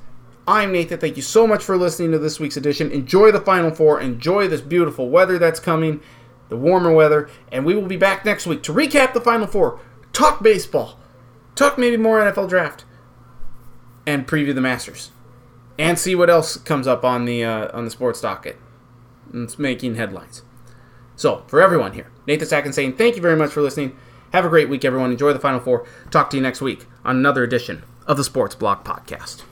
I'm 0.47 0.71
Nathan. 0.71 0.97
Thank 0.97 1.17
you 1.17 1.21
so 1.21 1.45
much 1.45 1.61
for 1.61 1.75
listening 1.75 2.13
to 2.13 2.19
this 2.19 2.39
week's 2.39 2.55
edition. 2.55 2.89
Enjoy 2.91 3.31
the 3.31 3.41
Final 3.41 3.69
Four. 3.69 3.99
Enjoy 3.99 4.47
this 4.47 4.61
beautiful 4.61 5.09
weather 5.09 5.37
that's 5.37 5.59
coming, 5.59 5.99
the 6.47 6.55
warmer 6.55 6.93
weather. 6.93 7.29
And 7.51 7.65
we 7.65 7.75
will 7.75 7.85
be 7.85 7.97
back 7.97 8.23
next 8.23 8.47
week 8.47 8.63
to 8.63 8.73
recap 8.73 9.13
the 9.13 9.19
Final 9.19 9.45
Four, 9.45 9.81
talk 10.13 10.41
baseball, 10.41 10.99
talk 11.55 11.77
maybe 11.77 11.97
more 11.97 12.21
NFL 12.21 12.47
draft, 12.47 12.85
and 14.05 14.25
preview 14.25 14.55
the 14.55 14.61
Masters. 14.61 15.11
And 15.77 15.99
see 15.99 16.15
what 16.15 16.29
else 16.29 16.55
comes 16.55 16.87
up 16.87 17.03
on 17.03 17.25
the 17.25 17.43
uh, 17.43 17.77
on 17.77 17.83
the 17.83 17.91
sports 17.91 18.21
docket. 18.21 18.57
It's 19.33 19.59
making 19.59 19.95
headlines. 19.95 20.43
So, 21.17 21.43
for 21.47 21.61
everyone 21.61 21.91
here, 21.91 22.09
Nathan 22.25 22.47
Stacken 22.47 22.73
saying 22.73 22.95
thank 22.95 23.15
you 23.15 23.21
very 23.21 23.35
much 23.35 23.51
for 23.51 23.61
listening. 23.61 23.95
Have 24.31 24.45
a 24.45 24.49
great 24.49 24.69
week, 24.69 24.85
everyone. 24.85 25.11
Enjoy 25.11 25.33
the 25.33 25.39
Final 25.39 25.59
Four. 25.59 25.85
Talk 26.09 26.29
to 26.31 26.37
you 26.37 26.41
next 26.41 26.61
week 26.61 26.85
on 27.03 27.17
another 27.17 27.43
edition 27.43 27.83
of 28.07 28.17
the 28.17 28.23
Sports 28.23 28.55
Block 28.55 28.83
Podcast. 28.83 29.43